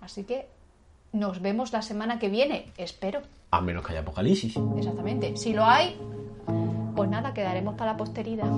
Así 0.03 0.25
que 0.25 0.47
nos 1.13 1.41
vemos 1.41 1.71
la 1.71 1.81
semana 1.81 2.19
que 2.19 2.27
viene, 2.27 2.65
espero. 2.77 3.21
A 3.51 3.61
menos 3.61 3.85
que 3.85 3.93
haya 3.93 4.01
apocalipsis. 4.01 4.57
Exactamente. 4.77 5.37
Si 5.37 5.53
lo 5.53 5.63
hay, 5.63 5.97
pues 6.95 7.09
nada, 7.09 7.33
quedaremos 7.33 7.75
para 7.75 7.91
la 7.93 7.97
posteridad. 7.97 8.51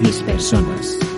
Dispersonas. 0.00 1.11